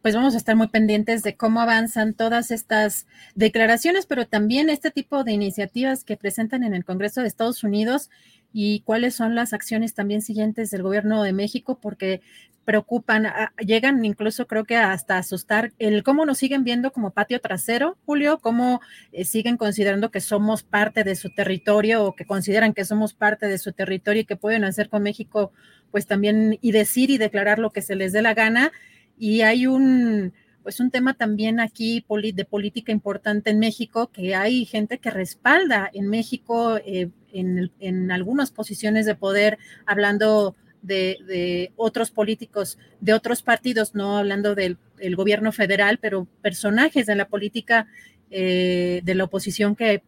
pues 0.02 0.16
vamos 0.16 0.34
a 0.34 0.38
estar 0.38 0.56
muy 0.56 0.68
pendientes 0.68 1.24
de 1.24 1.36
cómo 1.36 1.60
avanzan 1.60 2.14
todas 2.14 2.52
estas 2.52 3.06
declaraciones, 3.36 4.06
pero 4.06 4.28
también 4.28 4.70
este 4.70 4.92
tipo 4.92 5.24
de 5.24 5.34
iniciativas 5.34 6.04
que 6.04 6.16
presentan 6.16 6.64
en 6.64 6.74
el 6.74 6.86
Congreso 6.86 7.22
de 7.22 7.28
Estados 7.28 7.64
Unidos 7.64 8.10
y 8.52 8.82
cuáles 8.82 9.16
son 9.16 9.36
las 9.36 9.54
acciones 9.54 9.94
también 9.94 10.22
siguientes 10.22 10.72
del 10.72 10.84
gobierno 10.84 11.24
de 11.24 11.34
México, 11.34 11.80
porque 11.80 12.22
preocupan, 12.70 13.26
ah, 13.26 13.52
llegan 13.58 14.06
incluso 14.06 14.46
creo 14.46 14.64
que 14.64 14.76
hasta 14.76 15.18
asustar 15.18 15.72
el 15.80 16.04
cómo 16.04 16.26
nos 16.28 16.38
siguen 16.38 16.64
viendo 16.64 16.92
como 16.92 17.10
patio 17.10 17.42
trasero, 17.42 17.98
Julio, 18.06 18.38
cómo 18.38 18.80
eh, 19.12 19.26
siguen 19.26 19.58
considerando 19.58 20.12
que 20.12 20.22
somos 20.22 20.62
parte 20.62 21.04
de 21.04 21.16
su 21.16 21.32
territorio 21.32 22.04
o 22.04 22.16
que 22.16 22.26
consideran 22.26 22.76
que 22.76 22.86
somos 22.86 23.16
parte 23.16 23.48
de 23.48 23.58
su 23.58 23.72
territorio 23.72 24.22
y 24.22 24.26
que 24.26 24.36
pueden 24.36 24.64
hacer 24.66 24.90
con 24.90 25.02
México, 25.02 25.52
pues 25.90 26.06
también 26.06 26.60
y 26.62 26.72
decir 26.72 27.10
y 27.10 27.18
declarar 27.18 27.58
lo 27.58 27.72
que 27.72 27.82
se 27.82 27.96
les 27.96 28.14
dé 28.14 28.22
la 28.22 28.36
gana. 28.36 28.72
Y 29.18 29.42
hay 29.42 29.66
un, 29.66 30.34
pues 30.64 30.80
un 30.80 30.92
tema 30.92 31.14
también 31.14 31.60
aquí 31.60 32.06
de 32.34 32.46
política 32.46 32.92
importante 32.92 33.50
en 33.50 33.60
México, 33.60 34.12
que 34.12 34.36
hay 34.36 34.66
gente 34.66 35.00
que 35.00 35.10
respalda 35.10 35.90
en 35.94 36.08
México 36.08 36.78
eh, 36.78 37.10
en, 37.32 38.12
algunas 38.12 38.52
posiciones 38.52 39.06
de 39.06 39.16
poder, 39.16 39.58
hablando 39.86 40.56
de, 40.82 41.72
otros 41.76 42.12
políticos 42.12 42.78
de 43.00 43.14
otros 43.14 43.42
partidos, 43.42 43.96
no 43.96 44.18
hablando 44.18 44.56
del 44.56 44.78
gobierno 45.16 45.52
federal, 45.52 46.00
pero 46.02 46.28
personajes 46.42 47.06
de 47.06 47.16
la 47.16 47.28
política 47.28 47.88
eh, 48.32 49.02
de 49.04 49.16
la 49.16 49.24
oposición 49.24 49.76
que 49.76 50.04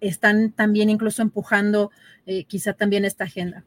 están 0.00 0.52
también 0.52 0.90
incluso 0.90 1.22
empujando 1.22 1.90
eh, 2.26 2.44
quizá 2.44 2.74
también 2.74 3.04
esta 3.04 3.24
agenda. 3.24 3.64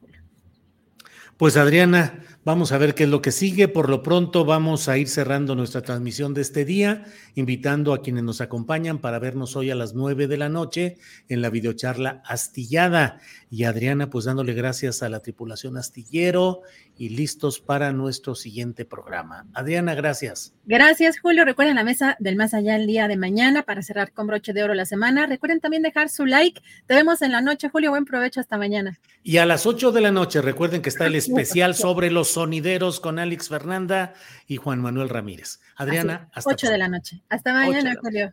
Pues 1.36 1.56
Adriana, 1.56 2.14
vamos 2.44 2.72
a 2.72 2.78
ver 2.78 2.94
qué 2.94 3.04
es 3.04 3.08
lo 3.08 3.22
que 3.22 3.32
sigue. 3.32 3.68
Por 3.68 3.88
lo 3.88 4.02
pronto 4.02 4.44
vamos 4.44 4.88
a 4.88 4.98
ir 4.98 5.08
cerrando 5.08 5.54
nuestra 5.54 5.82
transmisión 5.82 6.34
de 6.34 6.42
este 6.42 6.64
día, 6.64 7.04
invitando 7.34 7.92
a 7.92 8.02
quienes 8.02 8.22
nos 8.22 8.40
acompañan 8.40 8.98
para 8.98 9.18
vernos 9.18 9.56
hoy 9.56 9.70
a 9.70 9.74
las 9.74 9.94
nueve 9.94 10.26
de 10.26 10.36
la 10.36 10.48
noche 10.48 10.96
en 11.28 11.42
la 11.42 11.50
videocharla 11.50 12.22
astillada. 12.24 13.18
Y 13.50 13.64
Adriana, 13.64 14.10
pues 14.10 14.24
dándole 14.24 14.54
gracias 14.54 15.02
a 15.02 15.08
la 15.08 15.20
tripulación 15.20 15.76
astillero 15.76 16.62
y 16.96 17.10
listos 17.10 17.60
para 17.60 17.92
nuestro 17.92 18.34
siguiente 18.34 18.84
programa. 18.84 19.46
Adriana, 19.54 19.94
gracias. 19.94 20.54
Gracias, 20.66 21.18
Julio. 21.18 21.44
Recuerden 21.44 21.74
la 21.76 21.82
mesa 21.82 22.16
del 22.20 22.36
más 22.36 22.54
allá 22.54 22.76
el 22.76 22.86
día 22.86 23.08
de 23.08 23.16
mañana 23.16 23.64
para 23.64 23.82
cerrar 23.82 24.12
con 24.12 24.26
broche 24.26 24.52
de 24.52 24.62
oro 24.62 24.74
la 24.74 24.86
semana. 24.86 25.26
Recuerden 25.26 25.60
también 25.60 25.82
dejar 25.82 26.08
su 26.08 26.26
like. 26.26 26.60
Te 26.86 26.94
vemos 26.94 27.22
en 27.22 27.32
la 27.32 27.40
noche, 27.40 27.68
Julio. 27.68 27.90
Buen 27.90 28.04
provecho 28.04 28.38
hasta 28.38 28.56
mañana. 28.56 28.98
Y 29.22 29.38
a 29.38 29.46
las 29.46 29.66
ocho 29.66 29.90
de 29.92 30.00
la 30.00 30.12
noche, 30.12 30.40
recuerden 30.40 30.80
que 30.82 30.88
está 30.88 31.06
el 31.06 31.16
especial 31.16 31.74
sobre 31.74 32.10
los 32.10 32.29
sonideros 32.32 33.00
con 33.00 33.18
Alex 33.18 33.48
Fernanda 33.48 34.14
y 34.46 34.56
Juan 34.56 34.80
Manuel 34.80 35.08
Ramírez. 35.08 35.60
Adriana, 35.76 36.28
hasta 36.32 36.50
8 36.50 36.70
de 36.70 36.78
la 36.78 36.88
noche. 36.88 37.22
Hasta 37.28 37.52
mañana, 37.52 37.94
Julio. 38.00 38.32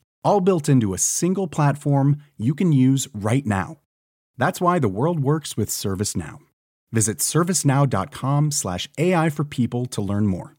All 0.23 0.41
built 0.41 0.69
into 0.69 0.93
a 0.93 0.97
single 0.97 1.47
platform 1.47 2.17
you 2.37 2.53
can 2.53 2.71
use 2.71 3.07
right 3.13 3.45
now. 3.45 3.77
That's 4.37 4.61
why 4.61 4.79
the 4.79 4.89
world 4.89 5.19
works 5.19 5.57
with 5.57 5.69
ServiceNow. 5.69 6.39
Visit 6.91 7.19
servicenow.com/slash 7.19 8.89
AI 8.97 9.29
for 9.29 9.43
people 9.45 9.85
to 9.87 10.01
learn 10.01 10.27
more. 10.27 10.57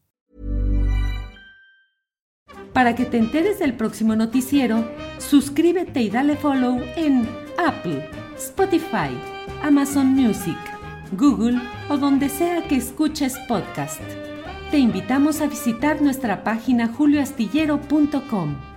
Para 2.73 2.95
que 2.95 3.05
te 3.05 3.19
enteres 3.19 3.59
del 3.59 3.77
próximo 3.77 4.15
noticiero, 4.15 4.83
suscríbete 5.19 6.01
y 6.01 6.09
dale 6.09 6.35
follow 6.35 6.81
en 6.95 7.29
Apple, 7.57 8.09
Spotify, 8.35 9.11
Amazon 9.61 10.07
Music, 10.07 10.57
Google 11.11 11.61
o 11.89 11.97
donde 11.97 12.29
sea 12.29 12.67
que 12.67 12.77
escuches 12.77 13.37
podcast. 13.47 14.01
Te 14.71 14.79
invitamos 14.79 15.39
a 15.41 15.47
visitar 15.47 16.01
nuestra 16.01 16.43
página 16.43 16.87
julioastillero.com. 16.87 18.72